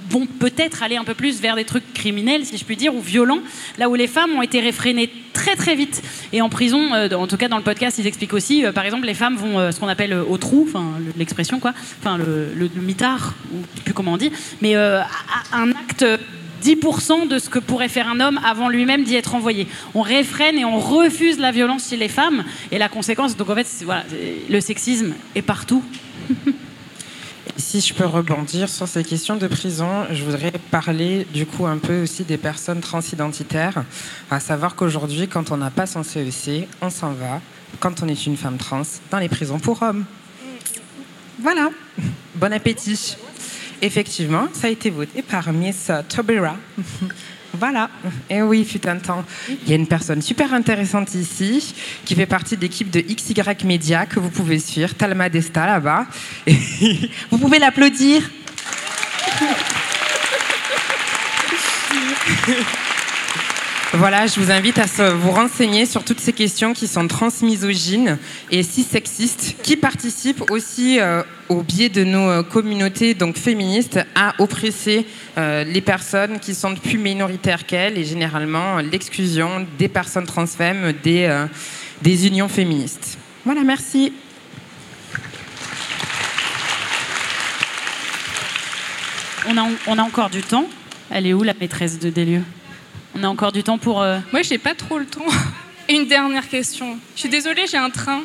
vont 0.09 0.27
peut-être 0.27 0.83
aller 0.83 0.97
un 0.97 1.05
peu 1.05 1.15
plus 1.15 1.41
vers 1.41 1.55
des 1.57 1.65
trucs 1.65 1.93
criminels, 1.93 2.45
si 2.47 2.57
je 2.57 2.65
puis 2.65 2.75
dire, 2.75 2.95
ou 2.95 3.01
violents, 3.01 3.41
là 3.79 3.89
où 3.91 3.95
les 3.95 4.07
femmes 4.07 4.31
ont 4.33 4.43
été 4.43 4.59
réfrénées 4.59 5.11
très 5.35 5.57
très 5.57 5.75
vite. 5.77 6.03
Et 6.33 6.41
en 6.41 6.49
prison, 6.49 6.95
euh, 6.95 7.09
en 7.11 7.27
tout 7.27 7.37
cas 7.37 7.49
dans 7.49 7.59
le 7.59 7.63
podcast, 7.63 7.99
ils 7.99 8.07
expliquent 8.07 8.33
aussi, 8.33 8.65
euh, 8.65 8.73
par 8.73 8.85
exemple, 8.85 9.07
les 9.07 9.15
femmes 9.15 9.37
vont 9.37 9.71
ce 9.71 9.79
qu'on 9.79 9.89
appelle 9.89 10.15
au 10.15 10.37
trou, 10.39 10.67
enfin 10.67 10.95
le- 10.99 11.13
l'expression 11.19 11.61
quoi, 11.61 11.75
enfin 12.01 12.17
le, 12.19 12.71
mitard, 12.81 13.35
ou 13.53 13.59
je 13.75 13.79
sais 13.79 13.85
plus 13.85 13.95
comment 13.95 14.15
on 14.15 14.17
dit, 14.17 14.33
mais 14.63 14.75
un 14.75 15.71
acte 15.71 16.05
10% 16.63 17.29
de 17.29 17.39
ce 17.39 17.49
que 17.49 17.59
pourrait 17.59 17.89
faire 17.89 18.09
un 18.09 18.21
homme 18.21 18.41
avant 18.45 18.69
lui-même 18.69 19.05
d'y 19.05 19.17
être 19.17 19.35
envoyé. 19.35 19.67
On 19.95 20.03
réfrène 20.03 20.59
et 20.59 20.65
on 20.65 20.79
refuse 20.79 21.39
la 21.39 21.53
violence 21.53 21.89
chez 21.89 21.97
les 21.97 22.09
femmes, 22.09 22.45
et 22.71 22.79
la 22.79 22.89
conséquence, 22.89 23.37
donc 23.37 23.51
en 23.51 23.55
fait, 23.55 23.67
voilà, 23.85 24.05
le 24.49 24.61
sexisme 24.61 25.15
est 25.35 25.43
partout. 25.43 25.83
Si 27.57 27.81
je 27.81 27.93
peux 27.93 28.07
rebondir 28.07 28.69
sur 28.69 28.89
ces 28.89 29.05
questions 29.05 29.37
de 29.37 29.47
prison, 29.47 30.07
je 30.11 30.25
voudrais 30.25 30.53
parler 30.71 31.27
du 31.33 31.45
coup 31.45 31.67
un 31.67 31.77
peu 31.77 32.03
aussi 32.03 32.25
des 32.25 32.39
personnes 32.39 32.81
transidentitaires, 32.81 33.85
à 34.31 34.41
savoir 34.41 34.75
qu'aujourd'hui, 34.75 35.29
quand 35.29 35.51
on 35.51 35.59
n'a 35.59 35.71
pas 35.71 35.87
son 35.87 36.03
CEC, 36.03 36.69
on 36.81 36.89
s'en 36.89 37.13
va, 37.13 37.41
quand 37.79 38.03
on 38.03 38.09
est 38.09 38.27
une 38.27 38.37
femme 38.37 38.57
trans, 38.57 38.83
dans 39.11 39.19
les 39.19 39.29
prisons 39.29 39.59
pour 39.59 39.83
hommes. 39.83 40.05
Voilà. 41.39 41.71
Bon 42.37 42.53
appétit. 42.53 43.17
Effectivement, 43.83 44.49
ça 44.53 44.67
a 44.67 44.71
été 44.71 44.91
voté 44.91 45.23
par 45.23 45.53
Miss 45.53 45.91
Tobera. 46.09 46.57
Voilà. 47.53 47.91
Et 48.29 48.43
oui, 48.43 48.65
fut 48.65 48.87
un 48.87 48.99
temps. 48.99 49.25
Il 49.49 49.69
y 49.69 49.73
a 49.73 49.75
une 49.75 49.89
personne 49.89 50.23
super 50.23 50.55
intéressante 50.55 51.15
ici 51.17 51.75
qui 52.05 52.15
fait 52.15 52.27
partie 52.27 52.57
de 52.57 52.61
l'équipe 52.61 52.89
de 52.91 53.01
XY 53.01 53.35
Media 53.65 54.07
que 54.07 54.21
vous 54.21 54.31
pouvez 54.31 54.61
suivre, 54.61 54.95
Talma 54.95 55.29
Desta 55.29 55.67
là-bas. 55.67 56.07
Vous 57.31 57.39
pouvez 57.39 57.59
l'applaudir. 57.59 58.31
Voilà, 63.95 64.29
je 64.29 64.39
vous 64.39 64.53
invite 64.53 64.79
à 64.79 64.87
vous 65.15 65.33
renseigner 65.33 65.85
sur 65.85 66.05
toutes 66.05 66.21
ces 66.21 66.33
questions 66.33 66.75
qui 66.75 66.87
sont 66.87 67.09
transmisogynes 67.09 68.19
et 68.53 68.63
si 68.63 68.85
sexistes, 68.85 69.57
qui 69.65 69.77
participent 69.77 70.49
aussi 70.49 71.01
euh, 71.01 71.25
au 71.49 71.63
biais 71.63 71.89
de 71.89 72.05
nos 72.05 72.31
euh, 72.31 72.43
communautés 72.45 73.15
donc 73.15 73.37
féministes 73.37 73.99
à 74.15 74.35
oppresser 74.39 75.07
euh, 75.39 75.65
les 75.65 75.81
personnes 75.81 76.39
qui 76.39 76.55
sont 76.55 76.77
plus 76.77 76.99
minoritaires 76.99 77.67
qu'elles 77.67 77.99
et 77.99 78.05
généralement 78.05 78.77
l'exclusion 78.79 79.67
des 79.77 79.89
personnes 79.89 80.27
transfemmes 80.27 80.93
des, 81.03 81.47
des 82.01 82.29
unions 82.29 82.49
féministes. 82.49 83.19
Voilà, 83.45 83.65
merci. 83.65 84.13
On 89.49 89.59
a, 89.59 89.67
on 89.89 89.99
a 89.99 90.03
encore 90.03 90.31
du 90.31 90.43
temps. 90.43 90.69
Elle 91.11 91.27
est 91.27 91.33
où 91.33 91.43
la 91.43 91.55
maîtresse 91.55 91.99
de 91.99 92.09
Délieu 92.09 92.43
On 93.15 93.25
a 93.25 93.29
encore 93.29 93.53
du 93.53 93.63
temps 93.63 93.79
pour. 93.79 94.03
euh, 94.03 94.19
Moi, 94.33 94.43
j'ai 94.43 94.59
pas 94.59 94.75
trop 94.75 94.99
le 94.99 95.07
temps. 95.07 95.25
Une 95.89 96.07
dernière 96.07 96.49
question. 96.49 96.99
Je 97.15 97.21
suis 97.21 97.29
désolée, 97.29 97.67
j'ai 97.71 97.77
un 97.77 97.91
train. 97.91 98.21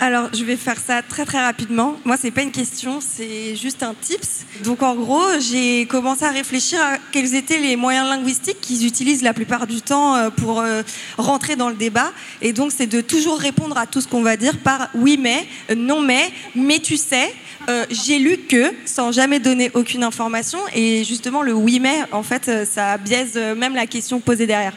Alors, 0.00 0.28
je 0.34 0.42
vais 0.42 0.56
faire 0.56 0.78
ça 0.78 1.02
très 1.02 1.24
très 1.24 1.38
rapidement. 1.40 1.96
Moi, 2.04 2.16
c'est 2.16 2.32
pas 2.32 2.42
une 2.42 2.50
question, 2.50 2.98
c'est 3.00 3.54
juste 3.54 3.84
un 3.84 3.94
tips. 3.94 4.44
Donc, 4.64 4.82
en 4.82 4.96
gros, 4.96 5.22
j'ai 5.38 5.86
commencé 5.86 6.24
à 6.24 6.30
réfléchir 6.30 6.80
à 6.82 6.96
quels 7.12 7.36
étaient 7.36 7.58
les 7.58 7.76
moyens 7.76 8.08
linguistiques 8.08 8.60
qu'ils 8.60 8.86
utilisent 8.86 9.22
la 9.22 9.32
plupart 9.32 9.68
du 9.68 9.82
temps 9.82 10.16
euh, 10.16 10.30
pour 10.30 10.60
euh, 10.60 10.82
rentrer 11.16 11.54
dans 11.54 11.68
le 11.68 11.76
débat. 11.76 12.10
Et 12.42 12.52
donc, 12.52 12.72
c'est 12.72 12.88
de 12.88 13.02
toujours 13.02 13.38
répondre 13.38 13.78
à 13.78 13.86
tout 13.86 14.00
ce 14.00 14.08
qu'on 14.08 14.22
va 14.22 14.36
dire 14.36 14.58
par 14.58 14.88
oui 14.94 15.16
mais, 15.20 15.46
non 15.76 16.00
mais, 16.00 16.32
mais 16.56 16.80
tu 16.80 16.96
sais. 16.96 17.32
Euh, 17.68 17.84
j'ai 17.90 18.18
lu 18.18 18.38
que, 18.48 18.72
sans 18.84 19.12
jamais 19.12 19.40
donner 19.40 19.70
aucune 19.74 20.02
information, 20.02 20.58
et 20.74 21.04
justement 21.04 21.42
le 21.42 21.52
oui 21.52 21.80
mais, 21.80 22.00
en 22.12 22.22
fait, 22.22 22.48
euh, 22.48 22.64
ça 22.64 22.98
biaise 22.98 23.32
euh, 23.36 23.54
même 23.54 23.74
la 23.74 23.86
question 23.86 24.20
posée 24.20 24.46
derrière. 24.46 24.74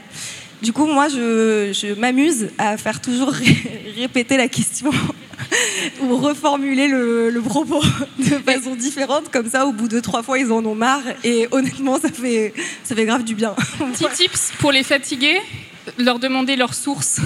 Du 0.62 0.74
coup, 0.74 0.86
moi, 0.86 1.08
je, 1.08 1.94
m'amuse 2.00 2.50
à 2.58 2.78
faire 2.78 3.00
toujours 3.02 3.30
ré- 3.32 3.94
répéter 3.96 4.38
la 4.38 4.48
question 4.48 4.92
ou 6.02 6.18
reformuler 6.18 6.88
le, 6.88 7.42
propos 7.46 7.82
de 8.20 8.36
façon 8.40 8.76
différente. 8.76 9.30
Comme 9.32 9.50
ça, 9.50 9.66
au 9.68 9.72
bout 9.72 9.88
de 9.88 10.00
trois 10.00 10.24
fois, 10.24 10.40
ils 10.40 10.52
en 10.52 10.66
ont 10.66 10.76
marre. 10.76 11.04
Et 11.24 11.48
honnêtement, 11.52 12.00
ça 12.00 12.10
fait, 12.10 12.54
ça 12.84 12.96
fait 12.96 13.06
grave 13.06 13.24
du 13.24 13.36
bien. 13.36 13.56
Petit 13.94 14.06
tips 14.16 14.54
pour 14.60 14.72
les 14.72 14.84
fatigués, 14.84 15.40
leur 15.98 16.20
demander 16.20 16.56
leur 16.56 16.74
source. 16.74 17.20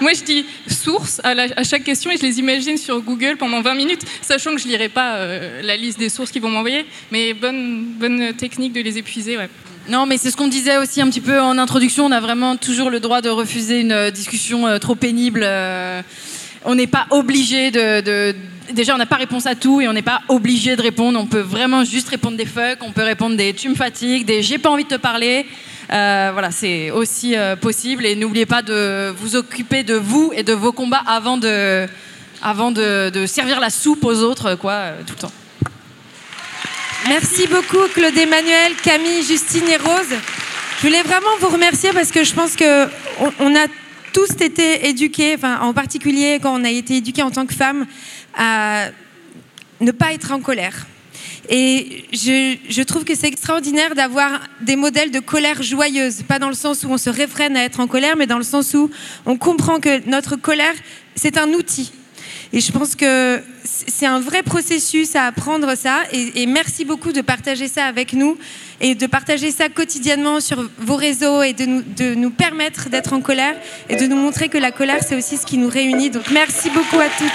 Moi, 0.00 0.12
je 0.12 0.22
dis 0.22 0.46
source 0.68 1.20
à, 1.24 1.64
chaque 1.64 1.82
question 1.82 2.10
et 2.10 2.16
je 2.16 2.22
les 2.22 2.38
imagine 2.38 2.76
sur 2.76 3.00
Google 3.00 3.36
pendant 3.36 3.60
20 3.60 3.74
minutes, 3.74 4.02
sachant 4.22 4.54
que 4.54 4.60
je 4.60 4.68
lirai 4.68 4.88
pas 4.88 5.16
euh, 5.16 5.60
la 5.62 5.76
liste 5.76 5.98
des 5.98 6.08
sources 6.08 6.30
qu'ils 6.30 6.42
vont 6.42 6.50
m'envoyer. 6.50 6.86
Mais 7.10 7.34
bonne, 7.34 7.84
bonne 7.98 8.32
technique 8.34 8.72
de 8.72 8.80
les 8.80 8.98
épuiser, 8.98 9.36
ouais. 9.36 9.48
Non, 9.88 10.06
mais 10.06 10.18
c'est 10.18 10.30
ce 10.30 10.36
qu'on 10.36 10.48
disait 10.48 10.76
aussi 10.76 11.00
un 11.00 11.08
petit 11.08 11.20
peu 11.20 11.40
en 11.40 11.58
introduction. 11.58 12.04
On 12.06 12.12
a 12.12 12.20
vraiment 12.20 12.56
toujours 12.56 12.90
le 12.90 13.00
droit 13.00 13.22
de 13.22 13.28
refuser 13.28 13.80
une 13.80 13.92
euh, 13.92 14.10
discussion 14.10 14.66
euh, 14.66 14.78
trop 14.78 14.94
pénible. 14.94 15.44
On 16.68 16.74
n'est 16.74 16.86
pas 16.86 17.06
obligé 17.10 17.70
de, 17.70 18.34
Déjà, 18.70 18.94
on 18.94 18.98
n'a 18.98 19.06
pas 19.06 19.16
réponse 19.16 19.46
à 19.46 19.54
tout 19.54 19.80
et 19.80 19.88
on 19.88 19.94
n'est 19.94 20.02
pas 20.02 20.20
obligé 20.28 20.76
de 20.76 20.82
répondre. 20.82 21.18
On 21.18 21.24
peut 21.24 21.40
vraiment 21.40 21.84
juste 21.84 22.10
répondre 22.10 22.36
des 22.36 22.44
fuck, 22.44 22.80
on 22.82 22.92
peut 22.92 23.02
répondre 23.02 23.34
des 23.34 23.54
tu 23.54 23.70
me 23.70 23.74
fatigues, 23.74 24.26
des 24.26 24.42
j'ai 24.42 24.58
pas 24.58 24.68
envie 24.68 24.84
de 24.84 24.90
te 24.90 25.00
parler. 25.00 25.46
Euh, 25.90 26.28
voilà, 26.34 26.50
c'est 26.50 26.90
aussi 26.90 27.34
euh, 27.34 27.56
possible. 27.56 28.04
Et 28.04 28.14
n'oubliez 28.14 28.44
pas 28.44 28.60
de 28.60 29.08
vous 29.16 29.36
occuper 29.36 29.82
de 29.82 29.94
vous 29.94 30.30
et 30.36 30.42
de 30.42 30.52
vos 30.52 30.72
combats 30.72 31.02
avant 31.06 31.38
de, 31.38 31.86
avant 32.42 32.70
de, 32.70 33.24
servir 33.26 33.58
la 33.60 33.70
soupe 33.70 34.04
aux 34.04 34.22
autres, 34.22 34.54
quoi, 34.54 34.72
euh, 34.72 35.00
tout 35.06 35.14
le 35.16 35.20
temps. 35.22 35.32
Merci 37.08 37.46
beaucoup 37.46 37.88
Claude 37.94 38.18
Emmanuel, 38.18 38.74
Camille, 38.82 39.22
Justine 39.22 39.66
et 39.68 39.78
Rose. 39.78 40.14
Je 40.76 40.86
voulais 40.86 41.02
vraiment 41.02 41.38
vous 41.40 41.48
remercier 41.48 41.92
parce 41.94 42.12
que 42.12 42.22
je 42.22 42.34
pense 42.34 42.54
que 42.54 42.84
on, 43.20 43.32
on 43.40 43.56
a 43.56 43.64
tous 44.12 44.30
été 44.40 44.88
éduqués, 44.88 45.34
enfin, 45.36 45.60
en 45.60 45.72
particulier 45.72 46.38
quand 46.42 46.60
on 46.60 46.64
a 46.64 46.70
été 46.70 46.96
éduqués 46.96 47.22
en 47.22 47.30
tant 47.30 47.46
que 47.46 47.54
femme, 47.54 47.86
à 48.36 48.88
ne 49.80 49.90
pas 49.90 50.12
être 50.12 50.32
en 50.32 50.40
colère. 50.40 50.86
Et 51.50 52.04
je, 52.12 52.56
je 52.68 52.82
trouve 52.82 53.04
que 53.04 53.14
c'est 53.14 53.28
extraordinaire 53.28 53.94
d'avoir 53.94 54.40
des 54.60 54.76
modèles 54.76 55.10
de 55.10 55.20
colère 55.20 55.62
joyeuse, 55.62 56.22
pas 56.22 56.38
dans 56.38 56.48
le 56.48 56.54
sens 56.54 56.84
où 56.84 56.88
on 56.90 56.98
se 56.98 57.08
réfrène 57.08 57.56
à 57.56 57.64
être 57.64 57.80
en 57.80 57.86
colère, 57.86 58.16
mais 58.16 58.26
dans 58.26 58.36
le 58.36 58.44
sens 58.44 58.74
où 58.74 58.90
on 59.24 59.36
comprend 59.38 59.80
que 59.80 60.06
notre 60.08 60.36
colère, 60.36 60.74
c'est 61.14 61.38
un 61.38 61.48
outil. 61.54 61.92
Et 62.52 62.60
je 62.60 62.72
pense 62.72 62.96
que 62.96 63.42
c'est 63.64 64.06
un 64.06 64.20
vrai 64.20 64.42
processus 64.42 65.14
à 65.16 65.24
apprendre 65.24 65.74
ça. 65.76 65.98
Et, 66.12 66.46
merci 66.46 66.84
beaucoup 66.84 67.12
de 67.12 67.20
partager 67.20 67.68
ça 67.68 67.84
avec 67.84 68.14
nous 68.14 68.38
et 68.80 68.94
de 68.94 69.06
partager 69.06 69.50
ça 69.50 69.68
quotidiennement 69.68 70.40
sur 70.40 70.68
vos 70.78 70.96
réseaux 70.96 71.42
et 71.42 71.52
de 71.52 71.66
nous, 71.66 71.82
de 71.82 72.14
nous 72.14 72.30
permettre 72.30 72.88
d'être 72.88 73.12
en 73.12 73.20
colère 73.20 73.54
et 73.88 73.96
de 73.96 74.06
nous 74.06 74.16
montrer 74.16 74.48
que 74.48 74.58
la 74.58 74.72
colère, 74.72 75.02
c'est 75.06 75.16
aussi 75.16 75.36
ce 75.36 75.44
qui 75.44 75.58
nous 75.58 75.68
réunit. 75.68 76.10
Donc 76.10 76.30
merci 76.30 76.70
beaucoup 76.70 76.98
à 76.98 77.08
toutes. 77.18 77.28